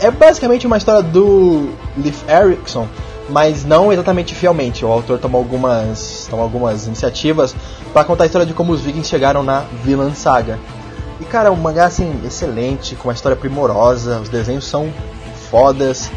É, 0.01 0.07
é 0.07 0.11
basicamente 0.11 0.67
uma 0.67 0.79
história 0.79 1.03
do 1.03 1.69
Leif 1.97 2.23
Erikson, 2.27 2.87
mas 3.29 3.67
não 3.67 3.93
exatamente 3.93 4.35
fielmente. 4.35 4.83
O 4.83 4.89
autor 4.91 5.19
tomou 5.19 5.39
algumas, 5.41 6.27
tomou 6.31 6.43
algumas 6.43 6.87
iniciativas 6.87 7.55
para 7.93 8.03
contar 8.05 8.25
a 8.25 8.27
história 8.27 8.47
de 8.47 8.55
como 8.55 8.73
os 8.73 8.81
vikings 8.81 9.11
chegaram 9.11 9.43
na 9.43 9.65
Vinland 9.85 10.17
Saga. 10.17 10.59
E 11.21 11.25
cara, 11.27 11.49
é 11.49 11.53
um 11.53 11.57
mangá 11.57 11.85
assim 11.85 12.19
excelente, 12.25 12.95
com 12.97 13.09
uma 13.09 13.15
história 13.15 13.37
primorosa, 13.37 14.21
os 14.21 14.31
desenhos 14.31 14.65
são 14.65 14.89
fodas. 15.51 16.11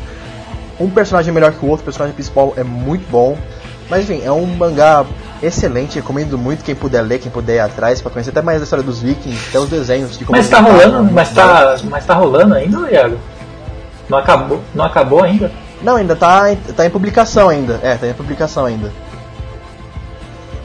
Um 0.79 0.89
personagem 0.89 1.31
é 1.31 1.33
melhor 1.33 1.51
que 1.51 1.65
o 1.65 1.69
outro, 1.69 1.81
o 1.81 1.85
personagem 1.85 2.13
principal 2.13 2.53
é 2.55 2.63
muito 2.63 3.09
bom. 3.09 3.37
Mas 3.89 4.09
enfim, 4.09 4.23
é 4.23 4.31
um 4.31 4.45
mangá 4.45 5.05
excelente, 5.41 5.95
recomendo 5.95 6.37
muito 6.37 6.63
quem 6.63 6.73
puder 6.73 7.01
ler, 7.01 7.19
quem 7.19 7.31
puder 7.31 7.55
ir 7.55 7.59
atrás, 7.59 8.01
pra 8.01 8.09
conhecer 8.09 8.29
até 8.29 8.41
mais 8.41 8.61
a 8.61 8.63
história 8.63 8.83
dos 8.83 9.01
vikings, 9.01 9.49
até 9.49 9.59
os 9.59 9.69
desenhos 9.69 10.17
de 10.17 10.23
como 10.23 10.37
Mas 10.37 10.49
tá 10.49 10.59
rolando, 10.59 11.11
mas 11.11 11.31
tá, 11.33 11.77
mas 11.83 12.05
tá 12.05 12.13
rolando 12.13 12.53
ainda, 12.53 12.89
Iago? 12.89 13.17
Não 14.09 14.17
acabou, 14.17 14.61
não 14.73 14.85
acabou 14.85 15.21
ainda? 15.21 15.51
Não, 15.81 15.97
ainda 15.97 16.15
tá, 16.15 16.43
tá 16.75 16.85
em 16.85 16.89
publicação 16.89 17.49
ainda. 17.49 17.79
É, 17.83 17.95
tá 17.95 18.07
em 18.07 18.13
publicação 18.13 18.65
ainda. 18.65 18.91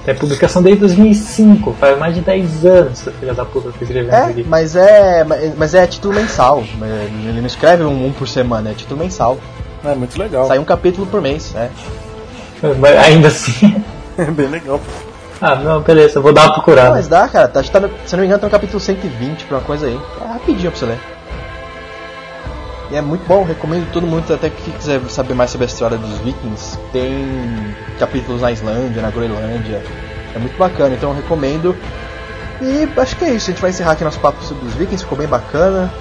Tem 0.08 0.14
publicação 0.16 0.62
desde 0.62 0.80
2005, 0.80 1.76
faz 1.78 1.98
mais 1.98 2.14
de 2.14 2.22
10 2.22 2.64
anos 2.64 3.02
que 3.02 3.10
filha 3.10 3.34
da 3.34 3.44
puta 3.44 3.68
tá 3.70 3.74
escrevendo 3.82 4.06
isso 4.06 4.16
É, 4.16 4.24
aqui. 4.24 4.44
mas 4.48 4.74
é, 4.74 5.26
mas 5.54 5.74
é 5.74 5.86
título 5.86 6.14
mensal. 6.14 6.64
Ele 7.26 7.40
não 7.40 7.46
escreve 7.46 7.84
um, 7.84 8.06
um 8.06 8.10
por 8.12 8.26
semana, 8.26 8.70
é 8.70 8.72
título 8.72 8.98
mensal. 9.00 9.36
É 9.84 9.94
muito 9.94 10.18
legal. 10.18 10.46
Sai 10.46 10.58
um 10.58 10.64
capítulo 10.64 11.06
por 11.06 11.20
mês, 11.20 11.54
é. 11.54 11.68
Mas 12.78 12.96
ainda 12.96 13.28
assim. 13.28 13.74
É 14.16 14.24
bem 14.24 14.48
legal. 14.48 14.80
ah, 15.40 15.54
não, 15.56 15.80
beleza, 15.82 16.18
eu 16.18 16.22
vou 16.22 16.32
dar 16.32 16.40
uma 16.40 16.46
Não, 16.48 16.54
procurada. 16.54 16.90
mas 16.90 17.06
dá, 17.06 17.28
cara. 17.28 17.46
Tá, 17.46 17.62
tá 17.62 17.68
se 17.68 17.76
eu 17.76 17.82
não 18.16 18.18
me 18.20 18.24
engano, 18.24 18.40
tá 18.40 18.46
no 18.46 18.50
capítulo 18.50 18.80
120 18.80 19.44
pra 19.44 19.58
uma 19.58 19.62
coisa 19.64 19.86
aí. 19.86 20.00
É 20.22 20.32
rapidinho 20.32 20.70
pra 20.70 20.80
você 20.80 20.86
ler. 20.86 20.98
E 22.90 22.96
é 22.96 23.02
muito 23.02 23.26
bom, 23.26 23.44
recomendo 23.44 23.90
todo 23.92 24.06
mundo, 24.06 24.32
até 24.32 24.48
que 24.48 24.70
quiser 24.72 25.00
saber 25.10 25.34
mais 25.34 25.50
sobre 25.50 25.66
a 25.66 25.68
história 25.68 25.98
dos 25.98 26.18
vikings. 26.18 26.78
Tem 26.92 27.74
capítulos 27.98 28.40
na 28.40 28.50
Islândia, 28.50 29.02
na 29.02 29.10
Groenlândia. 29.10 29.82
É 30.34 30.38
muito 30.38 30.56
bacana, 30.56 30.94
então 30.94 31.10
eu 31.10 31.16
recomendo. 31.16 31.76
E 32.60 32.88
acho 32.98 33.16
que 33.16 33.24
é 33.24 33.30
isso, 33.30 33.50
a 33.50 33.52
gente 33.52 33.60
vai 33.60 33.70
encerrar 33.70 33.92
aqui 33.92 34.04
nosso 34.04 34.20
papo 34.20 34.42
sobre 34.42 34.66
os 34.66 34.74
vikings, 34.74 35.04
ficou 35.04 35.18
bem 35.18 35.28
bacana. 35.28 35.92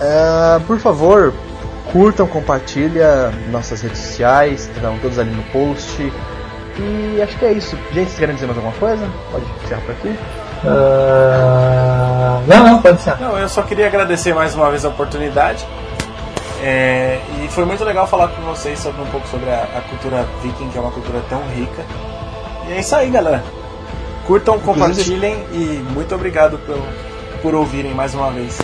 Ah, 0.00 0.60
por 0.66 0.78
favor, 0.78 1.32
curtam, 1.90 2.26
compartilha 2.26 3.32
nossas 3.50 3.80
redes 3.80 3.98
sociais, 3.98 4.70
estão 4.74 4.98
todos 4.98 5.18
ali 5.18 5.30
no 5.30 5.42
post. 5.44 6.12
E 6.78 7.22
acho 7.22 7.38
que 7.38 7.44
é 7.46 7.52
isso. 7.52 7.76
Gente, 7.92 8.08
vocês 8.08 8.18
querem 8.18 8.34
dizer 8.34 8.46
mais 8.46 8.58
alguma 8.58 8.76
coisa? 8.76 9.08
Pode 9.32 9.44
encerrar 9.64 9.80
por 9.80 9.92
aqui. 9.92 10.18
Ah, 10.66 12.40
não, 12.46 12.66
não, 12.66 12.82
pode 12.82 13.00
ser. 13.00 13.18
Não, 13.18 13.38
eu 13.38 13.48
só 13.48 13.62
queria 13.62 13.86
agradecer 13.86 14.34
mais 14.34 14.54
uma 14.54 14.68
vez 14.68 14.84
a 14.84 14.88
oportunidade. 14.88 15.66
É, 16.62 17.20
e 17.42 17.48
foi 17.48 17.64
muito 17.64 17.84
legal 17.84 18.06
falar 18.06 18.28
com 18.28 18.42
vocês 18.42 18.78
sobre 18.78 19.02
um 19.02 19.06
pouco 19.06 19.26
sobre 19.28 19.50
a, 19.50 19.62
a 19.76 19.80
cultura 19.88 20.26
viking, 20.42 20.68
que 20.70 20.78
é 20.78 20.80
uma 20.80 20.90
cultura 20.90 21.20
tão 21.28 21.42
rica. 21.48 21.84
E 22.68 22.72
é 22.72 22.80
isso 22.80 22.94
aí, 22.96 23.10
galera. 23.10 23.44
Curtam, 24.26 24.58
compartilhem 24.58 25.44
e 25.52 25.84
muito 25.92 26.14
obrigado 26.14 26.58
por, 26.58 26.78
por 27.42 27.54
ouvirem 27.54 27.94
mais 27.94 28.14
uma 28.14 28.30
vez. 28.30 28.58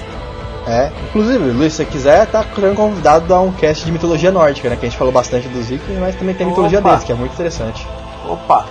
É, 0.66 0.90
inclusive, 1.09 1.51
Luiz, 1.51 1.73
se 1.73 1.78
você 1.78 1.85
quiser, 1.85 2.27
tá 2.27 2.44
sendo 2.55 2.74
convidado 2.74 3.35
a 3.35 3.40
um 3.40 3.52
cast 3.52 3.85
de 3.85 3.93
mitologia 3.93 4.31
nórdica, 4.31 4.69
né? 4.69 4.77
Que 4.77 4.86
a 4.86 4.89
gente 4.89 4.98
falou 4.98 5.12
bastante 5.12 5.48
dos 5.48 5.69
vikings, 5.69 6.01
mas 6.01 6.14
também 6.16 6.35
tem 6.35 6.47
mitologia 6.47 6.78
Opa. 6.78 6.90
deles, 6.90 7.05
que 7.05 7.12
é 7.12 7.14
muito 7.14 7.32
interessante. 7.32 7.86
Opa! 8.28 8.66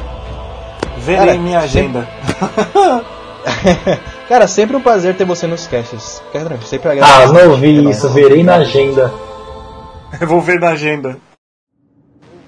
Verei 0.98 1.28
Cara, 1.28 1.38
minha 1.38 1.60
agenda. 1.60 2.08
Cara, 4.32 4.48
sempre 4.48 4.78
um 4.78 4.82
prazer 4.82 5.14
ter 5.18 5.26
você 5.26 5.46
nos 5.46 5.68
casts. 5.68 6.22
Sempre 6.64 6.88
Ah, 6.88 6.92
agradeço. 6.94 7.34
não 7.34 7.40
É 7.42 7.48
ouvi 7.48 7.82
nóis. 7.82 7.98
isso, 7.98 8.08
verei 8.12 8.42
na 8.46 8.56
agenda. 8.56 9.12
Eu 10.22 10.26
vou 10.26 10.40
ver 10.40 10.58
na 10.58 10.70
agenda. 10.70 11.18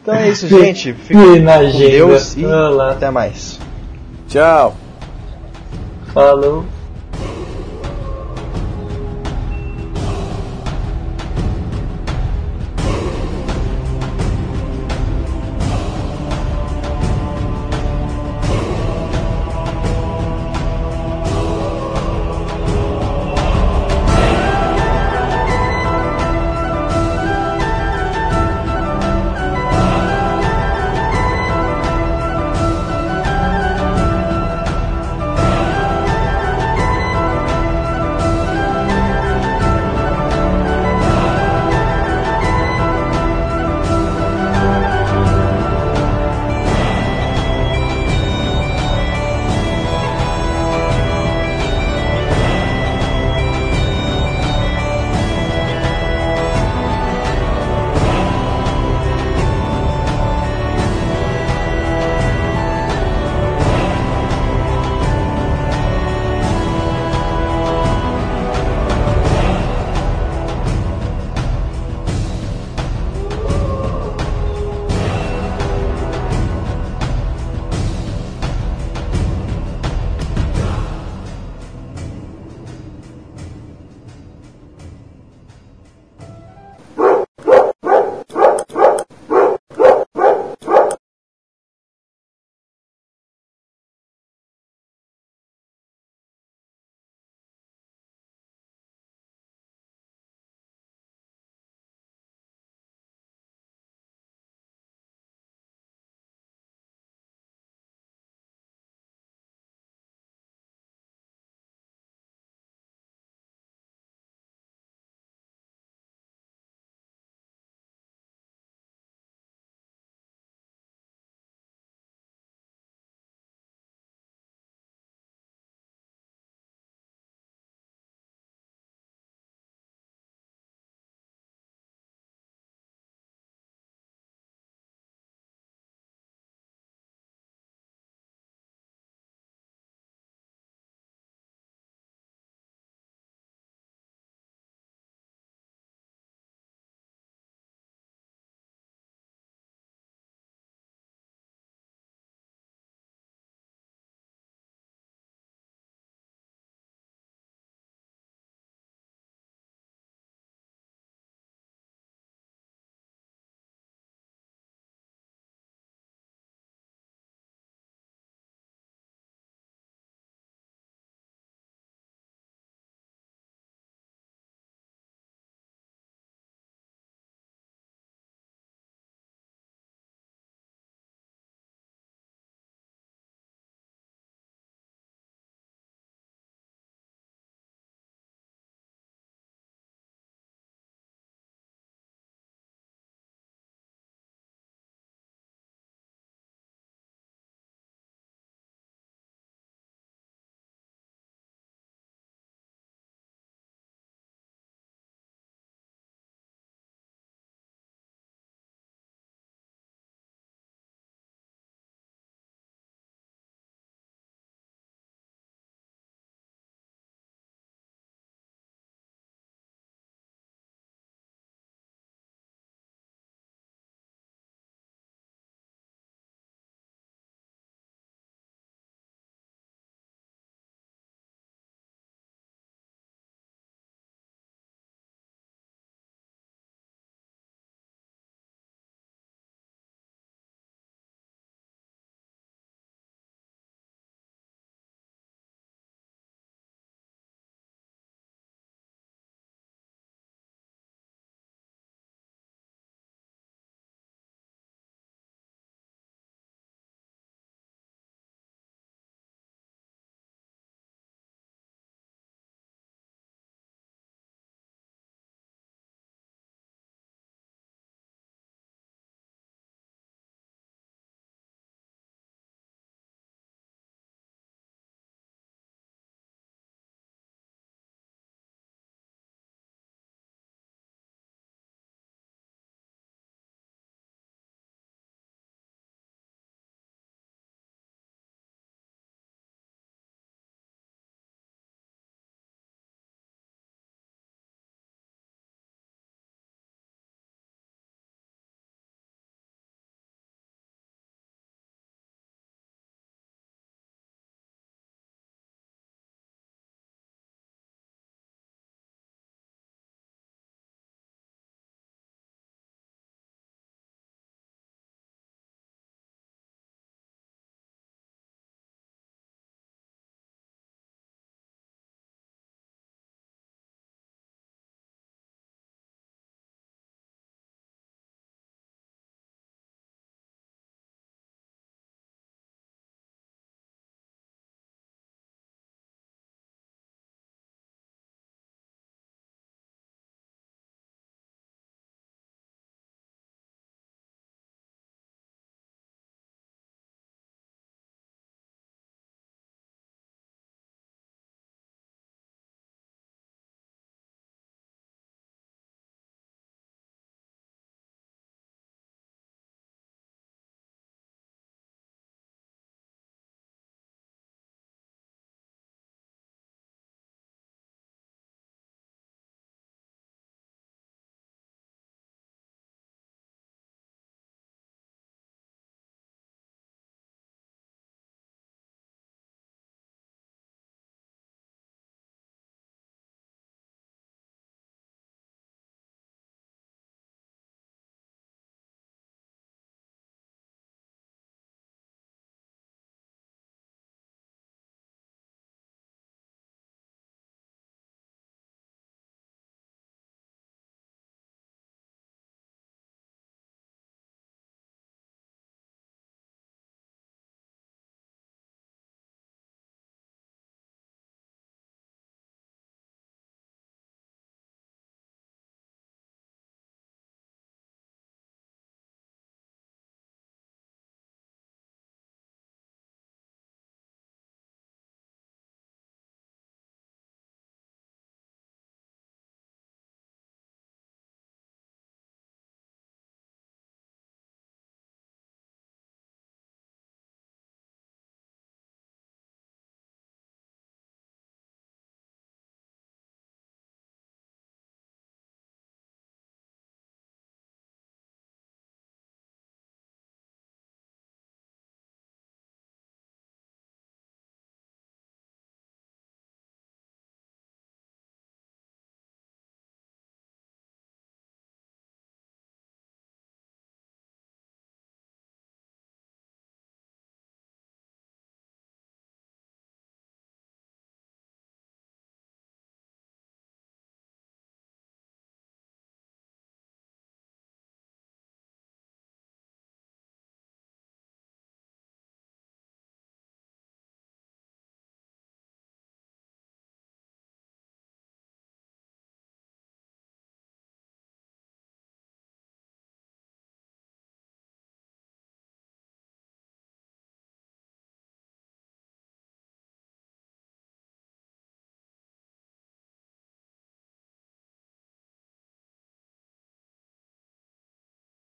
Então 0.02 0.14
é 0.16 0.30
isso, 0.30 0.48
gente. 0.48 0.94
Vi 0.94 1.04
Fiquem 1.04 1.42
na 1.42 1.56
com 1.56 1.60
agenda. 1.60 1.90
Deus 1.90 2.38
e 2.38 2.46
Olá. 2.46 2.92
até 2.92 3.12
mais. 3.12 3.60
Tchau! 4.30 4.78
Falou. 6.14 6.64